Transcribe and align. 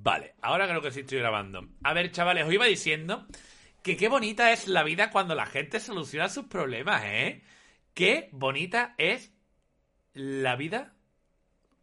Vale, 0.00 0.34
ahora 0.42 0.68
creo 0.68 0.80
que 0.80 0.92
sí 0.92 1.00
estoy 1.00 1.18
grabando. 1.18 1.68
A 1.82 1.92
ver, 1.92 2.12
chavales, 2.12 2.46
os 2.46 2.52
iba 2.52 2.66
diciendo 2.66 3.26
que 3.82 3.96
qué 3.96 4.08
bonita 4.08 4.52
es 4.52 4.68
la 4.68 4.84
vida 4.84 5.10
cuando 5.10 5.34
la 5.34 5.46
gente 5.46 5.80
soluciona 5.80 6.28
sus 6.28 6.46
problemas, 6.46 7.02
¿eh? 7.04 7.42
Qué 7.94 8.28
bonita 8.30 8.94
es 8.96 9.32
la 10.14 10.54
vida 10.54 10.94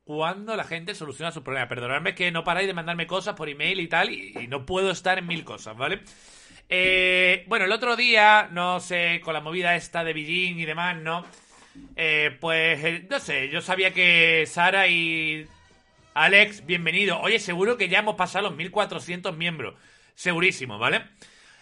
cuando 0.06 0.56
la 0.56 0.64
gente 0.64 0.96
soluciona 0.96 1.32
sus 1.32 1.44
problemas. 1.44 1.68
Perdonadme 1.68 2.16
que 2.16 2.32
no 2.32 2.46
paráis 2.46 2.68
de 2.68 2.74
mandarme 2.74 3.06
cosas 3.06 3.36
por 3.36 3.50
email 3.50 3.82
y 3.82 3.88
tal, 3.90 4.10
y, 4.10 4.48
no 4.48 4.66
puedo 4.66 4.92
estar 4.92 5.20
en 5.20 5.28
mil 5.28 5.44
cosas, 5.44 5.76
¿vale? 5.76 6.02
Eh, 6.70 7.44
bueno, 7.48 7.66
el 7.66 7.72
otro 7.74 7.98
día, 7.98 8.48
no 8.50 8.80
sé, 8.80 9.20
con 9.24 9.34
la 9.34 9.42
movida 9.42 9.76
esta 9.76 10.06
de 10.06 10.14
Beijing 10.14 10.58
y 10.58 10.66
demás, 10.66 10.96
¿no? 10.96 11.26
Eh, 11.98 12.38
pues, 12.40 12.82
eh, 12.84 13.08
no 13.10 13.20
sé, 13.20 13.50
yo 13.50 13.60
sabía 13.60 13.92
que 13.92 14.46
Sara 14.48 14.88
y 14.88 15.46
Alex, 16.16 16.66
bienvenido. 16.66 17.20
Oye, 17.20 17.40
seguro 17.40 17.76
que 17.78 17.90
ya 17.90 18.00
hemos 18.00 18.16
pasado 18.16 18.48
los 18.48 18.56
1400 18.56 19.36
miembros. 19.36 19.76
Segurísimo, 20.14 20.80
¿vale? 20.80 21.10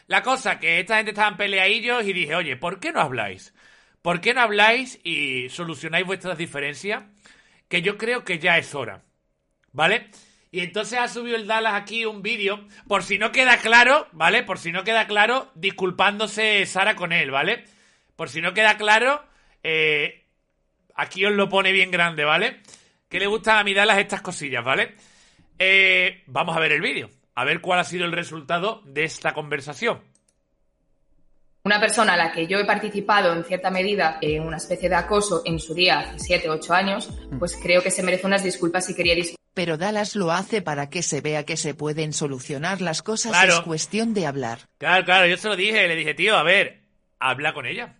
La 0.05 0.21
cosa 0.21 0.59
que 0.59 0.79
esta 0.79 0.97
gente 0.97 1.09
estaban 1.09 1.37
peleadillos 1.37 2.05
y 2.05 2.13
dije, 2.13 2.35
oye, 2.35 2.55
¿por 2.55 2.79
qué 2.79 2.91
no 2.91 3.01
habláis? 3.01 3.51
¿Por 4.03 4.21
qué 4.21 4.35
no 4.35 4.41
habláis 4.41 4.99
y 5.03 5.49
solucionáis 5.49 6.05
vuestras 6.05 6.37
diferencias? 6.37 7.03
Que 7.67 7.81
yo 7.81 7.97
creo 7.97 8.23
que 8.23 8.37
ya 8.37 8.59
es 8.59 8.75
hora. 8.75 9.01
¿Vale? 9.71 10.11
Y 10.51 10.59
entonces 10.59 10.99
ha 10.99 11.07
subido 11.07 11.35
el 11.35 11.47
Dallas 11.47 11.73
aquí 11.73 12.05
un 12.05 12.21
vídeo, 12.21 12.67
por 12.87 13.01
si 13.01 13.17
no 13.17 13.31
queda 13.31 13.57
claro, 13.57 14.07
¿vale? 14.11 14.43
Por 14.43 14.59
si 14.59 14.71
no 14.71 14.83
queda 14.83 15.07
claro, 15.07 15.51
disculpándose 15.55 16.63
Sara 16.67 16.95
con 16.95 17.11
él, 17.11 17.31
¿vale? 17.31 17.63
Por 18.15 18.29
si 18.29 18.39
no 18.39 18.53
queda 18.53 18.77
claro, 18.77 19.25
eh, 19.63 20.25
aquí 20.93 21.25
os 21.25 21.33
lo 21.33 21.49
pone 21.49 21.71
bien 21.71 21.89
grande, 21.89 22.23
¿vale? 22.23 22.61
Que 23.13 23.19
le 23.19 23.27
gustan 23.27 23.59
a 23.59 23.63
mi 23.63 23.75
Dallas 23.75 23.99
estas 23.99 24.23
cosillas, 24.23 24.65
¿vale? 24.65 24.95
Eh, 25.59 26.23
vamos 26.25 26.57
a 26.57 26.59
ver 26.59 26.71
el 26.71 26.81
vídeo, 26.81 27.11
a 27.35 27.43
ver 27.45 27.61
cuál 27.61 27.77
ha 27.79 27.83
sido 27.83 28.05
el 28.05 28.11
resultado 28.11 28.81
de 28.85 29.03
esta 29.03 29.35
conversación. 29.35 30.01
Una 31.63 31.79
persona 31.79 32.13
a 32.13 32.17
la 32.17 32.31
que 32.31 32.47
yo 32.47 32.57
he 32.57 32.65
participado 32.65 33.31
en 33.31 33.43
cierta 33.43 33.69
medida 33.69 34.17
en 34.19 34.41
una 34.41 34.57
especie 34.57 34.89
de 34.89 34.95
acoso 34.95 35.43
en 35.45 35.59
su 35.59 35.75
día, 35.75 35.99
hace 35.99 36.17
7, 36.17 36.49
8 36.49 36.73
años, 36.73 37.09
pues 37.37 37.55
creo 37.61 37.83
que 37.83 37.91
se 37.91 38.01
merece 38.01 38.25
unas 38.25 38.43
disculpas 38.43 38.89
y 38.89 38.95
quería 38.95 39.13
disculpas. 39.13 39.37
Pero 39.53 39.77
Dallas 39.77 40.15
lo 40.15 40.31
hace 40.31 40.63
para 40.63 40.89
que 40.89 41.03
se 41.03 41.21
vea 41.21 41.45
que 41.45 41.55
se 41.55 41.75
pueden 41.75 42.13
solucionar 42.13 42.81
las 42.81 43.03
cosas, 43.03 43.31
Claro. 43.33 43.53
es 43.53 43.59
cuestión 43.61 44.15
de 44.15 44.25
hablar. 44.25 44.61
Claro, 44.79 45.05
claro, 45.05 45.27
yo 45.27 45.37
se 45.37 45.49
lo 45.49 45.55
dije, 45.55 45.87
le 45.87 45.95
dije, 45.95 46.15
tío, 46.15 46.35
a 46.35 46.41
ver, 46.41 46.81
habla 47.19 47.53
con 47.53 47.67
ella. 47.67 47.95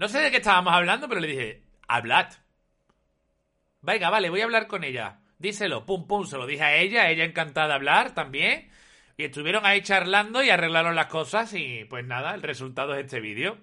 No 0.00 0.08
sé 0.08 0.18
de 0.18 0.32
qué 0.32 0.38
estábamos 0.38 0.74
hablando, 0.74 1.08
pero 1.08 1.20
le 1.20 1.28
dije, 1.28 1.62
hablad. 1.86 2.26
Venga, 3.82 4.10
vale, 4.10 4.30
voy 4.30 4.40
a 4.40 4.44
hablar 4.44 4.66
con 4.68 4.84
ella. 4.84 5.18
Díselo, 5.38 5.84
pum, 5.84 6.06
pum, 6.06 6.24
se 6.24 6.36
lo 6.36 6.46
dije 6.46 6.62
a 6.62 6.76
ella, 6.76 7.10
ella 7.10 7.24
encantada 7.24 7.66
de 7.68 7.74
hablar 7.74 8.14
también. 8.14 8.70
Y 9.16 9.24
estuvieron 9.24 9.66
ahí 9.66 9.82
charlando 9.82 10.42
y 10.42 10.50
arreglaron 10.50 10.94
las 10.94 11.06
cosas 11.06 11.52
y 11.54 11.84
pues 11.84 12.04
nada, 12.06 12.34
el 12.34 12.42
resultado 12.42 12.94
es 12.94 13.04
este 13.04 13.20
vídeo. 13.20 13.58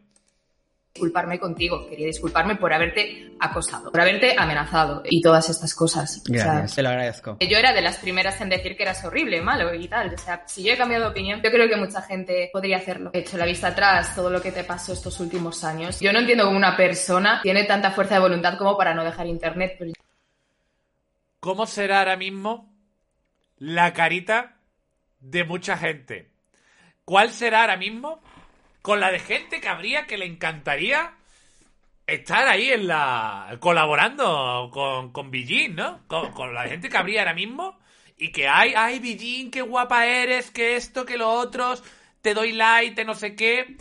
disculparme 0.94 1.40
contigo, 1.40 1.88
quería 1.88 2.08
disculparme 2.08 2.56
por 2.58 2.74
haberte 2.74 3.32
acosado, 3.40 3.92
por 3.92 4.02
haberte 4.02 4.36
amenazado 4.38 5.02
y 5.06 5.22
todas 5.22 5.50
estas 5.50 5.74
cosas. 5.74 6.22
O 6.30 6.34
sea, 6.34 6.44
Gracias, 6.44 6.76
te 6.76 6.84
lo 6.84 6.90
agradezco. 6.90 7.38
yo 7.40 7.58
era 7.58 7.72
de 7.74 7.82
las 7.82 7.98
primeras 7.98 8.42
en 8.42 8.50
decir 8.50 8.76
que 8.76 8.84
eras 8.84 9.04
horrible, 9.06 9.42
malo 9.42 9.74
y 9.74 9.88
tal. 9.88 10.14
O 10.14 10.18
sea, 10.18 10.44
si 10.46 10.64
yo 10.64 10.74
he 10.74 10.78
cambiado 10.78 11.06
de 11.06 11.12
opinión, 11.12 11.42
yo 11.42 11.50
creo 11.50 11.70
que 11.70 11.78
mucha 11.78 12.02
gente 12.02 12.50
podría 12.52 12.78
hacerlo. 12.78 13.12
He 13.14 13.20
hecho 13.20 13.38
la 13.38 13.46
vista 13.46 13.68
atrás, 13.70 14.14
todo 14.14 14.30
lo 14.30 14.42
que 14.42 14.52
te 14.52 14.66
pasó 14.66 14.92
estos 14.94 15.20
últimos 15.22 15.64
años. 15.64 16.00
Yo 16.02 16.12
no 16.12 16.20
entiendo 16.20 16.44
cómo 16.44 16.58
una 16.58 16.76
persona 16.76 17.40
tiene 17.42 17.64
tanta 17.64 17.92
fuerza 17.92 18.16
de 18.16 18.20
voluntad 18.22 18.58
como 18.58 18.76
para 18.78 18.94
no 18.94 19.04
dejar 19.06 19.28
internet. 19.28 19.76
Pero 19.80 19.94
¿Cómo 21.40 21.66
será 21.66 22.00
ahora 22.00 22.18
mismo 22.18 22.74
la 23.58 23.94
carita 23.94 24.58
de 25.20 25.46
mucha 25.46 25.78
gente? 25.78 26.32
¿Cuál 27.06 27.32
será 27.32 27.62
ahora 27.62 27.78
mismo 27.78 28.22
con 28.82 29.00
la 29.00 29.12
de 29.12 29.20
gente 29.20 29.62
que 29.62 29.70
habría 29.70 30.06
que 30.06 30.18
le 30.18 30.26
encantaría 30.26 31.14
estar 32.08 32.48
ahí 32.48 32.72
en 32.72 32.88
la 32.88 33.58
colaborando 33.62 34.70
con, 34.72 35.12
con 35.12 35.32
¿no? 35.72 36.08
Con, 36.08 36.54
la 36.54 36.68
gente 36.68 36.90
que 36.90 36.98
habría 36.98 37.22
ahora 37.22 37.34
mismo 37.34 37.80
y 38.18 38.32
que 38.32 38.48
hay, 38.50 38.74
ay 38.76 39.00
Billín, 39.00 39.50
qué 39.50 39.62
guapa 39.62 40.08
eres, 40.08 40.52
que 40.52 40.76
esto, 40.76 41.06
que 41.06 41.18
lo 41.18 41.30
otro, 41.30 41.76
te 42.22 42.34
doy 42.34 42.52
like, 42.52 42.96
te 42.96 43.06
no 43.06 43.16
sé 43.16 43.36
qué. 43.36 43.78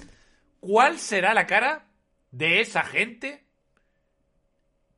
¿Cuál 0.60 0.98
será 0.98 1.34
la 1.34 1.46
cara 1.46 1.86
de 2.30 2.60
esa 2.60 2.84
gente 2.84 3.44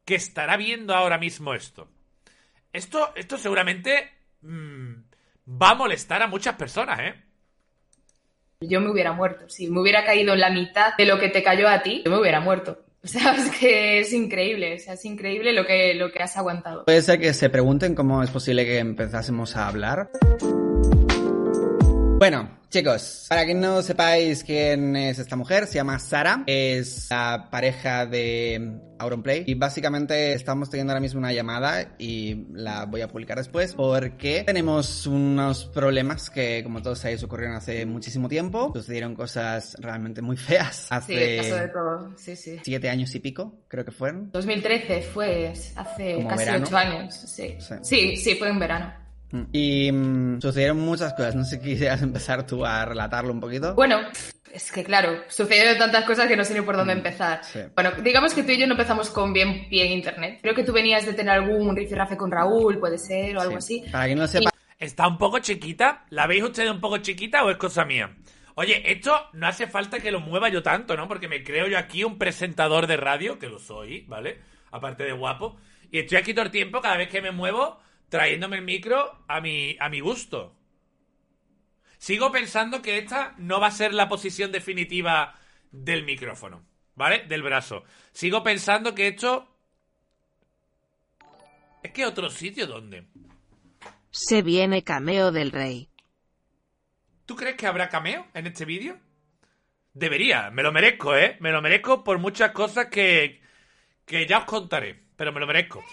que 0.04 0.14
estará 0.16 0.58
viendo 0.58 0.94
ahora 0.94 1.16
mismo 1.16 1.54
esto? 1.54 1.88
Esto, 2.72 3.12
esto 3.14 3.36
seguramente 3.38 4.10
mm, 4.42 4.92
va 5.60 5.70
a 5.70 5.74
molestar 5.74 6.22
a 6.22 6.26
muchas 6.26 6.54
personas, 6.56 7.00
¿eh? 7.00 7.14
yo 8.60 8.80
me 8.80 8.90
hubiera 8.90 9.12
muerto. 9.12 9.48
Si 9.48 9.70
me 9.70 9.80
hubiera 9.80 10.04
caído 10.04 10.34
en 10.34 10.40
la 10.40 10.50
mitad 10.50 10.94
de 10.96 11.06
lo 11.06 11.18
que 11.18 11.28
te 11.28 11.42
cayó 11.42 11.68
a 11.68 11.82
ti, 11.82 12.02
yo 12.04 12.10
me 12.10 12.18
hubiera 12.18 12.40
muerto. 12.40 12.78
O 13.02 13.08
sea, 13.08 13.34
es 13.34 13.50
que 13.58 14.00
es 14.00 14.12
increíble. 14.12 14.74
O 14.74 14.78
sea, 14.78 14.92
es 14.92 15.06
increíble 15.06 15.54
lo 15.54 15.64
que, 15.64 15.94
lo 15.94 16.12
que 16.12 16.22
has 16.22 16.36
aguantado. 16.36 16.84
Puede 16.84 17.00
ser 17.00 17.18
que 17.18 17.32
se 17.32 17.48
pregunten 17.48 17.94
cómo 17.94 18.22
es 18.22 18.28
posible 18.28 18.66
que 18.66 18.78
empezásemos 18.78 19.56
a 19.56 19.68
hablar. 19.68 20.10
Bueno, 22.20 22.50
chicos, 22.68 23.24
para 23.30 23.46
que 23.46 23.54
no 23.54 23.80
sepáis 23.80 24.44
quién 24.44 24.94
es 24.94 25.18
esta 25.18 25.36
mujer, 25.36 25.66
se 25.66 25.76
llama 25.76 25.98
Sara, 25.98 26.44
es 26.46 27.08
la 27.08 27.48
pareja 27.50 28.04
de 28.04 28.78
Auronplay 28.98 29.44
y 29.46 29.54
básicamente 29.54 30.34
estamos 30.34 30.68
teniendo 30.68 30.92
ahora 30.92 31.00
mismo 31.00 31.18
una 31.18 31.32
llamada 31.32 31.94
y 31.96 32.44
la 32.52 32.84
voy 32.84 33.00
a 33.00 33.08
publicar 33.08 33.38
después 33.38 33.74
porque 33.74 34.42
tenemos 34.44 35.06
unos 35.06 35.64
problemas 35.64 36.28
que, 36.28 36.62
como 36.62 36.82
todos 36.82 36.98
sabéis, 36.98 37.22
ocurrieron 37.22 37.56
hace 37.56 37.86
muchísimo 37.86 38.28
tiempo. 38.28 38.70
Sucedieron 38.74 39.14
cosas 39.14 39.74
realmente 39.80 40.20
muy 40.20 40.36
feas 40.36 40.90
Sí, 41.06 41.14
el 41.14 41.38
caso 41.38 41.54
de 41.54 41.60
hace 41.62 41.68
todo. 41.68 42.12
Sí, 42.18 42.36
sí. 42.36 42.58
siete 42.62 42.90
años 42.90 43.14
y 43.14 43.20
pico, 43.20 43.62
creo 43.66 43.86
que 43.86 43.92
fueron. 43.92 44.30
2013 44.30 45.00
fue 45.00 45.54
hace 45.74 46.16
Como 46.16 46.28
casi 46.28 46.44
verano. 46.44 46.66
ocho 46.66 46.76
años. 46.76 47.14
Sí. 47.14 47.56
Sí. 47.58 47.74
sí, 47.80 48.16
sí, 48.18 48.34
fue 48.34 48.50
en 48.50 48.58
verano. 48.58 48.99
Y 49.52 49.90
mm, 49.92 50.40
sucedieron 50.40 50.78
muchas 50.80 51.14
cosas. 51.14 51.34
No 51.34 51.44
sé 51.44 51.56
si 51.56 51.62
quisieras 51.62 52.02
empezar 52.02 52.46
tú 52.46 52.64
a 52.64 52.84
relatarlo 52.84 53.32
un 53.32 53.40
poquito. 53.40 53.74
Bueno, 53.74 54.00
es 54.52 54.72
que 54.72 54.82
claro, 54.82 55.22
sucedieron 55.28 55.78
tantas 55.78 56.04
cosas 56.04 56.26
que 56.26 56.36
no 56.36 56.44
sé 56.44 56.54
ni 56.54 56.60
por 56.62 56.76
dónde 56.76 56.92
empezar. 56.94 57.44
sí. 57.44 57.60
Bueno, 57.74 57.92
digamos 58.02 58.34
que 58.34 58.42
tú 58.42 58.50
y 58.52 58.58
yo 58.58 58.66
no 58.66 58.72
empezamos 58.74 59.10
con 59.10 59.32
bien 59.32 59.68
pie 59.68 59.86
en 59.86 59.92
internet. 59.92 60.38
Creo 60.42 60.54
que 60.54 60.64
tú 60.64 60.72
venías 60.72 61.06
de 61.06 61.12
tener 61.12 61.34
algún 61.34 61.74
rifirrafe 61.76 62.16
con 62.16 62.30
Raúl, 62.30 62.78
puede 62.78 62.98
ser, 62.98 63.36
o 63.36 63.40
algo 63.40 63.60
Sí. 63.60 63.82
así. 63.82 63.90
Para 63.92 64.06
quien 64.06 64.18
no 64.18 64.26
¿Está 64.78 65.06
un 65.06 65.18
poco 65.18 65.38
chiquita? 65.40 66.06
¿La 66.08 66.26
veis 66.26 66.42
ustedes 66.42 66.70
un 66.70 66.80
poco 66.80 66.96
chiquita 66.98 67.44
o 67.44 67.50
es 67.50 67.58
cosa 67.58 67.84
mía? 67.84 68.16
Oye, 68.54 68.90
esto 68.90 69.12
no 69.34 69.46
hace 69.46 69.66
falta 69.66 70.00
que 70.00 70.10
lo 70.10 70.20
mueva 70.20 70.48
yo 70.48 70.62
tanto, 70.62 70.96
¿no? 70.96 71.06
Porque 71.06 71.28
me 71.28 71.44
creo 71.44 71.66
yo 71.68 71.78
aquí 71.78 72.02
un 72.02 72.16
presentador 72.18 72.86
de 72.86 72.96
radio, 72.96 73.38
que 73.38 73.48
lo 73.48 73.58
soy, 73.58 74.06
¿vale? 74.08 74.38
Aparte 74.72 75.04
de 75.04 75.12
guapo. 75.12 75.56
Y 75.92 75.98
estoy 75.98 76.16
aquí 76.18 76.32
todo 76.32 76.46
el 76.46 76.50
tiempo, 76.50 76.80
cada 76.80 76.96
vez 76.96 77.08
que 77.08 77.20
me 77.20 77.30
muevo, 77.30 77.78
trayéndome 78.10 78.56
el 78.56 78.64
micro 78.64 79.24
a 79.26 79.40
mi, 79.40 79.76
a 79.80 79.88
mi 79.88 80.00
gusto. 80.00 80.54
Sigo 81.96 82.30
pensando 82.30 82.82
que 82.82 82.98
esta 82.98 83.34
no 83.38 83.60
va 83.60 83.68
a 83.68 83.72
ser 83.72 83.94
la 83.94 84.08
posición 84.08 84.52
definitiva 84.52 85.34
del 85.70 86.04
micrófono, 86.04 86.66
¿vale? 86.94 87.24
Del 87.26 87.42
brazo. 87.42 87.84
Sigo 88.12 88.42
pensando 88.42 88.94
que 88.94 89.08
esto... 89.08 89.46
Es 91.82 91.92
que 91.92 92.04
otro 92.04 92.28
sitio 92.28 92.66
donde... 92.66 93.06
Se 94.10 94.42
viene 94.42 94.82
cameo 94.82 95.30
del 95.30 95.52
rey. 95.52 95.88
¿Tú 97.26 97.36
crees 97.36 97.56
que 97.56 97.66
habrá 97.66 97.88
cameo 97.88 98.26
en 98.34 98.46
este 98.48 98.64
vídeo? 98.64 98.98
Debería, 99.94 100.50
me 100.50 100.62
lo 100.62 100.72
merezco, 100.72 101.16
¿eh? 101.16 101.36
Me 101.40 101.52
lo 101.52 101.62
merezco 101.62 102.02
por 102.02 102.18
muchas 102.18 102.50
cosas 102.50 102.86
que, 102.86 103.40
que 104.04 104.26
ya 104.26 104.38
os 104.38 104.44
contaré, 104.44 105.04
pero 105.16 105.32
me 105.32 105.40
lo 105.40 105.46
merezco. 105.46 105.84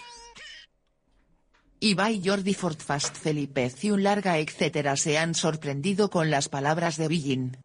Ibai 1.80 2.20
Jordi 2.24 2.54
Fortfast 2.54 3.16
Felipe 3.16 3.70
Ciun 3.70 4.02
Larga 4.02 4.38
etcétera 4.38 4.96
se 4.96 5.18
han 5.18 5.34
sorprendido 5.34 6.10
con 6.10 6.30
las 6.30 6.48
palabras 6.48 6.96
de 6.96 7.08
Billin. 7.08 7.56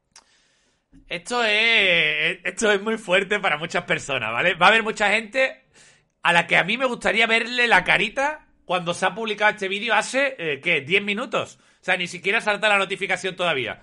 Esto 1.07 1.43
es, 1.43 2.39
esto 2.43 2.71
es 2.71 2.81
muy 2.81 2.97
fuerte 2.97 3.39
para 3.39 3.57
muchas 3.57 3.83
personas, 3.83 4.31
¿vale? 4.31 4.53
Va 4.55 4.67
a 4.67 4.69
haber 4.69 4.83
mucha 4.83 5.09
gente 5.09 5.63
a 6.21 6.33
la 6.33 6.47
que 6.47 6.57
a 6.57 6.63
mí 6.63 6.77
me 6.77 6.85
gustaría 6.85 7.27
verle 7.27 7.67
la 7.67 7.83
carita 7.83 8.47
cuando 8.65 8.93
se 8.93 9.05
ha 9.05 9.15
publicado 9.15 9.51
este 9.51 9.67
vídeo 9.67 9.93
hace, 9.93 10.35
eh, 10.37 10.61
¿qué? 10.61 10.85
¿10 10.85 11.03
minutos? 11.03 11.59
O 11.81 11.83
sea, 11.83 11.97
ni 11.97 12.07
siquiera 12.07 12.39
salta 12.39 12.69
la 12.69 12.77
notificación 12.77 13.35
todavía. 13.35 13.81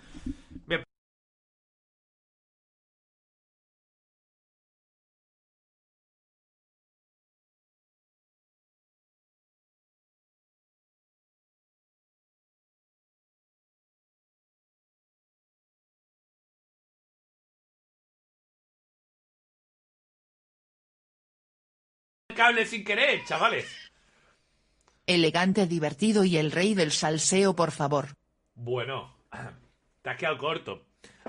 Cable 22.40 22.64
sin 22.64 22.82
querer, 22.82 23.22
chavales. 23.26 23.66
elegante, 25.06 25.66
divertido 25.66 26.24
y 26.24 26.38
el 26.38 26.52
rey 26.52 26.72
del 26.72 26.90
salseo, 26.90 27.54
por 27.54 27.70
favor. 27.70 28.16
Bueno, 28.54 29.14
te 30.02 30.08
has 30.08 30.16
quedado 30.16 30.38
corto. 30.38 30.86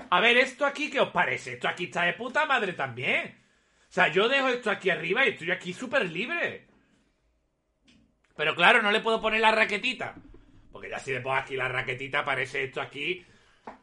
A 0.08 0.20
ver, 0.20 0.38
¿esto 0.38 0.64
aquí 0.64 0.88
qué 0.88 1.00
os 1.00 1.10
parece? 1.10 1.54
Esto 1.54 1.68
aquí 1.68 1.84
está 1.84 2.04
de 2.04 2.14
puta 2.14 2.46
madre 2.46 2.72
también. 2.72 3.38
O 3.90 3.92
sea, 3.92 4.08
yo 4.08 4.26
dejo 4.26 4.48
esto 4.48 4.70
aquí 4.70 4.88
arriba 4.88 5.26
y 5.26 5.30
estoy 5.30 5.50
aquí 5.50 5.74
súper 5.74 6.10
libre. 6.10 6.66
Pero 8.34 8.54
claro, 8.54 8.80
no 8.80 8.90
le 8.90 9.00
puedo 9.00 9.20
poner 9.20 9.42
la 9.42 9.52
raquetita. 9.52 10.14
Porque 10.70 10.88
ya 10.88 10.98
si 10.98 11.12
le 11.12 11.20
pongo 11.20 11.36
aquí 11.36 11.56
la 11.56 11.68
raquetita, 11.68 12.24
parece 12.24 12.64
esto 12.64 12.80
aquí. 12.80 13.22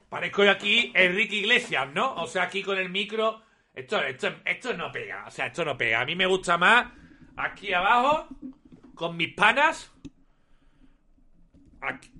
Parezco 0.10 0.46
yo 0.46 0.50
aquí 0.50 0.92
Enrique 0.96 1.36
Iglesias, 1.36 1.90
¿no? 1.94 2.16
O 2.16 2.26
sea, 2.26 2.44
aquí 2.44 2.64
con 2.64 2.80
el 2.80 2.90
micro. 2.90 3.44
Esto, 3.72 4.02
esto, 4.02 4.34
esto 4.44 4.74
no 4.74 4.92
pega. 4.92 5.26
O 5.28 5.32
sea, 5.32 5.46
esto 5.46 5.64
no 5.64 5.78
pega. 5.78 6.02
A 6.02 6.06
mí 6.06 6.16
me 6.16 6.26
gusta 6.26 6.58
más 6.58 6.88
aquí 7.40 7.74
abajo, 7.74 8.28
con 8.96 9.18
mis 9.18 9.34
panas. 9.34 9.92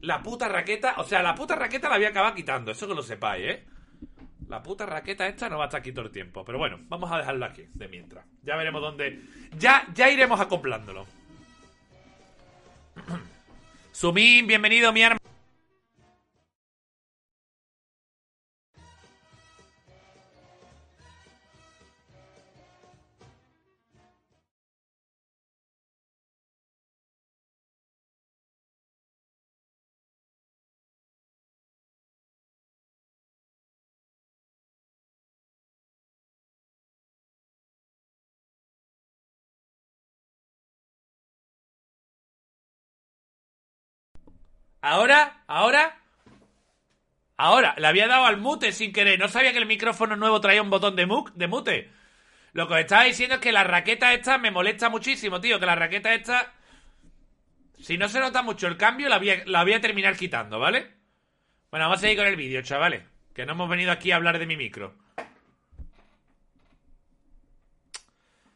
La 0.02 0.24
puta 0.24 0.48
raqueta. 0.48 0.96
O 0.98 1.04
sea, 1.04 1.22
la 1.22 1.36
puta 1.36 1.56
raqueta 1.56 1.90
la 1.90 1.98
voy 1.98 2.06
a 2.06 2.10
acabar 2.10 2.34
quitando. 2.34 2.72
Eso 2.72 2.88
que 2.88 2.96
lo 2.96 3.04
sepáis, 3.04 3.46
¿eh? 3.46 3.66
La 4.48 4.64
puta 4.64 4.86
raqueta 4.86 5.28
esta 5.28 5.50
no 5.50 5.58
va 5.58 5.66
a 5.66 5.68
estar 5.68 5.82
aquí 5.82 5.92
todo 5.92 6.06
el 6.06 6.12
tiempo. 6.12 6.44
Pero 6.46 6.58
bueno, 6.58 6.80
vamos 6.88 7.12
a 7.12 7.18
dejarlo 7.18 7.46
aquí, 7.46 7.66
de 7.74 7.88
mientras. 7.88 8.26
Ya 8.42 8.56
veremos 8.56 8.82
dónde. 8.82 9.22
Ya, 9.58 9.86
ya 9.94 10.10
iremos 10.10 10.40
acoplándolo. 10.40 11.06
Sumín, 13.92 14.48
bienvenido, 14.48 14.94
mi 14.94 15.04
arma. 15.04 15.20
Ahora, 44.82 45.44
ahora. 45.48 45.98
Ahora, 47.38 47.76
le 47.78 47.88
había 47.88 48.08
dado 48.08 48.26
al 48.26 48.38
mute 48.38 48.72
sin 48.72 48.92
querer. 48.92 49.18
No 49.20 49.28
sabía 49.30 49.52
que 49.52 49.60
el 49.60 49.66
micrófono 49.66 50.16
nuevo 50.16 50.42
traía 50.42 50.62
un 50.62 50.70
botón 50.70 50.96
de, 50.96 51.08
de 51.36 51.48
mute. 51.48 51.90
Lo 52.54 52.68
que 52.68 52.74
os 52.74 52.80
estaba 52.82 53.04
diciendo 53.04 53.36
es 53.36 53.42
que 53.42 53.52
la 53.52 53.64
raqueta 53.64 54.14
esta 54.14 54.38
me 54.38 54.52
molesta 54.52 54.90
muchísimo, 54.90 55.40
tío. 55.40 55.60
Que 55.60 55.66
la 55.66 55.76
raqueta 55.76 56.14
esta. 56.14 56.54
Si 57.80 57.98
no 57.98 58.10
se 58.10 58.20
nota 58.20 58.42
mucho 58.42 58.68
el 58.68 58.76
cambio, 58.76 59.08
la 59.08 59.20
voy 59.20 59.30
a, 59.30 59.46
la 59.46 59.64
voy 59.64 59.74
a 59.74 59.82
terminar 59.82 60.18
quitando, 60.18 60.60
¿vale? 60.60 60.96
Bueno, 61.72 61.86
vamos 61.86 62.00
a 62.00 62.02
seguir 62.02 62.18
con 62.18 62.28
el 62.28 62.36
vídeo, 62.36 62.62
chavales. 62.62 63.04
Que 63.34 63.46
no 63.46 63.54
hemos 63.54 63.70
venido 63.70 63.92
aquí 63.92 64.12
a 64.12 64.18
hablar 64.18 64.38
de 64.38 64.46
mi 64.46 64.58
micro. 64.58 64.96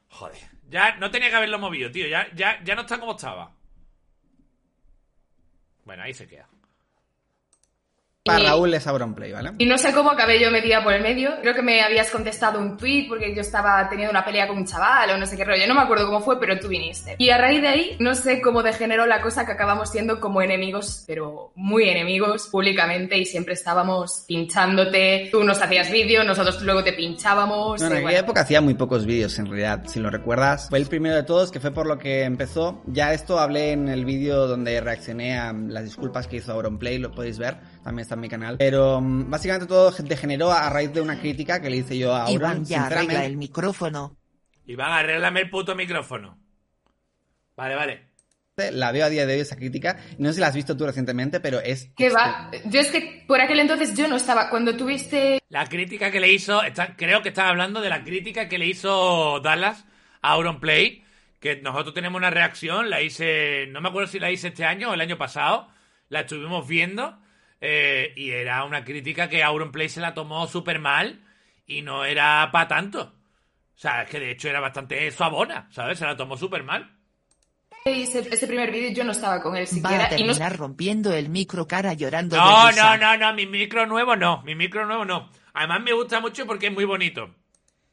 Joder. 0.09 0.41
Ya 0.69 0.95
no 0.97 1.09
tenía 1.11 1.29
que 1.29 1.35
haberlo 1.35 1.59
movido, 1.59 1.89
tío. 1.91 2.07
Ya, 2.07 2.27
ya, 2.33 2.61
ya 2.63 2.75
no 2.75 2.81
está 2.81 2.99
como 2.99 3.13
estaba. 3.13 3.53
Bueno, 5.85 6.03
ahí 6.03 6.13
se 6.13 6.27
queda. 6.27 6.47
Para 8.25 8.39
Y- 8.39 8.45
Raúl 8.45 8.73
es 8.73 8.87
Auronplay, 8.87 9.33
¿vale? 9.33 9.51
Y 9.57 9.65
no 9.65 9.77
sé 9.77 9.91
cómo 9.91 10.09
acabé 10.09 10.39
yo 10.39 10.49
metida 10.49 10.81
por 10.81 10.93
el 10.93 11.03
medio. 11.03 11.31
Creo 11.41 11.53
que 11.53 11.61
me 11.61 11.81
habías 11.81 12.09
contestado 12.09 12.57
un 12.57 12.77
tweet 12.77 13.07
porque 13.09 13.35
yo 13.35 13.41
estaba 13.41 13.89
teniendo 13.89 14.11
una 14.11 14.23
pelea 14.23 14.47
con 14.47 14.55
un 14.57 14.65
chaval 14.65 15.09
o 15.09 15.17
no 15.17 15.25
sé 15.25 15.35
qué 15.35 15.43
rollo. 15.43 15.67
No 15.67 15.75
me 15.75 15.81
acuerdo 15.81 16.05
cómo 16.05 16.21
fue, 16.21 16.39
pero 16.39 16.57
tú 16.57 16.69
viniste. 16.69 17.15
Y 17.17 17.31
a 17.31 17.37
raíz 17.37 17.61
de 17.61 17.67
ahí, 17.67 17.97
no 17.99 18.15
sé 18.15 18.39
cómo 18.39 18.63
degeneró 18.63 19.05
la 19.07 19.21
cosa 19.21 19.45
que 19.45 19.51
acabamos 19.51 19.91
siendo 19.91 20.21
como 20.21 20.41
enemigos, 20.41 21.03
pero 21.05 21.51
muy 21.55 21.89
enemigos 21.89 22.47
públicamente 22.47 23.17
y 23.17 23.25
siempre 23.25 23.55
estábamos 23.55 24.23
pinchándote. 24.25 25.27
Tú 25.29 25.43
nos 25.43 25.61
hacías 25.61 25.91
vídeo, 25.91 26.23
nosotros 26.23 26.61
luego 26.61 26.81
te 26.81 26.93
pinchábamos. 26.93 27.81
No, 27.81 27.87
en 27.87 27.91
aquella 27.91 28.03
bueno. 28.03 28.19
época 28.19 28.39
hacía 28.41 28.61
muy 28.61 28.75
pocos 28.75 29.05
vídeos 29.05 29.37
en 29.37 29.47
realidad, 29.47 29.83
si 29.87 29.99
lo 29.99 30.09
recuerdas. 30.09 30.69
Fue 30.69 30.79
el 30.79 30.85
primero 30.85 31.15
de 31.15 31.23
todos, 31.23 31.51
que 31.51 31.59
fue 31.59 31.71
por 31.71 31.87
lo 31.87 31.97
que 31.97 32.23
empezó. 32.23 32.83
Ya 32.87 33.11
esto 33.11 33.37
hablé 33.37 33.73
en 33.73 33.89
el 33.89 34.05
vídeo 34.05 34.47
donde 34.47 34.79
reaccioné 34.79 35.37
a 35.37 35.51
las 35.51 35.83
disculpas 35.83 36.25
que 36.27 36.37
hizo 36.37 36.53
Auronplay, 36.53 36.99
lo 36.99 37.11
podéis 37.11 37.37
ver, 37.37 37.57
también 37.83 38.03
está 38.03 38.15
en 38.15 38.21
mi 38.21 38.29
canal. 38.29 38.57
Pero 38.57 38.99
mm, 39.01 39.29
básicamente 39.29 39.67
todo 39.67 39.91
degeneró 39.91 40.51
a 40.51 40.69
raíz 40.69 40.93
de 40.93 41.01
una 41.01 41.19
crítica 41.19 41.61
que 41.61 41.69
le 41.69 41.77
hice 41.77 41.97
yo 41.97 42.13
a 42.13 42.23
Auron. 42.23 42.35
Iván 42.35 42.65
ya 42.65 42.85
arregla 42.87 43.25
el 43.25 43.37
micrófono. 43.37 44.17
Iván, 44.65 44.91
arréglame 44.91 45.41
el 45.41 45.49
puto 45.49 45.75
micrófono. 45.75 46.37
Vale, 47.55 47.75
vale. 47.75 48.13
La 48.71 48.91
veo 48.91 49.05
a 49.05 49.09
día 49.09 49.25
de 49.25 49.33
hoy 49.33 49.39
esa 49.39 49.55
crítica. 49.55 49.97
No 50.19 50.29
sé 50.29 50.35
si 50.35 50.41
la 50.41 50.47
has 50.47 50.55
visto 50.55 50.77
tú 50.77 50.85
recientemente, 50.85 51.39
pero 51.39 51.59
es... 51.59 51.89
¿Qué 51.97 52.09
va? 52.09 52.51
Yo 52.65 52.81
es 52.81 52.91
que 52.91 53.23
por 53.27 53.41
aquel 53.41 53.59
entonces 53.59 53.95
yo 53.95 54.07
no 54.07 54.15
estaba. 54.17 54.49
Cuando 54.51 54.77
tuviste 54.77 55.41
La 55.49 55.65
crítica 55.67 56.11
que 56.11 56.19
le 56.19 56.31
hizo, 56.31 56.61
está- 56.63 56.95
creo 56.95 57.23
que 57.23 57.29
estaba 57.29 57.49
hablando 57.49 57.81
de 57.81 57.89
la 57.89 58.03
crítica 58.03 58.47
que 58.47 58.59
le 58.59 58.67
hizo 58.67 59.39
Dallas 59.39 59.85
a 60.21 60.33
Auronplay, 60.33 61.03
que 61.39 61.61
nosotros 61.61 61.95
tenemos 61.95 62.17
una 62.19 62.29
reacción, 62.29 62.91
la 62.91 63.01
hice, 63.01 63.65
no 63.71 63.81
me 63.81 63.89
acuerdo 63.89 64.07
si 64.07 64.19
la 64.19 64.29
hice 64.31 64.49
este 64.49 64.65
año 64.65 64.91
o 64.91 64.93
el 64.93 65.01
año 65.01 65.17
pasado, 65.17 65.67
la 66.09 66.21
estuvimos 66.21 66.67
viendo, 66.67 67.19
eh, 67.65 68.11
y 68.17 68.31
era 68.31 68.65
una 68.65 68.83
crítica 68.83 69.29
que 69.29 69.41
Auronplay 69.41 69.87
se 69.87 70.01
la 70.01 70.13
tomó 70.13 70.47
súper 70.47 70.79
mal 70.79 71.23
y 71.65 71.81
no 71.81 72.03
era 72.03 72.49
para 72.51 72.67
tanto. 72.67 73.01
O 73.03 73.79
sea, 73.79 74.03
es 74.03 74.09
que 74.09 74.19
de 74.19 74.31
hecho 74.31 74.49
era 74.49 74.59
bastante 74.59 75.09
suavona, 75.11 75.69
¿sabes? 75.71 75.97
Se 75.97 76.05
la 76.05 76.17
tomó 76.17 76.35
súper 76.35 76.63
mal. 76.63 76.91
ese, 77.85 78.19
ese 78.19 78.47
primer 78.47 78.69
vídeo 78.69 78.91
yo 78.91 79.03
no 79.05 79.13
estaba 79.13 79.41
con 79.41 79.55
él 79.55 79.63
Va 79.63 79.65
a 79.65 79.67
siquiera. 79.67 80.03
y 80.17 80.23
no 80.23 80.33
terminar 80.33 80.57
rompiendo 80.57 81.13
el 81.13 81.29
micro 81.29 81.65
cara 81.65 81.93
llorando. 81.93 82.35
No, 82.35 82.67
de 82.67 82.75
no, 82.75 82.97
no, 82.97 83.17
no, 83.17 83.33
mi 83.33 83.45
micro 83.45 83.85
nuevo 83.85 84.15
no, 84.17 84.41
mi 84.43 84.55
micro 84.55 84.85
nuevo 84.85 85.05
no. 85.05 85.29
Además 85.53 85.81
me 85.81 85.93
gusta 85.93 86.19
mucho 86.19 86.45
porque 86.45 86.67
es 86.67 86.73
muy 86.73 86.83
bonito. 86.85 87.33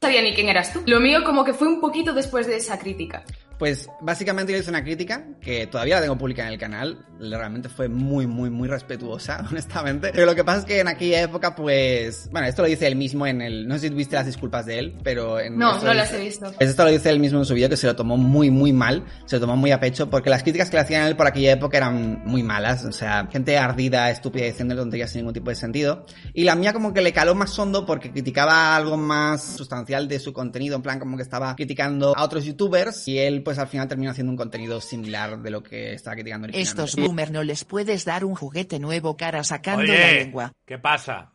sabía 0.01 0.21
ni 0.21 0.33
quién 0.33 0.49
eras 0.49 0.73
tú. 0.73 0.83
Lo 0.85 0.99
mío 0.99 1.23
como 1.23 1.45
que 1.45 1.53
fue 1.53 1.67
un 1.69 1.79
poquito 1.79 2.11
después 2.13 2.45
de 2.45 2.57
esa 2.57 2.77
crítica. 2.77 3.23
Pues 3.61 3.87
básicamente 4.01 4.51
yo 4.51 4.57
hice 4.57 4.71
una 4.71 4.83
crítica 4.83 5.23
que 5.39 5.67
todavía 5.67 5.97
la 5.97 6.01
tengo 6.01 6.17
pública 6.17 6.41
en 6.47 6.51
el 6.53 6.57
canal. 6.57 7.05
Realmente 7.19 7.69
fue 7.69 7.87
muy, 7.89 8.25
muy, 8.25 8.49
muy 8.49 8.67
respetuosa, 8.67 9.45
honestamente. 9.51 10.09
Pero 10.11 10.25
lo 10.25 10.33
que 10.33 10.43
pasa 10.43 10.61
es 10.61 10.65
que 10.65 10.79
en 10.79 10.87
aquella 10.87 11.21
época, 11.21 11.53
pues. 11.53 12.27
Bueno, 12.31 12.47
esto 12.47 12.63
lo 12.63 12.67
dice 12.67 12.87
él 12.87 12.95
mismo 12.95 13.27
en 13.27 13.39
el. 13.39 13.67
No 13.67 13.75
sé 13.77 13.89
si 13.89 13.93
viste 13.93 14.15
las 14.15 14.25
disculpas 14.25 14.65
de 14.65 14.79
él, 14.79 14.95
pero. 15.03 15.39
En 15.39 15.59
No, 15.59 15.77
no 15.79 15.93
las 15.93 16.09
dice- 16.09 16.19
he 16.23 16.25
visto. 16.25 16.51
Esto 16.59 16.83
lo 16.85 16.89
dice 16.89 17.11
él 17.11 17.19
mismo 17.19 17.37
en 17.37 17.45
su 17.45 17.53
vídeo 17.53 17.69
que 17.69 17.77
se 17.77 17.85
lo 17.85 17.95
tomó 17.95 18.17
muy, 18.17 18.49
muy 18.49 18.73
mal. 18.73 19.05
Se 19.25 19.35
lo 19.35 19.41
tomó 19.41 19.55
muy 19.55 19.69
a 19.69 19.79
pecho 19.79 20.09
porque 20.09 20.31
las 20.31 20.41
críticas 20.41 20.71
que 20.71 20.77
le 20.77 20.81
hacían 20.81 21.03
a 21.03 21.07
él 21.07 21.15
por 21.15 21.27
aquella 21.27 21.51
época 21.51 21.77
eran 21.77 22.23
muy 22.25 22.41
malas. 22.41 22.83
O 22.85 22.91
sea, 22.91 23.27
gente 23.31 23.59
ardida, 23.59 24.09
estúpida, 24.09 24.45
diciendo 24.45 24.75
tonterías 24.75 25.11
sin 25.11 25.19
ningún 25.19 25.35
tipo 25.35 25.51
de 25.51 25.55
sentido. 25.55 26.07
Y 26.33 26.45
la 26.45 26.55
mía 26.55 26.73
como 26.73 26.95
que 26.95 27.01
le 27.01 27.13
caló 27.13 27.35
más 27.35 27.59
hondo 27.59 27.85
porque 27.85 28.09
criticaba 28.11 28.75
algo 28.75 28.97
más 28.97 29.43
sustancial 29.43 30.07
de 30.07 30.17
su 30.19 30.33
contenido. 30.33 30.77
En 30.77 30.81
plan, 30.81 30.97
como 30.97 31.15
que 31.15 31.21
estaba 31.21 31.55
criticando 31.55 32.17
a 32.17 32.23
otros 32.23 32.43
youtubers. 32.43 33.07
Y 33.07 33.19
él, 33.19 33.43
pues 33.43 33.50
al 33.59 33.67
final 33.67 33.87
terminó 33.87 34.11
haciendo 34.11 34.31
un 34.31 34.37
contenido 34.37 34.81
similar 34.81 35.41
de 35.41 35.49
lo 35.49 35.63
que 35.63 35.93
estaba 35.93 36.15
criticando 36.15 36.45
originalmente. 36.45 36.83
Estos 36.83 36.95
boomer 36.95 37.31
no 37.31 37.43
les 37.43 37.63
puedes 37.65 38.05
dar 38.05 38.25
un 38.25 38.35
juguete 38.35 38.79
nuevo 38.79 39.17
cara 39.17 39.43
sacando 39.43 39.83
la 39.83 39.93
Oye, 39.93 40.13
lengua. 40.23 40.51
¿qué 40.65 40.77
pasa? 40.77 41.31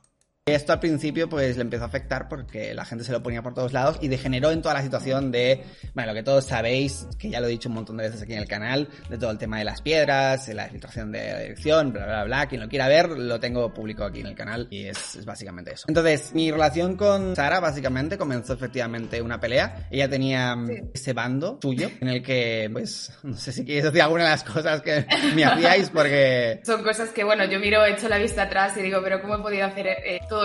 Esto 0.49 0.73
al 0.73 0.79
principio 0.79 1.29
pues 1.29 1.57
le 1.57 1.63
empezó 1.63 1.83
a 1.83 1.87
afectar 1.89 2.29
porque 2.29 2.73
la 2.73 2.85
gente 2.85 3.03
se 3.03 3.11
lo 3.11 3.21
ponía 3.21 3.43
por 3.43 3.53
todos 3.53 3.73
lados 3.73 3.99
y 4.01 4.07
degeneró 4.07 4.53
en 4.53 4.63
toda 4.63 4.75
la 4.75 4.83
situación 4.83 5.33
de, 5.33 5.65
bueno, 5.93 6.13
lo 6.13 6.15
que 6.15 6.23
todos 6.23 6.45
sabéis, 6.45 7.09
que 7.19 7.31
ya 7.31 7.41
lo 7.41 7.49
he 7.49 7.51
dicho 7.51 7.69
un 7.69 7.75
montón 7.75 7.97
de 7.97 8.05
veces 8.05 8.23
aquí 8.23 8.35
en 8.35 8.39
el 8.39 8.47
canal, 8.47 8.89
de 9.11 9.19
todo 9.19 9.33
el 9.33 9.39
tema 9.39 9.59
de 9.59 9.65
las 9.65 9.83
piedras, 9.83 10.47
la 10.51 10.69
filtración 10.69 11.11
de 11.11 11.33
la 11.33 11.41
dirección, 11.41 11.93
bla, 11.93 12.07
bla, 12.07 12.23
bla. 12.23 12.47
Quien 12.47 12.61
lo 12.61 12.69
quiera 12.69 12.87
ver, 12.87 13.09
lo 13.09 13.41
tengo 13.41 13.75
público 13.75 14.05
aquí 14.05 14.21
en 14.21 14.29
el 14.29 14.37
canal 14.37 14.69
y 14.71 14.87
es, 14.87 15.17
es 15.17 15.25
básicamente 15.25 15.73
eso. 15.73 15.87
Entonces, 15.89 16.33
mi 16.33 16.53
relación 16.53 16.97
con 16.97 17.35
Sara 17.35 17.59
básicamente 17.59 18.17
comenzó 18.17 18.53
efectivamente 18.53 19.21
una 19.21 19.41
pelea. 19.41 19.89
Ella 19.91 20.09
tenía 20.09 20.55
mm, 20.55 20.93
ese 20.95 21.13
bando 21.13 21.59
suyo 21.61 21.91
en 22.01 22.07
el 22.07 22.23
que, 22.23 22.71
pues, 22.73 23.19
no 23.25 23.37
sé 23.37 23.51
si 23.51 23.65
quieres 23.65 23.83
decir 23.83 24.01
alguna 24.01 24.23
de 24.23 24.31
las 24.31 24.45
cosas 24.45 24.81
que 24.81 25.07
me 25.35 25.45
hacíais 25.45 25.91
porque... 25.91 26.61
Son 26.65 26.85
cosas 26.85 27.09
que, 27.09 27.25
bueno, 27.25 27.45
yo 27.47 27.59
miro, 27.59 27.85
echo 27.85 28.09
la 28.09 28.19
vista 28.19 28.43
atrás 28.43 28.77
y 28.77 28.83
digo, 28.83 29.01
pero 29.03 29.21
¿cómo 29.21 29.35
he 29.35 29.43
podido 29.43 29.67
hacer 29.67 29.89
eh, 29.89 30.21
todo 30.29 30.36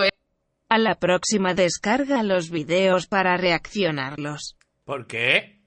A 0.72 0.78
la 0.78 0.94
próxima 0.94 1.52
descarga 1.52 2.22
los 2.22 2.48
videos 2.48 3.06
para 3.06 3.36
reaccionarlos. 3.36 4.56
¿Por 4.86 5.06
qué? 5.06 5.60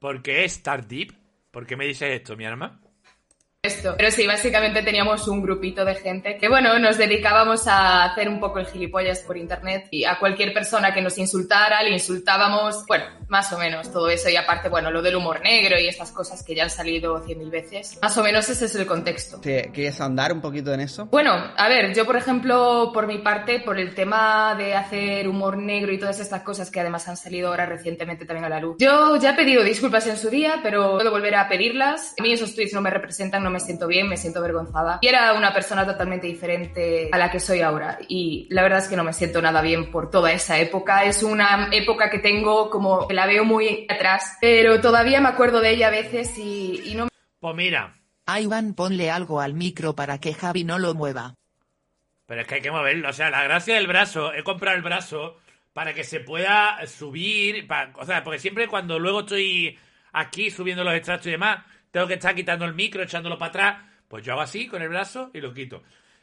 ¿Por 0.00 0.22
qué 0.22 0.44
Star 0.46 0.88
Deep? 0.88 1.12
¿Por 1.52 1.68
qué 1.68 1.76
me 1.76 1.86
dices 1.86 2.10
esto, 2.10 2.36
mi 2.36 2.46
arma? 2.46 2.80
Esto. 3.62 3.94
Pero 3.98 4.10
sí, 4.10 4.26
básicamente 4.26 4.82
teníamos 4.82 5.28
un 5.28 5.42
grupito 5.42 5.84
de 5.84 5.94
gente 5.94 6.38
que, 6.38 6.48
bueno, 6.48 6.78
nos 6.78 6.96
dedicábamos 6.96 7.66
a 7.66 8.04
hacer 8.04 8.26
un 8.26 8.40
poco 8.40 8.58
el 8.58 8.66
gilipollas 8.66 9.20
por 9.20 9.36
internet 9.36 9.86
y 9.90 10.06
a 10.06 10.18
cualquier 10.18 10.54
persona 10.54 10.94
que 10.94 11.02
nos 11.02 11.18
insultara, 11.18 11.82
le 11.82 11.90
insultábamos, 11.90 12.86
bueno, 12.86 13.04
más 13.28 13.52
o 13.52 13.58
menos 13.58 13.92
todo 13.92 14.08
eso. 14.08 14.30
Y 14.30 14.36
aparte, 14.36 14.70
bueno, 14.70 14.90
lo 14.90 15.02
del 15.02 15.16
humor 15.16 15.42
negro 15.42 15.78
y 15.78 15.88
estas 15.88 16.10
cosas 16.10 16.42
que 16.42 16.54
ya 16.54 16.64
han 16.64 16.70
salido 16.70 17.22
cien 17.26 17.38
mil 17.38 17.50
veces. 17.50 17.98
Más 18.00 18.16
o 18.16 18.22
menos 18.22 18.48
ese 18.48 18.64
es 18.64 18.74
el 18.76 18.86
contexto. 18.86 19.40
¿Quieres 19.42 20.00
ahondar 20.00 20.32
un 20.32 20.40
poquito 20.40 20.72
en 20.72 20.80
eso? 20.80 21.04
Bueno, 21.06 21.32
a 21.54 21.68
ver, 21.68 21.94
yo 21.94 22.06
por 22.06 22.16
ejemplo, 22.16 22.90
por 22.94 23.06
mi 23.06 23.18
parte, 23.18 23.60
por 23.60 23.78
el 23.78 23.94
tema 23.94 24.54
de 24.54 24.74
hacer 24.74 25.28
humor 25.28 25.58
negro 25.58 25.92
y 25.92 25.98
todas 25.98 26.18
estas 26.18 26.42
cosas 26.42 26.70
que 26.70 26.80
además 26.80 27.06
han 27.08 27.18
salido 27.18 27.48
ahora 27.48 27.66
recientemente 27.66 28.24
también 28.24 28.46
a 28.46 28.48
la 28.48 28.60
luz. 28.60 28.76
Yo 28.78 29.16
ya 29.16 29.32
he 29.32 29.34
pedido 29.34 29.62
disculpas 29.62 30.06
en 30.06 30.16
su 30.16 30.30
día, 30.30 30.60
pero 30.62 30.92
puedo 30.92 31.10
volver 31.10 31.34
a 31.34 31.46
pedirlas. 31.46 32.14
A 32.18 32.22
mí 32.22 32.32
esos 32.32 32.54
tweets 32.54 32.72
no 32.72 32.80
me 32.80 32.88
representan, 32.88 33.42
no 33.42 33.49
me 33.50 33.60
siento 33.60 33.86
bien, 33.86 34.08
me 34.08 34.16
siento 34.16 34.38
avergonzada. 34.38 34.98
Y 35.02 35.08
era 35.08 35.34
una 35.34 35.52
persona 35.52 35.84
totalmente 35.84 36.26
diferente 36.26 37.08
a 37.12 37.18
la 37.18 37.30
que 37.30 37.40
soy 37.40 37.60
ahora. 37.60 37.98
Y 38.08 38.46
la 38.50 38.62
verdad 38.62 38.78
es 38.78 38.88
que 38.88 38.96
no 38.96 39.04
me 39.04 39.12
siento 39.12 39.42
nada 39.42 39.60
bien 39.60 39.90
por 39.90 40.10
toda 40.10 40.32
esa 40.32 40.58
época. 40.58 41.04
Es 41.04 41.22
una 41.22 41.68
época 41.72 42.10
que 42.10 42.18
tengo 42.18 42.70
como 42.70 43.08
que 43.08 43.14
la 43.14 43.26
veo 43.26 43.44
muy 43.44 43.86
atrás, 43.88 44.38
pero 44.40 44.80
todavía 44.80 45.20
me 45.20 45.28
acuerdo 45.28 45.60
de 45.60 45.70
ella 45.70 45.88
a 45.88 45.90
veces 45.90 46.36
y, 46.38 46.80
y 46.84 46.94
no 46.94 47.04
me... 47.04 47.10
Pues 47.38 47.54
mira, 47.56 47.96
A 48.26 48.40
Iván 48.40 48.74
ponle 48.74 49.10
algo 49.10 49.40
al 49.40 49.54
micro 49.54 49.94
para 49.94 50.18
que 50.18 50.34
Javi 50.34 50.64
no 50.64 50.78
lo 50.78 50.94
mueva. 50.94 51.34
Pero 52.26 52.42
es 52.42 52.46
que 52.46 52.56
hay 52.56 52.60
que 52.60 52.70
moverlo. 52.70 53.08
O 53.08 53.12
sea, 53.12 53.28
la 53.30 53.42
gracia 53.42 53.74
del 53.74 53.88
brazo, 53.88 54.32
he 54.32 54.44
comprado 54.44 54.76
el 54.76 54.82
brazo 54.82 55.38
para 55.72 55.94
que 55.94 56.04
se 56.04 56.20
pueda 56.20 56.78
subir. 56.86 57.66
o 57.96 58.04
sea, 58.04 58.22
porque 58.22 58.38
siempre 58.38 58.68
cuando 58.68 58.98
luego 58.98 59.20
estoy 59.20 59.78
aquí 60.12 60.50
subiendo 60.50 60.84
los 60.84 60.94
extractos 60.94 61.28
y 61.28 61.32
demás, 61.32 61.64
tengo 61.90 62.06
que 62.06 62.14
estar 62.14 62.34
quitando 62.34 62.64
el 62.64 62.74
micro, 62.74 63.02
echándolo 63.02 63.38
para 63.38 63.48
atrás. 63.50 63.84
Pues 64.08 64.24
yo 64.24 64.32
hago 64.32 64.42
así 64.42 64.66
con 64.66 64.82
el 64.82 64.88
brazo 64.88 65.30
y 65.34 65.40
lo 65.40 65.54
quito. 65.54 65.82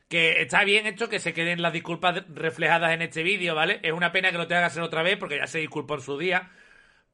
Que 0.10 0.42
está 0.42 0.64
bien 0.64 0.88
hecho 0.88 1.10
que 1.10 1.20
se 1.20 1.34
queden 1.34 1.62
las 1.62 1.74
disculpas 1.74 2.24
reflejadas 2.30 2.92
en 2.92 3.02
este 3.02 3.24
vídeo, 3.24 3.56
¿vale? 3.56 3.80
Es 3.84 3.92
una 3.92 4.12
pena 4.12 4.32
que 4.32 4.38
lo 4.38 4.48
tenga 4.48 4.62
que 4.62 4.68
hacer 4.68 4.84
otra 4.84 5.04
vez 5.04 5.18
porque 5.18 5.38
ya 5.38 5.48
se 5.48 5.60
disculpó 5.60 5.96
en 5.96 6.02
su 6.02 6.18
día. 6.18 6.50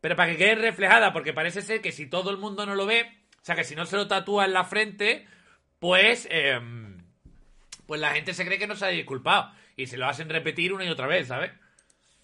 Pero 0.01 0.15
para 0.15 0.31
que 0.31 0.37
quede 0.37 0.55
reflejada, 0.55 1.13
porque 1.13 1.33
parece 1.33 1.61
ser 1.61 1.81
que 1.81 1.91
si 1.91 2.07
todo 2.07 2.29
el 2.29 2.37
mundo 2.37 2.65
no 2.65 2.75
lo 2.75 2.85
ve, 2.85 3.19
o 3.41 3.45
sea, 3.45 3.55
que 3.55 3.63
si 3.63 3.75
no 3.75 3.85
se 3.85 3.95
lo 3.95 4.07
tatúa 4.07 4.45
en 4.45 4.53
la 4.53 4.63
frente, 4.63 5.27
pues. 5.79 6.27
em, 6.29 6.97
pues 7.85 7.99
la 7.99 8.11
gente 8.11 8.33
se 8.33 8.45
cree 8.45 8.59
que 8.59 8.67
no 8.67 8.75
se 8.75 8.85
ha 8.85 8.89
disculpado. 8.89 9.51
Y 9.75 9.87
se 9.87 9.97
lo 9.97 10.07
hacen 10.07 10.29
repetir 10.29 10.73
una 10.73 10.85
y 10.85 10.89
otra 10.89 11.07
vez, 11.07 11.27
¿sabes? 11.27 11.51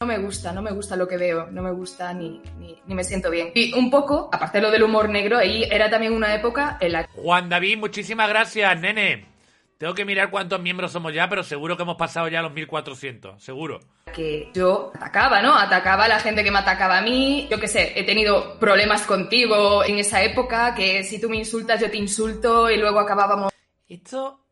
No 0.01 0.07
me 0.07 0.17
gusta, 0.17 0.53
no 0.53 0.61
me 0.61 0.71
gusta 0.71 0.95
lo 0.95 1.09
que 1.09 1.17
veo, 1.17 1.47
no 1.51 1.61
me 1.61 1.73
gusta 1.73 2.13
ni, 2.13 2.41
ni, 2.57 2.81
ni 2.85 2.95
me 2.95 3.03
siento 3.03 3.29
bien. 3.29 3.51
Y 3.53 3.73
un 3.73 3.91
poco, 3.91 4.29
aparte 4.31 4.59
de 4.59 4.61
lo 4.61 4.71
del 4.71 4.83
humor 4.83 5.09
negro, 5.09 5.37
ahí 5.37 5.63
era 5.69 5.89
también 5.89 6.13
una 6.13 6.33
época 6.33 6.77
en 6.79 6.93
la 6.93 7.05
Juan 7.13 7.49
David, 7.49 7.79
muchísimas 7.79 8.29
gracias, 8.29 8.79
nene. 8.79 9.25
Tengo 9.77 9.93
que 9.93 10.05
mirar 10.05 10.29
cuántos 10.29 10.61
miembros 10.61 10.93
somos 10.93 11.13
ya, 11.13 11.27
pero 11.27 11.43
seguro 11.43 11.75
que 11.75 11.83
hemos 11.83 11.97
pasado 11.97 12.29
ya 12.29 12.41
los 12.41 12.53
1400, 12.53 13.43
seguro. 13.43 13.81
que 14.15 14.49
yo 14.53 14.93
atacaba, 14.95 15.41
¿no? 15.41 15.53
Atacaba 15.53 16.05
a 16.05 16.07
la 16.07 16.21
gente 16.21 16.45
que 16.45 16.51
me 16.51 16.59
atacaba 16.59 16.99
a 16.99 17.01
mí. 17.01 17.49
Yo 17.51 17.59
qué 17.59 17.67
sé, 17.67 17.91
he 17.99 18.05
tenido 18.05 18.57
problemas 18.57 19.01
contigo 19.01 19.83
en 19.83 19.99
esa 19.99 20.23
época, 20.23 20.75
que 20.75 21.03
si 21.03 21.19
tú 21.19 21.29
me 21.29 21.35
insultas 21.35 21.81
yo 21.81 21.91
te 21.91 21.97
insulto 21.97 22.71
y 22.71 22.77
luego 22.77 23.01
acabábamos 23.01 23.51
Esto. 23.89 24.45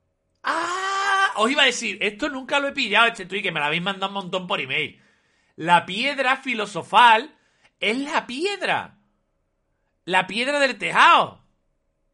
¡Ah! 0.44 1.32
Os 1.38 1.50
iba 1.50 1.63
a 1.63 1.68
decir, 1.68 1.98
esto 2.01 2.27
nunca 2.27 2.60
lo 2.60 2.68
he 2.68 2.74
pillado, 2.74 3.08
este 3.08 3.25
tweet, 3.25 3.44
que 3.44 3.54
me 3.54 3.62
lo 3.62 3.68
habéis 3.68 3.82
mandado 3.82 4.10
un 4.10 4.16
montón 4.16 4.46
por 4.46 4.60
email. 4.60 5.07
La 5.58 5.88
piedra 5.88 6.38
filosofal 6.38 7.36
es 7.80 7.98
la 7.98 8.28
piedra. 8.28 9.00
La 10.06 10.28
piedra 10.28 10.60
del 10.60 10.78
tejado. 10.78 11.44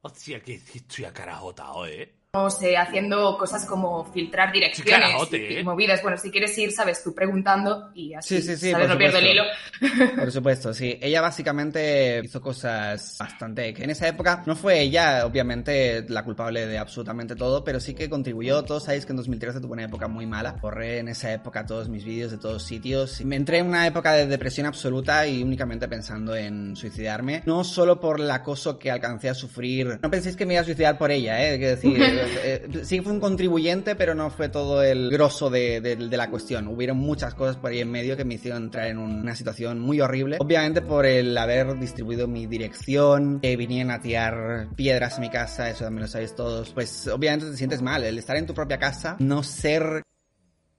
Hostia, 0.01 0.41
que 0.41 0.53
estoy 0.53 1.03
acarajotado, 1.03 1.85
¿eh? 1.85 2.15
Eh, 2.63 2.77
haciendo 2.77 3.37
cosas 3.37 3.63
como 3.63 4.11
filtrar 4.11 4.51
direcciones 4.51 4.91
carajote, 4.91 5.37
y, 5.37 5.55
¿eh? 5.57 5.59
y 5.59 5.63
movidas. 5.63 6.01
Bueno, 6.01 6.17
si 6.17 6.31
quieres 6.31 6.57
ir, 6.57 6.71
sabes, 6.71 7.03
tú 7.03 7.13
preguntando 7.13 7.91
y 7.93 8.15
así, 8.15 8.41
Sí, 8.41 8.41
sí, 8.41 8.57
sí, 8.57 8.71
¿sabes? 8.71 8.89
No 8.89 8.97
pierdo 8.97 9.19
el 9.19 9.27
hilo. 9.27 9.43
Por 10.15 10.31
supuesto, 10.31 10.73
sí. 10.73 10.97
Ella 10.99 11.21
básicamente 11.21 12.21
hizo 12.23 12.41
cosas 12.41 13.17
bastante... 13.19 13.71
Que 13.75 13.83
en 13.83 13.91
esa 13.91 14.07
época 14.07 14.41
no 14.47 14.55
fue 14.55 14.81
ella, 14.81 15.27
obviamente, 15.27 16.07
la 16.09 16.23
culpable 16.23 16.65
de 16.65 16.79
absolutamente 16.79 17.35
todo, 17.35 17.63
pero 17.63 17.79
sí 17.79 17.93
que 17.93 18.09
contribuyó. 18.09 18.63
Todos 18.63 18.85
sabéis 18.85 19.05
que 19.05 19.11
en 19.11 19.17
2013 19.17 19.59
tuve 19.59 19.73
una 19.73 19.83
época 19.83 20.07
muy 20.07 20.25
mala. 20.25 20.53
Borré 20.59 20.97
en 20.97 21.09
esa 21.09 21.31
época 21.31 21.67
todos 21.67 21.87
mis 21.87 22.03
vídeos 22.03 22.31
de 22.31 22.39
todos 22.39 22.63
sitios. 22.63 23.23
Me 23.23 23.35
entré 23.35 23.59
en 23.59 23.67
una 23.67 23.85
época 23.85 24.13
de 24.13 24.25
depresión 24.25 24.65
absoluta 24.65 25.27
y 25.27 25.43
únicamente 25.43 25.87
pensando 25.87 26.35
en 26.35 26.75
suicidarme. 26.75 27.43
No 27.45 27.63
solo 27.63 27.99
por 27.99 28.19
el 28.19 28.31
acoso 28.31 28.79
que 28.79 28.89
alcancé 28.89 29.29
a 29.29 29.35
sufrir. 29.35 29.99
No 30.01 30.09
penséis 30.09 30.35
que 30.35 30.47
me 30.47 30.55
iba 30.55 30.61
a 30.61 30.65
suicidar 30.65 30.97
por 30.97 31.11
ella, 31.11 31.39
¿eh? 31.39 31.59
Decir, 31.59 32.01
eh, 32.43 32.67
sí 32.83 33.01
fue 33.01 33.11
un 33.13 33.19
contribuyente, 33.19 33.95
pero 33.95 34.15
no 34.15 34.29
fue 34.29 34.49
todo 34.49 34.81
el 34.83 35.09
grosso 35.09 35.49
de, 35.49 35.81
de- 35.81 35.95
de 35.95 36.17
la 36.17 36.29
cuestión. 36.29 36.67
Hubieron 36.67 36.97
muchas 36.97 37.35
cosas 37.35 37.57
por 37.57 37.71
ahí 37.71 37.79
en 37.81 37.91
medio 37.91 38.17
que 38.17 38.25
me 38.25 38.35
hicieron 38.35 38.63
entrar 38.63 38.87
en 38.87 38.97
una 38.97 39.35
situación 39.35 39.79
muy 39.79 40.01
horrible. 40.01 40.37
Obviamente 40.39 40.81
por 40.81 41.05
el 41.05 41.37
haber 41.37 41.77
distribuido 41.79 42.27
mi 42.27 42.47
dirección, 42.47 43.39
que 43.41 43.55
vinieran 43.57 43.91
a 43.91 44.01
tirar 44.01 44.67
piedras 44.75 45.17
a 45.17 45.21
mi 45.21 45.29
casa, 45.29 45.69
eso 45.69 45.83
también 45.83 46.03
lo 46.03 46.07
sabéis 46.07 46.35
todos. 46.35 46.69
Pues 46.71 47.07
obviamente 47.07 47.51
te 47.51 47.57
sientes 47.57 47.81
mal. 47.81 48.03
El 48.03 48.17
estar 48.17 48.35
en 48.37 48.45
tu 48.45 48.53
propia 48.53 48.77
casa, 48.79 49.15
no 49.19 49.43
ser 49.43 50.03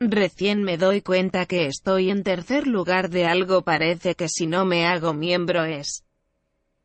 Recién 0.01 0.65
me 0.65 0.77
doy 0.77 1.01
cuenta 1.01 1.47
que 1.47 1.67
estoy 1.67 2.11
en 2.11 2.25
tercer 2.25 2.67
lugar 2.67 3.09
de 3.11 3.27
algo 3.27 3.63
parece 3.63 4.15
que 4.17 4.29
si 4.29 4.47
no 4.47 4.65
me 4.65 4.87
hago 4.87 5.15
miembro 5.15 5.65
es. 5.65 6.05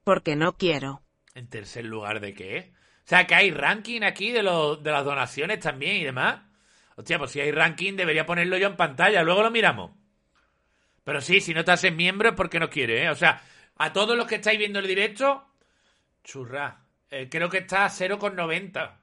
Porque 0.04 0.36
no 0.36 0.56
quiero. 0.56 1.02
¿En 1.36 1.48
tercer 1.48 1.86
lugar 1.86 2.20
de 2.22 2.34
qué? 2.34 2.72
O 3.10 3.16
sea, 3.16 3.26
que 3.26 3.34
hay 3.34 3.50
ranking 3.50 4.04
aquí 4.04 4.32
de, 4.32 4.44
de 4.44 4.92
las 4.92 5.04
donaciones 5.04 5.60
también 5.60 5.96
y 5.96 6.04
demás. 6.04 6.42
Hostia, 6.96 7.18
pues 7.18 7.32
si 7.32 7.40
hay 7.42 7.52
ranking 7.52 7.96
debería 7.96 8.24
ponerlo 8.24 8.56
yo 8.56 8.68
en 8.68 8.76
pantalla, 8.76 9.24
luego 9.24 9.42
lo 9.42 9.50
miramos. 9.50 9.94
Pero 11.04 11.20
sí, 11.20 11.42
si 11.42 11.56
no 11.56 11.66
te 11.66 11.72
haces 11.72 11.92
miembro 11.92 12.30
es 12.30 12.36
porque 12.36 12.60
no 12.60 12.70
quiere, 12.70 13.06
¿eh? 13.06 13.10
O 13.10 13.16
sea, 13.16 13.42
a 13.78 13.92
todos 13.94 14.16
los 14.16 14.28
que 14.28 14.36
estáis 14.36 14.60
viendo 14.60 14.78
el 14.78 14.86
directo, 14.86 15.44
churra, 16.24 16.86
eh, 17.10 17.28
creo 17.32 17.50
que 17.50 17.58
está 17.58 17.86
a 17.86 17.90
0,90. 17.90 19.00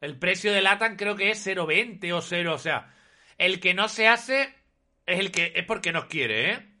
El 0.00 0.18
precio 0.18 0.50
de 0.50 0.62
Latan 0.62 0.96
creo 0.96 1.14
que 1.14 1.32
es 1.32 1.46
0,20 1.46 2.14
o 2.14 2.22
0, 2.22 2.54
o 2.54 2.58
sea, 2.58 2.94
el 3.36 3.60
que 3.60 3.74
no 3.74 3.90
se 3.90 4.08
hace 4.08 4.54
es 5.04 5.20
el 5.20 5.30
que 5.30 5.52
es 5.54 5.66
porque 5.66 5.92
no 5.92 6.08
quiere, 6.08 6.50
¿eh? 6.50 6.71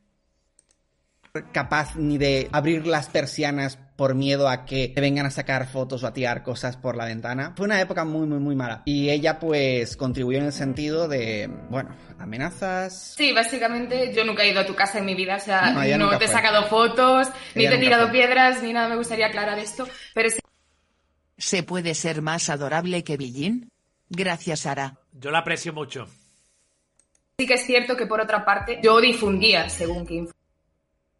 Capaz 1.52 1.96
ni 1.96 2.18
de 2.18 2.50
abrir 2.52 2.86
las 2.86 3.08
persianas 3.08 3.78
por 3.96 4.14
miedo 4.14 4.50
a 4.50 4.66
que 4.66 4.88
te 4.88 5.00
vengan 5.00 5.24
a 5.24 5.30
sacar 5.30 5.66
fotos 5.66 6.02
o 6.02 6.06
a 6.06 6.12
tirar 6.12 6.42
cosas 6.42 6.76
por 6.76 6.94
la 6.94 7.06
ventana. 7.06 7.54
Fue 7.56 7.64
una 7.64 7.80
época 7.80 8.04
muy, 8.04 8.26
muy, 8.26 8.38
muy 8.38 8.54
mala. 8.54 8.82
Y 8.84 9.08
ella 9.08 9.38
pues 9.40 9.96
contribuyó 9.96 10.38
en 10.38 10.44
el 10.44 10.52
sentido 10.52 11.08
de, 11.08 11.48
bueno, 11.70 11.88
amenazas. 12.18 13.14
Sí, 13.16 13.32
básicamente 13.32 14.12
yo 14.14 14.26
nunca 14.26 14.42
he 14.42 14.50
ido 14.50 14.60
a 14.60 14.66
tu 14.66 14.74
casa 14.74 14.98
en 14.98 15.06
mi 15.06 15.14
vida, 15.14 15.36
o 15.36 15.40
sea, 15.40 15.70
No, 15.96 16.18
te 16.18 16.26
he 16.26 16.28
sacado 16.28 16.66
fotos, 16.68 17.28
ni 17.54 17.66
te 17.66 17.76
he 17.76 17.78
tirado 17.78 18.08
fue. 18.08 18.12
piedras, 18.18 18.62
ni 18.62 18.74
nada, 18.74 18.90
me 18.90 18.96
gustaría 18.96 19.28
aclarar 19.28 19.58
esto, 19.58 19.88
pero 20.14 20.28
sí 20.28 20.38
¿Se 21.38 21.62
puede 21.62 21.94
ser 21.94 22.20
más 22.20 22.50
adorable 22.50 23.02
que 23.04 23.16
Billin? 23.16 23.70
Gracias, 24.10 24.60
Sara. 24.60 24.98
Yo 25.12 25.30
la 25.30 25.38
aprecio 25.38 25.72
mucho. 25.72 26.06
sí 27.38 27.46
que 27.46 27.54
es 27.54 27.64
cierto 27.64 27.96
que 27.96 28.04
por 28.06 28.20
otra 28.20 28.44
parte 28.44 28.78
yo 28.82 29.00
difundía 29.00 29.68
según 29.70 30.06
info- 30.08 30.34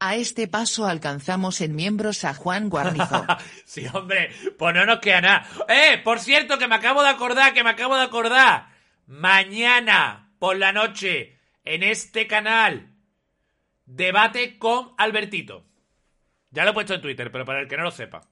A 0.04 0.16
este 0.16 0.48
paso 0.48 0.84
alcanzamos 0.88 1.60
en 1.60 1.76
miembros 1.76 2.24
a 2.24 2.34
Juan 2.34 2.68
Guarnizo. 2.68 3.24
Sí, 3.64 3.86
hombre, 3.92 4.32
pues 4.58 4.74
no 4.74 4.84
nos 4.84 4.98
queda 4.98 5.20
nada. 5.20 5.46
Eh, 5.68 5.98
por 6.02 6.18
cierto, 6.18 6.58
que 6.58 6.66
me 6.66 6.74
acabo 6.74 7.04
de 7.04 7.08
acordar, 7.08 7.54
que 7.54 7.62
me 7.62 7.70
acabo 7.70 7.94
de 7.94 8.02
acordar. 8.02 8.66
Mañana 9.06 10.32
por 10.40 10.56
la 10.56 10.72
noche, 10.72 11.38
en 11.64 11.84
este 11.84 12.26
canal, 12.26 12.96
debate 13.86 14.58
con 14.58 14.92
Albertito. 14.98 15.66
Ya 16.50 16.64
lo 16.64 16.72
he 16.72 16.74
puesto 16.74 16.94
en 16.94 17.00
Twitter, 17.00 17.30
pero 17.30 17.44
para 17.44 17.60
el 17.60 17.68
que 17.68 17.76
no 17.76 17.84
lo 17.84 17.92
sepa. 17.92 18.22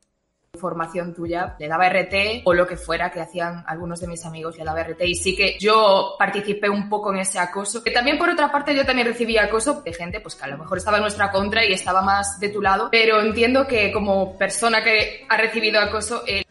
Información 0.55 1.15
tuya, 1.15 1.55
le 1.59 1.69
daba 1.69 1.89
RT 1.89 2.43
o 2.45 2.53
lo 2.53 2.67
que 2.67 2.77
fuera 2.77 3.11
que 3.11 3.21
hacían 3.21 3.63
algunos 3.69 4.01
de 4.01 4.09
mis 4.09 4.25
amigos, 4.27 4.59
le 4.59 4.65
daba 4.65 4.83
RT 4.83 5.03
y 5.03 5.15
sí 5.15 5.37
que 5.37 5.57
yo 5.61 6.17
participé 6.19 6.69
un 6.69 6.89
poco 6.89 7.13
en 7.13 7.21
ese 7.21 7.39
acoso. 7.39 7.85
Que 7.85 7.93
también 7.93 8.19
por 8.19 8.29
otra 8.29 8.51
parte 8.51 8.75
yo 8.75 8.85
también 8.85 9.07
recibía 9.07 9.45
acoso 9.45 9.81
de 9.83 9.93
gente 9.93 10.21
pues 10.21 10.35
que 10.35 10.45
a 10.45 10.49
lo 10.49 10.59
mejor 10.59 10.79
estaba 10.79 10.97
en 10.97 11.05
nuestra 11.05 11.31
contra 11.31 11.65
y 11.65 11.73
estaba 11.73 12.03
más 12.03 12.41
de 12.41 12.49
tu 12.49 12.61
lado, 12.61 12.89
pero 12.91 13.21
entiendo 13.21 13.67
que 13.67 13.93
como 13.93 14.37
persona 14.37 14.83
que 14.83 15.25
ha 15.29 15.37
recibido 15.37 15.81
acoso, 15.81 16.25
eh, 16.27 16.45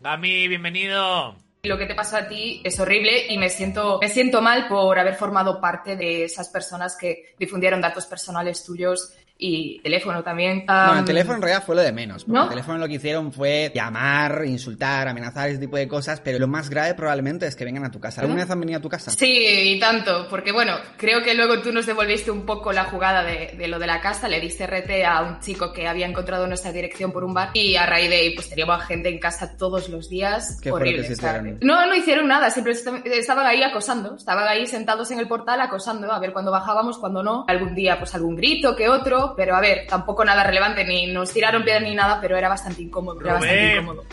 Gami, 0.00 0.48
bienvenido. 0.48 1.36
lo 1.62 1.78
que 1.78 1.86
te 1.86 1.94
pasa 1.94 2.18
a 2.18 2.28
ti 2.28 2.60
es 2.64 2.80
horrible 2.80 3.26
y 3.28 3.38
me 3.38 3.50
siento, 3.50 3.98
me 4.00 4.08
siento 4.08 4.42
mal 4.42 4.66
por 4.66 4.98
haber 4.98 5.14
formado 5.14 5.60
parte 5.60 5.94
de 5.94 6.24
esas 6.24 6.48
personas 6.48 6.96
que 6.96 7.34
difundieron 7.38 7.80
datos 7.80 8.06
personales 8.06 8.64
tuyos 8.64 9.12
y 9.40 9.80
teléfono 9.80 10.22
también. 10.22 10.64
No, 10.68 10.92
el 10.92 10.98
Am, 10.98 11.04
teléfono 11.04 11.36
en 11.36 11.42
realidad 11.42 11.64
fue 11.64 11.74
lo 11.76 11.82
de 11.82 11.92
menos. 11.92 12.24
Porque 12.24 12.36
¿No? 12.38 12.42
el 12.44 12.48
teléfono 12.50 12.78
lo 12.78 12.86
que 12.88 12.94
hicieron 12.94 13.32
fue 13.32 13.72
llamar, 13.74 14.42
insultar, 14.46 15.08
amenazar, 15.08 15.48
ese 15.48 15.58
tipo 15.58 15.76
de 15.76 15.88
cosas. 15.88 16.20
Pero 16.20 16.38
lo 16.38 16.46
más 16.46 16.68
grave 16.70 16.94
probablemente 16.94 17.46
es 17.46 17.56
que 17.56 17.64
vengan 17.64 17.84
a 17.84 17.90
tu 17.90 17.98
casa. 18.00 18.20
¿Alguna 18.20 18.42
vez 18.42 18.50
han 18.50 18.60
venido 18.60 18.78
a 18.78 18.82
tu 18.82 18.88
casa? 18.88 19.10
Sí, 19.10 19.26
y 19.74 19.80
tanto, 19.80 20.26
porque 20.28 20.52
bueno, 20.52 20.74
creo 20.96 21.22
que 21.22 21.34
luego 21.34 21.60
tú 21.60 21.72
nos 21.72 21.86
devolviste 21.86 22.30
un 22.30 22.44
poco 22.46 22.72
la 22.72 22.84
jugada 22.84 23.22
de, 23.22 23.54
de 23.56 23.68
lo 23.68 23.78
de 23.78 23.86
la 23.86 24.00
casa, 24.00 24.28
le 24.28 24.40
diste 24.40 24.66
RT 24.66 25.04
a 25.06 25.22
un 25.22 25.40
chico 25.40 25.72
que 25.72 25.88
había 25.88 26.06
encontrado 26.06 26.46
nuestra 26.46 26.72
dirección 26.72 27.12
por 27.12 27.24
un 27.24 27.34
bar 27.34 27.50
y 27.54 27.76
a 27.76 27.86
raíz 27.86 28.10
de 28.10 28.16
ahí 28.16 28.34
pues 28.34 28.48
teníamos 28.50 28.84
gente 28.84 29.08
en 29.08 29.18
casa 29.18 29.56
todos 29.56 29.88
los 29.88 30.08
días. 30.08 30.58
¿Qué 30.62 30.70
horrible. 30.70 31.06
que 31.06 31.12
hicieron? 31.12 31.58
no, 31.62 31.86
no 31.86 31.94
hicieron 31.94 32.28
nada, 32.28 32.50
siempre 32.50 32.72
est- 32.74 32.86
estaban 33.06 33.46
ahí 33.46 33.62
acosando, 33.62 34.16
estaban 34.16 34.46
ahí 34.48 34.66
sentados 34.66 35.10
en 35.10 35.18
el 35.18 35.28
portal 35.28 35.60
acosando, 35.60 36.10
a 36.12 36.18
ver 36.18 36.32
cuándo 36.32 36.50
bajábamos, 36.50 36.98
cuándo 36.98 37.22
no. 37.22 37.44
Algún 37.48 37.74
día 37.74 37.98
pues 37.98 38.14
algún 38.14 38.36
grito 38.36 38.76
que 38.76 38.88
otro, 38.88 39.29
pero 39.36 39.56
a 39.56 39.60
ver, 39.60 39.86
tampoco 39.88 40.24
nada 40.24 40.44
relevante, 40.44 40.84
ni 40.84 41.06
nos 41.06 41.32
tiraron 41.32 41.62
piedras 41.64 41.82
ni 41.82 41.94
nada, 41.94 42.20
pero 42.20 42.36
era 42.36 42.48
bastante 42.48 42.82
incómodo, 42.82 43.20
era 43.20 43.34
bastante 43.34 43.56
Rubén. 43.56 43.82
incómodo. 43.82 44.04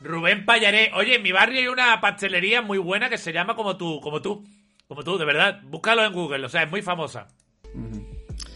Rubén 0.00 0.44
Payaré. 0.44 0.90
Oye, 0.94 1.16
en 1.16 1.22
mi 1.22 1.32
barrio 1.32 1.60
hay 1.60 1.68
una 1.68 2.00
pastelería 2.00 2.60
muy 2.62 2.78
buena 2.78 3.08
que 3.08 3.18
se 3.18 3.32
llama 3.32 3.56
como 3.56 3.76
tú, 3.76 4.00
como 4.00 4.20
tú. 4.20 4.44
Como 4.86 5.02
tú, 5.02 5.16
de 5.16 5.24
verdad. 5.24 5.60
Búscalo 5.64 6.04
en 6.04 6.12
Google, 6.12 6.44
o 6.44 6.48
sea, 6.48 6.62
es 6.64 6.70
muy 6.70 6.82
famosa. 6.82 7.26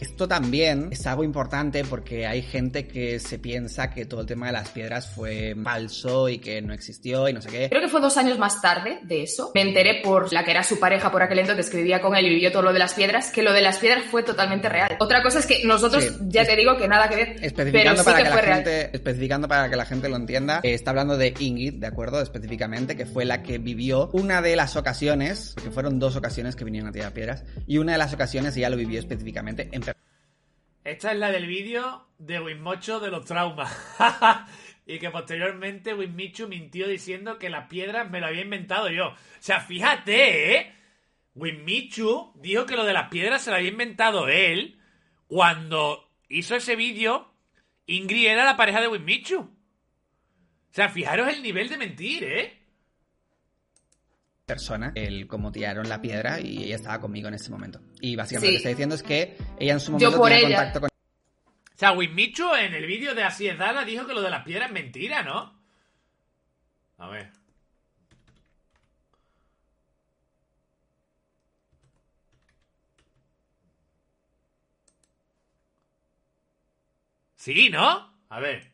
Esto 0.00 0.28
también 0.28 0.88
es 0.90 1.06
algo 1.06 1.24
importante 1.24 1.84
porque 1.84 2.26
hay 2.26 2.42
gente 2.42 2.86
que 2.86 3.18
se 3.18 3.38
piensa 3.38 3.90
que 3.90 4.06
todo 4.06 4.20
el 4.20 4.26
tema 4.26 4.46
de 4.46 4.52
las 4.52 4.68
piedras 4.70 5.08
fue 5.08 5.54
falso 5.62 6.28
y 6.28 6.38
que 6.38 6.62
no 6.62 6.72
existió 6.72 7.28
y 7.28 7.32
no 7.32 7.42
sé 7.42 7.48
qué. 7.48 7.68
Creo 7.68 7.82
que 7.82 7.88
fue 7.88 8.00
dos 8.00 8.16
años 8.16 8.38
más 8.38 8.60
tarde 8.60 9.00
de 9.02 9.22
eso. 9.22 9.50
Me 9.54 9.62
enteré 9.62 10.00
por 10.02 10.32
la 10.32 10.44
que 10.44 10.52
era 10.52 10.62
su 10.62 10.78
pareja 10.78 11.10
por 11.10 11.22
aquel 11.22 11.40
entonces, 11.40 11.68
que 11.70 11.78
vivía 11.78 12.00
con 12.00 12.14
él 12.16 12.26
y 12.26 12.30
vivió 12.30 12.52
todo 12.52 12.62
lo 12.62 12.72
de 12.72 12.78
las 12.78 12.94
piedras, 12.94 13.30
que 13.30 13.42
lo 13.42 13.52
de 13.52 13.62
las 13.62 13.78
piedras 13.78 14.04
fue 14.04 14.22
totalmente 14.22 14.68
real. 14.68 14.96
Otra 15.00 15.22
cosa 15.22 15.38
es 15.40 15.46
que 15.46 15.64
nosotros, 15.64 16.04
Sí, 16.04 16.10
ya 16.28 16.44
te 16.46 16.54
digo 16.56 16.76
que 16.76 16.86
nada 16.86 17.08
que 17.08 17.16
ver, 17.16 17.34
pero 17.34 17.46
Especificando, 17.46 18.02
sí 18.02 18.04
para 18.04 18.18
que 18.18 18.24
que 18.24 18.30
fue 18.30 18.36
la 18.36 18.42
real. 18.42 18.54
gente, 18.64 18.96
especificando 18.96 19.48
para 19.48 19.68
que 19.68 19.76
la 19.76 19.84
gente 19.84 20.08
lo 20.08 20.16
entienda, 20.16 20.60
eh, 20.62 20.74
está 20.74 20.90
hablando 20.90 21.16
de 21.16 21.34
Ingrid, 21.38 21.74
¿de 21.74 21.86
acuerdo? 21.86 22.20
Específicamente, 22.20 22.96
que 22.96 23.06
fue 23.06 23.24
la 23.24 23.42
que 23.42 23.58
vivió 23.58 24.10
una 24.12 24.42
de 24.42 24.54
las 24.56 24.76
ocasiones, 24.76 25.52
porque 25.54 25.70
fueron 25.70 25.98
dos 25.98 26.16
ocasiones 26.16 26.56
que 26.56 26.64
vinieron 26.64 26.88
a 26.88 26.92
tirar 26.92 27.12
piedras, 27.12 27.44
y 27.66 27.78
una 27.78 27.92
de 27.92 27.98
las 27.98 28.12
ocasiones 28.14 28.56
ella 28.56 28.70
lo 28.70 28.76
vivió 28.76 28.98
específicamente 29.00 29.68
en. 29.72 29.87
Esta 30.88 31.12
es 31.12 31.18
la 31.18 31.30
del 31.30 31.46
vídeo 31.46 32.06
de 32.16 32.40
Winmocho 32.40 32.98
de 32.98 33.10
los 33.10 33.26
traumas. 33.26 33.76
y 34.86 34.98
que 34.98 35.10
posteriormente 35.10 35.92
Winmichu 35.92 36.48
mintió 36.48 36.88
diciendo 36.88 37.38
que 37.38 37.50
las 37.50 37.68
piedras 37.68 38.10
me 38.10 38.20
lo 38.20 38.26
había 38.26 38.40
inventado 38.40 38.88
yo. 38.88 39.08
O 39.08 39.16
sea, 39.38 39.60
fíjate, 39.60 40.56
¿eh? 40.56 40.74
Winmichu 41.34 42.32
dijo 42.36 42.64
que 42.64 42.74
lo 42.74 42.86
de 42.86 42.94
las 42.94 43.10
piedras 43.10 43.42
se 43.42 43.50
lo 43.50 43.56
había 43.56 43.68
inventado 43.68 44.28
él 44.28 44.80
cuando 45.26 46.10
hizo 46.30 46.56
ese 46.56 46.74
vídeo. 46.74 47.34
Ingrid 47.84 48.28
era 48.28 48.46
la 48.46 48.56
pareja 48.56 48.80
de 48.80 48.88
Winmichu. 48.88 49.40
O 49.40 49.50
sea, 50.70 50.88
fijaros 50.88 51.28
el 51.28 51.42
nivel 51.42 51.68
de 51.68 51.76
mentir, 51.76 52.24
¿eh? 52.24 52.57
Persona, 54.48 54.92
el 54.96 55.28
cómo 55.28 55.52
tiraron 55.52 55.88
la 55.88 56.00
piedra 56.00 56.40
y 56.40 56.64
ella 56.64 56.74
estaba 56.76 57.00
conmigo 57.00 57.28
en 57.28 57.34
ese 57.34 57.50
momento. 57.50 57.80
Y 58.00 58.16
básicamente 58.16 58.46
Sí. 58.48 58.52
lo 58.52 58.52
que 58.54 58.56
está 58.56 58.68
diciendo 58.70 58.94
es 58.96 59.02
que 59.04 59.36
ella 59.60 59.74
en 59.74 59.80
su 59.80 59.92
Yo 59.92 60.10
momento 60.10 60.16
por 60.18 60.30
tenía 60.30 60.46
ella. 60.48 60.56
contacto 60.56 60.80
con 60.80 60.88
O 60.88 61.78
sea, 61.78 61.92
Winmichu 61.92 62.54
en 62.56 62.74
el 62.74 62.86
vídeo 62.86 63.14
de 63.14 63.22
Así 63.22 63.46
es 63.46 63.56
Dala 63.56 63.84
dijo 63.84 64.06
que 64.06 64.14
lo 64.14 64.22
de 64.22 64.30
las 64.30 64.42
piedras 64.44 64.68
es 64.68 64.74
mentira, 64.74 65.22
¿no? 65.22 65.54
A 66.96 67.08
ver. 67.08 67.30
Sí, 77.36 77.70
¿no? 77.70 78.12
A 78.28 78.40
ver. 78.40 78.72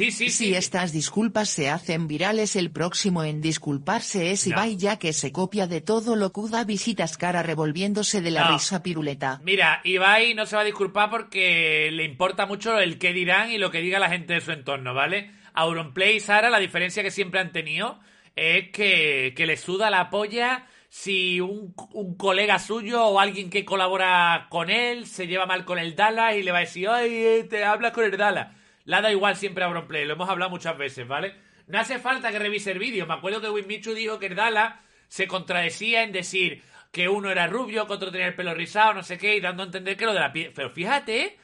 Sí, 0.00 0.10
sí, 0.12 0.30
sí. 0.30 0.46
Si 0.46 0.54
estas 0.54 0.92
disculpas 0.92 1.50
se 1.50 1.68
hacen 1.68 2.08
virales 2.08 2.56
el 2.56 2.70
próximo 2.70 3.22
en 3.22 3.42
disculparse 3.42 4.30
es 4.30 4.46
No. 4.46 4.54
Ibai 4.54 4.76
ya 4.78 4.98
que 4.98 5.12
se 5.12 5.30
copia 5.30 5.66
de 5.66 5.82
todo 5.82 6.16
lo 6.16 6.32
que 6.32 6.40
da 6.50 6.64
visitas 6.64 7.18
cara 7.18 7.42
revolviéndose 7.42 8.22
de 8.22 8.30
la 8.30 8.44
No. 8.44 8.52
risa 8.52 8.82
piruleta. 8.82 9.40
Mira, 9.44 9.82
Ibai 9.84 10.32
no 10.32 10.46
se 10.46 10.56
va 10.56 10.62
a 10.62 10.64
disculpar 10.64 11.10
porque 11.10 11.90
le 11.92 12.04
importa 12.04 12.46
mucho 12.46 12.78
el 12.78 12.98
qué 12.98 13.12
dirán 13.12 13.50
y 13.50 13.58
lo 13.58 13.70
que 13.70 13.82
diga 13.82 13.98
la 13.98 14.08
gente 14.08 14.32
de 14.32 14.40
su 14.40 14.52
entorno, 14.52 14.94
¿vale? 14.94 15.32
Auronplay 15.52 16.16
y 16.16 16.20
Sara, 16.20 16.48
la 16.48 16.60
diferencia 16.60 17.02
que 17.02 17.10
siempre 17.10 17.40
han 17.40 17.52
tenido 17.52 18.00
es 18.36 18.70
que, 18.70 19.34
que 19.36 19.44
le 19.44 19.58
suda 19.58 19.90
la 19.90 20.08
polla 20.08 20.66
si 20.88 21.40
un, 21.42 21.74
un 21.92 22.16
colega 22.16 22.58
suyo 22.58 23.04
o 23.04 23.20
alguien 23.20 23.50
que 23.50 23.66
colabora 23.66 24.46
con 24.48 24.70
él 24.70 25.06
se 25.06 25.26
lleva 25.26 25.44
mal 25.44 25.66
con 25.66 25.78
el 25.78 25.94
Dallas 25.94 26.36
y 26.36 26.42
le 26.42 26.52
va 26.52 26.58
a 26.58 26.62
decir, 26.62 26.88
ay, 26.88 27.10
eh, 27.12 27.46
te 27.50 27.64
hablas 27.64 27.92
con 27.92 28.04
el 28.04 28.16
Dallas. 28.16 28.59
Le 28.90 29.00
da 29.00 29.12
igual 29.12 29.36
siempre 29.36 29.62
a 29.62 29.68
Auronplay, 29.68 30.04
lo 30.04 30.14
hemos 30.14 30.28
hablado 30.28 30.50
muchas 30.50 30.76
veces, 30.76 31.06
¿vale? 31.06 31.36
No 31.68 31.78
hace 31.78 32.00
falta 32.00 32.32
que 32.32 32.40
revise 32.40 32.72
el 32.72 32.80
vídeo. 32.80 33.06
Me 33.06 33.14
acuerdo 33.14 33.40
que 33.40 33.48
Winmichu 33.48 33.94
dijo 33.94 34.18
que 34.18 34.26
el 34.26 34.34
Dallas 34.34 34.80
se 35.06 35.28
contradecía 35.28 36.02
en 36.02 36.10
decir 36.10 36.64
que 36.90 37.08
uno 37.08 37.30
era 37.30 37.46
rubio, 37.46 37.86
que 37.86 37.92
otro 37.92 38.10
tenía 38.10 38.26
el 38.26 38.34
pelo 38.34 38.52
rizado, 38.52 38.94
no 38.94 39.04
sé 39.04 39.16
qué, 39.16 39.36
y 39.36 39.40
dando 39.40 39.62
a 39.62 39.66
entender 39.66 39.96
que 39.96 40.06
lo 40.06 40.12
de 40.12 40.18
la 40.18 40.32
piel. 40.32 40.52
Pero 40.52 40.70
fíjate, 40.70 41.38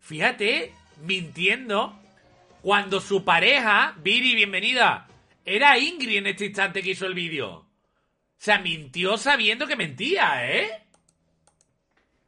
fíjate, 0.00 0.72
mintiendo, 1.02 2.00
cuando 2.62 3.02
su 3.02 3.22
pareja, 3.22 3.94
Viri, 3.98 4.34
bienvenida, 4.34 5.08
era 5.44 5.78
Ingrid 5.78 6.16
en 6.16 6.28
este 6.28 6.46
instante 6.46 6.82
que 6.82 6.92
hizo 6.92 7.04
el 7.04 7.12
vídeo. 7.12 7.50
O 7.50 7.66
sea, 8.38 8.60
mintió 8.60 9.18
sabiendo 9.18 9.66
que 9.66 9.76
mentía, 9.76 10.50
¿eh? 10.50 10.70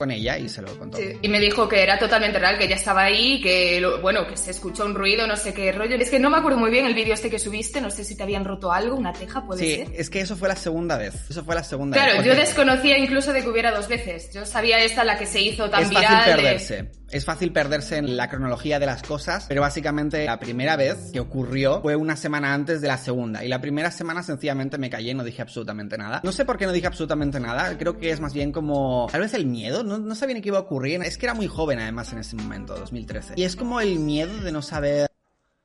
Con 0.00 0.10
ella 0.10 0.38
y 0.38 0.48
se 0.48 0.62
lo 0.62 0.74
contó. 0.78 0.96
Sí, 0.96 1.12
Y 1.20 1.28
me 1.28 1.38
dijo 1.38 1.68
que 1.68 1.82
era 1.82 1.98
totalmente 1.98 2.38
real, 2.38 2.56
que 2.56 2.64
ella 2.64 2.76
estaba 2.76 3.02
ahí, 3.02 3.38
que 3.42 3.78
lo- 3.82 4.00
bueno, 4.00 4.26
que 4.26 4.34
se 4.34 4.50
escuchó 4.50 4.86
un 4.86 4.94
ruido, 4.94 5.26
no 5.26 5.36
sé 5.36 5.52
qué 5.52 5.70
rollo. 5.72 5.94
Es 5.96 6.08
que 6.08 6.18
no 6.18 6.30
me 6.30 6.38
acuerdo 6.38 6.56
muy 6.56 6.70
bien 6.70 6.86
el 6.86 6.94
vídeo 6.94 7.12
este 7.12 7.28
que 7.28 7.38
subiste, 7.38 7.82
no 7.82 7.90
sé 7.90 8.02
si 8.02 8.16
te 8.16 8.22
habían 8.22 8.46
roto 8.46 8.72
algo, 8.72 8.96
una 8.96 9.12
teja, 9.12 9.44
puede 9.46 9.60
Sí, 9.62 9.76
ser. 9.76 9.88
es 9.94 10.08
que 10.08 10.20
eso 10.22 10.36
fue 10.38 10.48
la 10.48 10.56
segunda 10.56 10.96
vez. 10.96 11.28
Eso 11.28 11.44
fue 11.44 11.54
la 11.54 11.62
segunda 11.62 11.98
Claro, 11.98 12.12
vez. 12.14 12.24
yo 12.24 12.30
porque 12.32 12.46
desconocía 12.46 12.96
incluso 12.96 13.34
de 13.34 13.42
que 13.42 13.48
hubiera 13.50 13.72
dos 13.72 13.88
veces. 13.88 14.32
Yo 14.32 14.46
sabía 14.46 14.82
esta 14.82 15.04
la 15.04 15.18
que 15.18 15.26
se 15.26 15.38
hizo 15.42 15.68
tan 15.68 15.82
Es 15.82 15.90
viral. 15.90 16.04
fácil 16.06 16.18
de- 16.32 16.34
perderse. 16.42 16.90
Es 17.10 17.24
fácil 17.24 17.52
perderse 17.52 17.96
en 17.96 18.16
la 18.16 18.28
cronología 18.28 18.78
de 18.78 18.86
las 18.86 19.02
cosas, 19.02 19.46
pero 19.48 19.60
básicamente 19.62 20.24
la 20.26 20.38
primera 20.38 20.76
vez 20.76 21.10
que 21.12 21.18
ocurrió 21.18 21.80
fue 21.82 21.96
una 21.96 22.14
semana 22.16 22.54
antes 22.54 22.80
de 22.80 22.86
la 22.86 22.98
segunda. 22.98 23.44
Y 23.44 23.48
la 23.48 23.60
primera 23.60 23.90
semana 23.90 24.22
sencillamente 24.22 24.78
me 24.78 24.90
callé 24.90 25.10
y 25.10 25.14
no 25.14 25.24
dije 25.24 25.42
absolutamente 25.42 25.98
nada. 25.98 26.20
No 26.22 26.30
sé 26.30 26.44
por 26.44 26.56
qué 26.56 26.66
no 26.66 26.72
dije 26.72 26.86
absolutamente 26.86 27.40
nada. 27.40 27.76
Creo 27.78 27.98
que 27.98 28.10
es 28.10 28.20
más 28.20 28.32
bien 28.32 28.52
como 28.52 29.08
tal 29.10 29.22
vez 29.22 29.34
el 29.34 29.46
miedo. 29.46 29.82
No, 29.82 29.98
no 29.98 30.14
sabía 30.14 30.36
ni 30.36 30.40
qué 30.40 30.50
iba 30.50 30.58
a 30.58 30.62
ocurrir. 30.62 31.02
Es 31.02 31.18
que 31.18 31.26
era 31.26 31.34
muy 31.34 31.48
joven 31.48 31.80
además 31.80 32.12
en 32.12 32.20
ese 32.20 32.36
momento, 32.36 32.76
2013. 32.76 33.34
Y 33.36 33.42
es 33.42 33.56
como 33.56 33.80
el 33.80 33.98
miedo 33.98 34.36
de 34.42 34.52
no 34.52 34.62
saber 34.62 35.10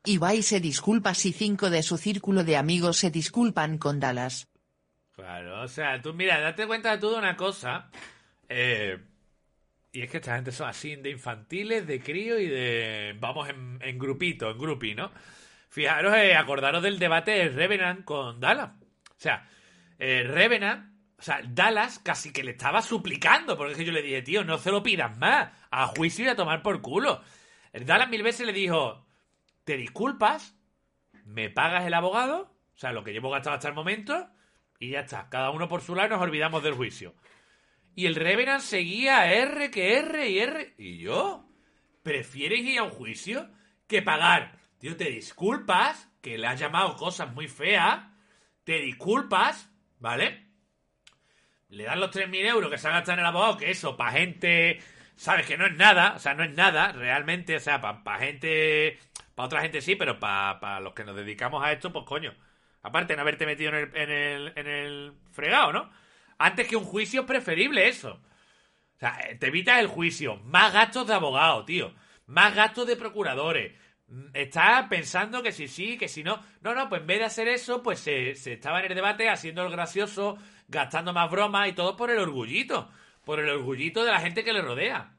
Ibai 0.05 0.41
se 0.41 0.60
disculpa 0.60 1.13
si 1.13 1.31
cinco 1.31 1.69
de 1.69 1.84
su 1.84 1.97
círculo 1.97 2.43
de 2.43 2.58
amigos 2.58 2.97
se 2.97 3.12
disculpan 3.12 3.77
con 3.77 3.99
Dallas. 3.99 4.47
Claro, 5.15 5.62
o 5.63 5.67
sea, 5.67 6.01
tú 6.01 6.13
mira, 6.13 6.39
date 6.39 6.67
cuenta 6.67 6.99
tú 6.99 7.12
de 7.12 7.17
una 7.17 7.36
cosa. 7.38 7.89
eh, 8.49 8.99
y 9.95 10.01
es 10.01 10.12
que 10.12 10.17
esta 10.17 10.36
gente 10.36 10.51
son 10.51 10.67
así 10.67 10.97
de 10.97 11.10
infantiles, 11.10 11.88
de 11.88 12.01
crío 12.01 12.38
y 12.38 12.49
de. 12.49 13.15
Vamos 13.17 13.47
en, 13.47 13.79
en 13.81 13.97
grupito, 13.97 14.51
en 14.51 14.58
grupi, 14.58 14.93
¿no? 14.93 15.10
Fijaros, 15.69 16.13
eh, 16.17 16.36
acordaros 16.36 16.84
del 16.84 16.99
debate 16.99 17.31
de 17.31 17.47
Revenant 17.47 18.03
con 18.03 18.41
Dallas. 18.41 18.71
O 18.71 19.15
sea, 19.15 19.47
eh, 19.97 20.23
Revenant, 20.27 20.93
o 21.17 21.21
sea, 21.21 21.39
Dallas 21.47 21.99
casi 21.99 22.34
que 22.34 22.43
le 22.43 22.51
estaba 22.51 22.81
suplicando, 22.81 23.55
porque 23.55 23.71
es 23.71 23.77
que 23.77 23.86
yo 23.86 23.93
le 23.93 24.01
dije, 24.01 24.21
tío, 24.21 24.43
no 24.43 24.58
se 24.58 24.69
lo 24.69 24.84
pidas 24.84 25.17
más, 25.17 25.49
a 25.71 25.88
juicio 25.88 26.25
y 26.25 26.27
a 26.27 26.36
tomar 26.36 26.62
por 26.62 26.81
culo. 26.81 27.21
Dallas 27.71 28.10
mil 28.10 28.21
veces 28.21 28.45
le 28.45 28.51
dijo, 28.51 29.08
te 29.63 29.77
disculpas, 29.77 30.58
me 31.23 31.49
pagas 31.49 31.86
el 31.86 31.93
abogado, 31.93 32.53
o 32.75 32.77
sea, 32.77 32.91
lo 32.91 33.05
que 33.05 33.13
llevo 33.13 33.29
gastado 33.29 33.55
hasta 33.55 33.69
el 33.69 33.75
momento, 33.75 34.29
y 34.77 34.89
ya 34.89 35.01
está. 35.01 35.29
Cada 35.29 35.51
uno 35.51 35.69
por 35.69 35.79
su 35.79 35.95
lado 35.95 36.10
nos 36.10 36.21
olvidamos 36.21 36.62
del 36.63 36.73
juicio. 36.73 37.15
Y 37.95 38.08
el 38.08 38.15
Revenant 38.15 38.62
seguía 38.62 39.31
R 39.31 39.71
que 39.71 39.97
R 39.97 40.29
y 40.29 40.39
R. 40.39 40.73
Y 40.77 40.97
yo, 40.97 41.49
¿prefieres 42.03 42.60
ir 42.60 42.79
a 42.79 42.84
un 42.84 42.89
juicio 42.89 43.49
que 43.88 44.01
pagar? 44.01 44.60
Tío, 44.79 44.97
te 44.97 45.05
disculpas, 45.05 46.12
que 46.21 46.38
le 46.38 46.47
has 46.47 46.60
llamado 46.60 46.97
cosas 46.97 47.34
muy 47.34 47.47
feas, 47.47 48.01
te 48.65 48.79
disculpas, 48.79 49.71
¿vale? 49.99 50.45
Le 51.69 51.86
dan 51.86 52.01
los 52.01 52.12
3.000 52.12 52.45
euros 52.45 52.69
que 52.69 52.77
se 52.77 52.88
ha 52.89 52.91
gastado 52.91 53.13
en 53.13 53.19
el 53.19 53.25
abogado, 53.25 53.58
que 53.58 53.71
eso, 53.71 53.95
para 53.95 54.12
gente, 54.12 54.79
sabes 55.15 55.47
que 55.47 55.58
no 55.58 55.65
es 55.65 55.75
nada, 55.77 56.13
o 56.15 56.19
sea, 56.19 56.34
no 56.34 56.43
es 56.43 56.53
nada, 56.53 56.91
realmente, 56.91 57.55
o 57.55 57.60
sea, 57.60 57.79
para 57.79 58.19
gente, 58.19 58.99
para 59.36 59.45
otra 59.45 59.62
gente 59.62 59.81
sí, 59.81 59.95
pero 59.95 60.19
para 60.19 60.81
los 60.81 60.93
que 60.93 61.05
nos 61.05 61.15
dedicamos 61.15 61.63
a 61.63 61.71
esto, 61.71 61.93
pues 61.93 62.05
coño. 62.05 62.34
Aparte 62.81 63.13
de 63.13 63.17
no 63.17 63.21
haberte 63.21 63.45
metido 63.45 63.69
en 63.69 63.75
el, 63.75 63.95
en 63.95 64.12
el, 64.12 64.53
en 64.55 64.67
el 64.67 65.13
fregado, 65.31 65.71
¿no? 65.71 66.05
Antes 66.38 66.67
que 66.67 66.76
un 66.76 66.84
juicio 66.84 67.21
es 67.21 67.28
preferible 67.28 67.88
eso. 67.88 68.21
O 68.95 69.00
sea, 69.00 69.19
eh, 69.30 69.36
te 69.36 69.48
evitas 69.48 69.80
el 69.80 69.88
juicio. 69.88 70.38
Más 70.45 70.74
gastos 70.74 71.08
de 71.08 71.13
abogado, 71.13 71.65
tío. 71.65 71.93
Más 72.28 72.56
gastos 72.56 72.88
de 72.88 72.95
procuradores. 72.95 73.74
Mm, 74.08 74.28
Estás 74.34 74.88
pensando 74.89 75.43
que 75.43 75.52
si 75.52 75.67
sí, 75.67 75.98
que 75.98 76.08
si 76.08 76.24
no. 76.24 76.41
No, 76.62 76.74
no, 76.76 76.89
pues 76.89 77.02
en 77.02 77.08
vez 77.08 77.19
de 77.19 77.26
hacer 77.26 77.48
eso, 77.48 77.84
pues 77.84 78.00
se, 78.00 78.36
se 78.36 78.54
estaba 78.54 78.80
en 78.80 78.88
el 78.91 78.95
debate 78.95 79.30
haciendo 79.30 79.63
el 79.63 79.71
gracioso, 79.71 80.38
gastando 80.67 81.13
más 81.13 81.30
bromas 81.32 81.69
y 81.69 81.74
todo 81.74 81.95
por 81.95 82.10
el 82.12 82.19
orgullito. 82.19 82.89
Por 83.26 83.39
el 83.39 83.50
orgullito 83.50 84.04
de 84.04 84.12
la 84.12 84.19
gente 84.21 84.43
que 84.43 84.54
le 84.54 84.62
rodea. 84.62 85.15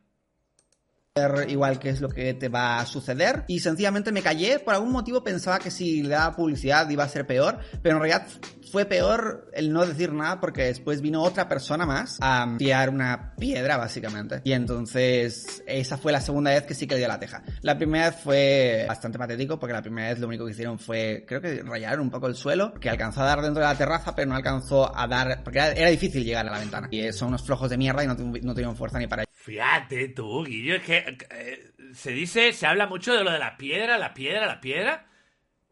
Igual 1.48 1.78
qué 1.78 1.90
es 1.90 2.00
lo 2.00 2.08
que 2.08 2.34
te 2.34 2.48
va 2.48 2.80
a 2.80 2.86
suceder. 2.86 3.44
Y 3.48 3.60
sencillamente 3.60 4.12
me 4.12 4.22
callé. 4.22 4.58
Por 4.58 4.74
algún 4.74 4.92
motivo 4.92 5.22
pensaba 5.22 5.58
que 5.58 5.70
si 5.70 6.02
le 6.02 6.10
daba 6.10 6.36
publicidad 6.36 6.88
iba 6.90 7.04
a 7.04 7.08
ser 7.08 7.26
peor 7.26 7.58
pero 7.82 7.96
en 7.96 8.02
realidad 8.02 8.26
fue 8.70 8.84
peor 8.84 9.48
el 9.54 9.72
no 9.72 9.86
decir 9.86 10.12
nada 10.12 10.40
porque 10.40 10.64
después 10.64 11.00
vino 11.00 11.22
otra 11.22 11.48
persona 11.48 11.86
más 11.86 12.18
a 12.20 12.56
tirar 12.58 12.90
una 12.90 13.34
piedra 13.36 13.76
básicamente. 13.76 14.40
Y 14.44 14.52
entonces 14.52 15.62
esa 15.66 15.96
fue 15.96 16.12
la 16.12 16.20
segunda 16.20 16.50
vez 16.50 16.64
que 16.64 16.74
sí 16.74 16.86
que 16.86 16.96
dio 16.96 17.08
la 17.08 17.18
teja. 17.18 17.42
La 17.62 17.78
primera 17.78 18.10
vez 18.10 18.20
fue 18.20 18.84
bastante 18.88 19.18
patético 19.18 19.58
porque 19.58 19.72
la 19.72 19.82
primera 19.82 20.08
vez 20.08 20.18
lo 20.18 20.26
único 20.26 20.44
que 20.44 20.52
hicieron 20.52 20.78
fue 20.78 21.24
creo 21.26 21.40
que 21.40 21.62
rayaron 21.62 22.00
un 22.00 22.10
poco 22.10 22.26
el 22.26 22.34
suelo 22.34 22.74
que 22.74 22.90
alcanzó 22.90 23.22
a 23.22 23.26
dar 23.26 23.40
dentro 23.40 23.62
de 23.62 23.68
la 23.68 23.78
terraza 23.78 24.14
pero 24.14 24.28
no 24.28 24.34
alcanzó 24.34 24.94
a 24.96 25.06
dar 25.06 25.42
porque 25.44 25.58
era, 25.58 25.72
era 25.72 25.88
difícil 25.88 26.24
llegar 26.24 26.46
a 26.46 26.50
la 26.50 26.58
ventana. 26.58 26.88
Y 26.90 27.12
son 27.12 27.28
unos 27.28 27.42
flojos 27.42 27.70
de 27.70 27.78
mierda 27.78 28.02
y 28.02 28.06
no, 28.06 28.14
no 28.14 28.52
tuvieron 28.52 28.76
fuerza 28.76 28.98
ni 28.98 29.06
para 29.06 29.25
Fíjate 29.46 30.08
tú, 30.08 30.44
Guillo, 30.44 30.74
es 30.74 30.82
que 30.82 31.18
eh, 31.30 31.70
se 31.94 32.10
dice, 32.10 32.52
se 32.52 32.66
habla 32.66 32.88
mucho 32.88 33.14
de 33.14 33.22
lo 33.22 33.30
de 33.30 33.38
las 33.38 33.52
piedras, 33.52 34.00
las 34.00 34.10
piedras, 34.10 34.44
las 34.44 34.58
piedras, 34.58 35.02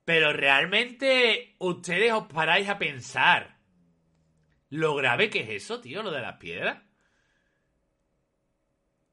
pero 0.05 0.33
realmente 0.33 1.57
ustedes 1.59 2.13
os 2.13 2.29
paráis 2.29 2.69
a 2.69 2.79
pensar 2.79 3.57
lo 4.69 4.95
grave 4.95 5.29
que 5.29 5.41
es 5.41 5.65
eso, 5.65 5.81
tío, 5.81 6.05
lo 6.05 6.13
de 6.13 6.21
las 6.21 6.37
piedras. 6.37 6.85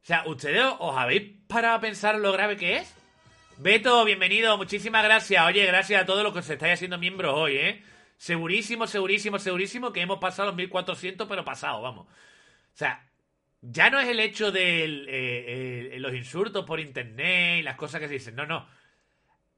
O 0.04 0.06
sea, 0.06 0.28
¿ustedes 0.28 0.64
os 0.78 0.96
habéis 0.96 1.40
parado 1.48 1.78
a 1.78 1.82
pensar 1.82 2.20
lo 2.20 2.32
grave 2.32 2.56
que 2.56 2.78
es? 2.78 2.96
Beto, 3.58 4.06
bienvenido, 4.06 4.56
muchísimas 4.58 5.04
gracias. 5.04 5.44
Oye, 5.44 5.66
gracias 5.66 6.04
a 6.04 6.06
todos 6.06 6.22
los 6.22 6.36
que 6.36 6.44
se 6.44 6.54
estáis 6.54 6.76
haciendo 6.76 7.00
miembros 7.00 7.34
hoy, 7.36 7.58
¿eh? 7.58 7.84
Segurísimo, 8.16 8.86
segurísimo, 8.86 9.40
segurísimo 9.40 9.92
que 9.92 10.02
hemos 10.02 10.20
pasado 10.20 10.50
los 10.50 10.56
1400, 10.56 11.28
pero 11.28 11.44
pasado, 11.44 11.82
vamos. 11.82 12.06
O 12.06 12.78
sea, 12.78 13.11
ya 13.62 13.90
no 13.92 14.00
es 14.00 14.10
el 14.10 14.20
hecho 14.20 14.52
de 14.52 14.84
eh, 15.08 16.00
los 16.00 16.14
insultos 16.14 16.66
por 16.66 16.80
internet 16.80 17.60
y 17.60 17.64
las 17.64 17.76
cosas 17.76 18.02
que 18.02 18.08
se 18.08 18.16
dicen. 18.16 18.36
No, 18.36 18.46
no. 18.46 18.68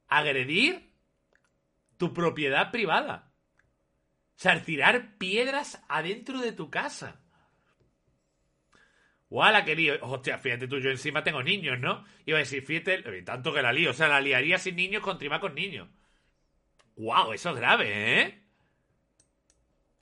Agredir 0.07 0.91
tu 1.97 2.13
propiedad 2.13 2.69
privada. 2.69 3.31
O 4.35 4.39
sea, 4.39 4.61
tirar 4.63 5.17
piedras 5.17 5.83
adentro 5.87 6.39
de 6.41 6.51
tu 6.51 6.69
casa. 6.69 7.21
¡Wala, 9.29 9.61
lío! 9.61 9.97
Hostia, 10.01 10.37
fíjate 10.37 10.67
tú, 10.67 10.79
yo 10.79 10.91
encima 10.91 11.23
tengo 11.23 11.41
niños, 11.41 11.79
¿no? 11.79 12.05
Iba 12.25 12.37
a 12.37 12.41
decir, 12.41 12.63
fíjate, 12.63 13.23
tanto 13.23 13.53
que 13.53 13.61
la 13.61 13.73
lío. 13.73 13.91
O 13.91 13.93
sea, 13.93 14.07
la 14.07 14.21
liaría 14.21 14.59
sin 14.59 14.75
niños 14.75 15.01
contra 15.01 15.39
con 15.39 15.55
niños. 15.55 15.87
¡Wow! 16.97 17.33
Eso 17.33 17.51
es 17.51 17.55
grave, 17.55 18.21
¿eh? 18.21 18.42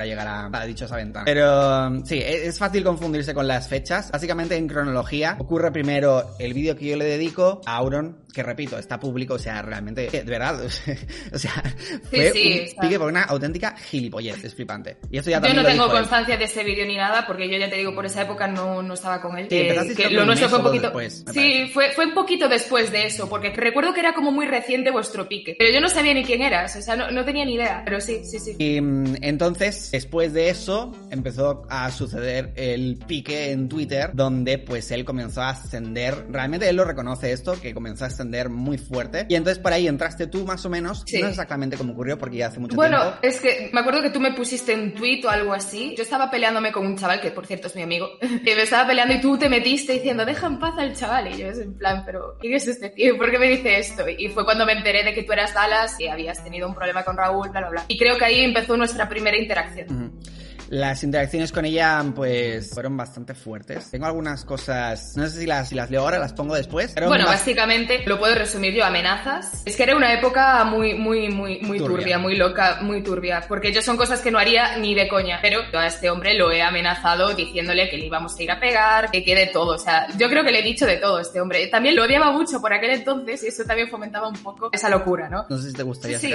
Llegar 0.05 0.27
a, 0.27 0.65
dichosa 0.65 0.95
ventana. 0.95 1.25
Pero 1.25 2.05
sí, 2.05 2.15
e, 2.15 2.47
es 2.47 2.57
fácil 2.57 2.83
confundirse 2.83 3.33
con 3.33 3.47
las 3.47 3.67
fechas. 3.67 4.11
Básicamente 4.11 4.55
en 4.55 4.67
cronología 4.67 5.35
ocurre 5.39 5.71
primero 5.71 6.35
el 6.39 6.53
vídeo 6.53 6.75
que 6.75 6.85
yo 6.85 6.97
le 6.97 7.05
dedico 7.05 7.61
a 7.65 7.77
Auron, 7.77 8.17
que 8.33 8.43
repito, 8.43 8.77
está 8.77 8.99
público, 8.99 9.35
o 9.35 9.39
sea, 9.39 9.61
realmente, 9.61 10.09
de 10.09 10.23
verdad, 10.23 10.63
o 11.33 11.37
sea, 11.37 11.63
fue 12.09 12.31
sí, 12.31 12.73
un 12.75 12.81
pique 12.81 12.99
por 12.99 13.09
una 13.09 13.23
auténtica 13.23 13.75
gilipollez, 13.75 14.43
es 14.43 14.55
flipante. 14.55 14.97
Y 15.09 15.17
esto 15.17 15.29
ya 15.29 15.41
yo 15.41 15.53
no 15.53 15.63
tengo 15.63 15.89
constancia 15.89 16.37
de 16.37 16.45
ese 16.45 16.63
vídeo 16.63 16.85
ni 16.85 16.95
nada, 16.95 17.25
porque 17.27 17.49
yo 17.49 17.57
ya 17.57 17.69
te 17.69 17.77
digo, 17.77 17.93
por 17.93 18.05
esa 18.05 18.21
época 18.21 18.47
no, 18.47 18.81
no 18.81 18.93
estaba 18.93 19.21
con 19.21 19.37
él. 19.37 19.47
Sí, 19.49 19.57
eh, 19.57 19.93
que 19.95 20.09
lo 20.09 20.25
nuestro 20.25 20.49
fue 20.49 20.59
un 20.59 20.65
poquito... 20.65 20.87
Después, 20.87 21.25
sí, 21.31 21.69
fue, 21.73 21.91
fue 21.91 22.05
un 22.05 22.13
poquito 22.13 22.47
después 22.47 22.91
de 22.91 23.05
eso, 23.05 23.29
porque 23.29 23.51
recuerdo 23.51 23.93
que 23.93 23.99
era 23.99 24.13
como 24.13 24.31
muy 24.31 24.45
reciente 24.45 24.91
vuestro 24.91 25.27
pique, 25.27 25.55
pero 25.57 25.71
yo 25.73 25.79
no 25.79 25.89
sabía 25.89 26.13
ni 26.13 26.23
quién 26.23 26.41
eras, 26.41 26.75
o 26.75 26.81
sea, 26.81 26.95
no, 26.95 27.11
no 27.11 27.25
tenía 27.25 27.45
ni 27.45 27.55
idea, 27.55 27.81
pero 27.83 27.99
sí, 27.99 28.23
sí, 28.23 28.39
sí. 28.39 28.55
Y 28.57 28.81
mm, 28.81 29.17
entonces, 29.21 29.90
después 29.91 30.34
de 30.34 30.49
eso, 30.49 30.91
empezó 31.10 31.63
a 31.69 31.91
suceder 31.91 32.54
el 32.56 32.97
pique 33.08 33.51
en 33.51 33.69
Twitter, 33.69 34.12
donde 34.13 34.58
pues 34.58 34.91
él 34.91 35.06
comenzó 35.06 35.41
a 35.41 35.49
ascender, 35.49 36.25
realmente 36.30 36.67
él 36.69 36.75
lo 36.75 36.86
reconoce 36.86 37.32
esto, 37.32 37.60
que 37.60 37.73
comenzó 37.73 38.06
a 38.06 38.08
ascender 38.08 38.49
muy 38.49 38.77
fuerte. 38.77 39.25
Y 39.30 39.36
entonces 39.36 39.62
por 39.62 39.73
ahí 39.73 39.88
entraste 39.88 40.27
tú 40.27 40.45
más 40.45 40.65
o 40.65 40.69
menos, 40.69 41.04
no 41.19 41.27
exactamente 41.27 41.77
como 41.77 41.93
ocurrió 41.93 42.17
porque 42.17 42.38
ya 42.38 42.47
hace 42.47 42.60
mucho 42.60 42.75
tiempo. 42.75 42.82
Bueno, 42.82 43.15
es 43.21 43.39
que 43.39 43.69
me 43.73 43.82
acuerdo 43.82 44.01
que 44.01 44.10
tú 44.10 44.19
me 44.19 44.34
pusiste 44.34 44.73
un 44.73 44.93
tweet 44.93 45.21
o 45.25 45.30
algo 45.30 45.54
así. 45.54 45.93
Yo 45.95 46.04
estaba 46.04 46.32
peleándome 46.32 46.71
con 46.71 46.86
un 46.86 46.97
chaval, 46.97 47.21
que 47.21 47.32
por 47.32 47.45
cierto 47.45 47.67
es 47.67 47.75
mi 47.75 47.82
amigo, 47.82 48.08
que 48.19 48.56
me 48.56 48.63
estaba 48.63 48.88
peleando 48.88 49.13
y 49.13 49.21
tú 49.21 49.38
te 49.38 49.49
metiste 49.49 49.93
diciendo, 49.93 50.25
deja 50.25 50.47
en 50.47 50.60
paz 50.60 50.73
al 50.77 50.95
chaval. 50.95 51.34
Y 51.34 51.38
yo 51.38 51.47
es 51.47 51.60
en 51.60 51.77
plan, 51.77 52.04
pero 52.06 52.38
¿quién 52.39 52.54
es 52.54 52.67
este 52.67 52.89
tío? 52.89 53.17
¿Por 53.17 53.32
qué 53.32 53.39
me 53.39 53.47
dice 53.47 53.80
esto? 53.80 54.04
Y 54.08 54.30
fue 54.30 54.45
cuando 54.45 54.65
me 54.65 54.73
enteré 54.73 55.04
de 55.04 55.13
que 55.13 55.23
tú 55.23 55.34
eras 55.34 55.54
Dallas 55.54 55.99
y 55.99 56.08
habías 56.08 56.43
tenido 56.43 56.67
un 56.67 56.75
problema 56.75 57.04
con 57.04 57.17
Raúl, 57.17 57.49
bla, 57.49 57.62
bla, 57.62 57.69
bla. 57.69 57.86
Y 57.88 57.97
creo 57.97 58.17
que 58.17 58.25
ahí 58.25 58.41
empezó 58.41 58.77
nuestra 58.77 59.10
primera 59.10 59.38
interacción. 59.38 59.80
Mm-hmm. 59.87 60.40
Las 60.71 61.03
interacciones 61.03 61.51
con 61.51 61.65
ella, 61.65 62.01
pues, 62.15 62.69
fueron 62.73 62.95
bastante 62.95 63.34
fuertes. 63.34 63.91
Tengo 63.91 64.05
algunas 64.05 64.45
cosas, 64.45 65.17
no 65.17 65.27
sé 65.27 65.41
si 65.41 65.45
las, 65.45 65.67
si 65.67 65.75
las 65.75 65.91
leo 65.91 66.01
ahora, 66.01 66.17
las 66.17 66.31
pongo 66.31 66.55
después. 66.55 66.95
bueno, 66.95 67.25
básicamente, 67.25 68.03
lo 68.05 68.17
puedo 68.17 68.36
resumir 68.36 68.73
yo, 68.73 68.86
amenazas. 68.86 69.63
Es 69.65 69.75
que 69.75 69.84
era 69.84 69.97
una 69.97 70.13
época 70.13 70.63
muy, 70.63 70.93
muy, 70.93 71.27
muy, 71.27 71.60
muy 71.60 71.77
turbia. 71.77 72.17
muy 72.19 72.38
loca, 72.38 72.79
muy 72.81 73.03
turbia. 73.03 73.43
Porque 73.49 73.73
yo 73.73 73.81
son 73.81 73.97
cosas 73.97 74.21
que 74.21 74.31
no 74.31 74.39
haría 74.39 74.77
ni 74.77 74.95
de 74.95 75.10
coña. 75.10 75.39
Pero 75.41 75.60
yo 75.73 75.77
a 75.77 75.88
este 75.88 76.10
hombre 76.10 76.36
lo 76.36 76.53
he 76.53 76.62
amenazado 76.62 77.34
diciéndole 77.34 77.89
que 77.89 77.97
le 77.97 78.05
íbamos 78.05 78.38
a 78.38 78.41
ir 78.43 78.51
a 78.51 78.60
pegar, 78.62 79.12
que 79.12 79.25
quede 79.25 79.47
todo. 79.47 79.75
O 79.75 79.77
sea, 79.77 80.07
yo 80.17 80.29
creo 80.29 80.45
que 80.45 80.51
le 80.51 80.60
he 80.60 80.63
dicho 80.63 80.86
de 80.86 80.95
todo 80.95 81.17
a 81.17 81.21
este 81.21 81.41
hombre. 81.41 81.67
También 81.67 81.97
lo 81.97 82.05
odiaba 82.05 82.31
mucho 82.31 82.62
por 82.62 82.71
aquel 82.71 82.91
entonces 82.91 83.43
y 83.43 83.47
eso 83.47 83.65
también 83.65 83.89
fomentaba 83.89 84.29
un 84.29 84.38
poco 84.38 84.69
esa 84.71 84.88
locura, 84.88 85.27
¿no? 85.27 85.45
No 85.49 85.57
sé 85.57 85.71
si 85.71 85.75
te 85.75 85.84
gustaría 85.84 86.17
sí, 86.17 86.31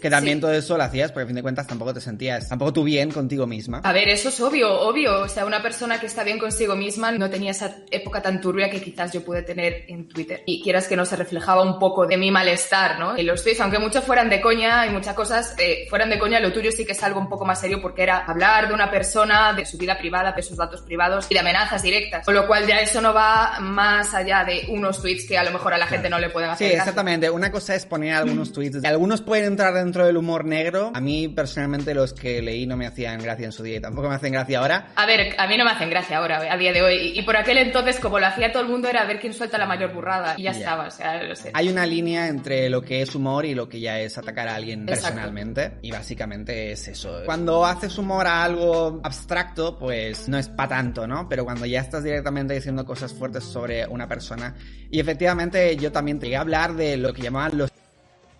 que 0.00 0.08
también 0.08 0.40
todo 0.40 0.52
eso 0.52 0.76
lo 0.76 0.84
hacías 0.84 1.10
porque 1.10 1.24
a 1.24 1.26
fin 1.26 1.36
de 1.36 1.42
cuentas 1.42 1.66
tampoco 1.66 1.92
te 1.92 2.00
sentías, 2.00 2.48
tampoco 2.48 2.72
tú 2.72 2.84
bien 2.84 3.10
contigo 3.10 3.46
misma. 3.76 3.88
A 3.88 3.92
ver, 3.92 4.08
eso 4.08 4.28
es 4.28 4.40
obvio, 4.40 4.80
obvio. 4.80 5.22
O 5.22 5.28
sea, 5.28 5.44
una 5.46 5.62
persona 5.62 5.98
que 6.00 6.06
está 6.06 6.24
bien 6.24 6.38
consigo 6.38 6.76
misma 6.76 7.12
no 7.12 7.30
tenía 7.30 7.50
esa 7.50 7.76
época 7.90 8.22
tan 8.22 8.40
turbia 8.40 8.70
que 8.70 8.80
quizás 8.80 9.12
yo 9.12 9.24
pude 9.24 9.42
tener 9.42 9.84
en 9.88 10.08
Twitter. 10.08 10.42
Y 10.46 10.62
quieras 10.62 10.88
que 10.88 10.96
no 10.96 11.04
se 11.04 11.16
reflejaba 11.16 11.62
un 11.62 11.78
poco 11.78 12.06
de 12.06 12.16
mi 12.16 12.30
malestar, 12.30 12.98
¿no? 12.98 13.16
Y 13.16 13.22
los 13.22 13.42
tweets, 13.42 13.60
aunque 13.60 13.78
muchos 13.78 14.04
fueran 14.04 14.28
de 14.28 14.40
coña 14.40 14.86
y 14.86 14.90
muchas 14.90 15.14
cosas 15.14 15.54
eh, 15.58 15.86
fueran 15.88 16.10
de 16.10 16.18
coña, 16.18 16.40
lo 16.40 16.52
tuyo 16.52 16.70
sí 16.72 16.84
que 16.84 16.92
es 16.92 17.02
algo 17.02 17.20
un 17.20 17.28
poco 17.28 17.44
más 17.44 17.60
serio 17.60 17.80
porque 17.80 18.02
era 18.02 18.18
hablar 18.18 18.68
de 18.68 18.74
una 18.74 18.90
persona, 18.90 19.52
de 19.52 19.64
su 19.64 19.78
vida 19.78 19.98
privada, 19.98 20.32
de 20.32 20.42
sus 20.42 20.56
datos 20.56 20.82
privados 20.82 21.26
y 21.30 21.34
de 21.34 21.40
amenazas 21.40 21.82
directas. 21.82 22.24
Con 22.24 22.34
lo 22.34 22.46
cual 22.46 22.66
ya 22.66 22.80
eso 22.80 23.00
no 23.00 23.14
va 23.14 23.58
más 23.60 24.14
allá 24.14 24.44
de 24.44 24.66
unos 24.68 25.00
tweets 25.00 25.26
que 25.26 25.38
a 25.38 25.44
lo 25.44 25.50
mejor 25.50 25.74
a 25.74 25.78
la 25.78 25.86
gente 25.86 26.08
no 26.08 26.18
le 26.18 26.30
pueden 26.30 26.50
hacer. 26.50 26.68
Sí, 26.68 26.74
exactamente. 26.74 27.30
Una 27.30 27.50
cosa 27.50 27.74
es 27.74 27.86
poner 27.86 28.14
algunos 28.14 28.52
tweets. 28.52 28.84
Algunos 28.84 29.22
pueden 29.22 29.46
entrar 29.46 29.74
dentro 29.74 30.06
del 30.06 30.16
humor 30.16 30.44
negro. 30.44 30.90
A 30.94 31.00
mí 31.00 31.28
personalmente 31.28 31.94
los 31.94 32.12
que 32.12 32.42
leí 32.42 32.66
no 32.66 32.76
me 32.76 32.86
hacían 32.86 33.20
gracia 33.20 33.46
en 33.46 33.52
su 33.52 33.61
día 33.62 33.76
y 33.76 33.80
tampoco 33.80 34.08
me 34.08 34.14
hacen 34.14 34.32
gracia 34.32 34.58
ahora. 34.58 34.88
A 34.96 35.06
ver, 35.06 35.34
a 35.38 35.46
mí 35.46 35.56
no 35.56 35.64
me 35.64 35.70
hacen 35.70 35.90
gracia 35.90 36.18
ahora, 36.18 36.52
a 36.52 36.56
día 36.56 36.72
de 36.72 36.82
hoy. 36.82 37.18
Y 37.18 37.22
por 37.22 37.36
aquel 37.36 37.58
entonces, 37.58 38.00
como 38.00 38.18
lo 38.18 38.26
hacía 38.26 38.52
todo 38.52 38.62
el 38.62 38.68
mundo, 38.68 38.88
era 38.88 39.04
ver 39.04 39.20
quién 39.20 39.32
suelta 39.32 39.58
la 39.58 39.66
mayor 39.66 39.92
burrada. 39.92 40.34
Y 40.36 40.42
ya 40.44 40.50
estaba, 40.50 40.86
o 40.86 40.90
sea, 40.90 41.22
lo 41.22 41.36
sé. 41.36 41.50
Hay 41.54 41.68
una 41.68 41.86
línea 41.86 42.28
entre 42.28 42.68
lo 42.68 42.82
que 42.82 43.02
es 43.02 43.14
humor 43.14 43.44
y 43.44 43.54
lo 43.54 43.68
que 43.68 43.80
ya 43.80 44.00
es 44.00 44.18
atacar 44.18 44.48
a 44.48 44.56
alguien 44.56 44.86
personalmente. 44.86 45.78
Y 45.82 45.90
básicamente 45.90 46.72
es 46.72 46.88
eso. 46.88 47.22
Cuando 47.24 47.64
haces 47.64 47.96
humor 47.98 48.26
a 48.26 48.44
algo 48.44 49.00
abstracto, 49.04 49.78
pues 49.78 50.28
no 50.28 50.38
es 50.38 50.48
para 50.48 50.70
tanto, 50.70 51.06
¿no? 51.06 51.28
Pero 51.28 51.44
cuando 51.44 51.66
ya 51.66 51.80
estás 51.80 52.04
directamente 52.04 52.54
diciendo 52.54 52.84
cosas 52.84 53.12
fuertes 53.12 53.44
sobre 53.44 53.86
una 53.86 54.08
persona. 54.08 54.56
Y 54.90 55.00
efectivamente, 55.00 55.76
yo 55.76 55.92
también 55.92 56.18
te 56.18 56.32
a 56.36 56.40
hablar 56.40 56.74
de 56.74 56.96
lo 56.96 57.12
que 57.12 57.22
llamaban 57.22 57.58
los 57.58 57.70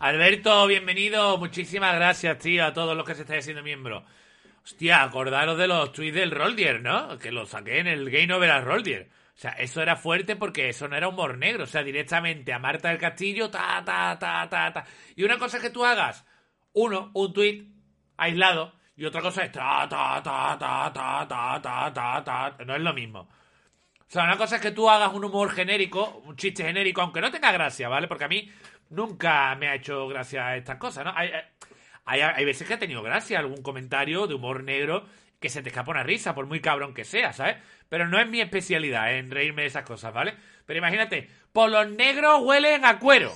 Alberto, 0.03 0.67
bienvenido. 0.67 1.39
Muchísimas 1.39 1.95
gracias, 1.95 2.37
tío, 2.39 2.65
a 2.65 2.73
todos 2.73 2.97
los 2.97 3.07
que 3.07 3.15
se 3.15 3.21
estáis 3.23 3.45
haciendo 3.45 3.63
miembros. 3.63 4.03
Hostia, 4.65 5.03
acordaros 5.03 5.59
de 5.59 5.67
los 5.67 5.93
tweets 5.93 6.15
del 6.15 6.31
Roldier, 6.31 6.81
¿no? 6.81 7.19
Que 7.19 7.33
lo 7.33 7.47
saqué 7.47 7.81
en 7.81 7.89
el 7.89 8.11
Game 8.11 8.33
Over 8.33 8.51
a 8.51 8.61
Roldier. 8.61 9.11
O 9.35 9.39
sea, 9.39 9.53
eso 9.53 9.83
era 9.83 9.97
fuerte 9.97 10.37
porque 10.37 10.69
eso 10.69 10.87
no 10.87 10.97
era 10.97 11.09
humor 11.09 11.37
negro. 11.37 11.65
O 11.65 11.67
sea, 11.67 11.83
directamente 11.83 12.53
a 12.53 12.59
Marta 12.59 12.89
del 12.89 12.99
Castillo, 12.99 13.51
ta, 13.51 13.83
ta, 13.85 14.17
ta, 14.19 14.49
ta, 14.49 14.73
ta. 14.73 14.85
Y 15.17 15.25
una 15.25 15.39
cosa 15.39 15.57
es 15.57 15.63
que 15.63 15.71
tú 15.71 15.85
hagas, 15.85 16.25
uno, 16.75 17.11
un 17.15 17.33
tweet 17.33 17.65
aislado, 18.17 18.73
y 18.95 19.05
otra 19.05 19.21
cosa 19.21 19.45
es 19.45 19.53
ta, 19.53 19.89
ta, 19.89 20.23
ta, 20.23 20.57
ta, 20.59 20.93
ta, 20.93 21.27
ta, 21.27 21.61
ta, 21.61 21.93
ta, 21.93 22.25
ta. 22.25 22.65
No 22.65 22.77
es 22.77 22.83
lo 22.83 22.93
mismo. 22.93 23.21
O 23.21 24.15
sea, 24.15 24.25
una 24.25 24.37
cosa 24.37 24.57
es 24.57 24.63
que 24.63 24.71
tú 24.71 24.89
hagas 24.89 25.13
un 25.13 25.25
humor 25.25 25.51
genérico, 25.51 26.23
un 26.27 26.37
chiste 26.37 26.63
genérico, 26.63 27.01
aunque 27.01 27.21
no 27.21 27.31
tenga 27.31 27.51
gracia, 27.51 27.89
¿vale? 27.89 28.07
Porque 28.07 28.25
a 28.25 28.29
mí 28.29 28.49
nunca 28.91 29.55
me 29.57 29.69
ha 29.69 29.75
hecho 29.75 30.07
gracia 30.07 30.55
estas 30.55 30.77
cosas, 30.77 31.05
¿no? 31.07 31.13
Hay, 31.17 31.33
veces 32.45 32.67
que 32.67 32.75
ha 32.75 32.79
tenido 32.79 33.03
gracia 33.03 33.39
algún 33.39 33.63
comentario 33.63 34.27
de 34.27 34.35
humor 34.35 34.65
negro 34.65 35.07
que 35.43 35.49
se 35.49 35.63
te 35.63 35.69
escapa 35.69 35.91
una 35.91 36.05
risa, 36.05 36.35
por 36.35 36.47
muy 36.47 36.61
cabrón 36.61 36.95
que 36.95 37.05
sea, 37.05 37.33
¿sabes? 37.33 37.57
Pero 37.89 38.09
no 38.09 38.19
es 38.19 38.29
mi 38.29 38.41
especialidad 38.41 39.15
en 39.15 39.31
reírme 39.31 39.63
de 39.63 39.69
esas 39.69 39.85
cosas, 39.85 40.15
¿vale? 40.15 40.35
Pero 40.65 40.79
imagínate, 40.79 41.29
por 41.53 41.71
los 41.71 41.91
negros 41.91 42.43
huelen 42.43 42.85
a 42.85 42.99
cuero, 42.99 43.33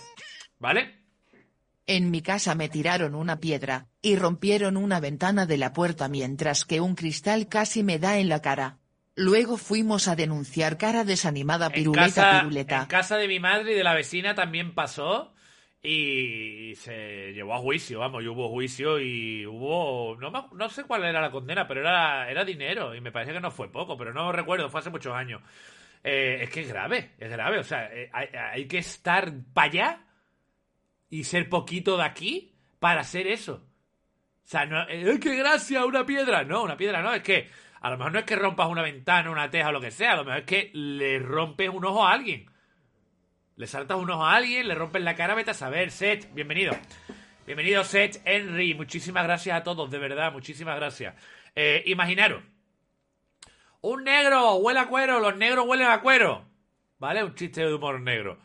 ¿vale? 0.58 0.94
En 1.86 2.10
mi 2.10 2.22
casa 2.22 2.54
me 2.54 2.68
tiraron 2.68 3.14
una 3.14 3.38
piedra, 3.38 3.86
y 4.02 4.16
rompieron 4.16 4.76
una 4.76 5.00
ventana 5.00 5.46
de 5.46 5.58
la 5.58 5.72
puerta 5.72 6.08
mientras 6.08 6.64
que 6.64 6.80
un 6.80 6.94
cristal 6.94 7.48
casi 7.48 7.82
me 7.82 7.98
da 7.98 8.18
en 8.18 8.28
la 8.28 8.40
cara. 8.40 8.78
Luego 9.14 9.56
fuimos 9.56 10.08
a 10.08 10.16
denunciar 10.16 10.78
cara 10.78 11.04
desanimada 11.04 11.70
piruleta 11.70 12.40
piruleta. 12.40 12.82
En 12.82 12.86
casa 12.86 13.16
de 13.16 13.28
mi 13.28 13.40
madre 13.40 13.72
y 13.72 13.74
de 13.74 13.84
la 13.84 13.94
vecina 13.94 14.34
también 14.34 14.74
pasó 14.74 15.32
y 15.88 16.74
se 16.74 17.32
llevó 17.32 17.54
a 17.54 17.58
juicio, 17.58 18.00
vamos, 18.00 18.24
y 18.24 18.26
hubo 18.26 18.48
juicio 18.48 18.98
y 18.98 19.46
hubo, 19.46 20.16
no, 20.16 20.48
no 20.52 20.68
sé 20.68 20.82
cuál 20.82 21.04
era 21.04 21.20
la 21.20 21.30
condena, 21.30 21.68
pero 21.68 21.80
era, 21.80 22.28
era 22.28 22.44
dinero 22.44 22.92
y 22.92 23.00
me 23.00 23.12
parece 23.12 23.32
que 23.32 23.40
no 23.40 23.52
fue 23.52 23.70
poco, 23.70 23.96
pero 23.96 24.12
no 24.12 24.32
recuerdo, 24.32 24.68
fue 24.68 24.80
hace 24.80 24.90
muchos 24.90 25.14
años. 25.14 25.40
eh, 26.02 26.40
es 26.42 26.50
que 26.50 26.62
es 26.62 26.68
grave, 26.68 27.12
es 27.18 27.30
grave. 27.30 27.60
O 27.60 27.62
sea, 27.62 27.88
eh, 27.92 28.10
hay, 28.12 28.66
que 28.66 28.78
estar 28.78 29.32
para 29.54 29.68
allá 29.68 30.00
y 31.08 31.22
ser 31.22 31.48
poquito 31.48 31.96
de 31.96 32.04
aquí 32.04 32.56
para 32.80 33.02
hacer 33.02 33.28
eso. 33.28 33.64
O 34.44 34.48
sea, 34.48 34.66
no, 34.66 34.88
eh, 34.88 35.20
¡qué 35.20 35.36
gracia! 35.36 35.84
Una 35.84 36.04
piedra. 36.04 36.42
No, 36.42 36.64
una 36.64 36.76
piedra 36.76 37.00
no, 37.00 37.14
es 37.14 37.22
que 37.22 37.48
a 37.80 37.90
lo 37.90 37.98
mejor 37.98 38.12
no 38.12 38.18
es 38.18 38.24
que 38.24 38.34
rompas 38.34 38.68
una 38.68 38.82
ventana, 38.82 39.30
una 39.30 39.50
teja 39.50 39.68
o 39.68 39.72
lo 39.72 39.80
que 39.80 39.92
sea, 39.92 40.14
a 40.14 40.16
lo 40.16 40.24
mejor 40.24 40.40
es 40.40 40.46
que 40.46 40.70
le 40.74 41.20
rompes 41.20 41.68
un 41.68 41.84
ojo 41.84 42.04
a 42.04 42.12
alguien. 42.12 42.50
Le 43.56 43.66
saltas 43.66 43.96
un 43.96 44.10
ojo 44.10 44.22
a 44.22 44.36
alguien, 44.36 44.68
le 44.68 44.74
rompes 44.74 45.02
la 45.02 45.16
cara, 45.16 45.34
vete 45.34 45.52
a 45.52 45.54
saber. 45.54 45.90
Seth, 45.90 46.30
bienvenido. 46.34 46.76
Bienvenido, 47.46 47.84
Seth, 47.84 48.20
Henry. 48.26 48.74
Muchísimas 48.74 49.24
gracias 49.24 49.58
a 49.58 49.62
todos, 49.62 49.90
de 49.90 49.96
verdad, 49.98 50.30
muchísimas 50.30 50.76
gracias. 50.76 51.14
Eh, 51.54 51.82
imaginaros, 51.86 52.42
un 53.80 54.04
negro 54.04 54.56
huele 54.56 54.80
a 54.80 54.88
cuero, 54.88 55.20
los 55.20 55.36
negros 55.36 55.66
huelen 55.66 55.88
a 55.88 56.02
cuero. 56.02 56.46
¿Vale? 56.98 57.24
Un 57.24 57.34
chiste 57.34 57.62
de 57.62 57.72
humor 57.72 57.98
negro. 57.98 58.38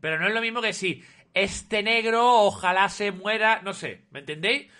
Pero 0.00 0.18
no 0.18 0.26
es 0.26 0.32
lo 0.32 0.40
mismo 0.40 0.62
que 0.62 0.72
si 0.72 1.04
este 1.34 1.82
negro 1.82 2.44
ojalá 2.44 2.88
se 2.88 3.12
muera, 3.12 3.60
no 3.62 3.74
sé, 3.74 4.06
¿me 4.10 4.20
entendéis? 4.20 4.72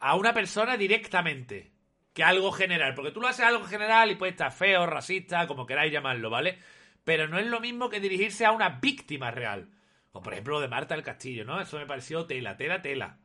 A 0.00 0.16
una 0.16 0.34
persona 0.34 0.76
directamente. 0.76 1.72
Que 2.12 2.24
algo 2.24 2.52
general. 2.52 2.94
Porque 2.94 3.10
tú 3.10 3.22
lo 3.22 3.28
haces 3.28 3.46
algo 3.46 3.64
general 3.64 4.10
y 4.10 4.16
puede 4.16 4.32
estar 4.32 4.52
feo, 4.52 4.84
racista, 4.84 5.46
como 5.46 5.64
queráis 5.64 5.92
llamarlo, 5.92 6.28
¿vale? 6.28 6.58
Pero 7.04 7.28
no 7.28 7.38
es 7.38 7.46
lo 7.46 7.60
mismo 7.60 7.88
que 7.88 8.00
dirigirse 8.00 8.44
a 8.44 8.52
una 8.52 8.68
víctima 8.80 9.30
real. 9.30 9.68
O 10.12 10.22
por 10.22 10.32
ejemplo 10.32 10.54
lo 10.54 10.60
de 10.60 10.68
Marta 10.68 10.94
del 10.94 11.04
Castillo, 11.04 11.44
¿no? 11.44 11.60
Eso 11.60 11.78
me 11.78 11.86
pareció 11.86 12.24
tela, 12.24 12.56
tela, 12.56 12.80
tela. 12.80 13.18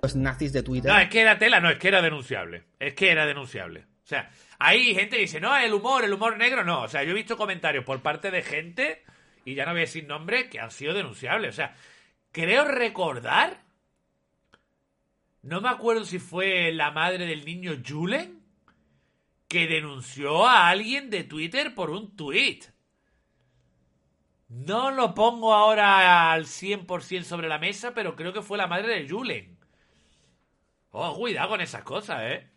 Los 0.00 0.16
nazis 0.16 0.52
de 0.52 0.62
Twitter. 0.62 0.90
No, 0.90 0.98
es 0.98 1.08
que 1.08 1.20
era 1.20 1.38
tela, 1.38 1.60
no, 1.60 1.70
es 1.70 1.78
que 1.78 1.88
era 1.88 2.02
denunciable. 2.02 2.64
Es 2.78 2.94
que 2.94 3.10
era 3.10 3.24
denunciable. 3.26 3.86
O 4.04 4.06
sea, 4.06 4.30
hay 4.58 4.94
gente 4.94 5.16
que 5.16 5.22
dice, 5.22 5.40
no, 5.40 5.56
el 5.56 5.72
humor, 5.72 6.04
el 6.04 6.12
humor 6.12 6.36
negro, 6.36 6.64
no. 6.64 6.82
O 6.82 6.88
sea, 6.88 7.04
yo 7.04 7.12
he 7.12 7.14
visto 7.14 7.36
comentarios 7.36 7.84
por 7.84 8.02
parte 8.02 8.30
de 8.30 8.42
gente, 8.42 9.04
y 9.44 9.54
ya 9.54 9.64
no 9.64 9.70
voy 9.70 9.80
a 9.80 9.82
decir 9.82 10.06
nombre, 10.06 10.48
que 10.48 10.60
han 10.60 10.70
sido 10.70 10.92
denunciables. 10.92 11.50
O 11.50 11.56
sea, 11.56 11.74
creo 12.32 12.64
recordar, 12.64 13.62
no 15.42 15.60
me 15.60 15.68
acuerdo 15.68 16.04
si 16.04 16.18
fue 16.18 16.72
la 16.72 16.90
madre 16.90 17.26
del 17.26 17.44
niño 17.44 17.80
Julen, 17.86 18.42
que 19.48 19.66
denunció 19.66 20.46
a 20.46 20.68
alguien 20.68 21.10
de 21.10 21.24
Twitter 21.24 21.74
por 21.74 21.90
un 21.90 22.16
tweet. 22.16 22.60
No 24.52 24.92
lo 24.92 25.14
pongo 25.14 25.52
ahora 25.52 26.30
al 26.30 26.46
100% 26.46 27.24
sobre 27.24 27.48
la 27.48 27.58
mesa, 27.58 27.92
pero 27.92 28.14
creo 28.14 28.32
que 28.32 28.42
fue 28.42 28.56
la 28.56 28.68
madre 28.68 29.02
de 29.02 29.08
Julen. 29.08 29.58
Oh, 30.92 31.16
cuidado 31.16 31.48
con 31.48 31.60
esas 31.60 31.82
cosas, 31.82 32.20
¿eh? 32.22 32.51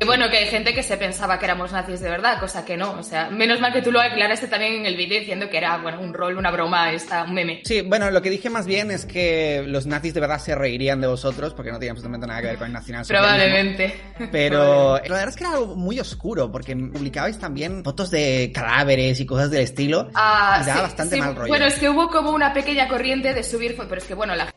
Y 0.00 0.04
bueno, 0.04 0.30
que 0.30 0.36
hay 0.36 0.46
gente 0.46 0.74
que 0.74 0.82
se 0.84 0.96
pensaba 0.96 1.38
que 1.38 1.46
éramos 1.46 1.72
nazis 1.72 2.00
de 2.00 2.08
verdad, 2.08 2.38
cosa 2.38 2.64
que 2.64 2.76
no. 2.76 2.92
O 2.92 3.02
sea, 3.02 3.30
menos 3.30 3.58
mal 3.58 3.72
que 3.72 3.82
tú 3.82 3.90
lo 3.90 4.00
aclaraste 4.00 4.46
también 4.46 4.74
en 4.74 4.86
el 4.86 4.96
vídeo 4.96 5.18
diciendo 5.18 5.50
que 5.50 5.56
era, 5.56 5.78
bueno, 5.78 6.00
un 6.00 6.14
rol, 6.14 6.36
una 6.36 6.52
broma, 6.52 6.92
esta, 6.92 7.24
un 7.24 7.34
meme. 7.34 7.62
Sí, 7.64 7.80
bueno, 7.80 8.08
lo 8.12 8.22
que 8.22 8.30
dije 8.30 8.48
más 8.48 8.66
bien 8.66 8.92
es 8.92 9.06
que 9.06 9.64
los 9.66 9.86
nazis 9.86 10.14
de 10.14 10.20
verdad 10.20 10.38
se 10.38 10.54
reirían 10.54 11.00
de 11.00 11.08
vosotros 11.08 11.52
porque 11.52 11.72
no 11.72 11.78
tenían 11.80 11.96
absolutamente 11.96 12.26
nada 12.28 12.40
que 12.42 12.46
ver 12.46 12.58
con 12.58 12.66
el 12.68 12.74
nacionalsocialismo. 12.74 13.26
Probablemente. 13.28 14.00
Pero 14.30 14.98
la 14.98 15.02
verdad 15.02 15.28
es 15.30 15.36
que 15.36 15.44
era 15.44 15.54
algo 15.54 15.74
muy 15.74 15.98
oscuro 15.98 16.52
porque 16.52 16.76
publicabais 16.76 17.38
también 17.38 17.82
fotos 17.82 18.10
de 18.10 18.52
cadáveres 18.54 19.18
y 19.18 19.26
cosas 19.26 19.50
del 19.50 19.62
estilo 19.62 20.10
Ah, 20.14 20.60
y 20.62 20.66
daba 20.66 20.76
sí, 20.76 20.82
bastante 20.82 21.14
sí. 21.16 21.20
mal 21.20 21.34
rollo. 21.34 21.48
Bueno, 21.48 21.66
es 21.66 21.74
que 21.74 21.88
hubo 21.88 22.08
como 22.08 22.30
una 22.30 22.52
pequeña 22.52 22.86
corriente 22.86 23.34
de 23.34 23.42
subir, 23.42 23.74
pero 23.76 23.96
es 23.96 24.04
que 24.04 24.14
bueno, 24.14 24.36
la 24.36 24.52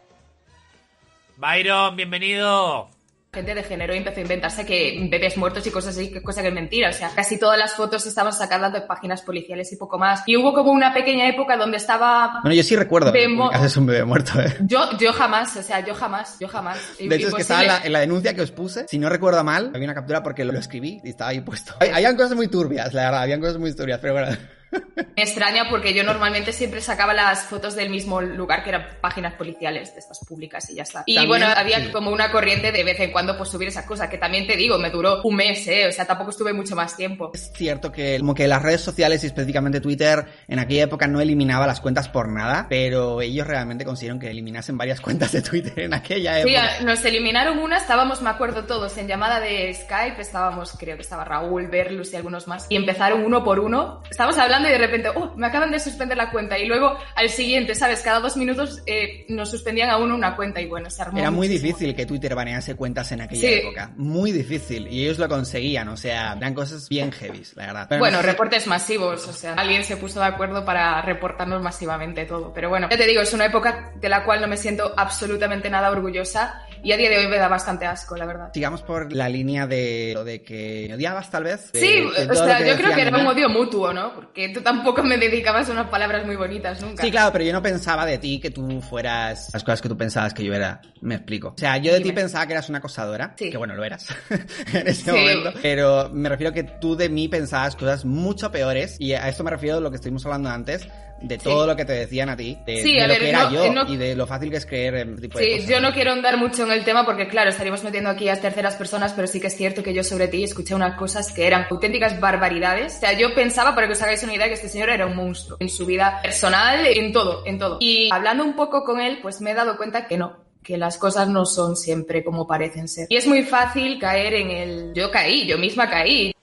Byron, 1.38 1.96
bienvenido. 1.96 2.90
Gente 3.34 3.56
de 3.56 3.64
género 3.64 3.94
empezó 3.94 4.20
a 4.20 4.24
inventarse 4.24 4.66
que 4.66 5.08
bebés 5.10 5.38
muertos 5.38 5.66
y 5.66 5.72
cosas 5.72 5.96
así, 5.96 6.12
que 6.12 6.22
cosa 6.22 6.42
que 6.42 6.50
es 6.50 6.54
mentira. 6.54 6.90
O 6.90 6.94
sea, 6.94 7.12
casi 7.16 7.40
todas 7.40 7.58
las 7.58 7.74
fotos 7.74 8.06
estaban 8.06 8.34
sacadas 8.34 8.74
de 8.74 8.82
páginas 8.82 9.22
policiales 9.22 9.72
y 9.72 9.78
poco 9.78 9.98
más. 9.98 10.24
Y 10.26 10.36
hubo 10.36 10.54
como 10.54 10.72
una 10.72 10.94
pequeña 10.94 11.30
época 11.30 11.56
donde 11.56 11.78
estaba... 11.78 12.40
Bueno, 12.44 12.54
yo 12.56 12.62
sí 12.64 12.76
recuerdo 12.76 13.14
que 13.14 13.20
Vemos- 13.20 13.48
publicases 13.50 13.78
un 13.78 13.86
bebé 13.86 14.04
muerto, 14.04 14.42
¿eh? 14.42 14.58
Yo, 14.62 14.98
yo 15.00 15.14
jamás, 15.14 15.56
o 15.56 15.64
sea, 15.64 15.80
yo 15.86 15.96
jamás, 15.96 16.38
yo 16.42 16.50
jamás. 16.50 16.78
De 17.00 17.16
hecho, 17.16 17.30
es 17.30 17.34
que 17.36 17.42
estaba 17.44 17.62
en 17.62 17.68
la, 17.70 17.82
en 17.86 17.94
la 17.94 18.00
denuncia 18.02 18.34
que 18.34 18.42
os 18.42 18.52
puse. 18.52 18.86
Si 18.90 19.00
no 19.00 19.08
recuerdo 19.08 19.42
mal, 19.46 19.72
había 19.74 19.86
una 19.86 19.96
captura 19.96 20.22
porque 20.22 20.44
lo, 20.44 20.52
lo 20.52 20.60
escribí 20.60 21.00
y 21.02 21.10
estaba 21.12 21.30
ahí 21.30 21.40
puesto. 21.40 21.74
Hay- 21.80 21.90
Habían 21.92 22.18
cosas 22.18 22.36
muy 22.36 22.50
turbias, 22.50 22.94
la 22.94 23.04
verdad, 23.06 23.22
habían 23.22 23.40
cosas 23.40 23.58
muy 23.58 23.74
turbias, 23.74 24.00
pero 24.02 24.12
bueno. 24.14 24.36
Me 25.18 25.24
extraña 25.24 25.70
porque 25.70 25.94
yo 25.94 26.04
normalmente 26.04 26.54
siempre 26.54 26.82
sacaba 26.82 27.14
las 27.14 27.44
fotos 27.44 27.76
del 27.76 27.90
mismo 27.90 28.22
lugar 28.22 28.64
que 28.64 28.70
eran 28.70 28.88
páginas 29.02 29.34
policiales 29.34 29.94
de 29.94 30.00
estas 30.00 30.20
públicas 30.26 30.70
y 30.70 30.76
ya 30.76 30.84
está. 30.84 31.04
Y 31.06 31.16
También, 31.16 31.30
bueno, 31.42 31.54
había 31.56 31.80
sí. 31.86 31.92
como 31.92 32.12
una 32.12 32.32
corriente 32.32 32.72
de 32.72 32.84
vez 32.84 33.00
en 33.00 33.12
cuando 33.12 33.38
pues 33.38 33.50
subir 33.50 33.68
esas 33.68 33.86
cosas, 33.86 34.10
que 34.10 34.18
también 34.18 34.48
te 34.48 34.56
digo, 34.56 34.78
me 34.78 34.90
duró 34.90 35.22
un 35.24 35.36
mes, 35.36 35.68
¿eh? 35.68 35.88
O 35.88 35.92
sea, 35.92 36.06
tampoco 36.06 36.32
estuve 36.32 36.54
mucho 36.54 36.76
más 36.76 36.96
tiempo. 36.96 37.32
Es 37.34 37.52
cierto 37.54 37.92
que 37.92 38.18
como 38.20 38.34
que 38.34 38.48
las 38.48 38.62
redes 38.62 38.82
sociales 38.82 39.24
y 39.24 39.28
específicamente 39.28 39.82
Twitter 39.82 40.26
en 40.48 40.60
aquella 40.60 40.84
época 40.84 41.08
no 41.08 41.20
eliminaba 41.22 41.68
las 41.68 41.82
cuentas 41.82 42.08
por 42.10 42.30
nada, 42.30 42.68
pero 42.70 43.22
ellos 43.22 43.46
realmente 43.48 43.84
consiguieron 43.86 44.20
que 44.20 44.30
eliminasen 44.30 44.78
varias 44.78 45.02
cuentas 45.02 45.32
de 45.32 45.42
Twitter 45.42 45.80
en 45.82 45.94
aquella 45.94 46.42
Sí, 46.44 46.56
época. 46.56 46.78
a- 46.80 46.82
nos 46.84 47.04
eliminaron 47.06 47.60
una, 47.60 47.78
estábamos, 47.78 48.22
me 48.22 48.30
acuerdo 48.30 48.66
todos, 48.66 48.98
en 48.98 49.08
llamada 49.08 49.40
de 49.40 49.74
Skype, 49.74 50.22
estábamos, 50.22 50.74
creo 50.80 50.96
que 50.96 51.02
estaba 51.04 51.26
Raúl, 51.26 51.68
Berlus 51.68 52.14
y 52.14 52.16
algunos 52.16 52.48
más, 52.48 52.68
y 52.70 52.76
empezaron 52.78 53.24
uno 53.26 53.44
por 53.44 53.60
uno, 53.60 54.02
estábamos 54.10 54.38
hablando 54.38 54.61
y 54.68 54.72
de 54.72 54.78
repente, 54.78 55.10
oh, 55.10 55.34
me 55.36 55.48
acaban 55.48 55.72
de 55.72 55.80
suspender 55.80 56.18
la 56.18 56.32
cuenta, 56.32 56.58
y 56.58 56.66
luego 56.68 56.98
al 57.16 57.30
siguiente, 57.30 57.76
¿sabes? 57.76 58.02
Cada 58.02 58.20
dos 58.20 58.38
minutos 58.38 58.82
eh, 58.86 59.26
nos 59.30 59.50
suspendían 59.52 59.90
a 59.90 59.98
uno 59.98 60.16
una 60.16 60.36
cuenta 60.36 60.62
y 60.62 60.68
bueno, 60.68 60.90
se 60.90 61.02
armó 61.02 61.20
Era 61.20 61.32
muy 61.32 61.48
muchísimo. 61.48 61.68
difícil 61.68 61.96
que 61.96 62.06
Twitter 62.06 62.36
banease 62.36 62.76
cuentas 62.76 63.12
en 63.12 63.22
aquella 63.22 63.42
Sí. 63.42 63.54
época. 63.56 63.92
Muy 63.98 64.32
difícil. 64.32 64.88
Y 64.88 65.04
ellos 65.06 65.20
lo 65.20 65.28
conseguían. 65.28 65.88
O 65.90 65.98
sea, 65.98 66.34
eran 66.38 66.54
cosas 66.54 66.88
bien 66.90 67.12
heavies, 67.12 67.54
la 67.56 67.68
verdad. 67.68 67.86
Pero 67.90 68.00
Bueno, 68.00 68.18
no 68.18 68.24
sé- 68.24 68.30
reportes 68.32 68.68
masivos, 68.68 69.28
o 69.28 69.34
sea, 69.34 69.54
alguien 69.54 69.84
se 69.84 69.98
puso 69.98 70.20
de 70.20 70.26
acuerdo 70.26 70.64
para 70.66 71.02
reportarnos 71.02 71.62
masivamente 71.62 72.26
todo. 72.26 72.54
Pero 72.54 72.70
bueno, 72.70 72.88
ya 72.90 72.98
te 72.98 73.08
digo, 73.08 73.22
es 73.22 73.34
una 73.34 73.46
época 73.46 73.92
de 74.00 74.10
la 74.10 74.24
cual 74.24 74.42
no 74.42 74.48
me 74.48 74.58
siento 74.58 74.94
absolutamente 74.98 75.70
nada 75.70 75.90
orgullosa 75.92 76.62
y 76.84 76.92
a 76.92 76.98
día 76.98 77.10
de 77.10 77.18
hoy 77.20 77.28
me 77.28 77.38
da 77.38 77.48
bastante 77.48 77.86
asco, 77.86 78.16
la 78.18 78.26
verdad. 78.26 78.52
Sigamos 78.54 78.82
por 78.82 79.12
la 79.14 79.30
línea 79.30 79.68
de 79.68 80.12
lo 80.14 80.24
de 80.24 80.42
que 80.42 80.86
me 80.90 80.96
odiabas, 80.96 81.30
tal 81.30 81.44
vez. 81.44 81.70
Sí, 81.74 82.04
o 82.30 82.34
sea, 82.36 82.66
yo 82.66 82.76
creo 82.78 82.94
que 82.96 83.02
era 83.02 83.18
un 83.18 83.28
odio 83.28 83.50
mutuo, 83.50 83.94
¿no? 83.94 84.14
Porque 84.14 84.50
tú 84.54 84.62
tampoco 84.62 85.04
me 85.04 85.18
dedicabas 85.18 85.70
unas 85.70 85.88
palabras 85.88 86.26
muy 86.26 86.36
bonitas 86.36 86.82
nunca. 86.82 87.04
Sí, 87.04 87.12
claro, 87.12 87.32
pero 87.32 87.44
yo 87.44 87.54
no 87.54 87.62
pensaba 87.62 88.06
de 88.06 88.18
ti 88.18 88.40
que 88.40 88.52
tú 88.52 88.82
fueras 88.82 89.50
las 89.54 89.64
cosas 89.64 89.82
que 89.82 89.90
tú 89.90 89.98
pensabas 89.98 90.34
que 90.34 90.44
yo 90.44 90.54
era. 90.54 90.82
Me 91.02 91.16
explico. 91.16 91.50
O 91.50 91.58
sea, 91.58 91.78
yo 91.78 91.94
de 91.94 92.02
ti 92.02 92.12
pensaba 92.12 92.46
que 92.46 92.54
eras 92.54 92.70
una 92.70 92.78
acosadora. 92.80 93.34
Sí. 93.38 93.50
Que 93.50 93.58
bueno, 93.58 93.76
lo 93.76 93.84
eras 93.84 94.08
en 94.74 94.88
ese 94.88 95.04
Sí. 95.06 95.12
momento. 95.12 95.54
Pero 95.62 96.10
me 96.14 96.30
refiero 96.30 96.54
que 96.54 96.64
tú 96.64 96.96
de 96.96 97.10
mí 97.10 97.28
pensabas 97.28 97.76
cosas 97.76 98.06
mucho 98.06 98.52
peores. 98.52 98.96
Y 99.00 99.14
a 99.14 99.28
esto 99.30 99.44
me 99.44 99.52
refiero 99.52 99.78
a 99.78 99.80
lo 99.82 99.90
que 99.90 99.96
estuvimos 99.96 100.26
hablando 100.26 100.50
antes. 100.50 100.88
De 101.22 101.38
Sí. 101.38 101.44
todo 101.44 101.68
lo 101.68 101.76
que 101.76 101.86
te 101.86 101.94
decían 101.94 102.30
a 102.30 102.36
ti. 102.36 102.58
De, 102.66 102.82
Sí, 102.82 102.94
de 102.96 103.02
a 103.02 103.08
lo 103.08 103.14
ver, 103.14 103.22
que 103.22 103.30
era 103.30 103.44
no- 103.44 103.52
yo. 103.52 103.72
no- 103.72 103.88
Y 103.94 103.96
de 103.98 104.16
lo 104.16 104.26
fácil 104.26 104.50
que 104.50 104.58
es 104.58 104.66
creer 104.66 104.96
en 104.96 105.22
tipo 105.22 105.38
de 105.38 105.46
Sí, 105.46 105.52
cosas. 105.52 105.70
yo 105.70 105.80
no 105.80 105.94
quiero 105.94 106.12
andar 106.12 106.38
mucho 106.38 106.64
en 106.64 106.72
el 106.72 106.84
tema 106.84 107.06
porque, 107.06 107.28
claro, 107.28 107.50
estaríamos 107.52 107.84
metiendo 107.84 108.10
aquí 108.10 108.28
a 108.28 108.42
terceras 108.42 108.76
personas, 108.76 109.14
pero 109.14 109.28
sí 109.28 109.40
que 109.40 109.48
es 109.48 109.56
cierto 109.56 109.84
que 109.84 109.94
yo 109.94 110.04
sobre 110.04 110.28
ti 110.28 110.44
escuché 110.44 110.74
unas 110.74 110.98
cosas 110.98 111.32
que 111.32 111.46
eran 111.46 111.68
auténticas 111.70 112.20
barbaridades. 112.20 112.96
O 112.98 113.00
sea, 113.02 113.14
yo 113.18 113.34
pensaba, 113.36 113.76
para 113.76 113.88
que 113.88 113.94
os 113.94 114.02
hagáis 114.02 114.24
una 114.24 114.34
idea, 114.34 114.48
que 114.48 114.54
este 114.56 114.68
señor 114.70 114.90
era 114.90 115.06
un 115.06 115.16
monstruo 115.16 115.58
en 115.60 115.70
su 115.70 115.86
vida 115.86 116.20
personal, 116.24 116.86
en 116.88 117.14
todo, 117.14 117.46
en 117.46 117.60
todo. 117.60 117.78
Y 117.80 118.10
hablando 118.12 118.44
un 118.44 118.56
poco 118.56 118.84
con 118.84 119.00
él, 119.00 119.20
pues 119.22 119.42
me 119.42 119.52
he 119.52 119.54
dado 119.54 119.78
cuenta 119.78 120.08
que 120.08 120.18
no 120.18 120.42
que 120.64 120.78
las 120.78 121.00
cosas 121.00 121.28
no 121.28 121.44
son 121.48 121.76
siempre 121.76 122.24
como 122.24 122.46
parecen 122.46 122.88
ser. 122.88 123.08
Y 123.10 123.16
es 123.18 123.26
muy 123.26 123.42
fácil 123.42 123.98
caer 124.00 124.36
en 124.36 124.52
el... 124.52 124.92
Yo 124.94 125.10
caí, 125.10 125.48
yo 125.48 125.58
misma 125.58 125.90
caí. 125.90 126.36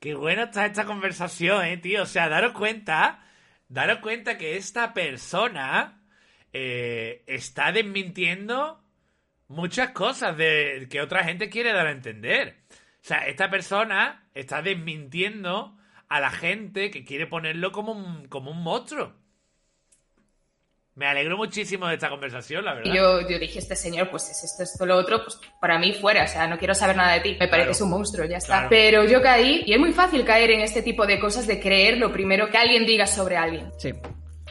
Qué 0.00 0.14
buena 0.14 0.44
está 0.44 0.64
esta 0.64 0.86
conversación, 0.86 1.64
eh, 1.66 1.76
tío. 1.76 2.02
O 2.04 2.06
sea, 2.06 2.30
daros 2.30 2.52
cuenta, 2.54 3.18
daros 3.68 3.98
cuenta 3.98 4.38
que 4.38 4.56
esta 4.56 4.94
persona 4.94 6.02
eh, 6.52 7.22
está 7.26 7.72
desmintiendo 7.72 8.82
muchas 9.48 9.90
cosas 9.90 10.36
de 10.36 10.86
que 10.90 11.00
otra 11.00 11.24
gente 11.24 11.48
quiere 11.48 11.72
dar 11.72 11.86
a 11.86 11.92
entender. 11.92 12.62
O 12.70 12.74
sea, 13.08 13.26
esta 13.26 13.50
persona 13.50 14.28
está 14.34 14.62
desmintiendo 14.62 15.76
a 16.08 16.20
la 16.20 16.30
gente 16.30 16.90
que 16.90 17.04
quiere 17.04 17.26
ponerlo 17.26 17.72
como 17.72 17.92
un, 17.92 18.28
como 18.28 18.50
un 18.50 18.62
monstruo. 18.62 19.14
Me 20.98 21.06
alegro 21.06 21.36
muchísimo 21.36 21.86
de 21.86 21.94
esta 21.94 22.08
conversación, 22.10 22.64
la 22.64 22.74
verdad. 22.74 22.92
Y 22.92 22.96
yo, 22.96 23.20
yo 23.28 23.38
dije, 23.38 23.60
este 23.60 23.76
señor, 23.76 24.10
pues 24.10 24.28
es 24.30 24.42
esto, 24.42 24.64
esto, 24.64 24.84
lo 24.84 24.96
otro, 24.96 25.22
pues 25.22 25.38
para 25.60 25.78
mí 25.78 25.92
fuera, 25.92 26.24
o 26.24 26.26
sea, 26.26 26.48
no 26.48 26.58
quiero 26.58 26.74
saber 26.74 26.96
nada 26.96 27.12
de 27.14 27.20
ti, 27.20 27.36
me 27.38 27.46
pareces 27.46 27.76
Claro. 27.76 27.84
un 27.84 27.90
monstruo, 27.92 28.26
ya 28.26 28.38
está. 28.38 28.54
Claro. 28.54 28.66
Pero 28.68 29.04
yo 29.04 29.22
caí, 29.22 29.62
y 29.64 29.72
es 29.74 29.78
muy 29.78 29.92
fácil 29.92 30.24
caer 30.24 30.50
en 30.50 30.60
este 30.62 30.82
tipo 30.82 31.06
de 31.06 31.20
cosas 31.20 31.46
de 31.46 31.60
creer 31.60 31.98
lo 31.98 32.12
primero 32.12 32.50
que 32.50 32.58
alguien 32.58 32.84
diga 32.84 33.06
sobre 33.06 33.36
alguien. 33.36 33.70
Sí. 33.78 33.92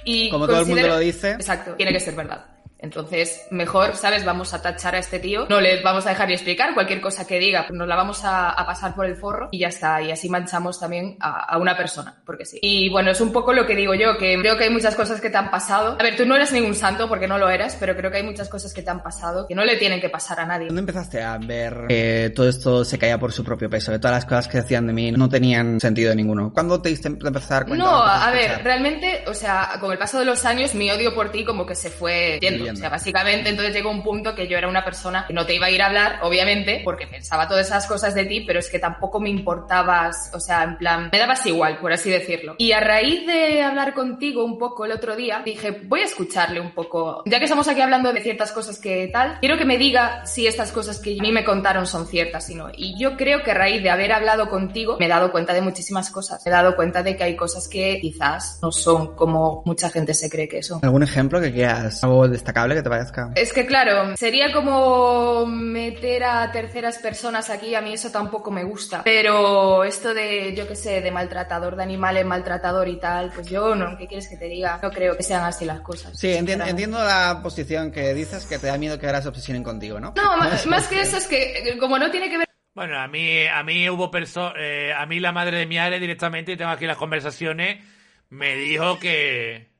Y 0.05 0.29
Como 0.29 0.47
todo 0.47 0.61
el 0.61 0.67
mundo 0.67 0.87
lo 0.87 0.99
dice. 0.99 1.31
Exacto, 1.31 1.73
tiene 1.75 1.91
que 1.91 1.99
ser 1.99 2.15
verdad. 2.15 2.45
Entonces, 2.87 3.45
mejor, 3.51 3.97
¿sabes? 3.97 4.23
Vamos 4.23 4.53
a 4.53 4.61
tachar 4.61 4.95
a 4.95 4.99
este 4.99 5.19
tío, 5.19 5.45
no 5.49 5.59
le 5.59 5.81
vamos 5.81 6.05
a 6.05 6.09
dejar 6.09 6.29
ni 6.29 6.35
explicar 6.35 6.73
cualquier 6.73 7.01
cosa 7.01 7.27
que 7.27 7.37
diga, 7.37 7.67
nos 7.69 7.85
la 7.85 7.97
vamos 7.97 8.23
a, 8.23 8.51
a 8.51 8.65
pasar 8.65 8.95
por 8.95 9.05
el 9.05 9.17
forro 9.17 9.49
y 9.51 9.59
ya 9.59 9.67
está, 9.67 10.01
y 10.01 10.09
así 10.09 10.29
manchamos 10.29 10.79
también 10.79 11.17
a, 11.19 11.53
a, 11.53 11.57
una 11.57 11.75
persona, 11.75 12.15
porque 12.25 12.45
sí. 12.45 12.59
Y 12.61 12.89
bueno, 12.89 13.11
es 13.11 13.19
un 13.19 13.33
poco 13.33 13.51
lo 13.51 13.65
que 13.65 13.75
digo 13.75 13.93
yo, 13.93 14.17
que 14.17 14.37
creo 14.39 14.57
que 14.57 14.63
hay 14.63 14.69
muchas 14.69 14.95
cosas 14.95 15.19
que 15.19 15.29
te 15.29 15.37
han 15.37 15.51
pasado. 15.51 15.97
A 15.99 16.03
ver, 16.03 16.15
tú 16.15 16.25
no 16.25 16.35
eres 16.35 16.53
ningún 16.53 16.75
santo 16.75 17.09
porque 17.09 17.27
no 17.27 17.37
lo 17.37 17.49
eres, 17.49 17.75
pero 17.77 17.93
creo 17.93 18.09
que 18.09 18.17
hay 18.17 18.23
muchas 18.23 18.47
cosas 18.47 18.73
que 18.73 18.81
te 18.81 18.89
han 18.89 19.03
pasado 19.03 19.47
que 19.47 19.55
no 19.55 19.65
le 19.65 19.75
tienen 19.75 19.99
que 19.99 20.09
pasar 20.09 20.39
a 20.39 20.45
nadie. 20.45 20.67
¿Cuándo 20.67 20.79
empezaste 20.79 21.21
a 21.21 21.37
ver 21.37 21.87
que 21.89 22.31
todo 22.33 22.47
esto 22.47 22.85
se 22.85 22.97
caía 22.97 23.19
por 23.19 23.33
su 23.33 23.43
propio 23.43 23.69
peso? 23.69 23.91
Que 23.91 23.99
todas 23.99 24.15
las 24.15 24.25
cosas 24.25 24.47
que 24.47 24.61
decían 24.61 24.87
de 24.87 24.93
mí 24.93 25.11
no 25.11 25.27
tenían 25.27 25.81
sentido 25.81 26.15
ninguno. 26.15 26.53
¿Cuándo 26.53 26.81
te 26.81 26.87
diste 26.87 27.09
empezar 27.09 27.65
cuenta? 27.65 27.83
No, 27.83 27.91
a, 27.91 28.27
a 28.27 28.31
ver, 28.31 28.63
realmente, 28.63 29.25
o 29.27 29.33
sea, 29.33 29.77
con 29.81 29.91
el 29.91 29.97
paso 29.97 30.19
de 30.19 30.25
los 30.25 30.45
años, 30.45 30.73
mi 30.73 30.89
odio 30.89 31.13
por 31.13 31.31
ti 31.31 31.43
como 31.43 31.65
que 31.65 31.75
se 31.75 31.89
fue 31.89 32.39
yendo. 32.39 32.76
O 32.77 32.79
sea, 32.79 32.89
básicamente, 32.89 33.49
entonces 33.49 33.73
llegó 33.73 33.89
un 33.89 34.03
punto 34.03 34.35
que 34.35 34.47
yo 34.47 34.57
era 34.57 34.67
una 34.67 34.83
persona 34.83 35.25
que 35.27 35.33
no 35.33 35.45
te 35.45 35.55
iba 35.55 35.67
a 35.67 35.71
ir 35.71 35.81
a 35.81 35.87
hablar, 35.87 36.19
obviamente, 36.21 36.81
porque 36.83 37.07
pensaba 37.07 37.47
todas 37.47 37.67
esas 37.67 37.87
cosas 37.87 38.13
de 38.13 38.25
ti, 38.25 38.43
pero 38.45 38.59
es 38.59 38.69
que 38.69 38.79
tampoco 38.79 39.19
me 39.19 39.29
importabas, 39.29 40.31
o 40.33 40.39
sea, 40.39 40.63
en 40.63 40.77
plan, 40.77 41.09
me 41.11 41.17
dabas 41.17 41.45
igual, 41.45 41.79
por 41.79 41.91
así 41.91 42.09
decirlo. 42.09 42.55
Y 42.57 42.71
a 42.71 42.79
raíz 42.79 43.25
de 43.25 43.63
hablar 43.63 43.93
contigo 43.93 44.43
un 44.45 44.57
poco 44.57 44.85
el 44.85 44.91
otro 44.91 45.15
día, 45.15 45.41
dije, 45.43 45.71
voy 45.85 46.01
a 46.01 46.05
escucharle 46.05 46.59
un 46.59 46.71
poco. 46.71 47.23
Ya 47.25 47.39
que 47.39 47.45
estamos 47.45 47.67
aquí 47.67 47.81
hablando 47.81 48.13
de 48.13 48.21
ciertas 48.21 48.51
cosas 48.51 48.79
que 48.79 49.09
tal, 49.11 49.39
quiero 49.39 49.57
que 49.57 49.65
me 49.65 49.77
diga 49.77 50.25
si 50.25 50.47
estas 50.47 50.71
cosas 50.71 50.99
que 50.99 51.17
a 51.19 51.21
mí 51.21 51.31
me 51.31 51.43
contaron 51.43 51.87
son 51.87 52.07
ciertas 52.07 52.49
y 52.49 52.55
no. 52.55 52.69
Y 52.75 52.99
yo 52.99 53.17
creo 53.17 53.43
que 53.43 53.51
a 53.51 53.55
raíz 53.55 53.81
de 53.83 53.89
haber 53.89 54.11
hablado 54.11 54.49
contigo, 54.49 54.97
me 54.99 55.05
he 55.05 55.09
dado 55.09 55.31
cuenta 55.31 55.53
de 55.53 55.61
muchísimas 55.61 56.09
cosas. 56.09 56.45
Me 56.45 56.51
he 56.51 56.53
dado 56.53 56.75
cuenta 56.75 57.03
de 57.03 57.15
que 57.15 57.23
hay 57.23 57.35
cosas 57.35 57.67
que 57.67 57.99
quizás 58.01 58.59
no 58.61 58.71
son 58.71 59.15
como 59.15 59.63
mucha 59.65 59.89
gente 59.89 60.13
se 60.13 60.29
cree 60.29 60.47
que 60.47 60.63
son. 60.63 60.79
¿Algún 60.83 61.03
ejemplo 61.03 61.41
que 61.41 61.51
quieras? 61.51 62.03
¿Algo 62.03 62.27
que 62.75 62.83
te 62.83 62.89
parezca? 62.89 63.31
Es 63.35 63.53
que 63.53 63.65
claro, 63.65 64.15
sería 64.17 64.51
como 64.51 65.45
meter 65.45 66.23
a 66.23 66.51
terceras 66.51 66.97
personas 66.97 67.49
aquí, 67.49 67.75
a 67.75 67.81
mí 67.81 67.93
eso 67.93 68.11
tampoco 68.11 68.51
me 68.51 68.63
gusta. 68.63 69.01
Pero 69.03 69.83
esto 69.83 70.13
de, 70.13 70.53
yo 70.55 70.67
qué 70.67 70.75
sé, 70.75 71.01
de 71.01 71.11
maltratador 71.11 71.75
de 71.75 71.83
animales, 71.83 72.25
maltratador 72.25 72.87
y 72.87 72.99
tal, 72.99 73.31
pues 73.33 73.47
yo 73.47 73.75
no, 73.75 73.97
¿qué 73.97 74.07
quieres 74.07 74.27
que 74.27 74.37
te 74.37 74.45
diga? 74.45 74.79
No 74.81 74.91
creo 74.91 75.15
que 75.15 75.23
sean 75.23 75.43
así 75.43 75.65
las 75.65 75.81
cosas. 75.81 76.17
Sí, 76.17 76.33
entiendo, 76.33 76.65
entiendo 76.65 76.97
la 77.03 77.39
posición 77.41 77.91
que 77.91 78.13
dices, 78.13 78.45
que 78.45 78.59
te 78.59 78.67
da 78.67 78.77
miedo 78.77 78.99
que 78.99 79.05
ahora 79.05 79.21
se 79.21 79.29
obsesionen 79.29 79.63
contigo, 79.63 79.99
¿no? 79.99 80.13
No, 80.15 80.37
más, 80.37 80.65
más 80.65 80.87
que 80.87 81.01
eso 81.01 81.17
es 81.17 81.27
que 81.27 81.77
como 81.79 81.97
no 81.99 82.09
tiene 82.11 82.29
que 82.29 82.37
ver 82.37 82.47
bueno, 82.77 82.99
a 82.99 83.07
mí, 83.07 83.47
a 83.47 83.63
mí 83.63 83.89
hubo 83.89 84.11
personas, 84.11 84.53
eh, 84.59 84.93
a 84.95 85.07
mí 85.07 85.19
la 85.19 85.31
madre 85.31 85.57
de 85.57 85.65
mi 85.65 85.79
área 85.79 85.97
directamente, 85.97 86.51
y 86.51 86.57
tengo 86.57 86.69
aquí 86.69 86.85
las 86.85 86.97
conversaciones, 86.97 87.83
me 88.29 88.55
dijo 88.55 88.99
que... 88.99 89.71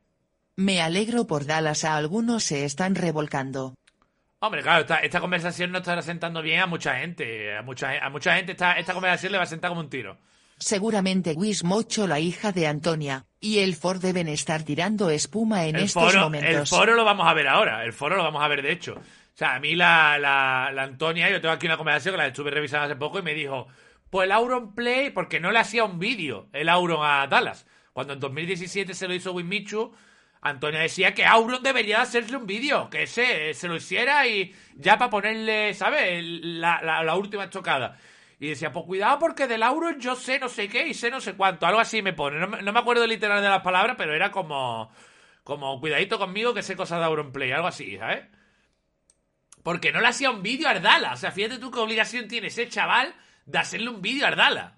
Me 0.58 0.82
alegro 0.82 1.28
por 1.28 1.46
Dallas, 1.46 1.84
a 1.84 1.96
algunos 1.96 2.44
se 2.44 2.66
están 2.66 2.96
revolcando. 2.96 3.76
Hombre, 4.40 4.64
claro, 4.64 4.82
esta, 4.82 4.98
esta 4.98 5.20
conversación 5.20 5.72
no 5.72 5.78
estará 5.78 6.02
sentando 6.02 6.42
bien 6.42 6.60
a 6.60 6.66
mucha 6.66 6.96
gente. 6.96 7.56
A 7.56 7.62
mucha, 7.62 8.04
a 8.04 8.10
mucha 8.10 8.36
gente 8.36 8.54
esta, 8.54 8.74
esta 8.74 8.94
conversación 8.94 9.34
le 9.34 9.38
va 9.38 9.44
a 9.44 9.48
sentar 9.48 9.70
como 9.70 9.82
un 9.82 9.90
tiro. 9.90 10.18
Seguramente 10.58 11.36
Mocho, 11.64 12.08
la 12.08 12.20
hija 12.20 12.52
de 12.52 12.66
Antonia, 12.66 13.28
y 13.40 13.60
el 13.60 13.76
Ford 13.76 14.02
deben 14.02 14.28
estar 14.28 14.64
tirando 14.64 15.12
espuma 15.12 15.68
en 15.68 15.76
el 15.76 15.84
estos 15.84 16.12
foro, 16.12 16.24
momentos. 16.24 16.50
El 16.50 16.66
foro 16.66 16.96
lo 16.96 17.06
vamos 17.06 17.28
a 17.28 17.34
ver 17.36 17.48
ahora, 17.48 17.84
el 17.84 17.94
foro 17.94 18.16
lo 18.16 18.24
vamos 18.24 18.44
a 18.44 18.48
ver 18.48 18.64
de 18.64 18.72
hecho. 18.72 18.96
O 18.96 19.38
sea, 19.38 19.54
a 19.54 19.60
mí 19.60 19.76
la, 19.76 20.18
la, 20.18 20.72
la 20.74 20.84
Antonia, 20.84 21.30
yo 21.30 21.40
tengo 21.40 21.54
aquí 21.54 21.68
una 21.68 21.78
conversación 21.78 22.16
que 22.16 22.18
la 22.18 22.28
estuve 22.28 22.50
revisando 22.50 22.86
hace 22.86 22.96
poco 22.96 23.20
y 23.20 23.22
me 23.22 23.36
dijo, 23.36 23.68
pues 24.10 24.26
el 24.26 24.32
Auron 24.32 24.74
Play, 24.74 25.12
porque 25.12 25.40
no 25.40 25.52
le 25.52 25.60
hacía 25.60 25.84
un 25.84 26.00
vídeo 26.00 26.48
el 26.52 26.68
Auron 26.70 27.06
a 27.06 27.28
Dallas. 27.28 27.68
Cuando 27.94 28.14
en 28.14 28.20
2017 28.20 28.96
se 28.96 29.08
lo 29.08 29.14
hizo 29.14 29.34
Winmichu, 29.34 29.94
Antonia 30.42 30.82
decía 30.82 31.14
que 31.14 31.26
Auron 31.26 31.64
debería 31.64 32.02
hacerle 32.02 32.38
un 32.38 32.46
vídeo, 32.46 32.90
que 32.90 33.08
se, 33.08 33.54
se 33.54 33.68
lo 33.68 33.76
hiciera 33.76 34.26
y 34.28 34.54
ya 34.76 34.98
para 34.98 35.10
ponerle, 35.10 35.74
¿sabes? 35.74 36.24
La, 36.24 36.82
la, 36.82 37.16
última 37.16 37.46
estocada. 37.46 37.98
Y 38.40 38.50
decía, 38.50 38.72
pues 38.72 38.86
cuidado 38.86 39.20
porque 39.20 39.48
del 39.48 39.64
Auron 39.64 40.00
yo 40.00 40.16
sé 40.16 40.40
no 40.40 40.48
sé 40.48 40.70
qué 40.70 40.88
y 40.88 40.94
sé 40.94 41.10
no 41.10 41.20
sé 41.20 41.34
cuánto. 41.34 41.66
Algo 41.66 41.80
así 41.80 42.02
me 42.02 42.14
pone. 42.14 42.40
No, 42.40 42.48
no 42.48 42.74
me 42.74 42.80
acuerdo 42.80 43.08
literal 43.08 43.42
de 43.42 43.50
las 43.50 43.64
palabras, 43.64 43.96
pero 43.98 44.14
era 44.14 44.32
como, 44.32 44.92
como 45.44 45.80
cuidadito 45.80 46.20
conmigo 46.20 46.54
que 46.54 46.64
sé 46.64 46.76
cosas 46.76 47.00
de 47.00 47.06
Auron 47.06 47.32
Play, 47.32 47.52
algo 47.52 47.68
así, 47.68 47.98
¿sabes? 47.98 48.26
Porque 49.64 49.92
no 49.92 50.00
le 50.02 50.08
hacía 50.08 50.30
un 50.30 50.44
vídeo 50.44 50.68
a 50.68 50.72
Ardala. 50.72 51.14
O 51.14 51.18
sea, 51.18 51.32
fíjate 51.32 51.58
tú 51.58 51.72
qué 51.72 51.80
obligación 51.80 52.28
tiene 52.28 52.48
ese 52.48 52.70
chaval 52.70 53.14
de 53.46 53.58
hacerle 53.58 53.90
un 53.90 54.02
vídeo 54.02 54.26
a 54.26 54.30
Ardala 54.30 54.77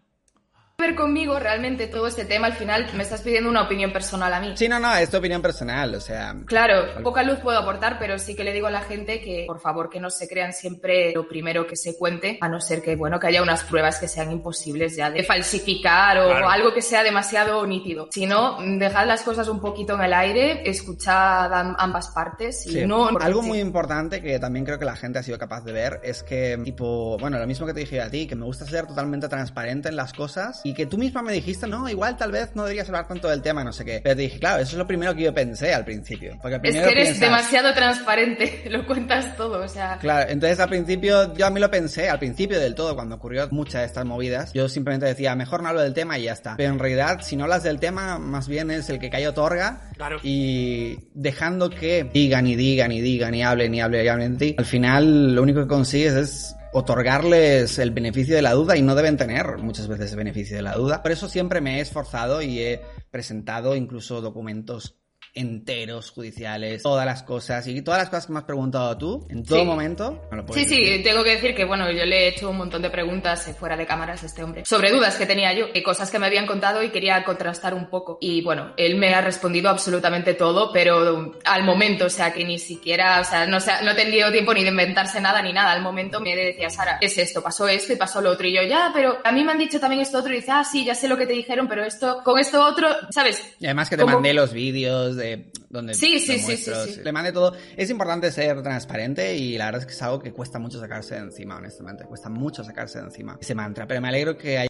ver 0.80 0.96
conmigo 0.96 1.38
realmente 1.38 1.88
todo 1.88 2.08
este 2.08 2.26
tema 2.26 2.48
al 2.48 2.54
final 2.54 2.88
me 2.96 3.04
estás 3.04 3.22
pidiendo 3.22 3.50
una 3.50 3.64
opinión 3.64 3.92
personal 3.92 4.34
a 4.34 4.40
mí. 4.40 4.54
Sí, 4.56 4.68
no, 4.68 4.80
no, 4.80 4.96
es 4.96 5.10
tu 5.10 5.18
opinión 5.18 5.42
personal, 5.42 5.94
o 5.94 6.00
sea... 6.00 6.36
Claro, 6.46 7.04
poca 7.04 7.22
luz 7.24 7.40
puedo 7.40 7.60
aportar, 7.60 7.98
pero 8.00 8.18
sí 8.18 8.36
que 8.36 8.44
le 8.44 8.54
digo 8.54 8.68
a 8.68 8.72
la 8.72 8.82
gente 8.82 9.22
que 9.22 9.44
por 9.46 9.60
favor 9.60 9.90
que 9.90 10.00
no 10.00 10.10
se 10.10 10.28
crean 10.28 10.54
siempre 10.54 11.12
lo 11.14 11.28
primero 11.28 11.68
que 11.68 11.76
se 11.76 11.98
cuente, 11.98 12.38
a 12.42 12.48
no 12.48 12.62
ser 12.62 12.82
que, 12.82 12.96
bueno, 12.96 13.20
que 13.20 13.28
haya 13.28 13.44
unas 13.44 13.64
pruebas 13.64 14.00
que 14.00 14.08
sean 14.08 14.32
imposibles 14.32 14.96
ya 14.96 15.12
de 15.12 15.24
falsificar 15.24 16.18
o 16.20 16.28
claro. 16.30 16.50
algo 16.50 16.74
que 16.74 16.82
sea 16.82 17.04
demasiado 17.04 17.66
nítido. 17.68 18.08
Si 18.12 18.26
no, 18.26 18.58
dejad 18.62 19.06
las 19.06 19.22
cosas 19.22 19.48
un 19.50 19.60
poquito 19.60 19.96
en 19.96 20.02
el 20.02 20.14
aire, 20.14 20.70
escuchad 20.70 21.52
ambas 21.78 22.10
partes 22.10 22.66
y 22.66 22.72
sí. 22.72 22.88
no... 22.88 23.10
Algo 23.20 23.42
muy 23.42 23.60
importante 23.60 24.22
que 24.22 24.40
también 24.40 24.66
creo 24.66 24.80
que 24.80 24.86
la 24.86 24.96
gente 24.96 25.20
ha 25.20 25.24
sido 25.24 25.38
capaz 25.38 25.62
de 25.62 25.74
ver 25.74 26.00
es 26.04 26.24
que, 26.24 26.58
tipo, 26.64 27.18
bueno, 27.20 27.38
lo 27.38 27.48
mismo 27.48 27.68
que 27.68 27.74
te 27.74 27.82
dije 27.82 28.02
a 28.02 28.10
ti, 28.10 28.28
que 28.28 28.36
me 28.36 28.46
gusta 28.46 28.66
ser 28.66 28.88
totalmente 28.88 29.28
transparente 29.28 29.90
en 29.90 29.96
las 29.96 30.14
cosas 30.14 30.62
y 30.70 30.74
que 30.74 30.86
tú 30.86 31.00
misma 31.00 31.24
me 31.24 31.34
dijiste, 31.34 31.66
no, 31.68 31.90
igual 31.90 32.16
tal 32.16 32.32
vez 32.32 32.52
no 32.56 32.64
deberías 32.64 32.88
hablar 32.88 33.08
tanto 33.08 33.28
del 33.28 33.42
tema, 33.42 33.64
no 33.64 33.74
sé 33.74 33.84
qué. 33.84 34.02
Pero 34.04 34.16
te 34.16 34.22
dije, 34.22 34.40
claro, 34.40 34.62
eso 34.62 34.74
es 34.74 34.78
lo 34.78 34.86
primero 34.86 35.16
que 35.16 35.24
yo 35.24 35.34
pensé 35.34 35.74
al 35.74 35.84
principio. 35.84 36.38
Porque 36.40 36.60
es 36.62 36.62
que 36.62 36.80
eres 36.80 36.94
piensas... 36.94 37.20
demasiado 37.20 37.74
transparente, 37.74 38.64
lo 38.70 38.86
cuentas 38.86 39.36
todo, 39.36 39.64
o 39.64 39.68
sea... 39.68 39.98
Claro, 39.98 40.30
entonces 40.30 40.60
al 40.60 40.70
principio 40.70 41.34
yo 41.34 41.48
a 41.48 41.50
mí 41.50 41.60
lo 41.60 41.72
pensé, 41.72 42.08
al 42.08 42.20
principio 42.20 42.60
del 42.60 42.76
todo, 42.76 42.94
cuando 42.96 43.16
ocurrió 43.16 43.48
muchas 43.50 43.82
de 43.82 43.88
estas 43.88 44.06
movidas, 44.06 44.54
yo 44.54 44.70
simplemente 44.70 45.08
decía, 45.08 45.36
mejor 45.36 45.64
no 45.64 45.70
hablo 45.70 45.82
del 45.82 45.96
tema 45.96 46.20
y 46.20 46.24
ya 46.24 46.34
está. 46.34 46.56
Pero 46.56 46.72
en 46.72 46.78
realidad, 46.78 47.22
si 47.22 47.36
no 47.36 47.46
hablas 47.46 47.64
del 47.64 47.80
tema, 47.80 48.20
más 48.20 48.48
bien 48.48 48.70
es 48.70 48.90
el 48.92 49.00
que 49.00 49.10
cae 49.10 49.28
otorga. 49.28 49.90
Claro. 49.96 50.20
Y 50.22 51.00
dejando 51.16 51.72
que 51.72 52.08
digan 52.14 52.46
y 52.46 52.56
digan 52.56 52.92
y 52.92 53.02
digan 53.02 53.34
y 53.34 53.42
hablen 53.42 53.74
y 53.74 53.82
hablen 53.82 54.06
y 54.06 54.08
hablen 54.08 54.38
de 54.38 54.52
ti, 54.52 54.56
al 54.58 54.66
final 54.66 55.34
lo 55.34 55.42
único 55.42 55.62
que 55.62 55.68
consigues 55.68 56.14
es 56.14 56.56
otorgarles 56.72 57.80
el 57.80 57.92
beneficio 57.92 58.36
de 58.36 58.42
la 58.42 58.54
duda 58.54 58.78
y 58.78 58.82
no 58.82 58.96
deben 58.96 59.18
tener 59.18 59.58
muchas 59.58 59.88
veces 59.88 60.12
el 60.12 60.18
beneficio 60.18 60.56
de 60.56 60.62
la 60.64 60.76
duda. 60.76 61.02
Por 61.02 61.12
eso 61.12 61.28
siempre 61.28 61.62
me 61.62 61.78
he 61.78 61.82
esforzado 61.82 62.42
y 62.42 62.60
he 62.60 62.82
presentado 63.12 63.76
incluso 63.76 64.22
documentos 64.22 64.99
enteros 65.34 66.12
judiciales, 66.12 66.82
todas 66.84 67.06
las 67.06 67.24
cosas 67.24 67.66
y 67.68 67.82
todas 67.82 68.00
las 68.02 68.10
cosas 68.10 68.28
que 68.28 68.34
me 68.34 68.40
has 68.40 68.46
preguntado 68.46 68.98
tú 68.98 69.28
en 69.30 69.44
todo 69.44 69.60
Sí. 69.60 69.66
momento. 69.66 70.22
lo 70.32 70.54
Sí, 70.54 70.66
sí, 70.66 71.02
tengo 71.04 71.24
que 71.24 71.32
decir 71.32 71.54
que, 71.56 71.66
bueno, 71.66 71.90
yo 71.92 72.06
le 72.06 72.26
he 72.26 72.28
hecho 72.30 72.50
un 72.50 72.58
montón 72.58 72.82
de 72.82 72.90
preguntas 72.90 73.48
eh, 73.48 73.54
fuera 73.54 73.76
de 73.78 73.86
cámaras 73.86 74.24
a 74.24 74.26
este 74.26 74.44
hombre 74.44 74.64
sobre 74.66 74.92
dudas 74.92 75.16
que 75.16 75.26
tenía 75.26 75.54
yo, 75.54 75.66
y 75.74 75.82
cosas 75.84 76.10
que 76.12 76.20
me 76.20 76.26
habían 76.28 76.46
contado 76.48 76.82
y 76.84 76.90
quería 76.90 77.24
contrastar 77.24 77.74
un 77.74 77.90
poco. 77.90 78.18
Y 78.22 78.42
bueno, 78.42 78.74
él 78.78 78.96
me 78.96 79.14
ha 79.14 79.22
respondido 79.22 79.70
absolutamente 79.70 80.34
todo, 80.34 80.72
pero 80.74 81.34
al 81.46 81.64
momento, 81.64 82.06
o 82.06 82.10
sea, 82.10 82.32
que 82.34 82.44
ni 82.44 82.58
siquiera, 82.60 83.22
o 83.22 83.24
sea, 83.24 83.46
no, 83.46 83.60
se 83.60 83.72
ha- 83.72 83.82
no 83.82 83.92
ha 83.92 83.96
tenido 83.96 84.32
tiempo 84.32 84.54
ni 84.54 84.64
de 84.64 84.70
inventarse 84.70 85.20
nada 85.22 85.42
ni 85.42 85.54
nada. 85.54 85.72
Al 85.72 85.82
momento 85.82 86.20
me 86.20 86.36
decía, 86.36 86.70
Sara, 86.70 86.98
¿qué 87.00 87.08
es 87.08 87.18
esto? 87.18 87.42
Pasó 87.42 87.68
esto 87.68 87.94
y 87.94 87.96
pasó 87.96 88.22
lo 88.22 88.32
otro. 88.32 88.48
Y 88.48 88.54
yo, 88.56 88.62
ya, 88.64 88.92
pero 88.94 89.18
a 89.24 89.32
mí 89.32 89.44
me 89.44 89.52
han 89.52 89.60
dicho 89.60 89.80
también 89.80 90.02
esto 90.02 90.20
otro. 90.20 90.34
Y 90.34 90.38
dice, 90.38 90.52
ah, 90.52 90.64
sí, 90.64 90.86
ya 90.86 90.96
sé 90.96 91.08
lo 91.08 91.18
que 91.18 91.26
te 91.28 91.34
dijeron, 91.34 91.68
pero 91.68 91.84
esto, 91.84 92.22
con 92.24 92.40
esto 92.40 92.64
otro, 92.66 92.88
¿sabes? 93.12 93.42
Y 93.60 93.66
además 93.66 93.90
que 93.90 93.98
te 93.98 94.06
mandé 94.06 94.34
los 94.34 94.54
vídeos 94.54 95.19
de 95.20 95.52
donde 95.70 95.94
Sí, 95.94 96.20
sí, 96.20 96.40
sí, 96.40 96.58
sí, 96.58 96.72
sí. 96.88 97.02
Le 97.04 97.12
mandé 97.12 97.32
todo. 97.32 97.56
Es 97.78 97.90
importante 97.92 98.32
ser 98.32 98.64
transparente 98.64 99.36
y 99.36 99.58
la 99.58 99.66
verdad 99.66 99.82
es 99.82 99.86
que 99.86 99.94
es 99.94 100.02
algo 100.02 100.20
que 100.20 100.32
cuesta 100.32 100.58
mucho 100.58 100.80
sacarse 100.80 101.14
de 101.16 101.22
encima, 101.22 101.58
honestamente. 101.58 102.06
Cuesta 102.06 102.30
mucho 102.30 102.64
sacarse 102.64 102.98
de 103.00 103.06
encima 103.06 103.38
ese 103.40 103.54
mantra. 103.54 103.86
Pero 103.86 104.02
me 104.02 104.08
alegro 104.08 104.36
que 104.38 104.58
haya 104.58 104.70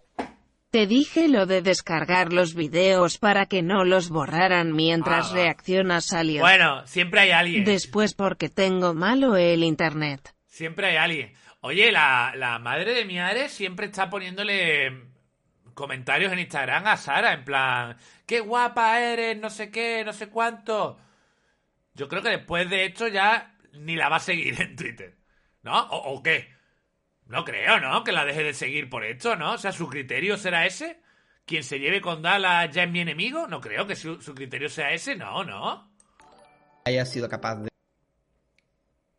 Te 0.72 0.86
dije 0.86 1.28
lo 1.30 1.46
de 1.48 1.62
descargar 1.64 2.32
los 2.34 2.54
videos 2.54 3.18
para 3.18 3.46
que 3.48 3.62
no 3.64 3.86
los 3.86 4.10
borraran 4.10 4.74
mientras 4.76 5.32
Ah. 5.32 5.34
reaccionas 5.36 6.14
a 6.14 6.20
alguien. 6.20 6.42
Bueno, 6.42 6.86
siempre 6.86 7.22
hay 7.22 7.32
alguien. 7.32 7.64
Después 7.66 8.14
porque 8.14 8.50
tengo 8.50 8.94
malo 8.94 9.36
el 9.38 9.64
internet. 9.64 10.34
Siempre 10.46 10.88
hay 10.90 10.98
alguien. 10.98 11.34
Oye, 11.62 11.92
la, 11.92 12.34
la 12.38 12.60
madre 12.60 12.94
de 12.94 13.06
mi 13.06 13.18
Ares 13.20 13.52
siempre 13.52 13.88
está 13.88 14.10
poniéndole 14.12 15.09
comentarios 15.80 16.34
en 16.34 16.40
Instagram 16.40 16.86
a 16.88 16.98
Sara, 16.98 17.32
en 17.32 17.46
plan, 17.46 17.98
qué 18.26 18.42
guapa 18.42 19.00
eres, 19.00 19.40
no 19.40 19.50
sé 19.50 19.72
qué, 19.72 20.04
no 20.06 20.12
sé 20.12 20.28
cuánto. 20.28 21.00
Yo 21.96 22.10
creo 22.10 22.22
que 22.22 22.30
después 22.30 22.70
de 22.70 22.86
esto 22.86 23.08
ya 23.08 23.56
ni 23.72 23.96
la 23.96 24.10
va 24.10 24.18
a 24.18 24.20
seguir 24.20 24.62
en 24.62 24.76
Twitter. 24.76 25.18
¿No? 25.64 25.88
¿O, 25.90 26.22
qué? 26.22 26.54
No 27.26 27.46
creo, 27.46 27.80
¿no? 27.80 28.04
Que 28.04 28.12
la 28.12 28.26
deje 28.26 28.44
de 28.44 28.54
seguir 28.54 28.90
por 28.90 29.06
esto, 29.06 29.36
¿no? 29.38 29.54
O 29.54 29.58
sea, 29.58 29.72
su 29.72 29.88
criterio 29.88 30.38
será 30.38 30.66
ese. 30.66 31.02
Quien 31.46 31.64
se 31.64 31.80
lleve 31.80 32.02
con 32.02 32.22
Dallas 32.22 32.70
ya 32.74 32.84
es 32.84 32.92
mi 32.92 33.00
enemigo. 33.00 33.48
No 33.48 33.62
creo 33.62 33.88
que 33.88 33.96
su, 33.96 34.22
su 34.22 34.36
criterio 34.36 34.70
sea 34.70 34.92
ese, 34.92 35.16
no, 35.16 35.44
no. 35.44 35.92
haya 36.86 37.06
sido 37.06 37.30
capaz 37.30 37.56
de 37.56 37.70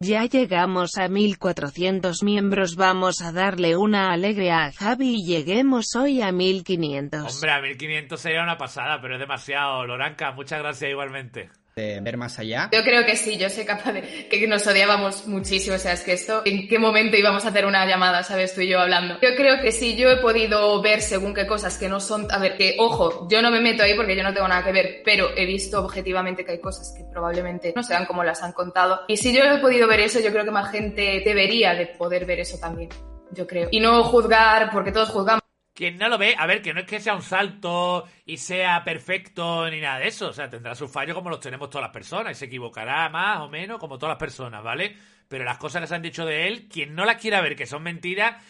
Ya 0.03 0.25
llegamos 0.25 0.97
a 0.97 1.09
1400 1.09 2.23
miembros, 2.23 2.75
vamos 2.75 3.21
a 3.21 3.33
darle 3.33 3.77
una 3.77 4.13
alegría 4.13 4.65
a 4.65 4.73
Javi 4.73 5.17
y 5.17 5.27
lleguemos 5.27 5.95
hoy 5.95 6.23
a 6.23 6.33
1500. 6.33 7.35
Hombre, 7.35 7.51
a 7.51 7.61
1500 7.61 8.19
sería 8.19 8.43
una 8.43 8.57
pasada, 8.57 8.99
pero 9.03 9.17
es 9.17 9.21
demasiado. 9.21 9.85
Loranca, 9.85 10.33
muchas 10.33 10.61
gracias 10.61 10.91
igualmente. 10.91 11.51
De 11.77 12.01
ver 12.01 12.17
más 12.17 12.39
allá. 12.39 12.69
Yo 12.73 12.83
creo 12.83 13.05
que 13.05 13.17
sí, 13.17 13.37
yo 13.39 13.49
soy 13.49 13.65
capaz 13.65 13.93
de 13.93 14.29
que 14.29 14.47
nos 14.47 14.67
odiábamos 14.67 15.27
muchísimo, 15.27 15.77
o 15.77 15.79
sea, 15.79 15.93
es 15.93 16.03
que 16.03 16.13
esto, 16.13 16.43
¿en 16.45 16.69
qué 16.69 16.79
momento 16.79 17.17
íbamos 17.17 17.45
a 17.45 17.49
hacer 17.49 17.67
una 17.67 17.87
llamada, 17.87 18.23
sabes, 18.23 18.55
tú 18.55 18.61
y 18.61 18.69
yo 18.69 18.81
hablando? 18.81 19.19
Yo 19.21 19.35
creo 19.37 19.61
que 19.61 19.73
sí, 19.73 19.97
yo 19.97 20.11
he 20.11 20.17
podido 20.17 20.81
ver 20.83 21.01
según 21.01 21.35
qué 21.35 21.47
cosas 21.47 21.79
que 21.79 21.89
no 21.89 22.01
son, 22.01 22.27
a 22.31 22.39
ver, 22.39 22.57
que 22.57 22.77
ojo, 22.79 23.29
yo 23.31 23.43
no 23.43 23.51
me 23.51 23.61
meto 23.61 23.83
ahí 23.83 23.95
porque 23.95 24.17
yo 24.17 24.23
no 24.23 24.35
tengo 24.35 24.49
nada 24.49 24.65
que 24.65 24.73
ver, 24.73 25.03
pero 25.05 25.29
he 25.37 25.47
visto 25.47 25.83
objetivamente 25.83 26.45
que 26.45 26.53
hay 26.53 26.61
cosas 26.61 26.95
que 26.97 27.05
probablemente 27.05 27.73
no 27.75 27.83
sean 27.83 28.07
como 28.07 28.25
las 28.25 28.43
han 28.43 28.53
contado. 28.53 29.01
Y 29.09 29.17
si 29.17 29.35
yo 29.35 29.45
he 29.45 29.59
podido 29.59 29.89
ver 29.89 30.01
eso, 30.01 30.21
yo 30.21 30.31
creo 30.33 30.45
que 30.45 30.51
más 30.51 30.71
gente 30.71 31.23
debería 31.25 31.75
de 31.75 31.87
poder 31.87 32.27
ver 32.27 32.41
eso 32.41 32.59
también, 32.59 32.91
yo 33.33 33.47
creo. 33.47 33.69
Y 33.71 33.81
no 33.81 34.03
juzgar, 34.05 34.71
porque 34.71 34.93
todos 34.93 35.11
juzgamos 35.11 35.40
quien 35.75 35.97
no 35.99 36.09
lo 36.09 36.19
ve, 36.19 36.35
a 36.37 36.47
ver, 36.47 36.63
que 36.63 36.75
no 36.75 36.81
es 36.81 36.87
que 36.87 37.01
sea 37.01 37.15
un 37.15 37.23
salto 37.23 38.07
y 38.27 38.37
sea 38.37 38.85
perfecto 38.85 39.69
ni 39.71 39.81
nada 39.81 39.99
de 40.01 40.09
eso. 40.09 40.29
O 40.29 40.33
sea, 40.33 40.51
tendrá 40.51 40.75
sus 40.75 40.91
fallos 40.91 41.15
como 41.15 41.31
los 41.31 41.41
tenemos 41.41 41.71
todas 41.71 41.85
las 41.85 41.93
personas 41.93 42.33
y 42.33 42.35
se 42.39 42.47
equivocará 42.47 43.09
más 43.09 43.41
o 43.41 43.49
menos 43.49 43.79
como 43.79 43.99
todas 43.99 44.13
las 44.13 44.19
personas, 44.19 44.63
¿vale? 44.63 44.97
Pero 45.29 45.45
las 45.45 45.59
cosas 45.59 45.83
que 45.83 45.87
se 45.89 45.95
han 45.95 46.03
dicho 46.03 46.27
de 46.27 46.49
él, 46.49 46.69
quien 46.69 46.95
no 46.95 47.05
las 47.05 47.21
quiera 47.21 47.41
ver 47.41 47.57
que 47.57 47.67
son 47.67 47.83
mentiras, 47.83 48.43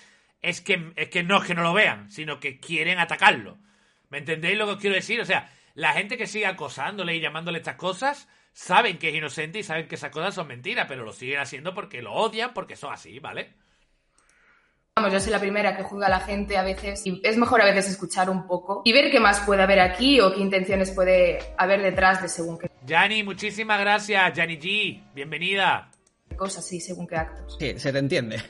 es 0.42 0.60
que, 0.60 0.92
es 0.96 1.08
que 1.10 1.22
no 1.22 1.38
es 1.38 1.44
que 1.44 1.54
no 1.54 1.62
lo 1.62 1.74
vean, 1.74 2.10
sino 2.10 2.40
que 2.40 2.58
quieren 2.58 2.98
atacarlo. 2.98 3.58
¿Me 4.08 4.18
entendéis 4.18 4.58
lo 4.58 4.66
que 4.66 4.72
os 4.72 4.78
quiero 4.78 4.96
decir? 4.96 5.20
O 5.20 5.24
sea, 5.24 5.50
la 5.74 5.92
gente 5.92 6.16
que 6.16 6.26
sigue 6.26 6.46
acosándole 6.46 7.14
y 7.14 7.20
llamándole 7.20 7.58
estas 7.58 7.76
cosas, 7.76 8.28
saben 8.52 8.98
que 8.98 9.10
es 9.10 9.14
inocente 9.14 9.58
y 9.58 9.62
saben 9.62 9.88
que 9.88 9.94
esas 9.94 10.10
cosas 10.10 10.34
son 10.34 10.48
mentiras, 10.48 10.86
pero 10.88 11.04
lo 11.04 11.12
siguen 11.12 11.40
haciendo 11.40 11.74
porque 11.74 12.02
lo 12.02 12.12
odian, 12.12 12.54
porque 12.54 12.76
son 12.76 12.92
así, 12.92 13.18
¿vale? 13.18 13.54
Vamos, 15.01 15.14
yo 15.14 15.20
soy 15.20 15.32
la 15.32 15.40
primera 15.40 15.74
que 15.78 15.82
juzga 15.82 16.09
a 16.09 16.11
la 16.11 16.20
gente 16.20 16.59
a 16.59 16.62
veces 16.62 17.07
y 17.07 17.22
es 17.24 17.38
mejor 17.38 17.62
a 17.62 17.64
veces 17.64 17.88
escuchar 17.88 18.28
un 18.28 18.46
poco 18.46 18.82
y 18.84 18.92
ver 18.92 19.11
qué 19.11 19.18
más 19.18 19.40
puede 19.40 19.62
haber 19.62 19.80
aquí 19.80 20.20
o 20.20 20.30
qué 20.30 20.40
intenciones 20.40 20.90
puede 20.90 21.38
haber 21.57 21.80
detrás 21.80 22.20
de 22.20 22.28
según 22.28 22.59
qué 22.59 22.70
Yanni, 22.84 23.22
muchísimas 23.22 23.80
gracias. 23.80 24.30
Yanni 24.34 24.59
G, 24.59 25.03
bienvenida. 25.14 25.90
cosas, 26.36 26.66
sí, 26.66 26.80
según 26.80 27.07
qué 27.07 27.16
actos. 27.16 27.57
Sí, 27.59 27.78
se 27.78 27.92
te 27.92 27.98
entiende. 27.98 28.42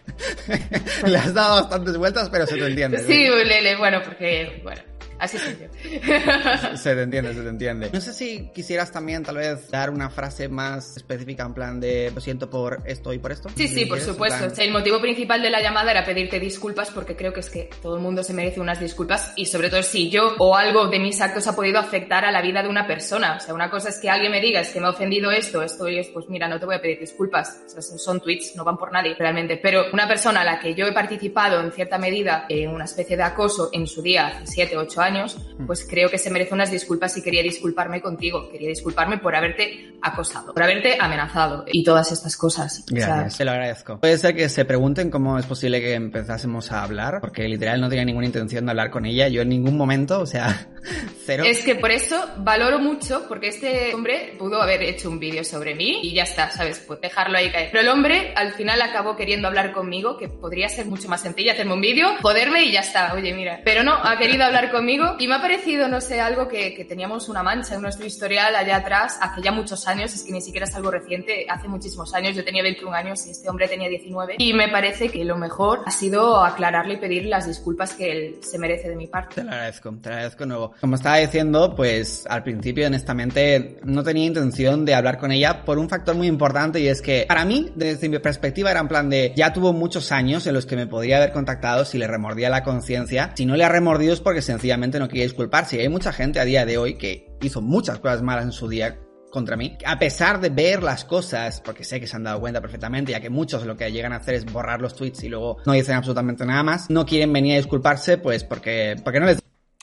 Le 1.07 1.19
has 1.19 1.33
dado 1.33 1.61
bastantes 1.61 1.97
vueltas, 1.97 2.29
pero 2.31 2.45
se 2.49 2.57
te 2.57 2.67
entiende. 2.67 2.99
Sí, 2.99 3.29
Lele, 3.29 3.77
bueno, 3.77 4.03
porque, 4.05 4.61
bueno, 4.65 4.83
Así 5.21 5.37
yo. 5.39 6.77
se 6.77 6.95
te 6.95 7.03
entiende, 7.03 7.35
se 7.35 7.43
te 7.43 7.49
entiende. 7.49 7.91
No 7.93 8.01
sé 8.01 8.13
si 8.15 8.49
quisieras 8.55 8.91
también 8.91 9.23
tal 9.23 9.37
vez 9.37 9.71
dar 9.71 9.91
una 9.91 10.09
frase 10.11 10.49
más 10.49 10.97
específica 10.97 11.45
en 11.45 11.55
plan 11.55 11.81
de 11.81 12.11
lo 12.15 12.21
siento 12.21 12.49
por 12.49 12.83
esto 12.87 13.13
y 13.13 13.19
por 13.19 13.33
esto. 13.33 13.51
Sí, 13.55 13.69
sí, 13.69 13.85
por 13.85 14.01
supuesto. 14.01 14.47
el 14.57 14.73
motivo 14.73 15.01
principal 15.01 15.43
de 15.43 15.51
la 15.51 15.61
llamada 15.61 15.91
era 15.91 16.05
pedirte 16.05 16.41
disculpas 16.41 16.91
porque 16.91 17.17
creo 17.17 17.33
que 17.33 17.41
es 17.41 17.51
que 17.51 17.69
todo 17.83 17.97
el 17.97 18.03
mundo 18.03 18.25
se 18.25 18.33
merece 18.33 18.61
unas 18.61 18.81
disculpas 18.81 19.33
y 19.37 19.47
sobre 19.47 19.69
todo 19.69 19.83
si 19.83 20.11
yo 20.11 20.35
o 20.39 20.57
algo 20.57 20.89
de 20.89 20.99
mis 20.99 21.21
actos 21.21 21.47
ha 21.47 21.55
podido 21.55 21.79
afectar 21.79 22.25
a 22.25 22.33
la 22.33 22.41
vida 22.41 22.63
de 22.63 22.69
una 22.69 22.87
persona. 22.87 23.37
O 23.37 23.41
sea, 23.41 23.55
una 23.55 23.71
cosa 23.71 23.91
es 23.91 23.99
que 23.99 24.09
alguien 24.09 24.33
me 24.33 24.41
diga 24.41 24.61
es 24.61 24.71
que 24.71 24.81
me 24.81 24.87
ha 24.87 24.91
ofendido 24.91 25.31
esto, 25.31 25.63
esto 25.63 25.89
y 25.89 25.99
es 25.99 26.09
pues 26.09 26.29
mira, 26.29 26.49
no 26.49 26.59
te 26.59 26.67
voy 26.67 26.77
a 26.77 26.81
pedir 26.81 26.99
disculpas. 26.99 27.63
O 27.67 27.69
sea, 27.69 27.83
son 27.83 28.21
tweets, 28.21 28.57
no 28.57 28.65
van 28.65 28.77
por 28.77 28.93
nadie 28.93 29.15
realmente. 29.19 29.59
Pero 29.59 29.85
una 29.93 30.09
persona 30.09 30.41
a 30.41 30.45
la 30.45 30.59
que 30.59 30.75
yo 30.75 30.87
he 30.87 30.93
participado 30.93 31.61
en 31.61 31.73
cierta 31.73 31.99
medida 31.99 32.47
en 32.49 32.71
una 32.71 32.85
especie 32.85 33.17
de 33.17 33.23
acoso 33.23 33.71
en 33.73 33.87
su 33.87 34.03
día, 34.03 34.29
hace 34.29 34.47
7, 34.47 34.77
8 34.77 35.01
años, 35.01 35.10
Mm. 35.11 35.67
pues 35.67 35.87
creo 35.89 36.09
que 36.09 36.19
se 36.19 36.31
merece 36.31 36.55
unas 36.55 36.71
disculpas 36.71 37.17
y 37.17 37.23
quería 37.23 37.43
disculparme 37.43 38.01
contigo. 38.01 38.49
Quería 38.51 38.69
disculparme 38.69 39.19
por 39.19 39.35
haberte 39.35 39.95
acosado, 40.03 40.53
por 40.53 40.63
haberte 40.63 40.97
amenazado 40.99 41.65
y 41.67 41.85
todas 41.85 42.13
estas 42.13 42.37
cosas. 42.37 42.85
Gracias, 42.89 43.39
te 43.39 43.45
lo 43.45 43.51
agradezco. 43.51 44.01
Puede 44.01 44.19
ser 44.19 44.35
que 44.35 44.49
se 44.49 44.65
pregunten 44.65 45.11
cómo 45.11 45.39
es 45.39 45.47
posible 45.47 45.81
que 45.81 45.95
empezásemos 45.95 46.73
a 46.73 46.83
hablar, 46.83 47.21
porque 47.21 47.47
literal 47.49 47.81
no 47.81 47.89
tenía 47.89 48.05
ninguna 48.05 48.27
intención 48.27 48.65
de 48.65 48.71
hablar 48.71 48.91
con 48.91 49.05
ella. 49.05 49.29
Yo 49.29 49.43
en 49.43 49.49
ningún 49.49 49.77
momento, 49.77 50.21
o 50.21 50.27
sea, 50.27 50.69
cero. 51.25 51.45
Es 51.47 51.63
que 51.63 51.75
por 51.75 51.91
eso 51.91 52.25
valoro 52.39 52.79
mucho, 52.79 53.27
porque 53.29 53.49
este 53.49 53.95
hombre 53.95 54.35
pudo 54.39 54.63
haber 54.63 54.83
hecho 54.83 55.11
un 55.11 55.19
vídeo 55.19 55.45
sobre 55.45 55.75
mí 55.75 56.01
y 56.03 56.15
ya 56.15 56.23
está, 56.23 56.51
¿sabes? 56.51 56.83
Pues 56.87 57.01
dejarlo 57.01 57.39
ahí 57.39 57.51
caer. 57.51 57.69
Pero 57.71 57.83
el 57.83 57.89
hombre 57.89 58.33
al 58.37 58.53
final 58.53 58.81
acabó 58.83 59.17
queriendo 59.17 59.49
hablar 59.49 59.73
conmigo, 59.73 60.17
que 60.17 60.29
podría 60.29 60.69
ser 60.69 60.87
mucho 60.87 61.09
más 61.09 61.23
sencillo 61.23 61.53
hacerme 61.53 61.75
un 61.75 61.81
vídeo, 61.81 62.09
joderme 62.23 62.65
y 62.65 62.73
ya 62.73 62.81
está. 62.81 63.15
Oye, 63.15 63.33
mira. 63.35 63.61
Pero 63.65 63.83
no, 63.83 63.95
ha 63.95 64.19
querido 64.19 64.45
hablar 64.45 64.71
conmigo 64.71 65.00
y 65.19 65.29
me 65.29 65.35
ha 65.35 65.41
parecido, 65.41 65.89
no 65.89 66.01
sé, 66.01 66.21
algo 66.21 66.49
que, 66.49 66.75
que, 66.75 66.85
teníamos 66.85 67.29
una 67.29 67.43
mancha 67.43 67.75
en 67.75 67.83
nuestro 67.83 68.07
historial 68.07 68.55
allá 68.55 68.77
atrás, 68.77 69.19
hace 69.21 69.43
ya 69.43 69.53
muchos 69.53 69.87
años, 69.87 70.13
es 70.15 70.23
que 70.23 70.33
ni 70.33 70.41
siquiera 70.41 70.67
es 70.67 70.75
algo 70.75 70.91
reciente, 70.91 71.47
hace 71.49 71.69
muchísimos 71.69 72.13
años, 72.15 72.35
yo 72.35 72.45
tenía 72.45 72.63
21 72.63 72.95
años 72.95 73.27
y 73.27 73.31
este 73.31 73.49
hombre 73.49 73.69
tenía 73.69 73.89
19, 73.89 74.37
y 74.39 74.53
me 74.55 74.69
parece 74.69 75.09
que 75.09 75.25
lo 75.25 75.37
mejor 75.37 75.81
ha 75.87 75.91
sido 75.91 76.43
aclararle 76.45 76.95
y 76.95 76.97
pedir 76.99 77.27
las 77.27 77.47
disculpas 77.47 77.95
que 77.95 78.11
él 78.11 78.37
se 78.43 78.59
merece 78.59 78.89
de 78.89 78.97
mi 78.97 79.07
parte. 79.07 79.37
Te 79.37 79.45
lo 79.45 79.51
agradezco, 79.51 79.95
te 80.01 80.09
lo 80.09 80.15
agradezco 80.15 80.47
nuevo. 80.47 80.73
Como 80.81 80.97
estaba 80.97 81.19
diciendo, 81.19 81.75
pues 81.75 82.27
al 82.29 82.43
principio, 82.43 82.87
honestamente, 82.87 83.79
no 83.85 84.03
tenía 84.03 84.27
intención 84.27 84.85
de 84.85 84.95
hablar 84.95 85.19
con 85.19 85.33
ella 85.33 85.65
por 85.65 85.79
un 85.79 85.89
factor 85.89 86.15
muy 86.15 86.27
importante 86.27 86.81
y 86.81 86.89
es 86.89 87.03
que 87.03 87.25
para 87.29 87.45
mí, 87.45 87.71
desde 87.75 88.09
mi 88.09 88.19
perspectiva, 88.19 88.71
era 88.71 88.81
en 88.81 88.89
plan 88.89 89.11
de 89.11 89.33
ya 89.37 89.53
tuvo 89.53 89.73
muchos 89.73 90.13
años 90.13 90.47
en 90.47 90.55
los 90.55 90.67
que 90.67 90.77
me 90.77 90.87
podría 90.87 91.19
haber 91.19 91.33
contactado 91.33 91.85
si 91.85 91.99
le 91.99 92.07
remordía 92.07 92.51
la 92.51 92.63
conciencia. 92.63 93.33
Si 93.35 93.47
no 93.47 93.57
le 93.57 93.65
ha 93.65 93.69
remordido 93.69 94.13
es 94.13 94.21
porque 94.21 94.43
sencillamente 94.43 94.90
no 94.99 95.09
quería 95.09 95.25
disculparse. 95.25 95.77
Y 95.77 95.81
hay 95.81 95.89
mucha 95.89 96.13
gente 96.13 96.41
a 96.41 96.45
día 96.45 96.67
de 96.67 96.79
hoy 96.79 96.95
que 96.95 97.29
hizo 97.43 97.61
muchas 97.61 97.99
cosas 97.99 98.23
malas 98.23 98.45
en 98.45 98.53
su 98.53 98.69
día 98.69 98.99
contra 99.31 99.57
mí, 99.57 99.77
a 99.87 99.99
pesar 99.99 100.41
de 100.41 100.51
ver 100.51 100.83
las 100.83 101.05
cosas, 101.05 101.61
porque 101.61 101.85
sé 101.85 102.01
que 102.01 102.07
se 102.07 102.17
han 102.17 102.25
dado 102.25 102.41
cuenta 102.41 102.61
perfectamente, 102.61 103.13
ya 103.13 103.21
que 103.21 103.31
muchos 103.31 103.65
lo 103.65 103.77
que 103.77 103.91
llegan 103.91 104.13
a 104.13 104.17
hacer 104.17 104.35
es 104.35 104.45
borrar 104.45 104.81
los 104.81 104.95
tweets 104.97 105.23
y 105.23 105.29
luego 105.29 105.59
no 105.65 105.73
dicen 105.73 105.95
absolutamente 105.95 106.45
nada 106.45 106.63
más, 106.63 106.91
no 106.91 107.07
quieren 107.07 107.33
venir 107.33 107.55
a 107.55 107.59
disculparse, 107.59 108.19
pues 108.19 108.45
porque, 108.45 108.97
porque 109.03 109.21
no 109.21 109.27
les... 109.27 109.41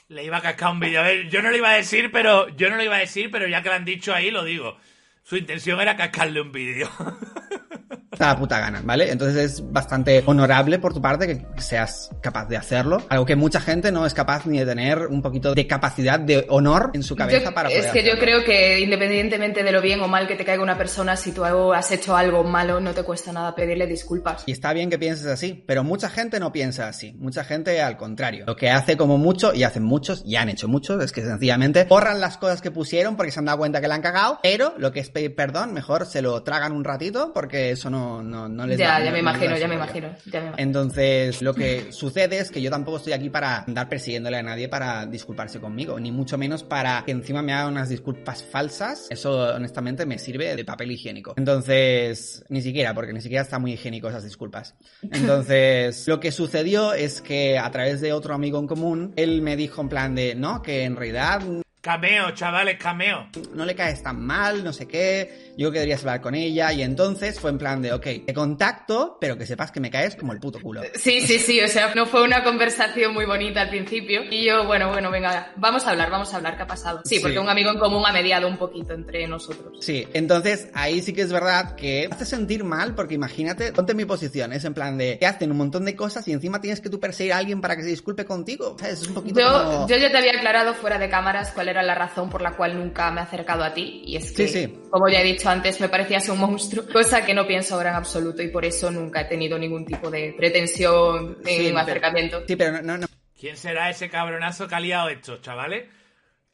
Le 0.10 0.24
iba 0.24 0.38
a 0.38 0.42
cascar 0.42 0.72
un 0.72 0.80
vídeo. 0.80 1.02
Yo 1.30 1.42
no 1.42 1.50
lo 1.50 1.58
iba 1.58 1.72
a 1.72 1.76
decir, 1.76 2.12
pero 2.12 2.48
yo 2.56 2.70
no 2.70 2.78
lo 2.78 2.84
iba 2.84 2.96
a 2.96 3.00
decir, 3.00 3.30
pero 3.32 3.48
ya 3.48 3.62
que 3.62 3.70
lo 3.70 3.76
han 3.76 3.86
dicho 3.86 4.14
ahí, 4.14 4.32
lo 4.32 4.44
digo. 4.44 4.78
Su 5.24 5.36
intención 5.36 5.82
era 5.82 5.98
cascarle 5.98 6.40
un 6.40 6.52
vídeo. 6.54 6.90
la 8.20 8.38
puta 8.38 8.60
gana, 8.60 8.82
¿vale? 8.84 9.12
Entonces 9.12 9.38
es 9.38 9.72
bastante 9.72 10.24
honorable 10.26 10.80
por 10.80 10.94
tu 10.94 11.02
parte 11.02 11.28
que 11.28 11.62
seas 11.62 12.10
capaz 12.22 12.48
de 12.48 12.58
hacerlo. 12.58 13.02
Algo 13.10 13.26
que 13.26 13.36
mucha 13.36 13.60
gente 13.60 13.92
no 13.92 14.06
es 14.06 14.14
capaz 14.14 14.46
ni 14.46 14.60
de 14.60 14.66
tener 14.66 15.08
un 15.08 15.22
poquito 15.22 15.54
de 15.54 15.68
capacidad 15.68 16.20
de 16.20 16.46
honor 16.50 16.92
en 16.94 17.04
su 17.04 17.16
cabeza 17.16 17.52
para 17.52 17.70
poder 17.70 17.86
Es 17.86 17.92
que 17.92 18.04
yo 18.04 18.18
creo 18.20 18.44
que 18.44 18.80
independientemente 18.80 19.64
de 19.64 19.72
lo 19.72 19.82
bien 19.82 20.02
o 20.02 20.08
mal 20.08 20.28
que 20.28 20.36
te 20.36 20.46
caiga 20.46 20.64
una 20.64 20.78
persona, 20.78 21.16
si 21.16 21.32
tú 21.32 21.44
has 21.44 21.92
hecho 21.92 22.16
algo 22.16 22.44
malo, 22.44 22.80
no 22.80 22.94
te 22.94 23.04
cuesta 23.04 23.32
nada 23.32 23.56
pedirle 23.56 23.88
disculpas. 23.88 24.44
Y 24.46 24.52
está 24.52 24.74
bien 24.74 24.90
que 24.90 24.98
pienses 24.98 25.28
así, 25.28 25.64
pero 25.66 25.84
mucha 25.84 26.10
gente 26.10 26.40
no 26.40 26.52
piensa 26.52 26.88
así. 26.88 27.14
Mucha 27.20 27.44
gente 27.44 27.82
al 27.82 27.98
contrario. 27.98 28.46
Lo 28.48 28.56
que 28.56 28.70
hace 28.70 28.98
como 28.98 29.18
mucho, 29.18 29.54
y 29.54 29.64
hacen 29.64 29.84
muchos, 29.84 30.24
y 30.26 30.36
han 30.36 30.50
hecho 30.50 30.68
muchos, 30.68 31.04
es 31.04 31.12
que 31.12 31.22
sencillamente 31.22 31.86
borran 31.86 32.20
las 32.20 32.38
cosas 32.38 32.62
que 32.62 32.72
pusieron 32.72 33.16
porque 33.16 33.32
se 33.32 33.40
han 33.40 33.46
dado 33.46 33.60
cuenta 33.60 33.82
que 33.82 33.88
la 33.88 33.96
han 33.96 34.02
cagado, 34.02 34.40
pero 34.42 34.74
lo 34.78 34.92
que 34.92 35.00
es 35.00 35.10
pedir 35.10 35.36
perdón, 35.36 35.74
mejor 35.74 36.06
se 36.06 36.22
lo 36.22 36.44
tragan 36.44 36.72
un 36.72 36.84
ratito 36.84 37.32
porque 37.34 37.72
eso 37.72 37.90
no 37.90 38.07
no, 38.24 38.48
no, 38.48 38.68
les 38.68 38.78
Ya, 38.78 39.04
ya, 39.04 39.12
me 39.12 39.20
imagino, 39.20 39.58
ya 39.58 39.68
me 39.68 39.76
imagino, 39.76 40.10
ya 40.26 40.40
me 40.40 40.48
imagino. 40.48 40.56
Entonces, 40.58 41.42
lo 41.42 41.54
que 41.54 41.92
sucede 41.92 42.40
es 42.40 42.52
que 42.52 42.62
yo 42.62 42.70
tampoco 42.70 42.98
estoy 42.98 43.14
aquí 43.14 43.30
para 43.30 43.64
andar 43.64 43.90
persiguiéndole 43.90 44.38
a 44.38 44.44
nadie 44.44 44.70
para 44.70 45.06
disculparse 45.06 45.60
conmigo, 45.60 46.00
ni 46.00 46.12
mucho 46.12 46.38
menos 46.38 46.64
para 46.64 47.04
que 47.06 47.12
encima 47.12 47.42
me 47.42 47.54
haga 47.54 47.68
unas 47.68 47.90
disculpas 47.90 48.44
falsas. 48.44 49.08
Eso, 49.10 49.56
honestamente, 49.56 50.06
me 50.06 50.20
sirve 50.20 50.56
de 50.56 50.66
papel 50.66 50.92
higiénico. 50.92 51.34
Entonces, 51.38 52.44
ni 52.50 52.62
siquiera, 52.62 52.94
porque 52.94 53.14
ni 53.14 53.22
siquiera 53.22 53.44
está 53.44 53.60
muy 53.60 53.74
higiénico 53.74 54.10
esas 54.10 54.24
disculpas. 54.24 54.76
Entonces, 55.02 56.08
lo 56.08 56.20
que 56.20 56.32
sucedió 56.32 56.94
es 56.94 57.22
que 57.22 57.58
a 57.58 57.70
través 57.72 58.02
de 58.02 58.14
otro 58.14 58.34
amigo 58.34 58.60
en 58.60 58.68
común, 58.68 59.14
él 59.16 59.42
me 59.42 59.56
dijo 59.56 59.82
en 59.82 59.90
plan 59.90 60.16
de, 60.16 60.36
no, 60.36 60.62
que 60.62 60.84
en 60.84 60.96
realidad 60.96 61.42
Cameo, 61.88 62.32
chavales, 62.32 62.78
cameo. 62.78 63.30
No 63.54 63.64
le 63.64 63.74
caes 63.74 64.04
tan 64.04 64.20
mal, 64.20 64.62
no 64.62 64.74
sé 64.74 64.90
qué. 64.90 65.54
Yo 65.58 65.72
que 65.72 65.80
deberías 65.80 66.02
hablar 66.02 66.20
con 66.20 66.36
ella. 66.36 66.74
Y 66.74 66.82
entonces 66.82 67.40
fue 67.40 67.50
en 67.50 67.58
plan 67.58 67.82
de, 67.82 67.94
ok, 67.94 68.04
te 68.26 68.34
contacto, 68.34 69.18
pero 69.22 69.38
que 69.38 69.46
sepas 69.46 69.72
que 69.72 69.80
me 69.80 69.90
caes 69.90 70.18
como 70.18 70.34
el 70.34 70.40
puto 70.42 70.60
culo. 70.62 70.82
Sí, 70.96 71.22
sí, 71.22 71.40
sí. 71.40 71.62
O 71.62 71.68
sea, 71.70 71.96
no 71.96 72.06
fue 72.06 72.24
una 72.24 72.44
conversación 72.44 73.14
muy 73.14 73.26
bonita 73.26 73.62
al 73.62 73.70
principio. 73.70 74.24
Y 74.30 74.44
yo, 74.44 74.66
bueno, 74.66 74.90
bueno, 74.90 75.10
venga, 75.10 75.54
vamos 75.56 75.88
a 75.88 75.92
hablar, 75.92 76.12
vamos 76.12 76.34
a 76.34 76.38
hablar. 76.38 76.58
¿Qué 76.58 76.64
ha 76.64 76.68
pasado? 76.68 77.00
Sí, 77.06 77.22
porque 77.22 77.40
un 77.40 77.48
amigo 77.48 77.72
en 77.72 77.80
común 77.80 78.04
ha 78.06 78.12
mediado 78.12 78.50
un 78.50 78.58
poquito 78.58 78.94
entre 78.94 79.26
nosotros. 79.26 79.78
Sí, 79.80 80.06
entonces 80.12 80.68
ahí 80.74 81.02
sí 81.02 81.14
que 81.14 81.22
es 81.22 81.32
verdad 81.32 81.78
que 81.78 82.10
hace 82.12 82.26
sentir 82.26 82.66
mal, 82.66 82.96
porque 82.96 83.14
imagínate, 83.14 83.72
ponte 83.72 83.94
en 83.94 83.98
mi 83.98 84.06
posición. 84.06 84.52
Es 84.52 84.66
en 84.66 84.74
plan 84.74 84.98
de, 84.98 85.18
que 85.20 85.26
hacen 85.26 85.52
un 85.52 85.58
montón 85.58 85.86
de 85.86 85.96
cosas 85.96 86.28
y 86.28 86.34
encima 86.34 86.60
tienes 86.60 86.82
que 86.82 86.90
tú 86.90 87.00
perseguir 87.00 87.32
a 87.32 87.38
alguien 87.38 87.62
para 87.62 87.78
que 87.78 87.84
se 87.84 87.90
disculpe 87.90 88.26
contigo. 88.26 88.74
O 88.76 88.78
sea, 88.78 88.90
es 88.90 89.08
un 89.08 89.14
poquito. 89.14 89.40
Yo, 89.40 89.88
yo 89.88 89.96
ya 89.96 90.12
te 90.12 90.18
había 90.18 90.34
aclarado 90.34 90.74
fuera 90.74 91.00
de 91.00 91.10
cámaras 91.10 91.54
cuál 91.54 91.70
era 91.70 91.77
la 91.84 91.96
razón 91.96 92.30
por 92.30 92.42
la 92.42 92.52
cual 92.56 92.78
nunca 92.78 93.12
me 93.12 93.22
he 93.22 93.24
acercado 93.24 93.64
a 93.64 93.74
ti. 93.74 94.04
Y 94.06 94.16
es 94.16 94.32
que, 94.32 94.80
como 94.90 95.08
ya 95.10 95.22
he 95.22 95.24
dicho 95.24 95.50
antes, 95.50 95.80
me 95.80 95.90
parecías 95.90 96.28
un 96.30 96.40
monstruo, 96.40 96.86
cosa 96.94 97.26
que 97.26 97.34
no 97.34 97.48
pienso 97.48 97.76
ahora 97.76 97.92
en 97.92 97.96
absoluto 97.96 98.42
y 98.42 98.50
por 98.50 98.66
eso 98.66 98.92
nunca 98.92 99.22
he 99.22 99.26
tenido 99.26 99.58
ningún 99.58 99.86
tipo 99.86 100.10
de 100.10 100.34
pretensión 100.38 101.38
en 101.46 101.74
mi 101.74 101.80
acercamiento. 101.80 102.44
Sí, 102.48 102.56
pero 102.56 102.82
no, 102.82 102.98
no. 102.98 103.08
¿Quién 103.40 103.56
será 103.56 103.90
ese 103.90 104.10
cabronazo 104.10 104.68
que 104.68 104.76
ha 104.76 104.80
liado 104.80 105.10
esto, 105.10 105.38
chavales? 105.38 105.86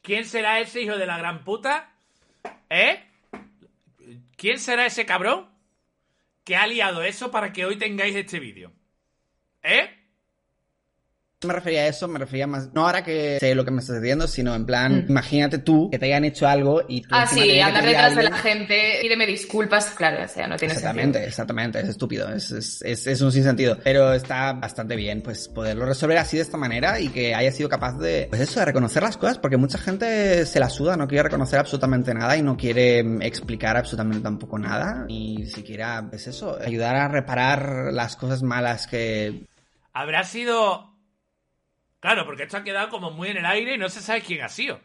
¿Quién 0.02 0.26
será 0.26 0.60
ese 0.60 0.82
hijo 0.82 0.98
de 0.98 1.06
la 1.06 1.16
gran 1.16 1.44
puta? 1.44 1.94
¿Eh? 2.68 3.02
¿Quién 4.36 4.58
será 4.58 4.84
ese 4.84 5.06
cabrón 5.06 5.48
que 6.44 6.56
ha 6.56 6.66
liado 6.66 7.02
eso 7.02 7.30
para 7.30 7.52
que 7.52 7.64
hoy 7.64 7.78
tengáis 7.78 8.14
este 8.14 8.38
vídeo? 8.38 8.70
¿Eh? 9.62 10.03
Me 11.44 11.52
refería 11.54 11.82
a 11.82 11.86
eso, 11.86 12.08
me 12.08 12.18
refería 12.18 12.46
más, 12.46 12.70
no 12.74 12.86
ahora 12.86 13.02
que 13.04 13.38
sé 13.40 13.54
lo 13.54 13.64
que 13.64 13.70
me 13.70 13.80
estás 13.80 14.00
diciendo, 14.00 14.26
sino 14.26 14.54
en 14.54 14.66
plan, 14.66 15.04
Mm. 15.06 15.10
imagínate 15.10 15.58
tú 15.58 15.90
que 15.90 15.98
te 15.98 16.06
hayan 16.06 16.24
hecho 16.24 16.46
algo 16.46 16.82
y 16.88 17.02
tú 17.02 17.08
Ah, 17.12 17.26
sí, 17.26 17.60
andar 17.60 17.84
detrás 17.84 18.16
de 18.16 18.22
la 18.24 18.36
gente, 18.36 18.98
pídeme 19.02 19.26
disculpas, 19.26 19.86
claro, 19.90 20.24
o 20.24 20.28
sea, 20.28 20.46
no 20.46 20.56
tiene 20.56 20.74
Exactamente, 20.74 21.04
sentido. 21.18 21.28
exactamente, 21.28 21.80
es 21.80 21.88
estúpido, 21.88 22.28
es, 22.34 22.50
es, 22.50 22.82
es, 22.82 23.06
es 23.06 23.20
un 23.20 23.32
sinsentido. 23.32 23.78
Pero 23.82 24.12
está 24.12 24.52
bastante 24.52 24.96
bien, 24.96 25.22
pues, 25.22 25.48
poderlo 25.48 25.86
resolver 25.86 26.18
así 26.18 26.36
de 26.36 26.42
esta 26.42 26.56
manera 26.56 27.00
y 27.00 27.08
que 27.08 27.34
haya 27.34 27.52
sido 27.52 27.68
capaz 27.68 27.98
de, 27.98 28.26
pues 28.30 28.40
eso, 28.40 28.60
de 28.60 28.66
reconocer 28.66 29.02
las 29.02 29.16
cosas, 29.16 29.38
porque 29.38 29.56
mucha 29.56 29.78
gente 29.78 30.46
se 30.46 30.60
la 30.60 30.68
suda, 30.70 30.96
no 30.96 31.06
quiere 31.08 31.24
reconocer 31.24 31.58
absolutamente 31.58 32.12
nada 32.14 32.36
y 32.36 32.42
no 32.42 32.56
quiere 32.56 33.02
mm, 33.02 33.22
explicar 33.22 33.76
absolutamente 33.76 34.22
tampoco 34.22 34.58
nada, 34.58 35.04
ni 35.08 35.46
siquiera, 35.46 36.04
pues 36.08 36.26
eso, 36.26 36.58
ayudar 36.64 36.96
a 36.96 37.08
reparar 37.08 37.92
las 37.92 38.16
cosas 38.16 38.42
malas 38.42 38.86
que... 38.86 39.44
Habrá 39.92 40.24
sido. 40.24 40.93
Claro, 42.04 42.26
porque 42.26 42.42
esto 42.42 42.58
ha 42.58 42.62
quedado 42.62 42.90
como 42.90 43.10
muy 43.10 43.30
en 43.30 43.38
el 43.38 43.46
aire 43.46 43.76
y 43.76 43.78
no 43.78 43.88
se 43.88 44.02
sabe 44.02 44.20
quién 44.20 44.42
ha 44.42 44.50
sido. 44.50 44.76
O 44.76 44.80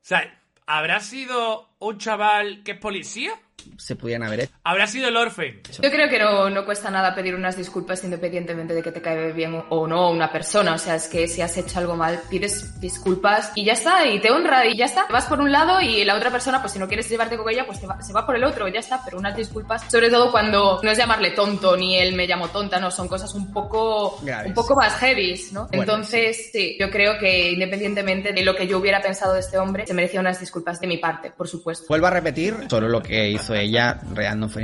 sea, 0.00 0.40
¿habrá 0.64 1.00
sido 1.00 1.69
un 1.80 1.98
chaval 1.98 2.62
que 2.64 2.72
es 2.72 2.78
policía? 2.78 3.32
se 3.76 3.94
pudieran 3.94 4.26
haber 4.26 4.40
hecho. 4.40 4.52
¿Habrá 4.64 4.86
sido 4.86 5.08
el 5.08 5.16
Orfen? 5.18 5.60
Yo 5.82 5.90
creo 5.90 6.08
que 6.08 6.18
no, 6.18 6.48
no 6.48 6.64
cuesta 6.64 6.90
nada 6.90 7.14
pedir 7.14 7.34
unas 7.34 7.58
disculpas 7.58 8.02
independientemente 8.04 8.72
de 8.72 8.82
que 8.82 8.90
te 8.90 9.02
cae 9.02 9.32
bien 9.32 9.62
o 9.68 9.86
no 9.86 10.10
una 10.10 10.32
persona. 10.32 10.72
O 10.74 10.78
sea, 10.78 10.94
es 10.94 11.08
que 11.08 11.28
si 11.28 11.42
has 11.42 11.54
hecho 11.58 11.78
algo 11.78 11.94
mal, 11.94 12.22
pides 12.30 12.80
disculpas 12.80 13.52
y 13.54 13.66
ya 13.66 13.74
está, 13.74 14.06
y 14.06 14.18
te 14.18 14.30
honra 14.30 14.64
y 14.66 14.76
ya 14.78 14.86
está. 14.86 15.04
Vas 15.10 15.26
por 15.26 15.40
un 15.40 15.52
lado 15.52 15.78
y 15.82 16.04
la 16.06 16.16
otra 16.16 16.30
persona, 16.30 16.62
pues 16.62 16.72
si 16.72 16.78
no 16.78 16.88
quieres 16.88 17.06
llevarte 17.10 17.36
con 17.36 17.50
ella, 17.50 17.66
pues 17.66 17.78
te 17.80 17.86
va- 17.86 18.00
se 18.00 18.14
va 18.14 18.24
por 18.24 18.34
el 18.34 18.44
otro, 18.44 18.66
ya 18.68 18.80
está. 18.80 19.02
Pero 19.04 19.18
unas 19.18 19.36
disculpas, 19.36 19.84
sobre 19.90 20.08
todo 20.08 20.30
cuando 20.30 20.80
no 20.82 20.90
es 20.90 20.96
llamarle 20.96 21.32
tonto 21.32 21.76
ni 21.76 21.98
él 21.98 22.14
me 22.14 22.26
llamo 22.26 22.48
tonta, 22.48 22.80
no, 22.80 22.90
son 22.90 23.08
cosas 23.08 23.34
un 23.34 23.52
poco, 23.52 24.18
Graves. 24.22 24.48
un 24.48 24.54
poco 24.54 24.74
más 24.74 24.94
heavy, 24.96 25.38
¿no? 25.52 25.66
Bueno, 25.68 25.82
Entonces, 25.82 26.48
sí, 26.50 26.78
yo 26.80 26.90
creo 26.90 27.18
que 27.18 27.50
independientemente 27.52 28.32
de 28.32 28.42
lo 28.42 28.56
que 28.56 28.66
yo 28.66 28.78
hubiera 28.78 29.02
pensado 29.02 29.34
de 29.34 29.40
este 29.40 29.58
hombre, 29.58 29.86
se 29.86 29.92
merecía 29.92 30.20
unas 30.20 30.40
disculpas 30.40 30.80
de 30.80 30.86
mi 30.86 30.96
parte, 30.96 31.30
por 31.30 31.46
supuesto. 31.46 31.69
Vuelvo 31.88 32.06
a 32.06 32.10
repetir, 32.10 32.56
solo 32.68 32.88
lo 32.88 33.02
que 33.02 33.30
hizo 33.30 33.54
ella, 33.54 34.00
real 34.14 34.38
no 34.38 34.48
fue 34.48 34.62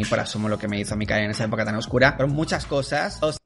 lo 0.48 0.58
que 0.58 0.68
me 0.68 0.80
hizo 0.80 0.94
a 0.94 0.96
mí 0.96 1.06
caer 1.06 1.24
en 1.24 1.30
esa 1.30 1.44
época 1.44 1.64
tan 1.64 1.76
oscura, 1.76 2.16
pero 2.16 2.28
muchas 2.28 2.66
cosas. 2.66 3.18
Os 3.22 3.38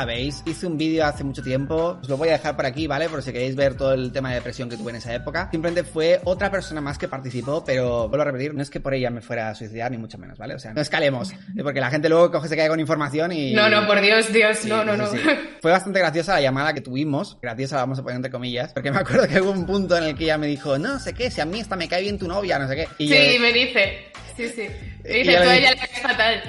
sabéis, 0.00 0.44
hice 0.46 0.68
un 0.68 0.78
vídeo 0.78 1.04
hace 1.04 1.24
mucho 1.24 1.42
tiempo, 1.42 1.98
os 2.00 2.08
lo 2.08 2.16
voy 2.16 2.28
a 2.28 2.32
dejar 2.32 2.54
por 2.54 2.64
aquí, 2.64 2.86
¿vale? 2.86 3.08
Por 3.08 3.24
si 3.24 3.32
queréis 3.32 3.56
ver 3.56 3.74
todo 3.76 3.92
el 3.92 4.12
tema 4.12 4.28
de 4.28 4.36
depresión 4.36 4.68
que 4.70 4.76
tuve 4.76 4.90
en 4.90 4.96
esa 4.98 5.12
época. 5.12 5.48
Simplemente 5.50 5.82
fue 5.82 6.20
otra 6.22 6.48
persona 6.48 6.80
más 6.80 6.96
que 6.96 7.08
participó, 7.08 7.64
pero 7.64 8.08
vuelvo 8.08 8.22
a 8.22 8.26
repetir, 8.26 8.54
no 8.54 8.62
es 8.62 8.70
que 8.70 8.78
por 8.78 8.94
ella 8.94 9.10
me 9.10 9.20
fuera 9.20 9.48
a 9.50 9.54
suicidar, 9.56 9.90
ni 9.90 9.98
mucho 9.98 10.16
menos, 10.16 10.38
¿vale? 10.38 10.54
O 10.54 10.60
sea, 10.60 10.72
no 10.72 10.80
escalemos, 10.80 11.32
porque 11.60 11.80
la 11.80 11.90
gente 11.90 12.08
luego 12.08 12.30
coge, 12.30 12.46
se 12.46 12.56
cae 12.56 12.68
con 12.68 12.78
información 12.78 13.32
y... 13.32 13.52
No, 13.52 13.68
no, 13.68 13.84
por 13.88 14.00
Dios, 14.00 14.32
Dios, 14.32 14.58
Sí, 14.58 14.68
no, 14.68 14.84
no, 14.84 14.96
no. 14.96 15.08
sí. 15.08 15.18
Fue 15.60 15.72
bastante 15.72 15.98
graciosa 15.98 16.34
la 16.34 16.40
llamada 16.40 16.72
que 16.72 16.82
tuvimos. 16.82 17.36
Graciosa 17.42 17.74
la 17.74 17.82
vamos 17.82 17.98
a 17.98 18.02
poner 18.02 18.14
entre 18.16 18.30
comillas. 18.30 18.72
Porque 18.72 18.92
me 18.92 18.98
acuerdo 18.98 19.26
que 19.26 19.40
hubo 19.40 19.50
un 19.50 19.66
punto 19.66 19.96
en 19.96 20.04
el 20.04 20.14
que 20.16 20.22
ella 20.24 20.38
me 20.38 20.46
dijo, 20.46 20.78
no 20.78 21.00
sé 21.00 21.14
qué, 21.14 21.32
si 21.32 21.40
a 21.40 21.44
mí 21.44 21.58
esta 21.58 21.74
me 21.74 21.88
cae 21.88 22.02
bien 22.02 22.16
tu 22.16 22.28
novia, 22.28 22.60
no 22.60 22.68
sé 22.68 22.76
qué. 22.76 22.88
Y 22.98 23.08
Sí, 23.08 23.34
yo 23.34 23.40
me 23.40 23.52
dice. 23.52 24.06
Sí, 24.36 24.48
sí. 24.54 24.68
Me 25.02 25.10
dice, 25.14 25.36
tú 25.42 25.48
a 25.48 25.56
ella 25.56 25.70
le 25.72 25.76
caes 25.76 26.00
fatal. 26.00 26.42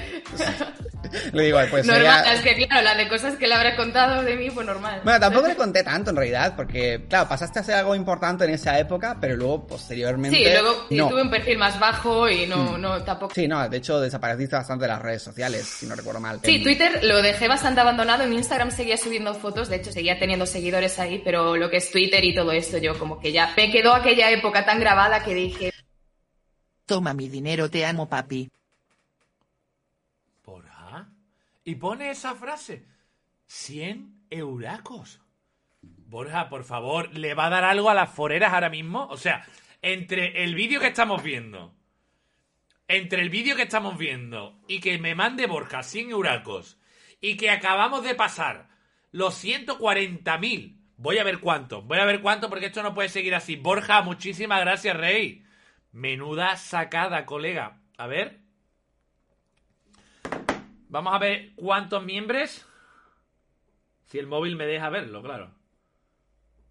le 1.34 1.43
digo, 1.43 1.59
pues 1.70 1.86
normal, 1.86 2.01
ella- 2.24 2.34
es 2.34 2.41
que 2.41 2.68
claro, 2.68 2.84
la 2.84 2.95
de 2.95 3.07
cosas 3.07 3.36
que 3.36 3.47
le 3.47 3.53
habrá 3.55 3.76
contado 3.76 4.24
de 4.24 4.36
mí, 4.36 4.49
pues 4.51 4.66
normal. 4.66 5.01
Bueno, 5.03 5.20
tampoco 5.20 5.47
le 5.47 5.55
conté 5.55 5.84
tanto 5.84 6.09
en 6.12 6.16
realidad, 6.16 6.53
porque, 6.55 7.05
claro, 7.09 7.28
pasaste 7.30 7.59
a 7.59 7.64
ser 7.64 7.76
algo 7.76 7.95
importante 7.95 8.43
en 8.45 8.51
esa 8.51 8.78
época, 8.80 9.18
pero 9.20 9.36
luego, 9.36 9.68
posteriormente. 9.68 10.38
Sí, 10.38 10.43
luego 10.43 10.88
no. 10.89 11.09
tuve 11.09 11.22
un 11.24 11.30
perfil 11.30 11.57
más 11.57 11.80
bajo 11.80 12.30
y 12.30 12.45
no, 12.47 12.78
Mm. 12.78 12.82
no, 12.82 13.03
tampoco. 13.03 13.34
Sí, 13.36 13.47
no, 13.47 13.68
de 13.68 13.78
hecho 13.78 13.99
desapareciste 13.99 14.55
bastante 14.55 14.84
de 14.86 14.89
las 14.89 15.01
redes 15.01 15.22
sociales, 15.22 15.66
si 15.66 15.86
no 15.86 15.95
recuerdo 15.95 16.20
mal. 16.20 16.39
Sí, 16.43 16.55
En- 16.55 16.64
Twitter 16.64 17.03
lo 17.03 17.22
dejé 17.22 17.47
bastante 17.47 17.82
abandonado. 17.82 18.24
En 18.24 18.34
Instagram 18.34 18.72
seguía 18.72 18.97
subiendo 18.97 19.34
fotos, 19.34 19.70
de 19.70 19.78
hecho 19.78 19.91
seguía 19.91 20.18
teniendo 20.20 20.45
seguidores 20.45 20.97
ahí, 20.99 21.22
pero 21.24 21.55
lo 21.57 21.70
que 21.70 21.78
es 21.78 21.91
Twitter 21.91 22.24
y 22.24 22.34
todo 22.36 22.51
esto, 22.51 22.78
yo 22.78 22.97
como 22.97 23.20
que 23.20 23.32
ya 23.32 23.53
me 23.57 23.72
quedó 23.72 23.93
aquella 23.93 24.30
época 24.32 24.66
tan 24.66 24.80
grabada 24.80 25.24
que 25.24 25.34
dije, 25.34 25.72
Toma 26.86 27.14
mi 27.14 27.30
dinero, 27.30 27.70
te 27.70 27.86
amo, 27.86 28.09
papi. 28.09 28.49
Y 31.64 31.76
pone 31.76 32.09
esa 32.09 32.36
frase. 32.36 32.86
100 33.45 34.26
euracos. 34.30 35.22
Borja, 35.82 36.49
por 36.49 36.64
favor, 36.64 37.16
¿le 37.18 37.34
va 37.34 37.45
a 37.45 37.49
dar 37.49 37.64
algo 37.64 37.89
a 37.89 37.93
las 37.93 38.12
foreras 38.12 38.53
ahora 38.53 38.70
mismo? 38.70 39.07
O 39.07 39.18
sea, 39.18 39.45
entre 39.82 40.43
el 40.43 40.55
vídeo 40.55 40.80
que 40.80 40.88
estamos 40.88 41.24
viendo, 41.24 41.74
entre 42.88 43.22
el 43.22 43.30
vídeo 43.30 43.55
que 43.55 43.64
estamos 43.64 43.97
viendo 43.97 44.59
y 44.68 44.80
que 44.80 44.97
me 44.99 45.16
mande 45.16 45.47
Borja 45.47 45.84
100 45.84 46.12
euracos 46.12 46.78
y 47.22 47.38
que 47.38 47.49
acabamos 47.49 48.03
de 48.03 48.16
pasar 48.16 48.70
los 49.12 49.43
140.000, 49.43 50.78
voy 50.97 51.18
a 51.18 51.24
ver 51.24 51.39
cuánto, 51.39 51.82
voy 51.82 51.99
a 51.99 52.05
ver 52.05 52.22
cuánto 52.22 52.49
porque 52.49 52.68
esto 52.68 52.84
no 52.84 52.93
puede 52.93 53.09
seguir 53.09 53.34
así. 53.34 53.55
Borja, 53.55 54.01
muchísimas 54.01 54.59
gracias, 54.62 54.97
Rey. 54.97 55.45
Menuda 55.91 56.57
sacada, 56.57 57.26
colega. 57.26 57.82
A 57.97 58.07
ver. 58.07 58.41
Vamos 60.92 61.14
a 61.14 61.20
ver 61.20 61.54
cuántos 61.56 62.04
miembros. 62.04 62.68
Si 64.08 64.20
el 64.20 64.28
móvil 64.28 64.58
me 64.58 64.66
deja 64.66 64.89
verlo, 64.89 65.24
claro. 65.24 65.52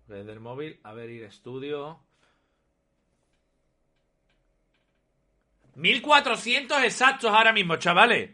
Desde 0.08 0.30
el 0.32 0.40
móvil, 0.40 0.78
a 0.82 0.92
ver, 0.92 1.08
ir 1.08 1.24
estudio. 1.24 1.98
1400 5.74 6.82
exactos 6.82 7.32
ahora 7.32 7.54
mismo, 7.54 7.76
chavales. 7.76 8.32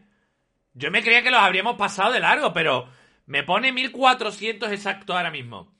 Yo 0.74 0.90
me 0.90 1.04
creía 1.04 1.22
que 1.22 1.30
los 1.30 1.38
habríamos 1.38 1.76
pasado 1.76 2.12
de 2.12 2.18
largo, 2.18 2.52
pero 2.52 2.88
me 3.26 3.44
pone 3.44 3.70
1400 3.70 4.72
exactos 4.72 5.14
ahora 5.14 5.30
mismo. 5.30 5.72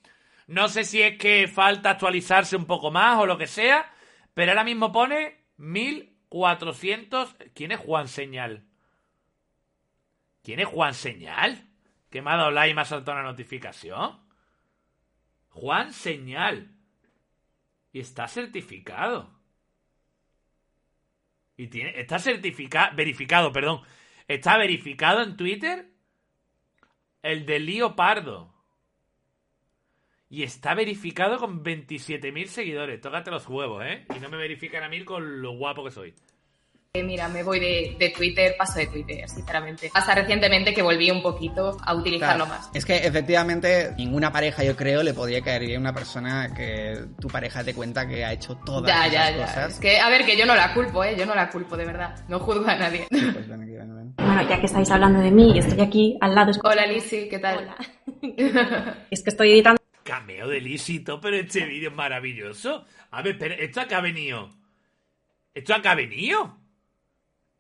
No 0.47 0.69
sé 0.69 0.85
si 0.85 1.03
es 1.03 1.19
que 1.19 1.49
falta 1.49 1.91
actualizarse 1.91 2.55
un 2.55 2.67
poco 2.67 2.93
más 2.93 3.19
o 3.19 3.27
lo 3.27 3.37
que 3.39 3.49
sea, 3.49 3.93
pero 4.35 4.53
ahora 4.53 4.63
mismo 4.63 4.93
pone 4.93 5.47
1400. 5.57 7.35
¿Quién 7.55 7.73
es 7.73 7.81
Juan 7.81 8.07
Señal? 8.07 8.63
¿Quién 10.47 10.61
es 10.61 10.69
Juan 10.69 10.95
Señal? 10.95 11.69
¿Que 12.09 12.23
me 12.23 12.31
ha 12.31 12.37
dado 12.37 12.53
like 12.53 12.71
y 12.71 12.75
me 12.77 12.83
ha 12.83 12.85
saltado 12.85 13.19
una 13.19 13.29
notificación? 13.29 14.21
Juan 15.49 15.93
Señal. 15.93 16.71
Y 17.91 17.99
está 17.99 18.29
certificado. 18.29 19.29
Y. 21.57 21.69
Está 21.81 22.21
certificado. 22.21 22.95
Verificado, 22.95 23.53
perdón. 23.53 23.81
Está 24.29 24.57
verificado 24.57 25.21
en 25.21 25.37
Twitter. 25.37 25.91
El 27.23 27.45
de 27.45 27.59
Lío 27.59 27.97
Pardo. 27.97 28.55
Y 30.29 30.45
está 30.45 30.75
verificado 30.75 31.39
con 31.39 31.65
27.000 31.65 32.47
seguidores. 32.47 33.01
Tócate 33.01 33.33
los 33.33 33.49
huevos, 33.49 33.85
¿eh? 33.85 34.07
Y 34.15 34.21
no 34.21 34.29
me 34.29 34.37
verifican 34.37 34.85
a 34.85 34.89
mí 34.89 35.05
con 35.05 35.43
lo 35.43 35.57
guapo 35.57 35.83
que 35.83 35.91
soy. 35.91 36.15
Eh, 36.93 37.03
mira, 37.03 37.29
me 37.29 37.43
voy 37.43 37.61
de, 37.61 37.97
de 37.99 38.09
Twitter, 38.11 38.55
paso 38.57 38.79
de 38.79 38.87
Twitter, 38.87 39.29
sinceramente. 39.29 39.91
Hasta 39.93 40.15
recientemente 40.15 40.73
que 40.73 40.81
volví 40.83 41.11
un 41.11 41.23
poquito 41.23 41.77
a 41.85 41.95
utilizarlo 41.95 42.47
Claro, 42.47 42.61
más. 42.63 42.71
Es 42.73 42.87
que 42.87 42.97
efectivamente 42.97 43.93
ninguna 43.99 44.33
pareja, 44.33 44.65
yo 44.65 44.75
creo, 44.77 45.03
le 45.03 45.13
podría 45.13 45.43
caer 45.43 45.63
bien 45.67 45.77
a 45.79 45.81
una 45.81 45.93
persona 45.95 46.55
que 46.55 47.05
tu 47.21 47.29
pareja 47.29 47.63
te 47.63 47.75
cuenta 47.75 48.09
que 48.09 48.25
ha 48.25 48.33
hecho 48.33 48.57
todas 48.65 48.87
Ya, 48.89 49.07
esas 49.07 49.13
ya, 49.13 49.31
ya. 49.37 49.47
cosas. 49.47 49.73
Es 49.75 49.81
que, 49.81 49.99
a 49.99 50.09
ver, 50.09 50.25
que 50.25 50.37
yo 50.39 50.47
no 50.47 50.55
la 50.55 50.73
culpo, 50.73 51.05
¿eh? 51.05 51.15
Yo 51.19 51.27
no 51.27 51.35
la 51.35 51.51
culpo, 51.51 51.77
de 51.77 51.85
verdad. 51.85 52.15
No 52.29 52.39
juzgo 52.41 52.67
a 52.67 52.77
nadie. 52.77 53.07
Pues 53.11 53.47
ven 53.49 53.63
aquí, 53.63 53.73
ven, 53.73 53.95
ven. 53.97 54.15
Bueno, 54.17 54.49
ya 54.49 54.59
que 54.61 54.67
estáis 54.67 54.91
hablando 54.91 55.21
de 55.21 55.31
mí 55.31 55.53
y 55.55 55.59
estoy 55.59 55.81
aquí 55.81 56.17
al 56.21 56.35
lado. 56.35 56.53
Hola, 56.65 56.87
Lizzy, 56.87 57.29
¿qué 57.29 57.39
tal? 57.39 57.59
Hola. 57.59 57.77
Es 59.11 59.23
que 59.23 59.31
estoy 59.31 59.53
editando 59.53 59.81
Cameo 60.03 60.49
de 60.49 60.61
Lisito, 60.61 61.21
pero 61.21 61.37
este 61.37 61.65
vídeo 61.67 61.91
es 61.91 61.95
maravilloso. 61.97 62.85
A 63.11 63.23
ver, 63.23 63.33
espera, 63.35 63.55
¿esto 63.57 63.81
acá 63.81 63.99
ha 63.99 64.01
venido? 64.01 64.51
¿Esto 65.55 65.75
acá 65.75 65.93
ha 65.93 65.95
venido? 65.95 66.57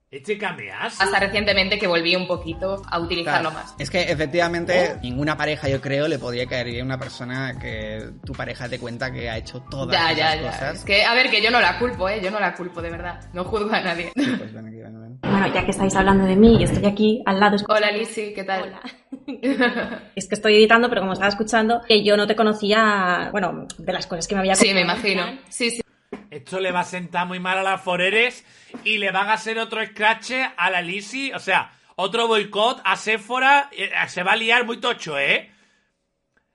¿Este 0.08 0.38
cameazo? 0.38 1.02
Hasta 1.02 1.18
recientemente 1.18 1.80
que 1.80 1.88
volví 1.88 2.14
un 2.14 2.28
poquito 2.28 2.80
a 2.88 3.00
utilizarlo 3.00 3.50
Claro, 3.50 3.66
más. 3.66 3.74
Es 3.76 3.90
que 3.90 4.02
efectivamente 4.02 4.92
Oh. 4.94 5.00
ninguna 5.02 5.36
pareja, 5.36 5.68
yo 5.68 5.80
creo, 5.80 6.06
le 6.06 6.16
podría 6.20 6.46
caer 6.46 6.66
bien 6.68 6.82
a 6.82 6.84
una 6.84 6.98
persona 6.98 7.58
que 7.58 8.10
tu 8.24 8.32
pareja 8.32 8.68
te 8.68 8.78
cuenta 8.78 9.10
que 9.12 9.28
ha 9.28 9.36
hecho 9.36 9.60
todas 9.68 9.92
Ya, 9.96 10.12
esas 10.12 10.16
ya, 10.16 10.40
ya. 10.42 10.50
cosas. 10.52 10.76
Es 10.76 10.84
que, 10.84 11.04
a 11.04 11.12
ver, 11.12 11.28
que 11.28 11.42
yo 11.42 11.50
no 11.50 11.60
la 11.60 11.76
culpo, 11.80 12.08
¿eh? 12.08 12.20
Yo 12.22 12.30
no 12.30 12.38
la 12.38 12.54
culpo, 12.54 12.80
de 12.80 12.90
verdad. 12.90 13.20
No 13.32 13.42
juzgo 13.44 13.72
a 13.74 13.80
nadie. 13.80 14.12
Pues 14.14 14.52
ven 14.54 14.66
aquí, 14.68 14.76
ven, 14.76 15.00
ven. 15.00 15.18
Bueno, 15.22 15.52
ya 15.52 15.64
que 15.64 15.72
estáis 15.72 15.96
hablando 15.96 16.24
de 16.24 16.36
mí 16.36 16.56
y 16.60 16.62
estoy 16.62 16.86
aquí 16.86 17.22
al 17.26 17.40
lado. 17.40 17.56
Hola, 17.68 17.90
Lizzy, 17.90 18.32
¿qué 18.32 18.44
tal? 18.44 18.62
Hola. 18.62 18.80
Es 20.14 20.28
que 20.28 20.36
estoy 20.36 20.54
editando, 20.54 20.88
pero 20.88 21.00
como 21.00 21.14
estaba 21.14 21.28
escuchando, 21.30 21.80
que 21.86 22.04
yo 22.04 22.16
no 22.16 22.28
te 22.28 22.36
conocía, 22.36 23.28
bueno, 23.32 23.66
de 23.76 23.92
las 23.92 24.06
cosas 24.06 24.28
que 24.28 24.36
me 24.36 24.40
había 24.42 24.54
Sí, 24.54 24.72
me 24.72 24.82
imagino. 24.82 25.24
Sí, 25.48 25.70
sí. 25.72 25.82
Esto 26.30 26.60
le 26.60 26.72
va 26.72 26.80
a 26.80 26.84
sentar 26.84 27.26
muy 27.26 27.38
mal 27.40 27.58
a 27.58 27.62
las 27.62 27.80
foreres 27.82 28.44
y 28.84 28.98
le 28.98 29.10
van 29.10 29.28
a 29.28 29.34
hacer 29.34 29.58
otro 29.58 29.84
scratch 29.84 30.32
a 30.56 30.70
la 30.70 30.82
Lizzy. 30.82 31.32
O 31.32 31.38
sea, 31.38 31.72
otro 31.96 32.26
boicot 32.26 32.80
a 32.84 32.96
Sephora. 32.96 33.68
Eh, 33.72 33.90
Se 34.08 34.22
va 34.22 34.32
a 34.32 34.36
liar 34.36 34.64
muy 34.64 34.78
tocho, 34.78 35.18
¿eh? 35.18 35.52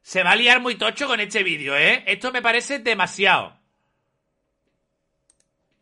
Se 0.02 0.24
va 0.24 0.32
a 0.32 0.36
liar 0.36 0.60
muy 0.62 0.76
tocho 0.76 1.08
con 1.08 1.20
este 1.20 1.44
vídeo, 1.44 1.78
¿eh? 1.78 2.04
Esto 2.08 2.32
me 2.32 2.42
parece 2.42 2.80
demasiado. 2.80 3.61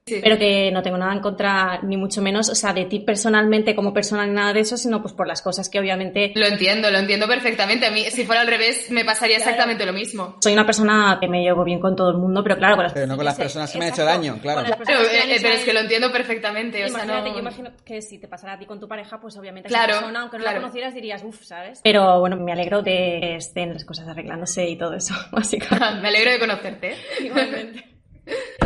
Sí. 0.09 0.19
pero 0.23 0.37
que 0.37 0.71
no 0.71 0.81
tengo 0.81 0.97
nada 0.97 1.13
en 1.13 1.19
contra, 1.19 1.79
ni 1.83 1.95
mucho 1.97 2.21
menos, 2.21 2.49
o 2.49 2.55
sea, 2.55 2.73
de 2.73 2.85
ti 2.85 2.99
personalmente 2.99 3.75
como 3.75 3.93
persona 3.93 4.25
ni 4.25 4.33
nada 4.33 4.53
de 4.53 4.61
eso, 4.61 4.75
sino 4.77 5.01
pues 5.01 5.13
por 5.13 5.27
las 5.27 5.41
cosas 5.41 5.69
que 5.69 5.79
obviamente 5.79 6.31
Lo 6.35 6.45
entiendo, 6.47 6.89
lo 6.91 6.97
entiendo 6.97 7.27
perfectamente. 7.27 7.85
A 7.85 7.91
mí, 7.91 8.03
si 8.09 8.25
fuera 8.25 8.41
al 8.41 8.47
revés, 8.47 8.89
me 8.91 9.05
pasaría 9.05 9.37
Claro. 9.37 9.51
exactamente 9.51 9.85
lo 9.85 9.93
mismo. 9.93 10.37
soy 10.41 10.53
una 10.53 10.65
persona 10.65 11.17
que 11.21 11.27
me 11.27 11.41
llevo 11.43 11.63
bien 11.63 11.79
con 11.79 11.95
todo 11.95 12.09
el 12.11 12.17
mundo, 12.17 12.43
pero 12.43 12.57
claro, 12.57 12.75
con 12.75 12.83
las 12.83 12.93
Pero 12.93 13.07
no 13.07 13.15
con 13.15 13.25
las 13.25 13.35
personas 13.35 13.71
que 13.71 13.77
me 13.79 13.85
han 13.85 13.93
hecho 13.93 14.03
daño, 14.03 14.37
claro. 14.41 14.61
Eh, 14.61 14.75
pero 15.41 15.53
es 15.53 15.63
que 15.63 15.73
lo 15.73 15.79
entiendo 15.81 16.11
perfectamente. 16.11 16.83
O 16.83 16.87
sea, 16.89 17.03
Imagínate, 17.03 17.29
no... 17.29 17.35
yo 17.35 17.39
imagino 17.41 17.71
que 17.85 18.01
si 18.01 18.17
te 18.19 18.27
pasara 18.27 18.53
a 18.53 18.59
ti 18.59 18.65
con 18.65 18.79
tu 18.79 18.87
pareja, 18.87 19.19
pues 19.19 19.37
obviamente 19.37 19.69
Claro, 19.69 19.91
esa 19.91 19.99
persona, 19.99 20.21
aunque 20.21 20.37
no 20.37 20.43
claro. 20.43 20.57
la 20.57 20.61
conocieras, 20.61 20.93
dirías, 20.93 21.23
uff, 21.23 21.43
¿sabes? 21.43 21.81
Pero 21.83 22.19
bueno, 22.19 22.35
me 22.37 22.51
alegro 22.51 22.81
de 22.81 23.19
que 23.21 23.35
estén 23.35 23.73
las 23.73 23.85
cosas 23.85 24.07
arreglándose 24.07 24.67
y 24.67 24.77
todo 24.77 24.93
eso, 24.95 25.13
básicamente. 25.31 25.69
Me 26.01 26.07
alegro 26.07 26.31
de 26.31 26.39
conocerte. 26.39 26.95
Igualmente. 27.19 27.98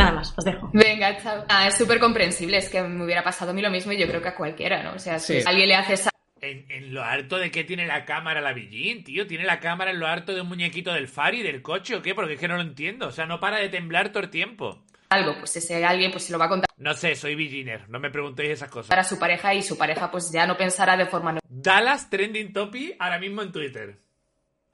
Nada 0.03 0.15
más, 0.15 0.33
os 0.37 0.45
dejo. 0.45 0.69
Venga, 0.73 1.17
chao. 1.21 1.45
Ah, 1.49 1.67
es 1.67 1.77
súper 1.77 1.99
comprensible. 1.99 2.57
Es 2.57 2.69
que 2.69 2.81
me 2.81 3.03
hubiera 3.03 3.23
pasado 3.23 3.51
a 3.51 3.53
mí 3.53 3.61
lo 3.61 3.69
mismo 3.69 3.91
y 3.91 3.97
yo 3.97 4.07
creo 4.07 4.21
que 4.21 4.29
a 4.29 4.35
cualquiera, 4.35 4.83
¿no? 4.83 4.93
O 4.93 4.99
sea, 4.99 5.19
si 5.19 5.41
Sí. 5.41 5.47
alguien 5.47 5.69
le 5.69 5.75
hace 5.75 5.93
esa 5.93 6.09
En, 6.41 6.65
en 6.69 6.93
lo 6.93 7.01
harto 7.03 7.37
de 7.37 7.49
que 7.51 7.63
tiene 7.63 7.85
la 7.87 8.03
cámara 8.03 8.41
la 8.41 8.51
Billín, 8.51 9.03
tío. 9.05 9.25
Tiene 9.25 9.45
la 9.45 9.59
cámara 9.61 9.91
en 9.91 9.99
lo 9.99 10.07
harto 10.07 10.33
de 10.33 10.41
un 10.41 10.47
muñequito 10.49 10.91
del 10.91 11.07
Fari, 11.07 11.41
del 11.41 11.61
coche 11.61 11.95
o 11.95 12.01
qué, 12.01 12.13
porque 12.13 12.33
es 12.33 12.39
que 12.39 12.49
no 12.49 12.55
lo 12.57 12.61
entiendo. 12.63 13.07
O 13.07 13.11
sea, 13.11 13.25
no 13.25 13.39
para 13.39 13.57
de 13.59 13.69
temblar 13.69 14.09
todo 14.09 14.23
el 14.23 14.29
tiempo. 14.29 14.83
algo, 15.09 15.37
pues 15.37 15.55
ese 15.55 15.85
alguien 15.85 16.11
pues 16.11 16.23
se 16.25 16.31
lo 16.33 16.39
va 16.39 16.45
a 16.45 16.49
contar 16.49 16.67
No 16.75 16.93
sé, 16.95 17.15
soy 17.15 17.35
Billiner, 17.35 17.87
no 17.87 17.99
me 17.99 18.09
preguntéis 18.09 18.49
esas 18.51 18.69
cosas. 18.69 18.97
a 18.97 19.03
su 19.05 19.17
pareja 19.19 19.53
y 19.53 19.61
su 19.61 19.77
pareja 19.77 20.09
pues 20.11 20.31
ya 20.33 20.45
no 20.47 20.57
pensará 20.57 20.97
de 20.97 21.05
forma 21.05 21.37
Dallas 21.47 22.09
Trending 22.09 22.51
Topic 22.51 22.95
ahora 22.99 23.19
mismo 23.19 23.41
en 23.43 23.51
Twitter. 23.53 23.99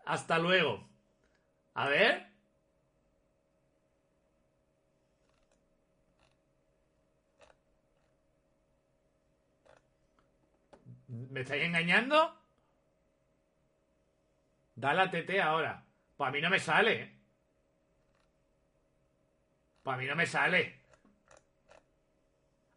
Hasta 0.05 0.39
luego. 0.39 0.89
A 1.75 1.87
ver. 1.87 2.28
¿Me 11.29 11.41
estáis 11.41 11.63
engañando? 11.63 12.35
Dale 14.75 15.07
TT 15.09 15.39
ahora. 15.39 15.85
Pues 16.17 16.27
a 16.27 16.31
mí 16.31 16.41
no 16.41 16.49
me 16.49 16.59
sale. 16.59 17.15
Pues 19.83 19.95
a 19.95 19.97
mí 19.97 20.05
no 20.07 20.15
me 20.15 20.25
sale. 20.25 20.79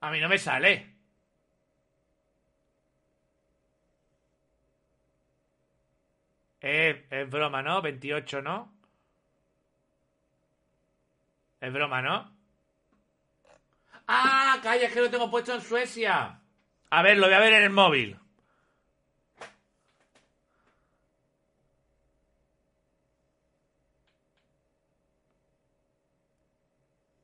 A 0.01 0.11
mí 0.11 0.21
no 0.21 0.29
me 0.29 0.39
sale. 0.39 0.97
Es, 6.61 6.97
es 7.11 7.31
broma, 7.31 7.63
¿no? 7.63 7.81
28, 7.81 8.43
¿no? 8.43 8.73
Es 11.61 11.73
broma, 11.73 12.03
¿no? 12.03 12.37
¡Ah! 14.07 14.61
Calla, 14.63 14.87
es 14.87 14.93
que 14.93 15.01
lo 15.01 15.11
tengo 15.11 15.31
puesto 15.31 15.55
en 15.55 15.61
Suecia. 15.61 16.41
A 16.91 17.03
ver, 17.03 17.17
lo 17.17 17.27
voy 17.27 17.35
a 17.35 17.41
ver 17.41 17.55
en 17.55 17.63
el 17.63 17.71
móvil. 17.71 18.22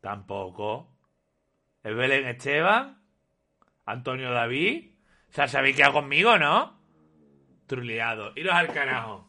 Tampoco. 0.08 0.88
¿Es 1.84 1.94
Belén 1.94 2.26
Esteban? 2.28 2.98
¿Antonio 3.84 4.30
David? 4.32 4.92
O 5.28 5.32
sea, 5.34 5.46
¿sabéis 5.46 5.76
qué 5.76 5.84
hago 5.84 6.00
conmigo, 6.00 6.38
no? 6.38 6.80
Truleado. 7.66 8.32
Iros 8.34 8.54
al 8.54 8.72
carajo. 8.72 9.28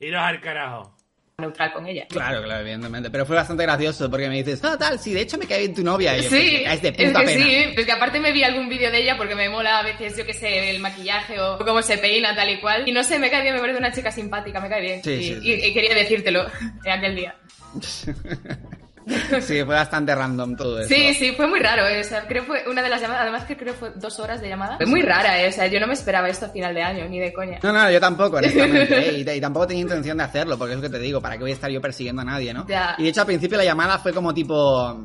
Iros 0.00 0.20
al 0.20 0.38
carajo. 0.42 0.94
neutral 1.38 1.72
con 1.72 1.86
ella. 1.86 2.06
Claro, 2.10 2.42
claro, 2.42 2.60
evidentemente. 2.60 3.08
Pero 3.08 3.24
fue 3.24 3.36
bastante 3.36 3.62
gracioso 3.62 4.10
porque 4.10 4.28
me 4.28 4.36
dices, 4.36 4.62
no, 4.62 4.76
tal, 4.76 4.98
sí, 4.98 5.14
de 5.14 5.22
hecho 5.22 5.38
me 5.38 5.46
cae 5.46 5.60
bien 5.60 5.74
tu 5.74 5.82
novia. 5.82 6.14
Y 6.18 6.24
yo, 6.24 6.28
Sí, 6.28 6.58
pues, 6.62 6.74
es 6.74 6.82
de 6.82 6.88
es 6.88 7.08
puta 7.08 7.20
que 7.20 7.26
pena. 7.26 7.44
sí, 7.46 7.54
es 7.74 7.86
que 7.86 7.92
aparte 7.92 8.20
me 8.20 8.32
vi 8.32 8.42
algún 8.44 8.68
vídeo 8.68 8.90
de 8.90 8.98
ella 8.98 9.16
porque 9.16 9.34
me 9.34 9.48
mola 9.48 9.78
a 9.78 9.82
veces, 9.82 10.14
yo 10.14 10.26
que 10.26 10.34
sé, 10.34 10.68
el 10.72 10.80
maquillaje 10.80 11.40
o 11.40 11.56
cómo 11.56 11.80
se 11.80 11.96
peina, 11.96 12.34
tal 12.36 12.50
y 12.50 12.60
cual. 12.60 12.86
Y 12.86 12.92
no 12.92 13.02
sé, 13.02 13.18
me 13.18 13.30
cae 13.30 13.40
bien, 13.40 13.54
me 13.54 13.60
parece 13.62 13.78
una 13.78 13.92
chica 13.92 14.10
simpática, 14.10 14.60
me 14.60 14.68
cae 14.68 14.82
bien. 14.82 15.02
Sí, 15.02 15.10
y, 15.12 15.22
sí, 15.22 15.34
sí. 15.40 15.40
y- 15.42 15.64
y 15.68 15.72
quería 15.72 15.94
decírtelo 15.94 16.44
en 16.84 16.92
aquel 16.92 17.16
día. 17.16 17.34
Sí, 19.40 19.62
fue 19.64 19.74
bastante 19.74 20.14
random 20.14 20.56
todo 20.56 20.80
eso. 20.80 20.88
Sí, 20.88 21.12
sí, 21.14 21.32
fue 21.32 21.46
muy 21.46 21.60
raro. 21.60 21.86
eh, 21.86 22.00
O 22.00 22.04
sea, 22.04 22.26
creo 22.26 22.42
que 22.42 22.46
fue 22.48 22.64
una 22.70 22.82
de 22.82 22.88
las 22.88 23.00
llamadas, 23.00 23.22
además 23.22 23.44
que 23.44 23.56
creo 23.56 23.72
que 23.74 23.78
fue 23.78 23.90
dos 23.96 24.18
horas 24.20 24.40
de 24.40 24.48
llamada. 24.48 24.76
Fue 24.76 24.86
muy 24.86 25.02
rara, 25.02 25.42
eh, 25.42 25.48
o 25.48 25.52
sea, 25.52 25.66
yo 25.66 25.78
no 25.80 25.86
me 25.86 25.92
esperaba 25.94 26.28
esto 26.28 26.46
a 26.46 26.48
final 26.50 26.74
de 26.74 26.82
año, 26.82 27.08
ni 27.08 27.18
de 27.18 27.32
coña. 27.32 27.58
No, 27.62 27.72
no, 27.72 27.90
yo 27.90 28.00
tampoco, 28.00 28.36
honestamente. 28.36 28.96
¿eh? 29.10 29.12
Y, 29.26 29.30
y 29.30 29.40
tampoco 29.40 29.66
tenía 29.66 29.82
intención 29.82 30.16
de 30.18 30.24
hacerlo, 30.24 30.56
porque 30.58 30.74
es 30.74 30.78
lo 30.80 30.82
que 30.82 30.90
te 30.90 30.98
digo, 30.98 31.20
¿para 31.20 31.36
qué 31.36 31.42
voy 31.42 31.50
a 31.50 31.54
estar 31.54 31.70
yo 31.70 31.80
persiguiendo 31.80 32.22
a 32.22 32.24
nadie, 32.24 32.54
no? 32.54 32.66
Ya. 32.66 32.94
Y 32.98 33.04
de 33.04 33.08
hecho 33.10 33.20
al 33.20 33.26
principio 33.26 33.58
la 33.58 33.64
llamada 33.64 33.98
fue 33.98 34.12
como 34.12 34.32
tipo... 34.32 35.04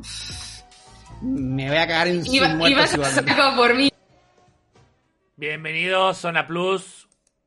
Me 1.22 1.68
voy 1.68 1.76
a 1.76 1.86
cagar 1.86 2.08
en 2.08 2.24
sus 2.24 2.34
Iba, 2.34 2.48
muertos 2.54 2.94
ibas 2.94 3.18
a 3.38 3.56
por 3.56 3.74
mí. 3.74 3.90
Bienvenidos, 5.36 6.18
Zona 6.18 6.46
Plus. 6.46 6.99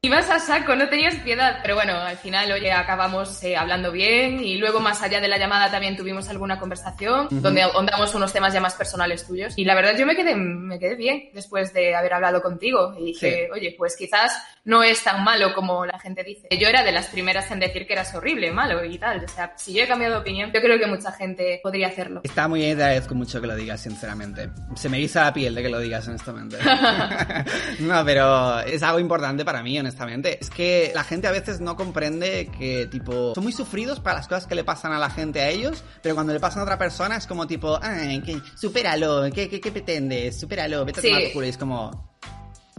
Ibas 0.05 0.29
a 0.29 0.37
saco, 0.37 0.75
no 0.75 0.89
tenías 0.89 1.15
piedad. 1.15 1.59
Pero 1.61 1.75
bueno, 1.75 1.93
al 1.93 2.17
final, 2.17 2.51
oye, 2.51 2.73
acabamos 2.73 3.41
eh, 3.41 3.55
hablando 3.55 3.89
bien 3.89 4.43
y 4.43 4.57
luego 4.57 4.81
más 4.81 5.01
allá 5.01 5.21
de 5.21 5.29
la 5.29 5.37
llamada 5.37 5.71
también 5.71 5.95
tuvimos 5.95 6.27
alguna 6.27 6.59
conversación 6.59 7.29
donde 7.31 7.61
ahondamos 7.61 8.13
unos 8.13 8.33
temas 8.33 8.53
ya 8.53 8.59
más 8.59 8.73
personales 8.73 9.25
tuyos. 9.25 9.53
Y 9.55 9.63
la 9.63 9.75
verdad 9.75 9.97
yo 9.97 10.05
me 10.05 10.17
quedé, 10.17 10.35
me 10.35 10.77
quedé 10.77 10.95
bien 10.95 11.29
después 11.33 11.73
de 11.73 11.95
haber 11.95 12.15
hablado 12.15 12.41
contigo 12.41 12.93
y 12.99 13.05
dije, 13.05 13.49
oye, 13.53 13.75
pues 13.77 13.95
quizás 13.95 14.33
no 14.65 14.83
es 14.83 15.01
tan 15.05 15.23
malo 15.23 15.53
como 15.53 15.85
la 15.85 15.97
gente 15.97 16.21
dice. 16.25 16.49
Yo 16.51 16.67
era 16.67 16.83
de 16.83 16.91
las 16.91 17.07
primeras 17.07 17.49
en 17.51 17.61
decir 17.61 17.87
que 17.87 17.93
eras 17.93 18.13
horrible, 18.13 18.51
malo 18.51 18.83
y 18.83 18.97
tal. 18.97 19.23
O 19.23 19.27
sea, 19.29 19.53
si 19.55 19.73
yo 19.73 19.83
he 19.83 19.87
cambiado 19.87 20.15
de 20.15 20.19
opinión, 20.19 20.51
yo 20.53 20.59
creo 20.59 20.77
que 20.77 20.85
mucha 20.85 21.13
gente 21.13 21.61
podría 21.63 21.87
hacerlo. 21.87 22.19
Está 22.25 22.49
muy 22.49 22.59
bien 22.59 22.75
te 22.75 22.83
agradezco 22.83 23.15
mucho 23.15 23.39
que 23.39 23.47
lo 23.47 23.55
digas, 23.55 23.79
sinceramente. 23.79 24.49
Se 24.75 24.89
me 24.89 24.97
eriza 24.97 25.23
la 25.23 25.33
piel 25.33 25.55
de 25.55 25.63
que 25.63 25.69
lo 25.69 25.79
digas, 25.79 26.05
honestamente. 26.09 26.57
no, 27.79 28.03
pero 28.03 28.59
es 28.59 28.83
algo 28.83 28.99
importante 28.99 29.45
para 29.45 29.63
mí, 29.63 29.79
honestamente. 29.79 29.92
Es 30.41 30.49
que 30.49 30.91
la 30.95 31.03
gente 31.03 31.27
a 31.27 31.31
veces 31.31 31.59
no 31.61 31.75
comprende 31.75 32.49
que, 32.57 32.87
tipo, 32.87 33.33
son 33.35 33.43
muy 33.43 33.53
sufridos 33.53 33.99
para 33.99 34.17
las 34.17 34.27
cosas 34.27 34.47
que 34.47 34.55
le 34.55 34.63
pasan 34.63 34.91
a 34.93 34.99
la 34.99 35.09
gente 35.09 35.41
a 35.41 35.49
ellos, 35.49 35.83
pero 36.01 36.15
cuando 36.15 36.33
le 36.33 36.39
pasan 36.39 36.59
a 36.61 36.63
otra 36.63 36.77
persona 36.77 37.15
es 37.17 37.27
como 37.27 37.47
tipo, 37.47 37.79
ay, 37.81 38.21
que, 38.21 38.39
supéralo, 38.55 39.23
¿qué, 39.33 39.49
qué, 39.49 39.59
qué 39.61 39.71
pretendes? 39.71 40.39
Supéralo, 40.39 40.85
vete 40.85 40.99
a 40.99 41.01
Sí. 41.01 41.07
tomar 41.09 41.23
por 41.23 41.33
culo. 41.33 41.45
Y 41.45 41.49
es 41.49 41.57
como... 41.57 42.13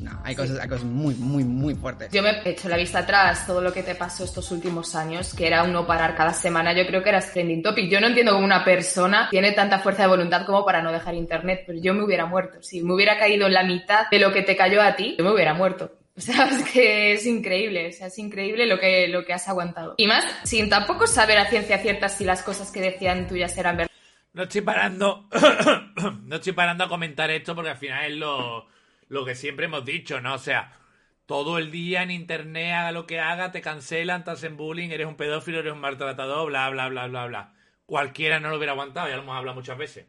No, 0.01 0.21
hay 0.25 0.35
cosas, 0.35 0.59
hay 0.59 0.69
cosas 0.69 0.85
muy, 0.85 1.15
muy, 1.15 1.45
muy 1.45 1.73
fuertes. 1.77 2.11
Yo 2.11 2.21
me 2.21 2.31
he 2.31 2.51
hecho 2.51 2.69
la 2.69 2.77
vista 2.77 2.99
atrás, 2.99 3.47
todo 3.47 3.61
lo 3.61 3.73
que 3.73 3.85
te 3.85 3.95
pasó 3.95 4.25
estos 4.25 4.51
últimos 4.51 4.97
años, 4.97 5.33
que 5.35 5.47
era 5.47 5.63
un 5.63 5.73
no 5.73 5.87
parar 5.87 6.17
cada 6.17 6.35
semana, 6.35 6.77
yo 6.77 6.85
creo 6.85 7.01
que 7.03 7.11
eras 7.11 7.33
trending 7.33 7.63
topic. 7.63 7.89
Yo 7.89 8.01
no 8.01 8.09
entiendo 8.09 8.33
cómo 8.33 8.45
una 8.45 8.65
persona 8.65 9.29
tiene 9.31 9.53
tanta 9.53 9.79
fuerza 9.79 10.03
de 10.03 10.09
voluntad 10.09 10.45
como 10.47 10.65
para 10.65 10.83
no 10.83 10.91
dejar 10.91 11.15
internet, 11.15 11.63
pero 11.65 11.79
yo 11.81 11.95
me 11.95 12.03
hubiera 12.03 12.27
muerto. 12.27 12.61
Si 12.61 12.83
me 12.83 12.93
hubiera 12.93 13.17
caído 13.19 13.47
en 13.47 13.53
la 13.55 13.63
mitad 13.63 14.11
de 14.11 14.19
lo 14.19 14.33
que 14.33 14.43
te 14.43 14.57
cayó 14.57 14.83
a 14.83 14.97
ti, 14.97 15.15
yo 15.17 15.25
me 15.25 15.33
hubiera 15.33 15.55
muerto. 15.55 15.93
O 16.17 16.21
sea, 16.21 16.47
es 16.47 16.71
que 16.71 17.13
es 17.13 17.27
increíble, 17.27 17.89
o 17.89 17.93
sea, 17.93 18.07
es 18.07 18.19
increíble 18.21 18.67
lo 18.67 18.79
que, 18.79 19.09
lo 19.09 19.25
que 19.25 19.33
has 19.33 19.49
aguantado. 19.49 19.95
Y 19.97 20.07
más, 20.07 20.25
sin 20.45 20.69
tampoco 20.69 21.09
saber 21.09 21.39
a 21.39 21.51
ciencia 21.51 21.79
cierta 21.79 22.09
si 22.09 22.25
las 22.25 22.43
cosas 22.43 22.71
que 22.71 22.81
decían 22.81 23.27
tuyas 23.27 23.57
eran 23.59 23.79
verdad. 23.79 23.91
No 24.33 24.45
estoy 24.45 24.61
parando. 24.61 25.29
no 26.25 26.37
estoy 26.37 26.53
parando 26.53 26.85
a 26.85 26.89
comentar 26.89 27.31
esto 27.33 27.55
porque 27.57 27.71
al 27.71 27.77
final 27.77 28.13
es 28.13 28.17
lo, 28.17 28.69
lo 29.09 29.25
que 29.25 29.35
siempre 29.35 29.67
hemos 29.67 29.85
dicho, 29.85 30.21
¿no? 30.21 30.35
O 30.35 30.39
sea, 30.39 30.79
todo 31.27 31.59
el 31.59 31.73
día 31.73 32.03
en 32.03 32.13
internet, 32.13 32.75
haga 32.75 32.93
lo 32.93 33.07
que 33.07 33.19
haga, 33.19 33.51
te 33.51 33.61
cancelan, 33.61 34.23
te 34.23 34.31
hacen 34.31 34.57
bullying, 34.57 34.91
eres 34.91 35.09
un 35.09 35.17
pedófilo, 35.17 35.59
eres 35.59 35.73
un 35.73 35.81
maltratador, 35.81 36.47
bla, 36.49 36.71
bla, 36.71 36.89
bla, 36.89 37.07
bla, 37.09 37.27
bla. 37.27 37.55
Cualquiera 37.87 38.39
no 38.39 38.51
lo 38.51 38.57
hubiera 38.57 38.73
aguantado, 38.73 39.09
ya 39.09 39.17
lo 39.17 39.23
hemos 39.23 39.37
hablado 39.37 39.57
muchas 39.57 39.79
veces. 39.79 40.07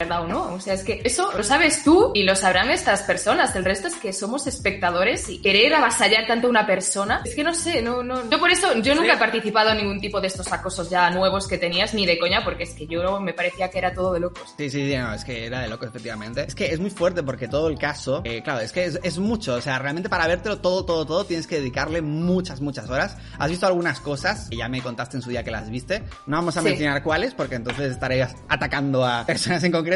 ¿Verdad 0.00 0.22
o 0.22 0.26
no? 0.28 0.54
O 0.54 0.60
sea, 0.60 0.72
es 0.72 0.82
que 0.82 1.02
eso 1.04 1.30
lo 1.36 1.42
sabes 1.42 1.84
tú 1.84 2.12
y 2.14 2.22
lo 2.22 2.34
sabrán 2.34 2.70
estas 2.70 3.02
personas. 3.02 3.54
El 3.54 3.66
resto 3.66 3.86
es 3.86 3.96
que 3.96 4.14
somos 4.14 4.46
espectadores 4.46 5.28
y 5.28 5.42
querer 5.42 5.74
avasallar 5.74 6.26
tanto 6.26 6.46
a 6.46 6.50
una 6.50 6.66
persona. 6.66 7.20
Es 7.22 7.34
que 7.34 7.44
no 7.44 7.52
sé, 7.52 7.82
no, 7.82 8.02
no. 8.02 8.30
Yo 8.30 8.38
por 8.40 8.50
eso, 8.50 8.72
yo 8.80 8.94
nunca 8.94 9.10
Sí. 9.10 9.16
he 9.16 9.18
participado 9.18 9.70
en 9.72 9.76
ningún 9.76 10.00
tipo 10.00 10.18
de 10.18 10.28
estos 10.28 10.50
acosos 10.50 10.88
ya 10.88 11.10
nuevos 11.10 11.46
que 11.46 11.58
tenías, 11.58 11.92
ni 11.92 12.06
de 12.06 12.18
coña, 12.18 12.42
porque 12.42 12.62
es 12.62 12.70
que 12.72 12.86
yo 12.86 13.20
me 13.20 13.34
parecía 13.34 13.68
que 13.70 13.76
era 13.76 13.92
todo 13.92 14.14
de 14.14 14.20
locos. 14.20 14.54
Sí, 14.56 14.70
sí, 14.70 14.90
sí, 14.90 14.96
no, 14.96 15.12
es 15.12 15.22
que 15.22 15.44
era 15.44 15.60
de 15.60 15.68
loco, 15.68 15.84
efectivamente. 15.84 16.46
Es 16.48 16.54
que 16.54 16.72
es 16.72 16.80
muy 16.80 16.88
fuerte 16.88 17.22
porque 17.22 17.46
todo 17.46 17.68
el 17.68 17.78
caso, 17.78 18.22
eh, 18.24 18.42
claro, 18.42 18.60
es 18.60 18.72
que 18.72 18.86
es, 18.86 18.98
es 19.02 19.18
mucho, 19.18 19.56
o 19.56 19.60
sea, 19.60 19.78
realmente 19.78 20.08
para 20.08 20.26
vértelo 20.26 20.60
todo, 20.60 20.86
todo, 20.86 21.04
todo, 21.04 21.24
tienes 21.26 21.46
que 21.46 21.56
dedicarle 21.56 22.00
muchas, 22.00 22.62
muchas 22.62 22.88
horas. 22.88 23.18
Has 23.38 23.50
visto 23.50 23.66
algunas 23.66 24.00
cosas, 24.00 24.48
que 24.48 24.56
ya 24.56 24.68
me 24.70 24.80
contaste 24.80 25.18
en 25.18 25.22
su 25.22 25.28
día 25.28 25.44
que 25.44 25.50
las 25.50 25.68
viste. 25.68 26.04
No 26.26 26.38
vamos 26.38 26.56
a 26.56 26.60
Sí. 26.62 26.68
mencionar 26.68 27.02
cuáles, 27.02 27.34
porque 27.34 27.56
entonces 27.56 27.92
estarías 27.92 28.34
atacando 28.48 29.04
a 29.04 29.26
personas 29.26 29.62
en 29.64 29.72
concreto, 29.72 29.89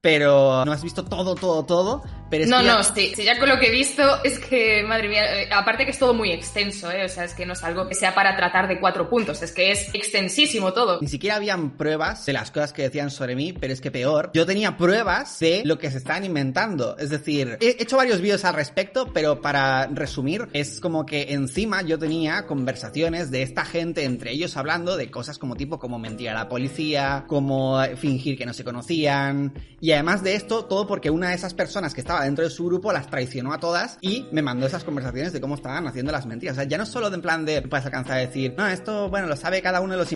pero 0.00 0.64
no 0.64 0.72
has 0.72 0.82
visto 0.82 1.04
todo, 1.04 1.34
todo, 1.34 1.64
todo. 1.64 2.02
Pero 2.28 2.44
es 2.44 2.50
no, 2.50 2.58
que 2.58 2.66
no, 2.66 2.82
sí, 2.82 3.12
sí, 3.14 3.24
ya 3.24 3.38
con 3.38 3.48
lo 3.48 3.58
que 3.58 3.68
he 3.68 3.70
visto 3.70 4.02
es 4.24 4.40
que, 4.40 4.82
madre 4.82 5.08
mía, 5.08 5.42
eh, 5.42 5.48
aparte 5.52 5.84
que 5.84 5.92
es 5.92 5.98
todo 5.98 6.12
muy 6.12 6.32
extenso, 6.32 6.90
¿eh? 6.90 7.04
O 7.04 7.08
sea, 7.08 7.24
es 7.24 7.34
que 7.34 7.46
no 7.46 7.52
es 7.52 7.62
algo 7.62 7.88
que 7.88 7.94
sea 7.94 8.14
para 8.14 8.36
tratar 8.36 8.66
de 8.66 8.80
cuatro 8.80 9.08
puntos, 9.08 9.42
es 9.42 9.52
que 9.52 9.70
es 9.70 9.94
extensísimo 9.94 10.72
todo. 10.72 10.98
Ni 11.00 11.08
siquiera 11.08 11.36
habían 11.36 11.76
pruebas 11.76 12.26
de 12.26 12.32
las 12.32 12.50
cosas 12.50 12.72
que 12.72 12.82
decían 12.82 13.10
sobre 13.10 13.36
mí, 13.36 13.52
pero 13.52 13.72
es 13.72 13.80
que 13.80 13.92
peor, 13.92 14.30
yo 14.34 14.44
tenía 14.44 14.76
pruebas 14.76 15.38
de 15.38 15.62
lo 15.64 15.78
que 15.78 15.90
se 15.90 15.98
estaban 15.98 16.24
inventando. 16.24 16.96
Es 16.98 17.10
decir, 17.10 17.58
he 17.60 17.76
hecho 17.80 17.96
varios 17.96 18.20
vídeos 18.20 18.44
al 18.44 18.54
respecto, 18.54 19.12
pero 19.12 19.40
para 19.40 19.86
resumir, 19.86 20.48
es 20.52 20.80
como 20.80 21.06
que 21.06 21.32
encima 21.32 21.82
yo 21.82 21.98
tenía 21.98 22.46
conversaciones 22.46 23.30
de 23.30 23.42
esta 23.42 23.64
gente 23.64 24.04
entre 24.04 24.32
ellos 24.32 24.56
hablando 24.56 24.96
de 24.96 25.10
cosas 25.10 25.38
como 25.38 25.54
tipo 25.54 25.78
como 25.78 25.98
mentir 25.98 26.30
a 26.30 26.34
la 26.34 26.48
policía, 26.48 27.24
como 27.26 27.80
fingir 27.96 28.36
que 28.36 28.46
no 28.46 28.52
se 28.52 28.64
conocían, 28.64 29.35
Y 29.80 29.92
además 29.92 30.22
de 30.22 30.34
esto, 30.34 30.64
todo 30.66 30.86
porque 30.86 31.10
una 31.10 31.30
de 31.30 31.34
esas 31.34 31.54
personas 31.54 31.94
que 31.94 32.00
estaba 32.00 32.24
dentro 32.24 32.44
de 32.44 32.50
su 32.50 32.64
grupo 32.66 32.92
las 32.92 33.08
traicionó 33.08 33.52
a 33.52 33.60
todas 33.60 33.98
y 34.00 34.26
me 34.32 34.42
mandó 34.42 34.66
esas 34.66 34.84
conversaciones 34.84 35.32
de 35.32 35.40
cómo 35.40 35.54
estaban 35.54 35.86
haciendo 35.86 36.12
las 36.12 36.26
mentiras. 36.26 36.56
O 36.56 36.60
sea, 36.60 36.68
ya 36.68 36.78
no 36.78 36.86
solo 36.86 37.10
de 37.10 37.16
en 37.16 37.22
plan 37.22 37.44
de 37.44 37.62
puedes 37.62 37.86
alcanzar 37.86 38.16
a 38.18 38.20
decir, 38.20 38.54
no, 38.56 38.66
esto, 38.66 39.08
bueno, 39.10 39.26
lo 39.26 39.36
sabe 39.36 39.62
cada 39.62 39.80
uno 39.80 39.92
de 39.94 39.98
los 39.98 40.08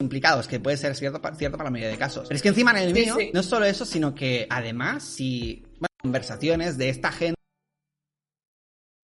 implicados, 0.00 0.48
que 0.48 0.60
puede 0.60 0.76
ser 0.76 0.96
cierto, 0.96 1.20
cierto 1.36 1.56
para 1.58 1.68
la 1.68 1.72
mayoría 1.72 1.90
de 1.92 1.98
casos. 1.98 2.24
Pero 2.28 2.36
es 2.36 2.42
que 2.42 2.48
encima 2.48 2.70
en 2.72 2.78
el 2.88 2.94
Sí, 2.94 3.02
mío, 3.02 3.16
sí. 3.18 3.30
no 3.34 3.40
es 3.40 3.46
solo 3.46 3.66
eso, 3.66 3.84
sino 3.84 4.14
que 4.14 4.46
además, 4.48 5.02
si 5.04 5.62
bueno, 5.78 5.88
conversaciones 6.00 6.78
de 6.78 6.88
esta 6.88 7.12
gente 7.12 7.36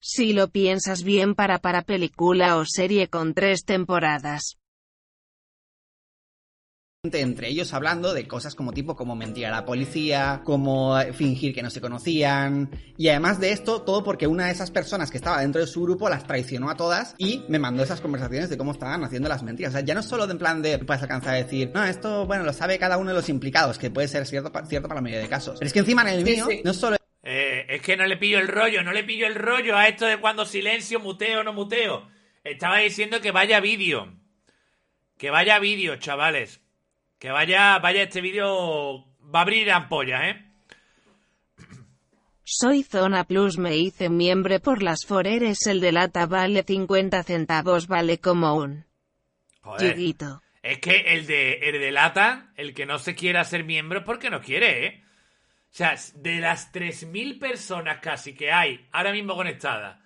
Si 0.00 0.32
lo 0.32 0.48
piensas 0.48 1.02
bien 1.02 1.34
para 1.34 1.58
para 1.58 1.82
película 1.82 2.56
o 2.56 2.64
serie 2.64 3.08
con 3.08 3.34
tres 3.34 3.64
temporadas. 3.64 4.56
Entre 7.14 7.48
ellos 7.48 7.72
hablando 7.74 8.12
de 8.14 8.26
cosas 8.28 8.54
como 8.54 8.72
tipo 8.72 8.96
como 8.96 9.16
mentir 9.16 9.46
a 9.46 9.50
la 9.50 9.64
policía, 9.64 10.40
como 10.44 10.98
eh, 10.98 11.12
fingir 11.12 11.54
que 11.54 11.62
no 11.62 11.70
se 11.70 11.80
conocían 11.80 12.70
y 12.96 13.08
además 13.08 13.40
de 13.40 13.50
esto 13.52 13.82
todo 13.82 14.04
porque 14.04 14.26
una 14.26 14.46
de 14.46 14.52
esas 14.52 14.70
personas 14.70 15.10
que 15.10 15.16
estaba 15.16 15.40
dentro 15.40 15.60
de 15.60 15.66
su 15.66 15.82
grupo 15.82 16.08
las 16.08 16.26
traicionó 16.26 16.70
a 16.70 16.76
todas 16.76 17.14
y 17.18 17.44
me 17.48 17.58
mandó 17.58 17.82
esas 17.82 18.00
conversaciones 18.00 18.50
de 18.50 18.56
cómo 18.58 18.72
estaban 18.72 19.02
haciendo 19.04 19.28
las 19.28 19.42
mentiras. 19.42 19.72
O 19.72 19.76
sea, 19.76 19.84
ya 19.84 19.94
no 19.94 20.00
es 20.00 20.06
solo 20.06 20.26
de 20.26 20.32
en 20.32 20.38
plan 20.38 20.62
de 20.62 20.78
puedes 20.78 21.02
alcanzar 21.02 21.34
a 21.34 21.38
decir, 21.38 21.70
no, 21.74 21.84
esto 21.84 22.26
bueno, 22.26 22.44
lo 22.44 22.52
sabe 22.52 22.78
cada 22.78 22.98
uno 22.98 23.10
de 23.10 23.16
los 23.16 23.28
implicados, 23.28 23.78
que 23.78 23.90
puede 23.90 24.08
ser 24.08 24.26
cierto, 24.26 24.52
cierto 24.68 24.88
para 24.88 24.98
la 24.98 25.02
mayoría 25.02 25.22
de 25.22 25.28
casos. 25.28 25.56
Pero 25.58 25.66
es 25.66 25.72
que 25.72 25.78
encima 25.80 26.02
en 26.02 26.08
el 26.08 26.24
Sí, 26.26 26.32
mío 26.32 26.46
sí. 26.50 26.60
no 26.64 26.70
es 26.70 26.76
solo 26.76 26.96
Eh, 27.22 27.66
es 27.68 27.82
que 27.82 27.96
no 27.96 28.06
le 28.06 28.16
pillo 28.16 28.38
el 28.38 28.48
rollo, 28.48 28.82
no 28.82 28.92
le 28.92 29.02
pillo 29.04 29.26
el 29.26 29.34
rollo 29.34 29.76
a 29.76 29.88
esto 29.88 30.06
de 30.06 30.18
cuando 30.18 30.44
silencio, 30.44 31.00
muteo, 31.00 31.42
no 31.42 31.52
muteo. 31.52 32.06
Estaba 32.44 32.78
diciendo 32.78 33.20
que 33.20 33.32
vaya 33.32 33.58
vídeo. 33.60 34.12
Que 35.18 35.30
vaya 35.30 35.58
vídeo, 35.58 35.96
chavales. 35.96 36.60
Que 37.18 37.30
vaya, 37.30 37.78
vaya 37.78 38.02
este 38.02 38.20
vídeo. 38.20 39.04
Va 39.34 39.40
a 39.40 39.42
abrir 39.42 39.70
ampollas, 39.70 40.22
¿eh? 40.24 40.42
Soy 42.44 42.84
Zona 42.84 43.24
Plus 43.24 43.58
me 43.58 43.76
hice 43.76 44.08
miembro 44.08 44.60
por 44.60 44.80
las 44.80 45.04
foreres 45.04 45.66
el 45.66 45.80
de 45.80 45.90
lata 45.90 46.26
vale 46.26 46.62
50 46.62 47.24
centavos 47.24 47.88
vale 47.88 48.18
como 48.18 48.54
un 48.54 48.86
Joder. 49.62 49.96
yuguito. 49.96 50.42
Es 50.62 50.78
que 50.78 50.96
el 50.96 51.26
de, 51.26 51.54
el 51.54 51.80
de 51.80 51.90
lata, 51.90 52.52
el 52.56 52.72
que 52.72 52.86
no 52.86 53.00
se 53.00 53.16
quiera 53.16 53.42
ser 53.44 53.64
miembro 53.64 54.04
porque 54.04 54.30
no 54.30 54.40
quiere, 54.40 54.86
¿eh? 54.86 55.02
O 55.04 55.74
sea, 55.76 55.96
de 56.14 56.38
las 56.38 56.72
3.000 56.72 57.38
personas 57.40 57.98
casi 58.00 58.34
que 58.34 58.52
hay 58.52 58.86
ahora 58.92 59.12
mismo 59.12 59.34
conectadas. 59.34 59.98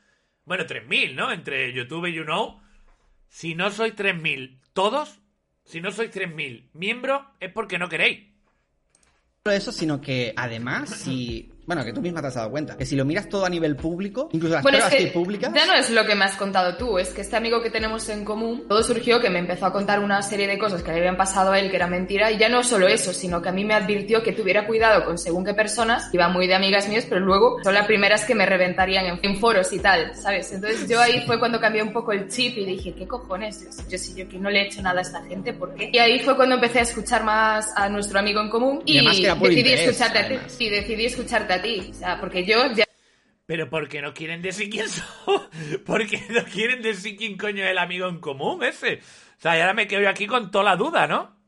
Bueno, 0.45 0.65
3.000, 0.65 1.15
¿no? 1.15 1.31
Entre 1.33 1.73
YouTube 1.73 2.07
y 2.07 2.15
YouKnow. 2.15 2.61
Si 3.29 3.55
no 3.55 3.71
sois 3.71 3.95
3.000 3.95 4.61
todos, 4.73 5.20
si 5.71 5.81
no 5.81 5.93
sois 5.93 6.11
3.000 6.11 6.65
miembros, 6.75 7.23
es 7.39 7.53
porque 7.53 7.79
no 7.79 7.89
queréis. 7.89 8.27
eso, 9.45 9.71
sino 9.71 10.01
que 10.01 10.35
además 10.37 10.91
si 10.91 11.53
bueno, 11.71 11.85
que 11.85 11.93
tú 11.93 12.03
misma 12.03 12.21
te 12.21 12.27
has 12.27 12.35
dado 12.35 12.51
cuenta, 12.51 12.77
que 12.77 12.85
si 12.85 12.97
lo 12.97 13.05
miras 13.05 13.29
todo 13.29 13.45
a 13.45 13.49
nivel 13.49 13.77
público, 13.77 14.29
incluso 14.33 14.55
las 14.55 14.63
Bueno, 14.65 14.79
es 14.79 14.85
pruebas 14.85 14.99
que 14.99 15.05
que 15.05 15.09
hay 15.11 15.25
públicas, 15.25 15.53
ya 15.55 15.67
no 15.67 15.75
es 15.75 15.91
lo 15.91 16.05
que 16.05 16.15
me 16.15 16.25
has 16.25 16.37
contado 16.37 16.77
tú, 16.77 16.99
es 16.99 17.11
que 17.11 17.21
este 17.21 17.37
amigo 17.37 17.63
que 17.63 17.71
tenemos 17.71 18.09
en 18.09 18.25
común, 18.25 18.65
todo 18.69 18.83
surgió 18.83 19.21
que 19.21 19.31
me 19.31 19.39
empezó 19.39 19.67
a 19.67 19.73
contar 19.73 20.01
una 20.01 20.23
serie 20.23 20.47
de 20.47 20.59
cosas 20.59 20.83
que 20.83 20.93
le 20.93 20.99
habían 20.99 21.17
pasado 21.17 21.53
a 21.53 21.59
él 21.59 21.71
que 21.71 21.77
era 21.77 21.87
mentira, 21.87 22.31
y 22.31 22.39
ya 22.39 22.49
no 22.49 22.63
solo 22.63 22.89
eso, 22.89 23.13
sino 23.13 23.43
que 23.43 23.49
a 23.49 23.53
mí 23.53 23.65
me 23.65 23.75
advirtió 23.75 24.23
que 24.23 24.33
tuviera 24.33 24.67
cuidado 24.67 25.05
con 25.05 25.19
según 25.19 25.45
qué 25.45 25.55
personas, 25.55 26.09
iba 26.13 26.29
muy 26.29 26.47
de 26.47 26.55
amigas 26.55 26.89
mías, 26.89 27.07
pero 27.09 27.21
luego 27.21 27.59
son 27.63 27.75
las 27.75 27.87
primeras 27.87 28.25
que 28.25 28.35
me 28.35 28.47
reventarían 28.47 29.07
en, 29.07 29.19
en 29.23 29.37
foros 29.39 29.73
y 29.73 29.79
tal, 29.79 30.15
¿sabes? 30.15 30.53
Entonces 30.53 30.89
yo 30.89 31.01
ahí 31.01 31.23
fue 31.27 31.39
cuando 31.39 31.61
cambié 31.61 31.83
un 31.83 31.93
poco 31.93 32.13
el 32.13 32.29
chip 32.29 32.57
y 32.57 32.65
dije, 32.65 32.95
¿qué 32.95 33.07
cojones? 33.07 33.67
Yo 33.89 33.99
sí, 33.99 34.15
yo 34.17 34.29
que 34.29 34.39
no 34.39 34.51
le 34.51 34.63
he 34.63 34.67
hecho 34.67 34.83
nada 34.83 35.01
a 35.01 35.03
esta 35.03 35.23
gente, 35.25 35.53
¿por 35.53 35.75
qué? 35.75 35.91
Y 35.93 35.99
ahí 35.99 36.21
fue 36.21 36.37
cuando 36.37 36.55
empecé 36.57 36.81
a 36.81 36.83
escuchar 36.83 37.25
más 37.25 37.73
a 37.77 37.89
nuestro 37.89 38.19
amigo 38.19 38.41
en 38.41 38.49
común 38.49 38.83
Y 38.85 39.01
y, 39.01 39.23
que 39.23 39.29
decidí 39.29 39.59
interés, 39.59 39.81
escucharte 39.81 40.19
a 40.19 40.29
ti. 40.29 40.35
además. 40.35 40.53
Sí, 40.53 40.69
decidí 40.69 41.05
escucharte 41.07 41.53
a 41.53 41.60
ti, 41.63 41.89
o 41.91 41.95
sea, 41.95 42.21
porque 42.21 42.45
yo 42.45 42.73
ya 42.75 42.85
Pero 43.47 43.69
porque 43.69 44.01
no 44.01 44.15
quieren 44.15 44.43
decir 44.43 44.71
quién 44.71 44.89
son. 44.89 45.05
Porque 45.87 46.23
no 46.31 46.45
quieren 46.45 46.83
decir 46.83 47.17
quién 47.17 47.37
coño 47.37 47.65
es 47.65 47.71
el 47.71 47.79
amigo 47.79 48.09
en 48.09 48.21
común 48.21 48.63
ese. 48.63 49.01
O 49.39 49.41
sea, 49.41 49.57
y 49.57 49.61
ahora 49.61 49.75
me 49.75 49.87
quedo 49.87 50.09
aquí 50.09 50.27
con 50.27 50.51
toda 50.51 50.65
la 50.65 50.77
duda, 50.77 51.07
¿no? 51.07 51.41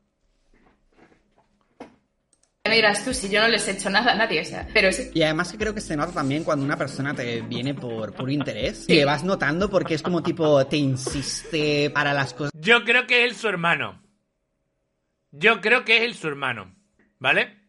Me 2.65 2.75
dirás 2.75 3.03
tú 3.03 3.13
si 3.13 3.29
yo 3.29 3.41
no 3.41 3.49
les 3.49 3.67
he 3.67 3.71
hecho 3.71 3.89
nada 3.89 4.13
a 4.13 4.15
nadie, 4.15 4.39
o 4.39 4.45
sea, 4.45 4.65
pero 4.73 4.89
sí. 4.91 5.11
Y 5.13 5.21
además 5.21 5.51
que 5.51 5.57
creo 5.57 5.73
que 5.73 5.81
se 5.81 5.97
nota 5.97 6.13
también 6.13 6.45
cuando 6.45 6.63
una 6.63 6.77
persona 6.77 7.13
te 7.13 7.41
viene 7.41 7.73
por 7.73 8.13
puro 8.13 8.31
interés. 8.31 8.85
Sí. 8.85 8.93
Y 8.93 8.95
le 8.95 9.05
vas 9.05 9.23
notando 9.25 9.69
porque 9.69 9.95
es 9.95 10.01
como 10.01 10.23
tipo, 10.23 10.65
te 10.65 10.77
insiste 10.77 11.89
para 11.89 12.13
las 12.13 12.33
cosas 12.33 12.51
Yo 12.55 12.85
creo 12.85 13.05
que 13.05 13.25
es 13.25 13.31
él 13.31 13.35
su 13.35 13.49
hermano. 13.49 14.01
Yo 15.31 15.59
creo 15.59 15.83
que 15.83 15.97
es 15.97 16.03
él 16.03 16.15
su 16.15 16.27
hermano. 16.27 16.73
¿Vale? 17.19 17.62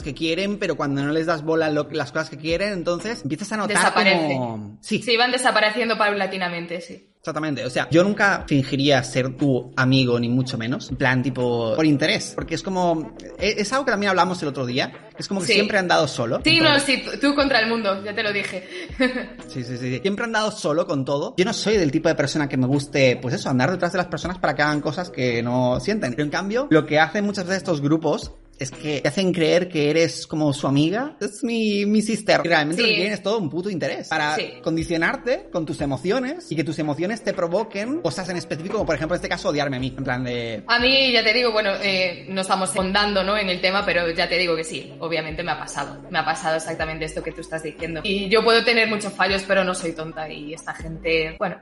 Que 0.00 0.14
quieren, 0.14 0.58
pero 0.58 0.76
cuando 0.76 1.02
no 1.02 1.12
les 1.12 1.26
das 1.26 1.42
bola 1.42 1.68
lo- 1.68 1.88
las 1.90 2.12
cosas 2.12 2.30
que 2.30 2.38
quieren, 2.38 2.72
entonces 2.72 3.20
empiezas 3.22 3.52
a 3.52 3.56
notar 3.58 3.76
Desaparece. 3.76 4.34
como... 4.34 4.78
Sí, 4.80 5.02
Sí, 5.02 5.16
van 5.16 5.32
desapareciendo 5.32 5.98
paulatinamente, 5.98 6.80
sí. 6.80 7.08
exactamente. 7.18 7.64
O 7.66 7.70
sea, 7.70 7.88
yo 7.90 8.02
nunca 8.04 8.44
fingiría 8.46 9.02
ser 9.04 9.36
tu 9.36 9.72
amigo, 9.76 10.18
ni 10.18 10.28
mucho 10.28 10.56
menos. 10.56 10.88
En 10.90 10.96
plan, 10.96 11.22
tipo, 11.22 11.74
por 11.76 11.84
interés. 11.84 12.32
Porque 12.34 12.54
es 12.54 12.62
como... 12.62 13.14
Es, 13.38 13.58
es 13.58 13.72
algo 13.72 13.84
que 13.84 13.90
también 13.90 14.10
hablamos 14.10 14.40
el 14.42 14.48
otro 14.48 14.64
día. 14.64 14.92
Es 15.18 15.28
como 15.28 15.40
que 15.40 15.48
Sí. 15.48 15.52
siempre 15.54 15.78
han 15.78 15.88
dado 15.88 16.08
solo. 16.08 16.40
Sí, 16.44 16.58
no, 16.60 16.78
sí, 16.80 17.02
tú- 17.04 17.18
tú 17.20 17.34
contra 17.34 17.60
el 17.60 17.68
mundo, 17.68 18.02
ya 18.04 18.14
te 18.14 18.22
lo 18.22 18.32
dije. 18.32 18.66
Sí, 19.48 19.62
sí, 19.64 19.76
sí. 19.76 19.98
Siempre 20.00 20.24
han 20.24 20.32
dado 20.32 20.50
solo 20.50 20.86
con 20.86 21.04
todo. 21.04 21.34
Yo 21.36 21.44
no 21.44 21.52
soy 21.52 21.76
del 21.76 21.90
tipo 21.90 22.08
de 22.08 22.14
persona 22.14 22.48
que 22.48 22.56
me 22.56 22.66
guste, 22.66 23.18
pues 23.20 23.34
eso, 23.34 23.50
andar 23.50 23.70
detrás 23.70 23.92
de 23.92 23.98
las 23.98 24.06
personas 24.06 24.38
para 24.38 24.54
que 24.54 24.62
hagan 24.62 24.80
cosas 24.80 25.10
que 25.10 25.42
no 25.42 25.78
sienten. 25.80 26.12
Pero 26.12 26.22
en 26.24 26.30
cambio, 26.30 26.66
lo 26.70 26.86
que 26.86 26.98
hacen 26.98 27.24
muchas 27.26 27.44
veces 27.44 27.58
estos 27.58 27.80
grupos 27.82 28.32
es 28.62 28.70
que 28.70 29.00
te 29.00 29.08
hacen 29.08 29.32
creer 29.32 29.68
que 29.68 29.90
eres 29.90 30.26
como 30.26 30.52
su 30.52 30.66
amiga. 30.66 31.16
Es 31.20 31.42
mi, 31.44 31.84
mi 31.86 32.02
sister. 32.02 32.40
Y 32.44 32.48
realmente 32.48 32.82
Sí. 32.82 32.88
lo 32.88 32.88
que 32.92 32.94
quieren 32.96 33.12
es 33.14 33.22
todo 33.22 33.38
un 33.38 33.50
puto 33.50 33.68
interés. 33.70 34.08
Para 34.08 34.34
Sí. 34.36 34.54
condicionarte 34.62 35.48
con 35.52 35.66
tus 35.66 35.80
emociones 35.80 36.50
y 36.50 36.56
que 36.56 36.64
tus 36.64 36.78
emociones 36.78 37.22
te 37.22 37.32
provoquen 37.34 38.00
cosas 38.00 38.28
en 38.28 38.36
específico, 38.36 38.74
como 38.74 38.86
por 38.86 38.94
ejemplo 38.96 39.14
en 39.14 39.18
este 39.18 39.28
caso 39.28 39.48
odiarme 39.50 39.76
a 39.76 39.80
mí. 39.80 39.94
En 39.96 40.04
plan 40.04 40.24
de... 40.24 40.64
A 40.66 40.78
mí, 40.78 41.12
ya 41.12 41.22
te 41.22 41.32
digo, 41.32 41.52
bueno, 41.52 41.70
eh, 41.82 42.26
no 42.28 42.40
estamos 42.40 42.70
fondando 42.70 43.22
¿no? 43.24 43.36
en 43.36 43.48
el 43.48 43.60
tema, 43.60 43.84
pero 43.84 44.10
ya 44.10 44.28
te 44.28 44.38
digo 44.38 44.56
que 44.56 44.64
sí, 44.64 44.92
obviamente 45.00 45.42
me 45.42 45.52
ha 45.52 45.58
pasado. 45.58 46.00
Me 46.10 46.18
ha 46.18 46.24
pasado 46.24 46.56
exactamente 46.56 47.04
esto 47.04 47.22
que 47.22 47.32
tú 47.32 47.40
estás 47.40 47.62
diciendo. 47.62 48.00
Y 48.04 48.28
yo 48.28 48.42
puedo 48.42 48.64
tener 48.64 48.88
muchos 48.88 49.12
fallos, 49.12 49.42
pero 49.46 49.64
no 49.64 49.74
soy 49.74 49.92
tonta 49.92 50.28
y 50.28 50.54
esta 50.54 50.74
gente, 50.74 51.36
bueno, 51.38 51.56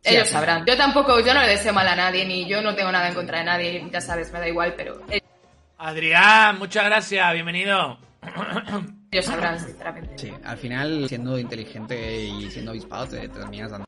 Sí, 0.00 0.14
ellos 0.14 0.28
sabrán. 0.28 0.64
Yo 0.64 0.76
tampoco, 0.76 1.18
yo 1.18 1.34
no 1.34 1.40
le 1.42 1.48
deseo 1.48 1.72
mal 1.72 1.88
a 1.88 1.96
nadie, 1.96 2.24
ni 2.24 2.46
yo 2.48 2.62
no 2.62 2.72
tengo 2.76 2.92
nada 2.92 3.08
en 3.08 3.14
contra 3.14 3.38
de 3.40 3.44
nadie, 3.44 3.84
ya 3.92 4.00
sabes, 4.00 4.32
me 4.32 4.38
da 4.38 4.46
igual, 4.48 4.74
pero 4.76 5.00
Adrián, 5.80 6.58
muchas 6.58 6.84
gracias, 6.86 7.32
bienvenido. 7.34 7.98
ellos 9.12 9.24
sabrán, 9.24 9.60
sinceramente. 9.60 10.18
Sí, 10.18 10.32
al 10.44 10.56
final, 10.58 11.08
siendo 11.08 11.38
inteligente 11.38 12.24
y 12.24 12.50
siendo 12.50 12.72
avispado, 12.72 13.06
te, 13.06 13.20
te 13.20 13.28
terminas 13.28 13.70
dando 13.70 13.84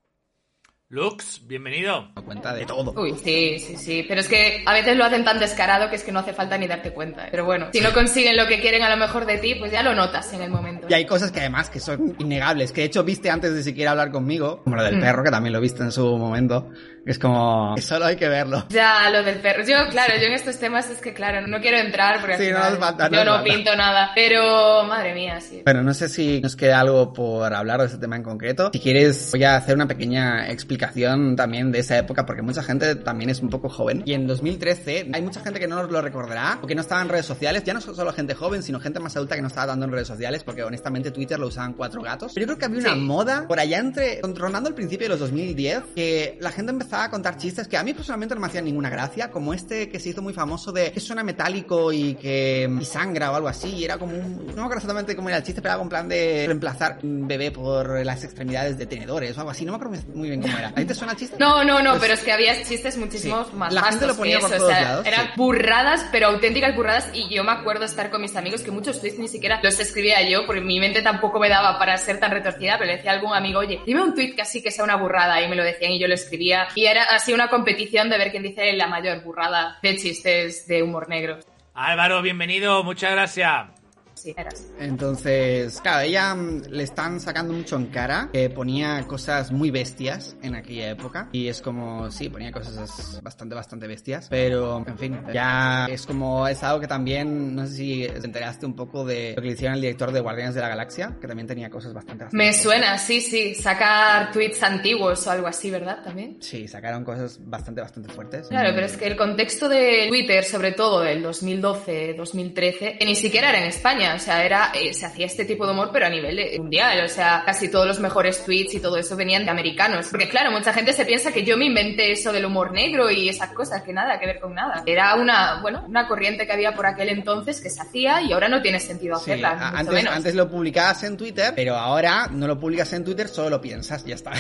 Lux, 0.93 1.47
bienvenido. 1.47 2.13
cuenta 2.25 2.53
de 2.53 2.67
todo. 2.67 2.93
Uy, 3.01 3.15
sí, 3.23 3.61
sí, 3.61 3.77
sí. 3.77 4.05
Pero 4.09 4.21
es 4.21 4.29
que 4.29 4.65
a 4.67 4.73
veces 4.73 4.97
lo 4.97 5.05
hacen 5.05 5.25
tan 5.25 5.39
descarado 5.39 5.89
que 5.89 5.95
es 5.95 6.03
que 6.03 6.11
no 6.11 6.19
hace 6.19 6.33
falta 6.33 6.59
ni 6.59 6.67
darte 6.67 6.93
cuenta. 6.93 7.27
¿eh? 7.27 7.29
Pero 7.31 7.45
bueno, 7.45 7.69
si 7.73 7.81
no 7.81 7.93
consiguen 7.93 8.37
lo 8.37 8.49
que 8.49 8.61
quieren 8.61 8.83
a 8.83 8.91
lo 8.91 8.97
mejor 8.97 9.25
de 9.25 9.39
ti, 9.39 9.55
pues 9.55 9.71
ya 9.71 9.85
lo 9.85 9.95
notas 9.95 10.33
en 10.33 10.43
el 10.43 10.51
momento. 10.51 10.89
Y 10.91 10.95
hay 10.95 11.07
cosas 11.07 11.31
que 11.31 11.39
además 11.39 11.71
que 11.71 11.79
son 11.79 12.17
innegables, 12.19 12.73
que 12.73 12.81
de 12.81 12.87
hecho 12.89 13.05
viste 13.05 13.31
antes 13.31 13.55
de 13.55 13.63
siquiera 13.63 13.93
hablar 13.93 14.11
conmigo, 14.11 14.63
como 14.65 14.75
lo 14.75 14.83
del 14.83 14.97
Mm. 14.97 15.01
perro, 15.01 15.23
que 15.23 15.31
también 15.31 15.53
lo 15.53 15.61
viste 15.61 15.85
en 15.85 15.93
su 15.93 16.05
momento, 16.19 16.71
es 17.07 17.19
como, 17.19 17.77
solo 17.81 18.07
hay 18.07 18.17
que 18.17 18.29
verlo. 18.29 18.67
Ya, 18.71 19.11
lo 19.11 19.23
del 19.23 19.39
perro. 19.41 19.63
Yo, 19.65 19.77
claro, 19.91 20.15
yo 20.21 20.27
en 20.27 20.35
estos 20.35 20.59
temas 20.59 20.89
es 20.91 20.99
que, 21.01 21.13
claro, 21.15 21.47
no 21.47 21.61
quiero 21.61 21.79
entrar 21.79 22.21
porque 22.21 22.35
al 22.35 22.41
Sí, 22.41 22.51
no 22.51 22.57
final 22.59 22.79
falta, 22.79 23.09
no 23.09 23.19
yo 23.19 23.25
no 23.25 23.33
falta. 23.37 23.45
pinto 23.55 23.77
nada. 23.77 24.11
Pero, 24.15 24.85
madre 24.85 25.15
mía, 25.15 25.41
sí. 25.41 25.63
Bueno, 25.65 25.83
no 25.83 25.95
sé 25.95 26.09
si 26.09 26.41
nos 26.41 26.57
queda 26.57 26.81
algo 26.81 27.13
por 27.13 27.53
hablar 27.55 27.81
de 27.81 27.87
este 27.87 27.99
tema 27.99 28.17
en 28.17 28.23
concreto. 28.23 28.71
Si 28.73 28.81
quieres, 28.81 29.31
voy 29.33 29.45
a 29.45 29.57
hacer 29.57 29.75
una 29.75 29.89
pequeña 29.89 30.49
explicación 30.51 31.37
también 31.37 31.73
de 31.73 31.81
esa 31.81 31.99
época, 31.99 32.25
porque 32.27 32.43
mucha 32.43 32.63
gente 32.63 32.95
también 32.97 33.31
es 33.31 33.41
un 33.41 33.51
poco 33.51 33.69
joven. 33.69 34.03
Y 34.07 34.15
en 34.15 34.27
2013 34.27 35.11
hay 35.13 35.23
mucha 35.23 35.41
gente 35.41 35.59
que 35.61 35.67
no 35.69 35.77
nos 35.77 35.91
lo 35.91 36.01
recordará, 36.03 36.59
o 36.63 36.67
que 36.67 36.75
no 36.75 36.81
estaba 36.81 37.03
en 37.03 37.09
redes 37.09 37.27
sociales. 37.27 37.65
Ya 37.65 37.75
no 37.75 37.81
son 37.81 37.95
solo 37.95 38.13
gente 38.13 38.35
joven, 38.35 38.63
sino 38.63 38.81
gente 38.81 39.01
más 39.01 39.17
adulta 39.17 39.35
que 39.37 39.43
no 39.43 39.49
estaba 39.49 39.67
dando 39.69 39.87
en 39.87 39.93
redes 39.93 40.09
sociales, 40.09 40.45
porque 40.45 40.63
honestamente 40.63 41.11
Twitter 41.11 41.39
lo 41.39 41.47
usaban 41.49 41.73
cuatro 41.75 42.03
gatos. 42.03 42.33
Pero 42.35 42.45
yo 42.47 42.47
creo 42.49 42.59
que 42.59 42.65
había 42.67 42.79
una 42.81 42.95
Sí. 42.95 43.01
moda 43.01 43.45
por 43.47 43.59
allá 43.61 43.79
entre, 43.79 44.21
rondando 44.23 44.69
el 44.69 44.75
principio 44.75 45.07
de 45.07 45.11
los 45.11 45.21
2010, 45.21 45.83
que 45.95 46.39
la 46.41 46.51
gente 46.51 46.71
empezaba 46.91 47.05
a 47.05 47.11
contar 47.11 47.37
chistes 47.37 47.69
que 47.69 47.77
a 47.77 47.85
mí 47.85 47.95
personalmente 47.95 48.35
no 48.35 48.41
me 48.41 48.49
hacían 48.49 48.65
ninguna 48.65 48.91
gracia, 48.91 49.31
como 49.31 49.55
este 49.55 49.89
que 49.89 50.01
se 50.01 50.09
hizo 50.09 50.23
muy 50.23 50.33
famoso 50.33 50.73
de 50.73 50.91
que 50.91 50.99
suena 50.99 51.23
metálico 51.23 51.93
y 51.93 52.15
que 52.17 52.69
y 52.81 52.85
sangra 52.85 53.31
o 53.31 53.37
algo 53.37 53.47
así. 53.47 53.69
Y 53.77 53.85
era 53.85 53.97
como 53.97 54.17
un, 54.17 54.39
no 54.39 54.55
me 54.55 54.61
acuerdo 54.63 54.79
exactamente 54.79 55.15
cómo 55.15 55.29
era 55.29 55.39
el 55.39 55.45
chiste, 55.45 55.63
pero 55.63 55.71
era 55.75 55.79
como 55.79 55.85
en 55.87 55.91
plan 55.91 56.09
de 56.09 56.45
reemplazar 56.49 56.99
un 57.05 57.29
bebé 57.29 57.53
por 57.53 58.05
las 58.05 58.25
extremidades 58.25 58.77
de 58.77 58.87
tenedores 58.87 59.37
o 59.37 59.41
algo 59.41 59.53
así. 59.53 59.65
No 59.65 59.71
me 59.71 59.77
acuerdo 59.77 60.03
muy 60.15 60.31
bien 60.31 60.43
cómo 60.43 60.59
era. 60.59 60.69
¿A 60.71 60.75
ti 60.75 60.85
te 60.85 60.95
suena 60.95 61.15
chiste? 61.15 61.37
No, 61.39 61.63
no, 61.63 61.81
no, 61.81 61.91
Pues- 61.91 62.01
pero 62.03 62.15
es 62.15 62.21
que 62.25 62.33
había 62.33 62.61
chistes 62.65 62.97
muchísimos 62.97 63.47
Sí. 63.47 63.55
más 63.55 63.73
La 63.73 63.83
gente 63.85 64.09
lo 64.09 64.17
ponía 64.17 64.41
por 64.41 64.49
eso, 64.51 64.57
todos 64.59 64.71
o 64.71 64.75
sea, 64.75 64.83
lados, 64.83 65.07
eran 65.07 65.27
sí. 65.27 65.33
burradas, 65.37 66.07
pero 66.11 66.27
auténticas 66.27 66.75
burradas, 66.75 67.09
y 67.15 67.33
yo 67.33 67.45
me 67.45 67.53
acuerdo 67.53 67.85
estar 67.85 68.11
con 68.11 68.21
mis 68.21 68.35
amigos 68.35 68.63
que 68.63 68.73
muchos 68.73 69.01
tweets 69.01 69.21
ni 69.21 69.29
siquiera 69.29 69.61
los 69.63 69.79
escribía 69.79 70.29
yo, 70.29 70.45
porque 70.45 70.61
mi 70.61 70.81
mente 70.81 71.03
tampoco 71.03 71.39
me 71.39 71.49
daba 71.49 71.79
para 71.79 71.97
ser 71.99 72.19
tan 72.19 72.33
retorcida, 72.33 72.79
pero 72.79 72.91
le 72.91 72.97
decía 72.97 73.13
a 73.13 73.15
algún 73.15 73.33
amigo, 73.33 73.61
oye, 73.61 73.79
dime 73.87 74.03
un 74.03 74.13
tweet 74.13 74.35
que 74.35 74.43
así 74.43 74.61
que 74.61 74.73
sea 74.73 74.83
una 74.83 74.97
burrada, 74.97 75.41
y 75.41 75.49
me 75.49 75.55
lo 75.55 75.63
decían 75.63 75.93
y 75.93 76.01
yo 76.01 76.09
lo 76.09 76.15
escribía, 76.15 76.67
y 76.75 76.80
era 76.87 77.05
así 77.05 77.33
una 77.33 77.49
competición 77.49 78.09
de 78.11 78.19
ver 78.19 78.31
quién 78.31 78.43
dice 78.43 78.73
la 78.75 78.87
mayor 78.87 79.23
burrada 79.23 79.79
de 79.83 79.97
chistes 79.97 80.67
de 80.67 80.83
humor 80.83 81.09
negro. 81.09 81.39
Álvaro, 81.75 82.23
bienvenido, 82.23 82.83
muchas 82.85 83.13
gracias. 83.13 83.80
Sí, 84.21 84.35
era 84.37 84.51
así. 84.51 84.67
Entonces, 84.79 85.81
claro, 85.81 86.01
ella 86.01 86.35
mm, 86.35 86.65
le 86.69 86.83
están 86.83 87.21
sacando 87.21 87.55
mucho 87.55 87.77
en 87.77 87.87
cara 87.87 88.29
que 88.31 88.51
ponía 88.51 89.03
cosas 89.07 89.51
muy 89.51 89.71
bestias 89.71 90.37
en 90.43 90.55
aquella 90.55 90.91
época. 90.91 91.31
Y 91.33 91.49
es 91.49 91.63
como, 91.63 92.11
sí, 92.11 92.29
ponía 92.29 92.53
cosas 92.53 93.19
bastante, 93.23 93.55
bastante 93.55 93.87
bestias. 93.87 94.27
Pero, 94.29 94.85
en 94.87 94.99
fin, 94.99 95.19
ya 95.33 95.87
es 95.91 96.05
como, 96.05 96.47
es 96.47 96.63
algo 96.63 96.81
que 96.81 96.87
también, 96.87 97.55
no 97.55 97.67
sé 97.67 97.73
si 97.73 98.07
te 98.07 98.27
enteraste 98.27 98.67
un 98.67 98.77
poco 98.77 99.07
de 99.07 99.33
lo 99.35 99.41
que 99.41 99.49
le 99.49 99.55
hicieron 99.55 99.77
al 99.77 99.81
director 99.81 100.13
de 100.13 100.21
Guardianes 100.21 100.55
de 100.55 100.61
la 100.61 100.69
Galaxia, 100.69 101.17
que 101.19 101.27
también 101.27 101.47
tenía 101.47 101.71
cosas 101.71 101.95
bastante, 101.95 102.25
bastante 102.25 102.45
Me 102.45 102.53
suena, 102.53 102.99
sí, 102.99 103.23
sí, 103.23 103.55
sacar 103.55 104.33
tweets 104.33 104.63
antiguos 104.63 105.27
o 105.27 105.31
algo 105.31 105.47
así, 105.47 105.71
¿verdad? 105.71 106.03
También. 106.05 106.37
Sí, 106.41 106.69
sacaron 106.69 107.05
cosas 107.05 107.41
bastante, 107.43 107.81
bastante 107.81 108.13
fuertes. 108.13 108.49
Claro, 108.49 108.73
pero 108.75 108.85
es 108.85 108.99
que 108.99 109.07
el 109.07 109.17
contexto 109.17 109.67
de 109.67 110.09
Twitter, 110.09 110.45
sobre 110.45 110.73
todo 110.73 111.01
del 111.01 111.23
2012, 111.23 112.15
2013, 112.19 112.99
que 112.99 113.05
ni 113.07 113.15
siquiera 113.15 113.49
era 113.49 113.61
en 113.61 113.69
España, 113.69 114.10
o 114.15 114.19
sea, 114.19 114.45
era, 114.45 114.71
eh, 114.75 114.93
se 114.95 115.07
hacía 115.07 115.27
este 115.27 115.45
tipo 115.45 115.67
de 115.67 115.73
humor, 115.73 115.91
pero 115.93 116.07
a 116.07 116.11
nivel 116.11 116.39
eh, 116.39 116.59
mundial, 116.59 117.05
o 117.05 117.09
sea, 117.09 117.43
casi 117.45 117.69
todos 117.71 117.87
los 117.87 118.01
mejores 118.01 118.45
tweets 118.45 118.75
y 118.75 118.81
todo 118.81 118.97
eso 118.97 119.17
venían 119.17 119.45
de 119.45 119.51
americanos. 119.51 120.09
Porque 120.11 120.29
claro, 120.29 120.51
mucha 120.51 120.73
gente 120.73 120.93
se 120.93 121.05
piensa 121.05 121.33
que 121.33 121.45
yo 121.45 121.57
me 121.57 121.67
inventé 121.67 122.13
eso 122.13 122.33
del 122.33 122.45
humor 122.45 122.73
negro 122.73 123.11
y 123.11 123.29
esas 123.29 123.51
cosas, 123.51 123.83
que 123.83 123.93
nada 123.93 124.19
que 124.19 124.27
ver 124.27 124.41
con 124.41 124.55
nada. 124.55 124.83
Era 124.87 125.15
una, 125.17 125.61
bueno, 125.63 125.85
una 125.89 126.07
corriente 126.09 126.47
que 126.47 126.53
había 126.53 126.73
por 126.73 126.87
aquel 126.87 127.09
entonces 127.11 127.61
que 127.61 127.71
se 127.71 127.81
hacía 127.81 128.23
y 128.23 128.33
ahora 128.33 128.49
no 128.49 128.63
tiene 128.63 128.81
sentido 128.81 129.17
Sí, 129.17 129.31
hacerla, 129.33 129.55
mucho 129.55 129.77
antes, 129.77 129.95
menos. 129.95 130.15
antes 130.15 130.35
lo 130.35 130.49
publicabas 130.51 131.03
en 131.05 131.17
Twitter, 131.17 131.53
pero 131.57 131.77
ahora 131.77 132.29
no 132.31 132.47
lo 132.47 132.59
publicas 132.59 132.93
en 132.93 133.05
Twitter, 133.05 133.29
solo 133.29 133.51
lo 133.51 133.61
piensas, 133.61 134.05
ya 134.05 134.15
está. 134.15 134.33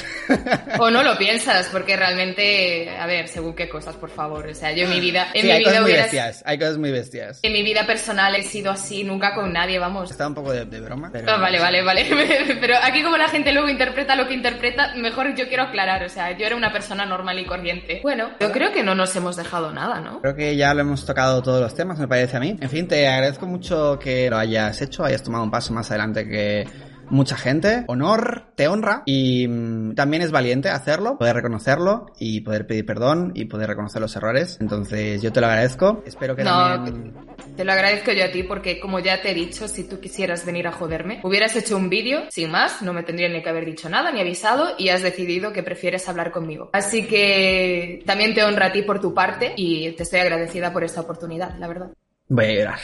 O 0.78 0.90
no 0.90 1.02
lo 1.02 1.16
piensas, 1.18 1.66
porque 1.72 1.96
realmente, 1.96 2.90
a 2.98 3.06
ver, 3.06 3.28
según 3.28 3.54
qué 3.54 3.68
cosas, 3.68 3.96
por 3.96 4.10
favor. 4.10 4.46
O 4.46 4.54
sea, 4.54 4.72
yo 4.72 4.84
en 4.84 4.90
mi 4.90 5.00
vida, 5.00 5.28
en 5.34 5.40
sí, 5.42 5.46
mi 5.46 5.52
hay 5.52 5.58
vida 5.60 5.68
cosas 5.70 5.80
muy 5.82 5.90
hubiera- 5.90 6.02
bestias, 6.04 6.42
hay 6.46 6.58
cosas 6.58 6.78
muy 6.78 6.90
bestias. 6.90 7.38
en 7.42 7.52
mi 7.52 7.62
vida 7.62 7.86
personal 7.86 8.34
he 8.36 8.42
sido 8.42 8.70
así, 8.70 9.04
nunca 9.04 9.34
con 9.34 9.52
nadie, 9.60 9.78
vamos. 9.78 10.10
Está 10.10 10.26
un 10.26 10.34
poco 10.34 10.52
de, 10.52 10.64
de 10.64 10.80
broma, 10.80 11.10
pero... 11.12 11.30
Ah, 11.30 11.36
vale, 11.38 11.58
vale, 11.58 11.82
vale. 11.82 12.06
Pero 12.60 12.74
aquí 12.82 13.02
como 13.02 13.16
la 13.16 13.28
gente 13.28 13.52
luego 13.52 13.68
interpreta 13.68 14.16
lo 14.16 14.26
que 14.26 14.34
interpreta, 14.34 14.94
mejor 14.96 15.34
yo 15.34 15.48
quiero 15.48 15.64
aclarar. 15.64 16.02
O 16.04 16.08
sea, 16.08 16.36
yo 16.36 16.46
era 16.46 16.56
una 16.56 16.72
persona 16.72 17.04
normal 17.06 17.38
y 17.38 17.44
corriente. 17.44 18.00
Bueno, 18.02 18.30
yo 18.40 18.50
creo 18.52 18.72
que 18.72 18.82
no 18.82 18.94
nos 18.94 19.14
hemos 19.16 19.36
dejado 19.36 19.72
nada, 19.72 20.00
¿no? 20.00 20.20
Creo 20.20 20.34
que 20.34 20.56
ya 20.56 20.74
lo 20.74 20.80
hemos 20.80 21.04
tocado 21.04 21.42
todos 21.42 21.60
los 21.60 21.74
temas, 21.74 21.98
me 21.98 22.08
parece 22.08 22.36
a 22.36 22.40
mí. 22.40 22.56
En 22.60 22.70
fin, 22.70 22.88
te 22.88 23.06
agradezco 23.06 23.46
mucho 23.46 23.98
que 23.98 24.30
lo 24.30 24.38
hayas 24.38 24.80
hecho, 24.82 25.04
hayas 25.04 25.22
tomado 25.22 25.44
un 25.44 25.50
paso 25.50 25.72
más 25.72 25.90
adelante 25.90 26.26
que 26.26 26.66
mucha 27.10 27.36
gente. 27.36 27.84
Honor, 27.88 28.52
te 28.54 28.68
honra 28.68 29.02
y 29.06 29.46
mm, 29.46 29.94
también 29.94 30.22
es 30.22 30.30
valiente 30.30 30.68
hacerlo, 30.70 31.18
poder 31.18 31.36
reconocerlo 31.36 32.06
y 32.18 32.40
poder 32.40 32.66
pedir 32.66 32.86
perdón 32.86 33.32
y 33.34 33.44
poder 33.46 33.68
reconocer 33.68 34.00
los 34.00 34.14
errores. 34.16 34.58
Entonces 34.60 35.20
yo 35.22 35.32
te 35.32 35.40
lo 35.40 35.46
agradezco. 35.46 36.02
Espero 36.06 36.34
que 36.34 36.44
No, 36.44 36.50
también... 36.50 37.14
Te 37.56 37.64
lo 37.64 37.72
agradezco 37.72 38.12
yo 38.12 38.24
a 38.24 38.30
ti 38.30 38.42
porque, 38.42 38.80
como 38.80 39.00
ya 39.00 39.20
te 39.20 39.32
he 39.32 39.34
dicho, 39.34 39.68
si 39.68 39.84
tú 39.84 40.00
quisieras 40.00 40.46
venir 40.46 40.66
a 40.66 40.72
joderme, 40.72 41.20
hubieras 41.22 41.54
hecho 41.56 41.76
un 41.76 41.90
vídeo, 41.90 42.22
sin 42.30 42.50
más, 42.50 42.82
no 42.82 42.92
me 42.92 43.02
tendrían 43.02 43.32
ni 43.32 43.42
que 43.42 43.48
haber 43.48 43.66
dicho 43.66 43.88
nada, 43.88 44.10
ni 44.12 44.20
avisado, 44.20 44.74
y 44.78 44.88
has 44.88 45.02
decidido 45.02 45.52
que 45.52 45.62
prefieres 45.62 46.08
hablar 46.08 46.30
conmigo. 46.30 46.70
Así 46.72 47.06
que 47.06 48.02
también 48.06 48.34
te 48.34 48.44
honra 48.44 48.66
a 48.66 48.72
ti 48.72 48.82
por 48.82 49.00
tu 49.00 49.12
parte 49.12 49.52
y 49.56 49.92
te 49.92 50.04
estoy 50.04 50.20
agradecida 50.20 50.72
por 50.72 50.84
esta 50.84 51.00
oportunidad, 51.00 51.56
la 51.58 51.68
verdad. 51.68 51.90
Voy 52.28 52.44
a 52.44 52.52
llorar. 52.52 52.78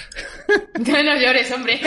no 1.04 1.16
llores, 1.16 1.52
hombre. 1.52 1.80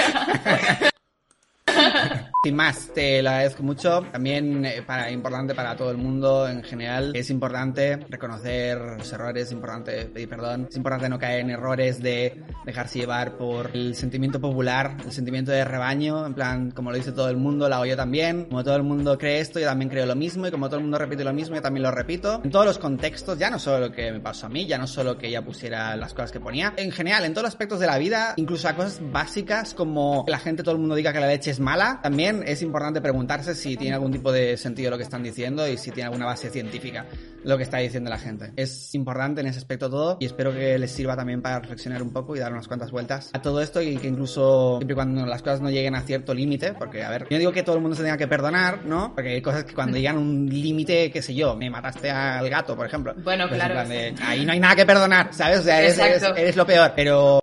Sin 2.41 2.55
más, 2.55 2.87
te 2.93 3.21
lo 3.21 3.31
agradezco 3.31 3.63
mucho. 3.63 4.01
También 4.13 4.63
eh, 4.63 4.81
para, 4.81 5.11
importante 5.11 5.53
para 5.53 5.75
todo 5.75 5.91
el 5.91 5.97
mundo 5.97 6.47
en 6.47 6.63
general. 6.63 7.11
Es 7.13 7.29
importante 7.29 7.97
reconocer 8.07 8.79
los 8.97 9.11
errores, 9.11 9.47
es 9.47 9.51
importante 9.51 10.05
pedir 10.05 10.29
perdón. 10.29 10.67
Es 10.69 10.77
importante 10.77 11.09
no 11.09 11.19
caer 11.19 11.41
en 11.41 11.49
errores 11.49 12.01
de 12.01 12.41
dejarse 12.65 12.99
llevar 12.99 13.35
por 13.35 13.71
el 13.73 13.93
sentimiento 13.93 14.39
popular, 14.39 14.95
el 15.03 15.11
sentimiento 15.11 15.51
de 15.51 15.65
rebaño. 15.65 16.25
En 16.25 16.33
plan, 16.33 16.71
como 16.71 16.91
lo 16.91 16.95
dice 16.95 17.11
todo 17.11 17.27
el 17.27 17.35
mundo, 17.35 17.67
lo 17.67 17.75
hago 17.75 17.85
yo 17.85 17.97
también. 17.97 18.45
Como 18.45 18.63
todo 18.63 18.77
el 18.77 18.83
mundo 18.83 19.17
cree 19.17 19.41
esto, 19.41 19.59
yo 19.59 19.65
también 19.65 19.89
creo 19.89 20.05
lo 20.05 20.15
mismo. 20.15 20.47
Y 20.47 20.51
como 20.51 20.69
todo 20.69 20.77
el 20.77 20.83
mundo 20.83 20.97
repite 20.97 21.25
lo 21.25 21.33
mismo, 21.33 21.57
yo 21.57 21.61
también 21.61 21.83
lo 21.83 21.91
repito. 21.91 22.39
En 22.41 22.51
todos 22.51 22.65
los 22.65 22.79
contextos, 22.79 23.37
ya 23.37 23.49
no 23.49 23.59
solo 23.59 23.87
lo 23.87 23.91
que 23.91 24.13
me 24.13 24.21
pasó 24.21 24.45
a 24.45 24.49
mí, 24.49 24.65
ya 24.65 24.77
no 24.77 24.87
solo 24.87 25.17
que 25.17 25.27
ella 25.27 25.43
pusiera 25.43 25.93
las 25.97 26.13
cosas 26.13 26.31
que 26.31 26.39
ponía. 26.39 26.73
En 26.77 26.93
general, 26.93 27.25
en 27.25 27.33
todos 27.33 27.43
los 27.43 27.51
aspectos 27.51 27.81
de 27.81 27.87
la 27.87 27.97
vida, 27.97 28.33
incluso 28.37 28.69
a 28.69 28.77
cosas 28.77 29.01
básicas 29.11 29.73
como 29.73 30.23
la 30.25 30.39
gente, 30.39 30.63
todo 30.63 30.75
el 30.75 30.79
mundo 30.79 30.95
diga 30.95 31.11
que 31.11 31.19
la 31.19 31.27
leche 31.27 31.51
es 31.51 31.59
mala, 31.59 31.99
también 32.01 32.28
es 32.45 32.61
importante 32.61 33.01
preguntarse 33.01 33.55
si 33.55 33.75
tiene 33.77 33.93
algún 33.95 34.11
tipo 34.11 34.32
de 34.32 34.57
sentido 34.57 34.89
lo 34.91 34.97
que 34.97 35.03
están 35.03 35.23
diciendo 35.23 35.67
y 35.67 35.77
si 35.77 35.91
tiene 35.91 36.05
alguna 36.07 36.25
base 36.25 36.49
científica 36.49 37.05
lo 37.43 37.57
que 37.57 37.63
está 37.63 37.77
diciendo 37.77 38.09
la 38.09 38.17
gente. 38.17 38.51
Es 38.55 38.93
importante 38.95 39.41
en 39.41 39.47
ese 39.47 39.59
aspecto 39.59 39.89
todo 39.89 40.17
y 40.19 40.25
espero 40.25 40.51
que 40.53 40.77
les 40.77 40.91
sirva 40.91 41.15
también 41.15 41.41
para 41.41 41.59
reflexionar 41.59 42.01
un 42.01 42.11
poco 42.11 42.36
y 42.36 42.39
dar 42.39 42.51
unas 42.51 42.67
cuantas 42.67 42.91
vueltas 42.91 43.30
a 43.34 43.41
todo 43.41 43.61
esto 43.61 43.82
y 43.82 43.95
que 43.97 44.07
incluso 44.07 44.77
siempre 44.80 44.95
cuando 44.95 45.25
las 45.25 45.41
cosas 45.41 45.61
no 45.61 45.69
lleguen 45.69 45.95
a 45.95 46.01
cierto 46.01 46.34
límite, 46.34 46.73
porque 46.73 47.03
a 47.03 47.09
ver, 47.09 47.27
yo 47.30 47.38
digo 47.38 47.51
que 47.51 47.63
todo 47.63 47.75
el 47.75 47.82
mundo 47.82 47.95
se 47.95 48.03
tenga 48.03 48.17
que 48.17 48.27
perdonar, 48.27 48.86
¿no? 48.86 49.13
Porque 49.15 49.30
hay 49.30 49.41
cosas 49.41 49.63
que 49.63 49.73
cuando 49.73 49.97
llegan 49.97 50.17
a 50.17 50.19
un 50.19 50.47
límite, 50.49 51.11
qué 51.11 51.21
sé 51.21 51.34
yo, 51.34 51.55
me 51.55 51.69
mataste 51.69 52.09
al 52.11 52.49
gato, 52.49 52.75
por 52.75 52.86
ejemplo. 52.86 53.13
Bueno, 53.23 53.47
Pues 53.47 53.59
claro, 53.61 53.88
de, 53.88 54.13
ahí 54.21 54.45
no 54.45 54.51
hay 54.51 54.59
nada 54.59 54.75
que 54.75 54.86
perdonar, 54.86 55.34
¿sabes? 55.34 55.59
O 55.59 55.63
sea, 55.63 55.80
eres, 55.82 55.97
eres- 55.97 56.23
eres 56.36 56.55
lo 56.55 56.65
peor, 56.65 56.91
pero 56.95 57.39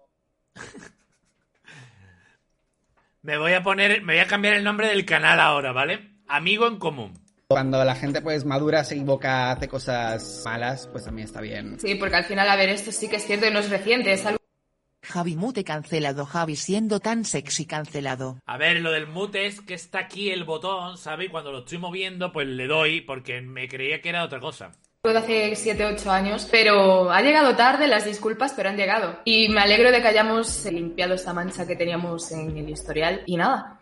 Me 3.27 3.39
voy 3.39 3.55
a 3.55 3.62
poner, 3.64 4.03
me 4.03 4.12
voy 4.12 4.20
a 4.20 4.29
cambiar 4.29 4.55
el 4.55 4.62
nombre 4.62 4.87
del 4.87 5.05
canal 5.05 5.41
ahora, 5.41 5.72
¿vale? 5.72 6.20
Amigo 6.29 6.68
en 6.68 6.79
común. 6.79 7.12
cuando 7.49 7.85
la 7.85 7.97
gente 7.97 8.22
pues 8.22 8.45
madura, 8.45 8.85
se 8.85 8.95
equivoca, 8.95 9.51
hace 9.51 9.66
cosas 9.66 10.43
malas, 10.45 10.89
pues 10.93 11.07
también 11.07 11.27
está 11.27 11.41
bien. 11.41 11.77
Sí, 11.81 11.97
porque 11.97 12.14
al 12.14 12.24
final, 12.24 12.49
a 12.49 12.55
ver, 12.55 12.68
esto 12.68 12.93
sí 12.93 13.09
que 13.09 13.16
es 13.16 13.27
cierto 13.27 13.49
y 13.49 13.51
no 13.51 13.59
es 13.59 13.68
reciente, 13.68 14.12
es 14.12 14.24
algo 14.27 14.39
Javi 15.03 15.35
Mute 15.35 15.64
cancelado 15.64 16.24
Javi 16.24 16.55
siendo 16.55 17.01
tan 17.01 17.24
sexy 17.24 17.66
cancelado. 17.66 18.39
A 18.47 18.59
ver, 18.59 18.81
lo 18.81 18.93
del 18.93 19.09
mute 19.09 19.47
es 19.47 19.61
que 19.61 19.74
está 19.74 19.99
aquí 19.99 20.31
el 20.31 20.45
botón, 20.45 20.97
¿sabes? 20.97 21.27
Y 21.27 21.31
cuando 21.31 21.51
lo 21.51 21.59
estoy 21.61 21.79
moviendo, 21.79 22.31
pues 22.31 22.47
le 22.47 22.68
doy 22.68 23.01
porque 23.01 23.41
me 23.41 23.66
creía 23.66 24.01
que 24.01 24.09
era 24.09 24.22
otra 24.22 24.39
cosa. 24.39 24.70
De 25.13 25.19
hace 25.19 25.57
7, 25.57 25.85
8 25.85 26.11
años, 26.11 26.49
pero 26.51 27.11
ha 27.11 27.21
llegado 27.23 27.57
tarde, 27.57 27.89
las 27.89 28.05
disculpas, 28.05 28.53
pero 28.55 28.69
han 28.69 28.77
llegado. 28.77 29.21
Y 29.25 29.49
me 29.49 29.61
alegro 29.61 29.91
de 29.91 30.01
que 30.01 30.09
hayamos 30.09 30.65
limpiado 30.67 31.15
esta 31.15 31.33
mancha 31.33 31.67
que 31.67 31.77
teníamos 31.77 32.31
en 32.33 32.57
el 32.57 32.69
historial. 32.69 33.23
Y 33.27 33.37
nada, 33.37 33.76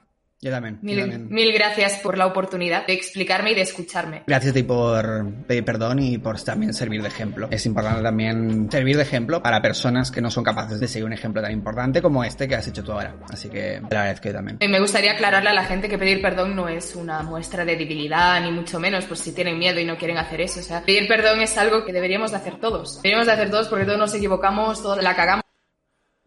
Yo 0.45 0.51
también. 0.51 0.78
yo 0.82 0.86
mil, 0.86 1.01
también. 1.01 1.28
mil 1.30 1.53
gracias 1.55 2.01
por 2.03 2.18
la 2.18 2.26
oportunidad 2.26 2.86
de 2.86 2.92
explicarme 2.92 3.53
y 3.53 3.55
de 3.55 3.62
escucharme. 3.62 4.24
Gracias 4.26 4.51
a 4.51 4.55
ti 4.55 4.62
por 4.62 5.32
pedir 5.47 5.64
perdón 5.64 6.01
y 6.01 6.18
por 6.18 6.38
también 6.42 6.74
servir 6.74 7.01
de 7.01 7.09
ejemplo. 7.09 7.49
Es 7.51 7.64
importante 7.64 8.03
también 8.03 8.70
servir 8.70 8.99
de 8.99 9.05
ejemplo 9.05 9.42
para 9.42 9.62
personas 9.62 10.11
que 10.11 10.20
no 10.20 10.30
son 10.30 10.45
capaces 10.45 10.78
de 10.80 10.86
seguir 10.86 11.07
un 11.07 11.14
ejemplo 11.14 11.40
tan 11.40 11.51
importante 11.51 12.03
como 12.03 12.22
este 12.24 12.47
que 12.47 12.57
has 12.57 12.68
hecho 12.68 12.84
tú 12.84 12.92
ahora. 12.92 13.16
Así 13.30 13.49
que 13.49 13.80
te 13.88 13.95
lo 13.95 14.01
agradezco 14.01 14.28
yo 14.28 14.34
también. 14.34 14.59
Y 14.61 14.68
me 14.68 14.80
gustaría 14.80 15.12
aclararle 15.12 15.49
a 15.49 15.55
la 15.55 15.64
gente 15.64 15.88
que 15.88 15.97
pedir 15.97 16.20
perdón 16.20 16.55
no 16.55 16.68
es 16.68 16.95
una 16.95 17.22
muestra 17.22 17.64
de 17.64 17.76
debilidad, 17.76 18.38
ni 18.42 18.53
mucho 18.53 18.78
menos, 18.78 19.07
por 19.07 19.16
si 19.16 19.32
tienen 19.32 19.59
miedo 19.59 19.80
y 19.80 19.86
no 19.86 19.97
quieren 19.97 20.18
hacer 20.18 20.42
eso. 20.42 20.61
O 20.61 20.62
sea, 20.62 20.84
pedir 20.84 21.09
perdón 21.09 21.40
es 21.40 21.57
algo 21.57 21.86
que 21.86 21.92
deberíamos 21.95 22.32
de 22.32 22.36
hacer 22.36 22.61
todos. 22.61 22.97
Deberíamos 22.97 23.28
de 23.28 23.32
hacer 23.32 23.51
todos 23.51 23.68
porque 23.68 23.86
todos 23.86 23.99
nos 23.99 24.14
equivocamos, 24.14 24.82
todos 24.82 25.03
la 25.03 25.16
cagamos. 25.16 25.42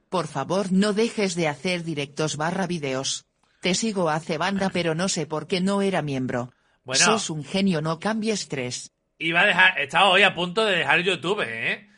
Por 0.09 0.26
favor 0.26 0.72
no 0.72 0.93
dejes 0.93 1.36
de 1.36 1.47
hacer 1.47 1.84
directos 1.84 2.36
barra 2.36 2.65
videos. 2.65 3.26
Te 3.62 3.74
sigo 3.74 4.10
hace 4.10 4.38
banda 4.38 4.70
pero 4.74 4.95
no 4.95 5.10
sé 5.10 5.26
por 5.26 5.47
qué 5.47 5.62
no 5.62 5.82
era 5.82 6.01
miembro. 6.01 6.51
Bueno. 6.84 7.03
Sos 7.03 7.30
un 7.30 7.43
genio 7.43 7.82
no 7.82 7.99
cambies 7.99 8.47
tres. 8.47 8.93
Iba 9.20 9.41
a 9.41 9.45
dejar, 9.45 9.80
estaba 9.80 10.10
hoy 10.10 10.24
a 10.24 10.36
punto 10.36 10.64
de 10.64 10.78
dejar 10.78 11.01
YouTube, 11.01 11.41
¿eh? 11.41 11.89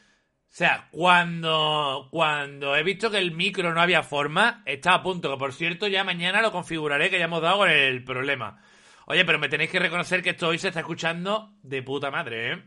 O 0.50 0.52
sea, 0.52 0.88
cuando, 0.90 2.08
cuando 2.10 2.76
he 2.76 2.82
visto 2.82 3.12
que 3.12 3.20
el 3.20 3.32
micro 3.32 3.72
no 3.72 3.82
había 3.82 4.02
forma, 4.02 4.64
estaba 4.66 4.98
a 4.98 5.04
punto, 5.04 5.30
que 5.30 5.38
por 5.38 5.54
cierto 5.54 5.88
ya 5.88 6.04
mañana 6.04 6.42
lo 6.42 6.52
configuraré, 6.52 7.12
que 7.12 7.20
ya 7.20 7.26
hemos 7.26 7.42
dado 7.42 7.60
con 7.60 7.70
el 7.70 8.04
problema. 8.04 8.60
Oye, 9.06 9.26
pero 9.26 9.38
me 9.38 9.48
tenéis 9.48 9.70
que 9.70 9.80
reconocer 9.80 10.24
que 10.24 10.32
esto 10.32 10.48
hoy 10.48 10.58
se 10.58 10.70
está 10.70 10.80
escuchando 10.80 11.54
de 11.62 11.84
puta 11.84 12.10
madre, 12.10 12.54
¿eh? 12.54 12.64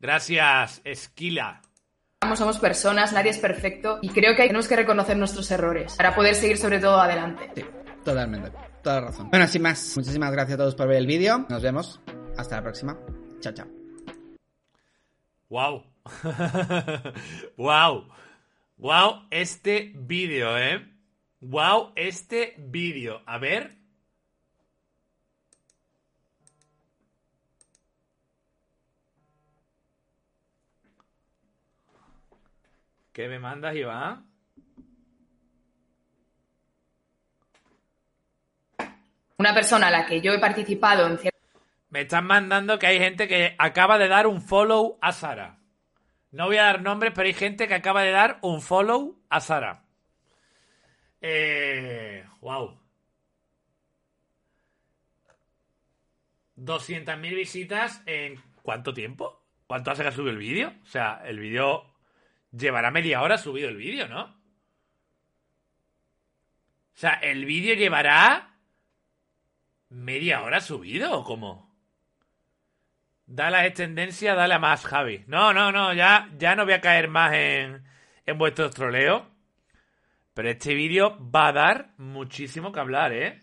Gracias, 0.00 0.80
Esquila. 0.84 1.62
Somos 2.36 2.58
personas, 2.58 3.12
nadie 3.12 3.30
es 3.30 3.38
perfecto 3.38 3.98
y 4.02 4.08
creo 4.08 4.34
que 4.34 4.42
tenemos 4.42 4.66
que 4.66 4.76
reconocer 4.76 5.16
nuestros 5.16 5.50
errores 5.50 5.94
para 5.94 6.14
poder 6.14 6.34
seguir 6.34 6.58
sobre 6.58 6.78
todo 6.78 7.00
adelante. 7.00 7.50
Sí, 7.54 7.64
Totalmente, 8.04 8.52
toda 8.82 9.00
la 9.00 9.06
razón. 9.06 9.30
Bueno, 9.30 9.46
sin 9.46 9.62
más, 9.62 9.96
muchísimas 9.96 10.30
gracias 10.30 10.56
a 10.56 10.58
todos 10.58 10.74
por 10.74 10.88
ver 10.88 10.98
el 10.98 11.06
vídeo. 11.06 11.46
Nos 11.48 11.62
vemos. 11.62 12.00
Hasta 12.36 12.56
la 12.56 12.62
próxima. 12.62 12.98
Chao, 13.40 13.54
chao. 13.54 13.66
¡Wow! 15.48 15.84
¡Wow! 17.56 18.08
¡Wow! 18.76 19.26
Este 19.30 19.92
vídeo, 19.94 20.58
¿eh? 20.58 20.86
¡Wow! 21.40 21.92
Este 21.96 22.56
vídeo. 22.58 23.22
A 23.24 23.38
ver. 23.38 23.78
¿Qué 33.12 33.28
me 33.28 33.38
mandas, 33.38 33.76
Iván? 33.76 34.33
Una 39.44 39.52
persona 39.52 39.88
a 39.88 39.90
la 39.90 40.06
que 40.06 40.22
yo 40.22 40.32
he 40.32 40.38
participado 40.38 41.06
en 41.06 41.20
Me 41.90 42.00
están 42.00 42.24
mandando 42.24 42.78
que 42.78 42.86
hay 42.86 42.98
gente 42.98 43.28
que 43.28 43.54
acaba 43.58 43.98
de 43.98 44.08
dar 44.08 44.26
un 44.26 44.40
follow 44.40 44.98
a 45.02 45.12
Sara. 45.12 45.58
No 46.30 46.46
voy 46.46 46.56
a 46.56 46.62
dar 46.62 46.80
nombres, 46.80 47.12
pero 47.14 47.26
hay 47.26 47.34
gente 47.34 47.68
que 47.68 47.74
acaba 47.74 48.00
de 48.04 48.10
dar 48.10 48.38
un 48.40 48.62
follow 48.62 49.20
a 49.28 49.40
Sara. 49.40 49.84
Eh, 51.20 52.24
wow. 52.40 52.80
200.000 56.56 57.20
visitas 57.36 58.02
en 58.06 58.40
¿cuánto 58.62 58.94
tiempo? 58.94 59.44
¿Cuánto 59.66 59.90
hace 59.90 60.00
que 60.00 60.08
ha 60.08 60.12
subido 60.12 60.30
el 60.30 60.38
vídeo? 60.38 60.72
O 60.82 60.86
sea, 60.86 61.20
el 61.26 61.38
vídeo 61.38 61.84
llevará 62.50 62.90
media 62.90 63.20
hora 63.20 63.36
subido 63.36 63.68
el 63.68 63.76
vídeo, 63.76 64.08
¿no? 64.08 64.22
O 64.22 64.36
sea, 66.94 67.12
el 67.16 67.44
vídeo 67.44 67.74
llevará 67.74 68.53
media 69.94 70.42
hora 70.42 70.60
subido 70.60 71.18
o 71.18 71.24
cómo? 71.24 71.72
Dale 73.26 73.56
a 73.56 73.72
tendencia, 73.72 74.34
dale 74.34 74.54
a 74.54 74.58
más, 74.58 74.84
Javi. 74.84 75.24
No, 75.26 75.52
no, 75.52 75.72
no, 75.72 75.94
ya, 75.94 76.28
ya 76.36 76.54
no 76.56 76.64
voy 76.64 76.74
a 76.74 76.80
caer 76.80 77.08
más 77.08 77.32
en, 77.32 77.84
en 78.26 78.38
vuestros 78.38 78.74
troleos. 78.74 79.22
Pero 80.34 80.50
este 80.50 80.74
vídeo 80.74 81.16
va 81.30 81.48
a 81.48 81.52
dar 81.52 81.94
muchísimo 81.96 82.72
que 82.72 82.80
hablar, 82.80 83.12
¿eh? 83.12 83.40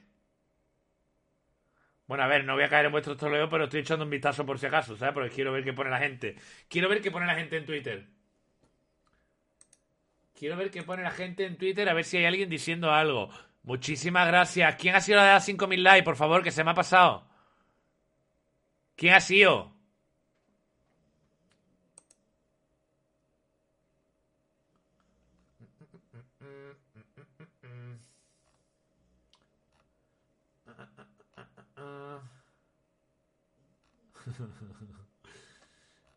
Bueno, 2.06 2.26
a 2.26 2.28
ver, 2.28 2.43
no 2.43 2.56
voy 2.56 2.64
a 2.64 2.70
caer 2.70 2.88
en 2.88 2.91
vuestros 2.91 3.16
troleos, 3.16 3.49
pero 3.49 3.64
estoy 3.64 3.80
echando 3.80 4.04
un 4.04 4.12
vistazo 4.12 4.45
por 4.45 4.60
si 4.60 4.66
acaso, 4.66 4.97
¿sabes? 4.97 5.14
Porque 5.14 5.30
quiero 5.30 5.54
ver 5.54 5.64
qué 5.64 5.72
pone 5.72 5.89
la 5.89 5.99
gente. 5.99 6.36
Quiero 6.68 6.89
ver 6.89 7.02
qué 7.02 7.10
pone 7.10 7.26
la 7.26 7.36
gente 7.36 7.56
en 7.56 7.66
Twitter. 7.66 8.08
Quiero 10.38 10.58
ver 10.58 10.70
qué 10.70 10.84
pone 10.84 11.04
la 11.04 11.12
gente 11.12 11.45
en 11.45 11.58
Twitter, 11.58 11.88
a 11.88 11.93
ver 11.93 12.04
si 12.04 12.18
hay 12.18 12.26
alguien 12.26 12.49
diciendo 12.49 12.91
algo. 12.91 13.30
Muchísimas 13.64 14.28
gracias. 14.28 14.76
¿Quién 14.76 14.95
ha 14.95 15.01
sido 15.01 15.18
la 15.18 15.26
de 15.26 15.34
las 15.34 15.47
5.000 15.47 15.82
likes, 15.82 16.03
por 16.03 16.16
favor, 16.16 16.43
que 16.43 16.51
se 16.51 16.64
me 16.64 16.72
ha 16.72 16.74
pasado? 16.74 17.28
¿Quién 18.95 19.14
ha 19.14 19.20
sido? 19.20 19.74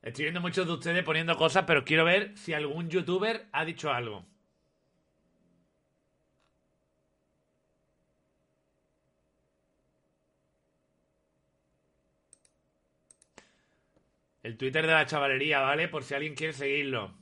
Estoy 0.03 0.24
viendo 0.24 0.40
muchos 0.42 0.66
de 0.66 0.72
ustedes 0.74 1.03
poniendo 1.03 1.36
cosas, 1.36 1.64
pero 1.66 1.84
quiero 1.84 2.05
ver 2.05 2.36
si 2.36 2.53
algún 2.53 2.90
youtuber 2.90 3.49
ha 3.53 3.64
dicho 3.64 3.90
algo. 3.90 4.26
El 14.45 14.59
Twitter 14.59 14.86
de 14.86 14.92
la 14.92 15.07
chavalería, 15.07 15.61
¿vale? 15.61 15.88
Por 15.88 16.05
si 16.05 16.14
alguien 16.14 16.34
quiere 16.34 16.53
seguirlo. 16.53 17.14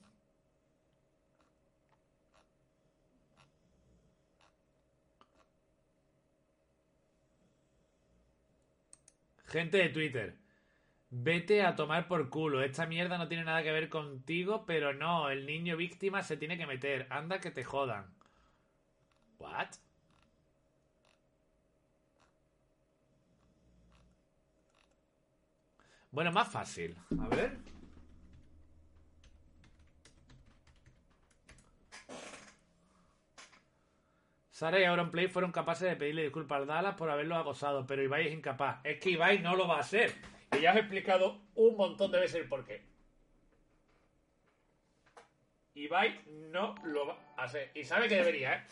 Gente 9.47 9.77
de 9.79 9.89
Twitter. 9.91 10.37
Vete 11.11 11.63
a 11.63 11.77
tomar 11.77 12.09
por 12.09 12.29
culo. 12.29 12.63
Esta 12.63 12.87
mierda 12.87 13.19
no 13.19 13.29
tiene 13.29 13.45
nada 13.45 13.63
que 13.63 13.71
ver 13.71 13.89
contigo, 13.89 14.65
pero 14.67 14.93
no, 14.93 15.31
el 15.31 15.47
niño 15.47 15.77
víctima 15.77 16.23
se 16.23 16.37
tiene 16.37 16.59
que 16.59 16.67
meter. 16.67 17.07
Anda 17.11 17.41
que 17.41 17.53
te 17.53 17.63
jodan. 17.63 18.13
¿What? 19.39 19.69
Bueno, 26.13 26.31
más 26.31 26.53
fácil. 26.53 26.95
A 27.19 27.29
ver. 27.29 27.57
Sara 34.51 34.79
y 34.79 34.85
Auronplay 34.85 35.27
fueron 35.29 35.51
capaces 35.51 35.89
de 35.89 35.97
pedirle 35.97 36.23
disculpas 36.23 36.61
al 36.61 36.67
Dallas 36.67 36.95
por 36.97 37.11
haberlo 37.11 37.37
acosado, 37.37 37.87
pero 37.87 38.03
Ibai 38.03 38.29
es 38.29 38.35
incapaz. 38.35 38.81
Es 38.85 39.01
que 39.01 39.11
Ibai 39.11 39.41
no 39.41 39.57
lo 39.57 39.67
va 39.67 39.79
a 39.79 39.81
hacer. 39.81 40.15
Y 40.57 40.61
ya 40.61 40.71
os 40.71 40.77
he 40.77 40.81
explicado 40.81 41.41
un 41.55 41.77
montón 41.77 42.13
de 42.13 42.21
veces 42.21 42.43
el 42.43 42.49
por 42.49 42.65
qué. 42.67 42.85
Ibai 45.75 46.21
no 46.51 46.75
lo 46.85 47.07
va 47.07 47.19
a 47.39 47.45
hacer. 47.45 47.73
Y 47.75 47.85
sabe 47.85 48.07
que 48.07 48.17
debería, 48.17 48.55
¿eh? 48.55 48.67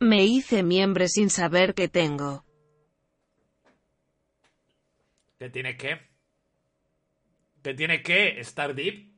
Me 0.00 0.24
hice 0.24 0.64
miembro 0.64 1.06
sin 1.06 1.30
saber 1.30 1.72
que 1.72 1.86
tengo. 1.86 2.44
¿Qué 5.38 5.48
tienes 5.48 5.76
que? 5.76 6.11
¿Qué 7.62 7.74
tienes 7.74 8.02
que? 8.02 8.40
¿Star 8.40 8.74
Deep? 8.74 9.12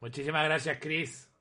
Muchísimas 0.00 0.44
gracias, 0.44 0.78
Chris. 0.80 1.32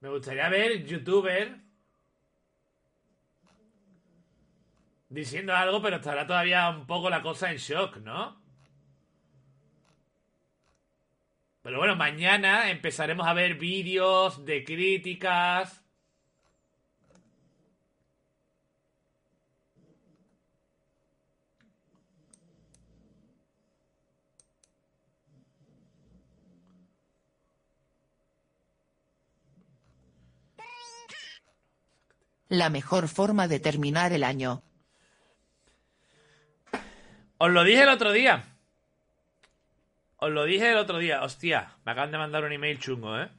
Me 0.00 0.08
gustaría 0.08 0.48
ver 0.48 0.84
youtuber 0.84 1.60
diciendo 5.08 5.54
algo, 5.54 5.82
pero 5.82 5.96
estará 5.96 6.26
todavía 6.26 6.70
un 6.70 6.86
poco 6.86 7.10
la 7.10 7.22
cosa 7.22 7.50
en 7.50 7.58
shock, 7.58 7.96
¿no? 7.98 8.39
Pero 11.70 11.78
bueno, 11.78 11.94
mañana 11.94 12.68
empezaremos 12.68 13.28
a 13.28 13.32
ver 13.32 13.54
vídeos 13.54 14.44
de 14.44 14.64
críticas. 14.64 15.84
La 32.48 32.68
mejor 32.68 33.06
forma 33.06 33.46
de 33.46 33.60
terminar 33.60 34.12
el 34.12 34.24
año. 34.24 34.64
Os 37.38 37.48
lo 37.48 37.62
dije 37.62 37.84
el 37.84 37.90
otro 37.90 38.10
día. 38.10 38.50
Os 40.20 40.30
lo 40.30 40.44
dije 40.44 40.70
el 40.70 40.76
otro 40.78 40.98
día. 40.98 41.22
Hostia, 41.22 41.76
me 41.84 41.92
acaban 41.92 42.10
de 42.12 42.18
mandar 42.18 42.44
un 42.44 42.52
email 42.52 42.78
chungo, 42.78 43.18
¿eh? 43.18 43.30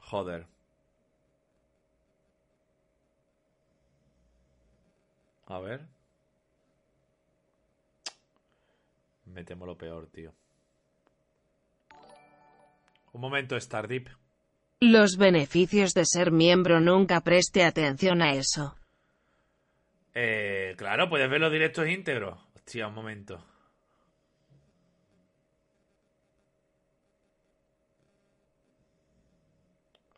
Joder. 0.00 0.46
A 5.46 5.58
ver. 5.60 5.80
Me 9.26 9.44
temo 9.44 9.66
lo 9.66 9.76
peor, 9.76 10.06
tío. 10.08 10.32
Un 13.12 13.20
momento, 13.20 13.58
Stardeep. 13.60 14.21
Los 14.84 15.16
beneficios 15.16 15.94
de 15.94 16.04
ser 16.04 16.32
miembro 16.32 16.80
nunca 16.80 17.20
preste 17.20 17.62
atención 17.62 18.20
a 18.20 18.32
eso. 18.32 18.74
Eh, 20.12 20.74
claro, 20.76 21.08
puedes 21.08 21.30
ver 21.30 21.40
los 21.40 21.52
directos 21.52 21.86
íntegros. 21.86 22.36
Hostia, 22.56 22.88
un 22.88 22.94
momento. 22.94 23.46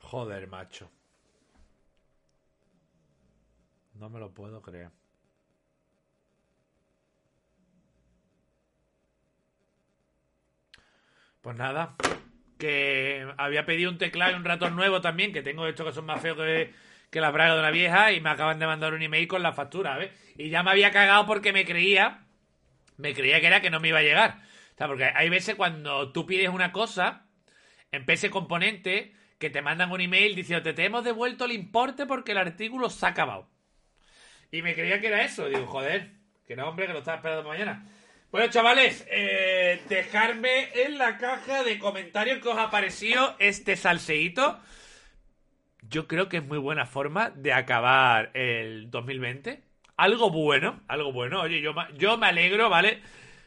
Joder, 0.01 0.47
macho. 0.49 0.91
No 3.97 4.09
me 4.09 4.19
lo 4.19 4.33
puedo 4.33 4.63
creer. 4.63 4.91
Pues 11.43 11.55
nada, 11.55 11.97
que 12.65 13.27
había 13.37 13.67
pedido 13.67 13.91
un 13.91 13.99
teclado 13.99 14.33
y 14.33 14.35
un 14.35 14.45
ratón 14.45 14.75
nuevo 14.75 15.01
también, 15.01 15.33
que 15.33 15.43
tengo 15.43 15.67
estos 15.67 15.87
que 15.87 15.93
son 15.93 16.07
más 16.07 16.21
feos 16.21 16.37
que, 16.37 16.73
que 17.11 17.21
la 17.21 17.31
braga 17.31 17.55
de 17.55 17.61
una 17.61 17.71
vieja, 17.71 18.13
y 18.13 18.21
me 18.21 18.31
acaban 18.31 18.59
de 18.59 18.67
mandar 18.67 18.95
un 18.95 19.03
email 19.03 19.29
con 19.29 19.43
la 19.43 19.53
factura, 19.53 19.99
¿ves? 19.99 20.11
Y 20.39 20.49
ya 20.49 20.63
me 20.63 20.71
había 20.71 20.91
cagado 20.91 21.27
porque 21.27 21.53
me 21.53 21.65
creía, 21.65 22.25
me 22.97 23.13
creía 23.13 23.41
que 23.41 23.49
era 23.49 23.61
que 23.61 23.71
no 23.71 23.81
me 23.81 23.89
iba 23.89 23.99
a 23.99 24.03
llegar. 24.03 24.39
O 24.75 24.79
sea, 24.79 24.87
porque 24.87 25.05
hay 25.05 25.29
veces 25.29 25.57
cuando 25.57 26.11
tú 26.13 26.25
pides 26.27 26.49
una 26.49 26.73
cosa, 26.73 27.27
en 27.93 28.07
PC 28.07 28.31
Componente, 28.31 29.13
que 29.39 29.51
te 29.51 29.63
mandan 29.63 29.93
un 29.93 30.01
email 30.01 30.35
diciendo 30.35 30.75
te 30.75 30.85
hemos 30.85 31.05
devuelto 31.05 31.45
el 31.45 31.53
importe 31.53 32.07
porque 32.07 32.33
el 32.33 32.39
artículo 32.39 32.89
se 32.89 33.05
ha 33.05 33.11
acabado. 33.11 33.49
Y 34.51 34.63
me 34.63 34.75
creía 34.75 35.01
que 35.01 35.09
era 35.09 35.23
eso. 35.23 35.49
Digo, 35.49 35.67
joder, 35.67 36.13
que 36.47 36.57
no, 36.57 36.69
hombre, 36.69 36.87
que 36.87 36.93
lo 36.93 37.01
estaba 37.01 37.19
esperando 37.19 37.47
mañana. 37.47 37.87
Bueno, 38.35 38.51
chavales, 38.51 39.07
eh, 39.13 39.81
dejarme 39.89 40.69
en 40.75 40.99
la 40.99 41.19
caja 41.19 41.63
de 41.63 41.79
comentarios 41.79 42.41
que 42.41 42.49
os 42.49 42.59
ha 42.59 42.69
parecido 42.69 43.37
este 43.39 43.77
salseíto. 43.77 44.59
Yo 45.83 46.09
creo 46.09 46.29
que 46.29 46.39
es 46.39 46.45
muy 46.45 46.59
buena 46.59 46.85
forma 46.85 47.31
de 47.31 47.53
acabar 47.53 48.33
el 48.35 48.91
2020. 48.91 49.63
Algo 49.97 50.31
bueno, 50.31 50.83
algo 50.89 51.13
bueno. 51.13 51.43
Oye, 51.43 51.61
yo, 51.61 51.75
yo 51.97 52.19
me 52.19 52.27
alegro, 52.27 52.69
¿vale? 52.69 53.03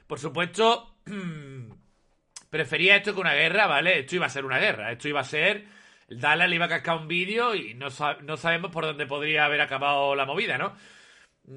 Por 0.08 0.20
supuesto, 0.20 0.96
prefería 2.50 2.96
esto 2.96 3.14
que 3.14 3.20
una 3.20 3.34
guerra, 3.34 3.68
¿vale? 3.68 4.00
Esto 4.00 4.16
iba 4.16 4.28
a 4.28 4.30
ser 4.30 4.46
una 4.46 4.58
guerra. 4.58 4.94
Esto 4.94 5.10
iba 5.10 5.20
a 5.20 5.26
ser. 5.26 5.66
El 6.08 6.22
Dallas 6.22 6.48
le 6.48 6.56
iba 6.56 6.64
a 6.68 6.70
cascar 6.70 6.96
un 6.96 7.10
vídeo 7.10 7.56
y 7.56 7.74
no, 7.74 7.88
no 8.24 8.38
sabemos 8.38 8.72
por 8.72 8.86
dónde 8.86 9.06
podría 9.06 9.44
haber 9.44 9.60
acabado 9.60 10.16
la 10.16 10.26
movida, 10.26 10.58
¿no? 10.58 10.78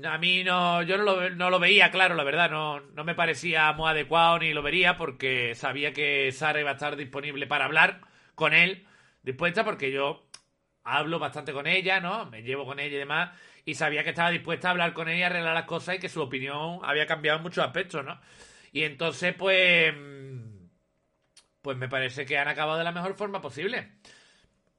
A 0.04 0.18
mí 0.18 0.44
no, 0.44 0.82
yo 0.82 0.96
no 0.98 1.02
lo, 1.02 1.30
no 1.30 1.50
lo 1.50 1.58
veía, 1.58 1.90
claro, 1.90 2.14
la 2.14 2.22
verdad, 2.22 2.48
no, 2.48 2.78
no 2.80 3.02
me 3.02 3.16
parecía 3.16 3.72
muy 3.72 3.90
adecuado 3.90 4.38
ni 4.38 4.52
lo 4.52 4.62
vería 4.62 4.96
porque 4.96 5.56
sabía 5.56 5.92
que 5.92 6.30
Sara 6.30 6.60
iba 6.60 6.70
a 6.70 6.74
estar 6.74 6.94
disponible 6.94 7.48
para 7.48 7.64
hablar 7.64 8.00
con 8.36 8.54
él, 8.54 8.86
dispuesta 9.22 9.64
porque 9.64 9.90
yo 9.90 10.28
hablo 10.84 11.18
bastante 11.18 11.52
con 11.52 11.66
ella, 11.66 11.98
¿no? 12.00 12.26
Me 12.26 12.42
llevo 12.42 12.64
con 12.66 12.78
ella 12.78 12.94
y 12.96 12.98
demás, 13.00 13.30
y 13.64 13.74
sabía 13.74 14.04
que 14.04 14.10
estaba 14.10 14.30
dispuesta 14.30 14.68
a 14.68 14.70
hablar 14.72 14.92
con 14.92 15.08
ella 15.08 15.26
arreglar 15.26 15.54
las 15.54 15.64
cosas 15.64 15.96
y 15.96 15.98
que 15.98 16.08
su 16.08 16.22
opinión 16.22 16.78
había 16.84 17.06
cambiado 17.06 17.38
en 17.38 17.42
muchos 17.42 17.64
aspectos, 17.64 18.04
¿no? 18.04 18.20
Y 18.72 18.84
entonces, 18.84 19.34
pues, 19.34 19.92
pues 21.62 21.76
me 21.76 21.88
parece 21.88 22.26
que 22.26 22.38
han 22.38 22.48
acabado 22.48 22.78
de 22.78 22.84
la 22.84 22.92
mejor 22.92 23.14
forma 23.16 23.40
posible 23.40 23.88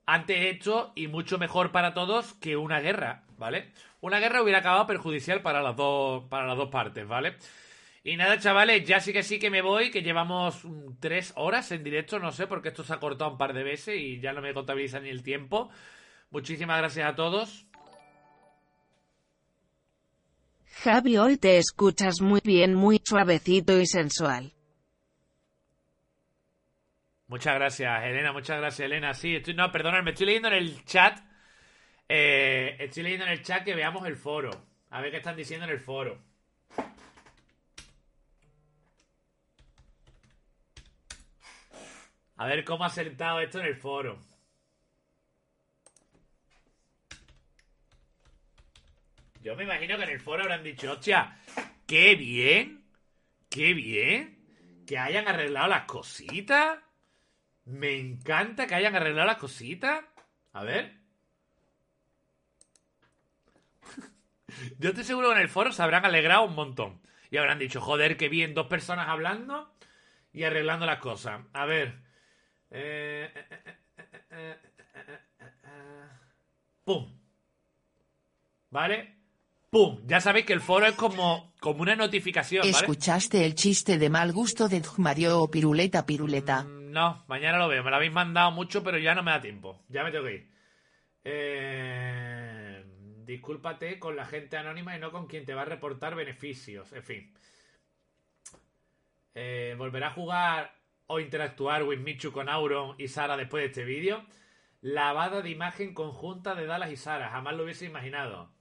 ante 0.06 0.50
hecho 0.50 0.92
y 0.96 1.08
mucho 1.08 1.38
mejor 1.38 1.72
para 1.72 1.94
todos 1.94 2.34
que 2.36 2.58
una 2.58 2.80
guerra, 2.80 3.24
¿vale? 3.38 3.72
Una 4.02 4.20
guerra 4.20 4.42
hubiera 4.42 4.60
acabado 4.60 4.88
perjudicial 4.88 5.42
para 5.42 5.62
las 5.62 5.76
dos, 5.76 6.26
para 6.30 6.48
las 6.48 6.58
dos 6.58 6.70
partes, 6.70 7.08
¿vale? 7.08 7.38
Y 8.04 8.18
nada, 8.18 8.40
chavales, 8.40 8.84
ya 8.84 9.00
sí 9.00 9.14
que 9.14 9.22
sí 9.22 9.38
que 9.38 9.52
me 9.52 9.62
voy, 9.62 9.92
que 9.92 10.02
llevamos 10.02 10.66
mm, 10.66 10.94
tres 11.00 11.34
horas 11.36 11.72
en 11.72 11.84
directo, 11.84 12.18
no 12.18 12.32
sé, 12.32 12.48
porque 12.48 12.70
esto 12.70 12.84
se 12.84 12.94
ha 12.94 13.00
cortado 13.00 13.32
un 13.32 13.38
par 13.38 13.54
de 13.54 13.64
veces 13.64 14.00
y 14.00 14.20
ya 14.20 14.34
no 14.34 14.42
me 14.42 14.56
contabiliza 14.56 15.00
ni 15.00 15.10
el 15.10 15.22
tiempo. 15.22 15.70
Muchísimas 16.32 16.80
gracias 16.80 17.08
a 17.08 17.16
todos. 17.16 17.68
Javi, 20.84 21.18
hoy 21.18 21.38
te 21.38 21.60
escuchas 21.60 22.22
muy 22.22 22.42
bien, 22.44 22.74
muy 22.74 23.00
suavecito 23.04 23.80
y 23.80 23.86
sensual. 23.86 24.52
Muchas 27.28 27.54
gracias, 27.54 28.04
Elena. 28.04 28.34
Muchas 28.34 28.58
gracias, 28.58 28.86
Elena. 28.88 29.14
Sí, 29.14 29.36
estoy, 29.36 29.54
no, 29.54 29.72
perdonad, 29.72 30.02
me 30.02 30.12
estoy 30.12 30.26
leyendo 30.26 30.48
en 30.48 30.56
el 30.56 30.84
chat. 30.86 31.20
Eh, 32.14 32.76
estoy 32.78 33.04
leyendo 33.04 33.26
en 33.26 33.32
el 33.32 33.42
chat 33.42 33.64
que 33.64 33.74
veamos 33.74 34.06
el 34.06 34.18
foro. 34.18 34.52
A 34.90 35.00
ver 35.00 35.12
qué 35.12 35.18
están 35.18 35.38
diciendo 35.38 35.66
en 35.66 35.72
el 35.72 35.80
foro. 35.80 36.20
A 42.36 42.46
ver 42.48 42.66
cómo 42.66 42.84
ha 42.84 42.90
sentado 42.90 43.40
esto 43.40 43.62
en 43.62 43.66
el 43.68 43.78
foro. 43.78 44.20
Yo 49.42 49.56
me 49.56 49.64
imagino 49.64 49.96
que 49.96 50.04
en 50.04 50.10
el 50.10 50.20
foro 50.20 50.44
habrán 50.44 50.66
dicho, 50.66 50.92
hostia, 50.92 51.40
qué 51.88 52.16
bien, 52.16 52.84
qué 53.50 53.74
bien, 53.74 54.84
que 54.86 54.98
hayan 54.98 55.30
arreglado 55.30 55.70
las 55.70 55.86
cositas. 55.86 56.78
Me 57.64 57.98
encanta 57.98 58.68
que 58.68 58.76
hayan 58.76 58.98
arreglado 58.98 59.28
las 59.28 59.38
cositas. 59.38 60.04
A 60.52 60.66
ver. 60.66 61.01
Yo 64.80 64.90
estoy 64.90 65.04
seguro 65.04 65.30
que 65.30 65.36
en 65.36 65.42
el 65.42 65.50
foro 65.50 65.72
se 65.72 65.82
habrán 65.84 66.06
alegrado 66.06 66.44
un 66.44 66.56
montón. 66.56 67.02
Y 67.30 67.38
habrán 67.38 67.60
dicho, 67.60 67.80
joder, 67.82 68.18
qué 68.18 68.28
bien, 68.30 68.54
dos 68.54 68.68
personas 68.68 69.08
hablando 69.08 69.74
y 70.34 70.44
arreglando 70.44 70.86
las 70.86 71.00
cosas. 71.00 71.42
A 71.54 71.66
ver. 71.66 72.00
Eh, 72.70 73.32
eh, 73.34 73.46
eh, 73.52 73.76
eh, 74.00 74.20
eh, 74.32 74.60
eh, 75.06 75.20
eh, 75.40 75.52
eh. 75.64 76.08
¡Pum! 76.84 77.18
¿Vale? 78.70 79.16
¡Pum! 79.70 80.02
Ya 80.06 80.20
sabéis 80.22 80.46
que 80.46 80.54
el 80.54 80.62
foro 80.62 80.86
es 80.86 80.96
como, 80.96 81.54
como 81.60 81.82
una 81.82 81.96
notificación, 81.96 82.62
¿vale? 82.64 82.72
¿Escuchaste 82.72 83.46
el 83.46 83.56
chiste 83.56 83.98
de 83.98 84.10
mal 84.10 84.32
gusto 84.34 84.68
de 84.68 84.82
Mario 84.98 85.40
o 85.40 85.52
Piruleta 85.52 86.06
Piruleta? 86.06 86.64
Mm, 86.64 86.92
No, 86.92 87.24
mañana 87.28 87.58
lo 87.58 87.68
veo. 87.70 87.84
Me 87.84 87.90
lo 87.90 87.96
habéis 87.96 88.12
mandado 88.12 88.52
mucho, 88.52 88.84
pero 88.84 88.98
ya 88.98 89.16
no 89.16 89.24
me 89.24 89.32
da 89.32 89.42
tiempo. 89.42 89.82
Ya 89.90 90.04
me 90.04 90.12
tengo 90.12 90.26
que 90.26 90.34
ir. 90.34 90.52
Eh, 91.24 92.41
discúlpate 93.32 93.98
con 93.98 94.16
la 94.16 94.26
gente 94.26 94.58
anónima 94.58 94.96
y 94.96 95.00
no 95.00 95.12
con 95.12 95.28
quien 95.28 95.46
te 95.46 95.54
va 95.54 95.62
a 95.62 95.66
reportar 95.66 96.16
beneficios. 96.16 96.92
En 96.94 97.04
fin. 97.04 97.34
Eh, 99.34 99.76
¿Volverá 99.78 100.08
a 100.08 100.12
jugar 100.12 100.76
o 101.08 101.20
interactuar 101.20 101.84
Wismichu 101.84 102.32
con 102.32 102.50
Auron 102.50 102.96
y 102.98 103.08
Sara 103.08 103.38
después 103.38 103.62
de 103.62 103.68
este 103.68 103.86
vídeo? 103.86 104.26
Lavada 104.82 105.42
de 105.42 105.50
imagen 105.50 105.94
conjunta 105.94 106.56
de 106.56 106.66
Dallas 106.66 106.92
y 106.92 106.98
Sara. 106.98 107.30
Jamás 107.30 107.56
lo 107.56 107.64
hubiese 107.64 107.86
imaginado. 107.86 108.52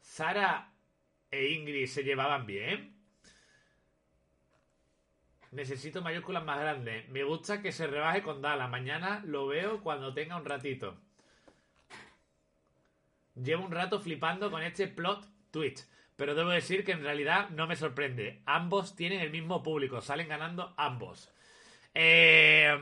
¿Sara 0.00 0.72
e 1.30 1.48
Ingrid 1.48 1.86
se 1.86 2.04
llevaban 2.04 2.46
bien? 2.46 2.94
Necesito 5.50 6.02
mayúsculas 6.02 6.44
más 6.44 6.60
grandes. 6.60 7.08
Me 7.08 7.24
gusta 7.24 7.62
que 7.62 7.72
se 7.72 7.86
rebaje 7.86 8.22
con 8.22 8.42
Dala. 8.42 8.68
Mañana 8.68 9.22
lo 9.24 9.46
veo 9.46 9.82
cuando 9.82 10.14
tenga 10.14 10.36
un 10.36 10.44
ratito. 10.44 11.03
Llevo 13.34 13.64
un 13.64 13.72
rato 13.72 14.00
flipando 14.00 14.50
con 14.50 14.62
este 14.62 14.88
plot 14.88 15.26
twist. 15.50 15.90
Pero 16.16 16.34
debo 16.34 16.50
decir 16.50 16.84
que 16.84 16.92
en 16.92 17.02
realidad 17.02 17.50
no 17.50 17.66
me 17.66 17.76
sorprende. 17.76 18.42
Ambos 18.46 18.94
tienen 18.94 19.20
el 19.20 19.30
mismo 19.30 19.62
público. 19.62 20.00
Salen 20.00 20.28
ganando 20.28 20.72
ambos. 20.76 21.32
Eh, 21.92 22.76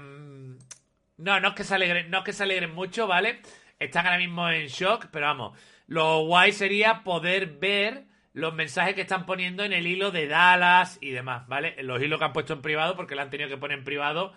no, 1.17 1.41
no 1.41 1.49
es 1.49 1.55
que 1.55 1.65
se 1.65 1.75
alegren, 1.75 2.11
no 2.11 2.19
es 2.19 2.25
que 2.25 2.33
se 2.33 2.43
alegren 2.43 2.75
mucho, 2.75 3.07
¿vale? 3.07 3.41
Están 3.79 4.07
ahora 4.07 4.19
mismo 4.19 4.49
en 4.49 4.67
shock, 4.67 5.07
pero 5.11 5.27
vamos. 5.27 5.59
Lo 5.87 6.25
guay 6.25 6.53
sería 6.53 7.05
poder 7.05 7.59
ver 7.59 8.05
los 8.33 8.55
mensajes 8.55 8.95
que 8.95 9.03
están 9.03 9.27
poniendo 9.27 9.63
en 9.63 9.73
el 9.73 9.87
hilo 9.87 10.11
de 10.11 10.27
Dallas 10.27 10.99
y 11.01 11.11
demás, 11.11 11.47
¿vale? 11.49 11.83
Los 11.83 12.03
hilos 12.03 12.19
que 12.19 12.25
han 12.25 12.33
puesto 12.33 12.55
en 12.55 12.63
privado, 12.63 12.97
porque 12.97 13.15
lo 13.15 13.23
han 13.23 13.31
tenido 13.31 13.49
que 13.49 13.57
poner 13.57 13.79
en 13.79 13.85
privado 13.85 14.33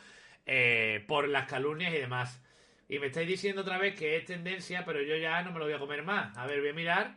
eh, 0.45 1.03
por 1.07 1.27
las 1.29 1.47
calumnias 1.47 1.93
y 1.93 1.97
demás. 1.97 2.41
Y 2.89 2.97
me 2.99 3.07
estáis 3.07 3.27
diciendo 3.27 3.61
otra 3.61 3.77
vez 3.77 3.95
que 3.95 4.15
es 4.17 4.25
tendencia, 4.25 4.83
pero 4.85 5.01
yo 5.01 5.15
ya 5.17 5.41
no 5.43 5.51
me 5.51 5.59
lo 5.59 5.65
voy 5.65 5.73
a 5.75 5.79
comer 5.79 6.03
más. 6.03 6.35
A 6.37 6.45
ver, 6.47 6.59
voy 6.61 6.69
a 6.69 6.73
mirar. 6.73 7.15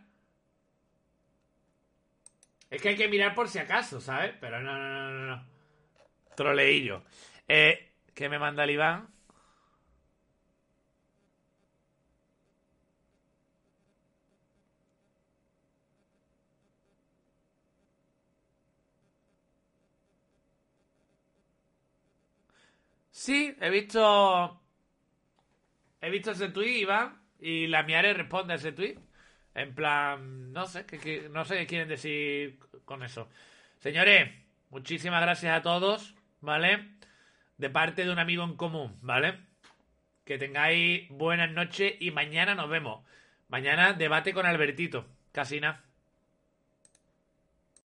Es 2.70 2.80
que 2.82 2.90
hay 2.90 2.96
que 2.96 3.08
mirar 3.08 3.34
por 3.34 3.48
si 3.48 3.58
acaso, 3.58 4.00
¿sabes? 4.00 4.34
Pero 4.40 4.60
no, 4.60 4.72
no, 4.76 4.88
no, 4.88 5.10
no, 5.10 5.36
no. 5.36 5.44
Troleillo. 6.36 7.04
Eh, 7.48 7.92
¿Qué 8.14 8.28
me 8.28 8.38
manda 8.38 8.64
el 8.64 8.70
Iván? 8.72 9.08
Sí, 23.10 23.54
he 23.60 23.70
visto. 23.70 24.60
He 26.00 26.10
visto 26.10 26.30
ese 26.32 26.48
tweet, 26.48 26.78
Iván. 26.80 27.20
Y 27.40 27.68
la 27.68 27.82
Miare 27.84 28.14
responde 28.14 28.52
a 28.52 28.56
ese 28.56 28.72
tweet. 28.72 28.98
En 29.54 29.74
plan, 29.74 30.52
no 30.52 30.66
sé, 30.66 30.84
qué- 30.86 31.28
no 31.30 31.44
sé 31.44 31.56
qué 31.58 31.66
quieren 31.66 31.88
decir 31.88 32.58
con 32.84 33.02
eso. 33.02 33.28
Señores, 33.78 34.30
muchísimas 34.70 35.20
gracias 35.22 35.56
a 35.56 35.62
todos, 35.62 36.14
¿vale? 36.40 36.88
De 37.56 37.70
parte 37.70 38.04
de 38.04 38.10
un 38.10 38.18
amigo 38.18 38.44
en 38.44 38.56
común, 38.56 38.98
¿vale? 39.02 39.38
Que 40.24 40.38
tengáis 40.38 41.08
buenas 41.10 41.50
noches 41.50 41.94
y 42.00 42.10
mañana 42.10 42.54
nos 42.54 42.68
vemos. 42.68 43.04
Mañana 43.48 43.92
debate 43.94 44.32
con 44.34 44.46
Albertito. 44.46 45.06
Casi 45.32 45.60
nada. 45.60 45.84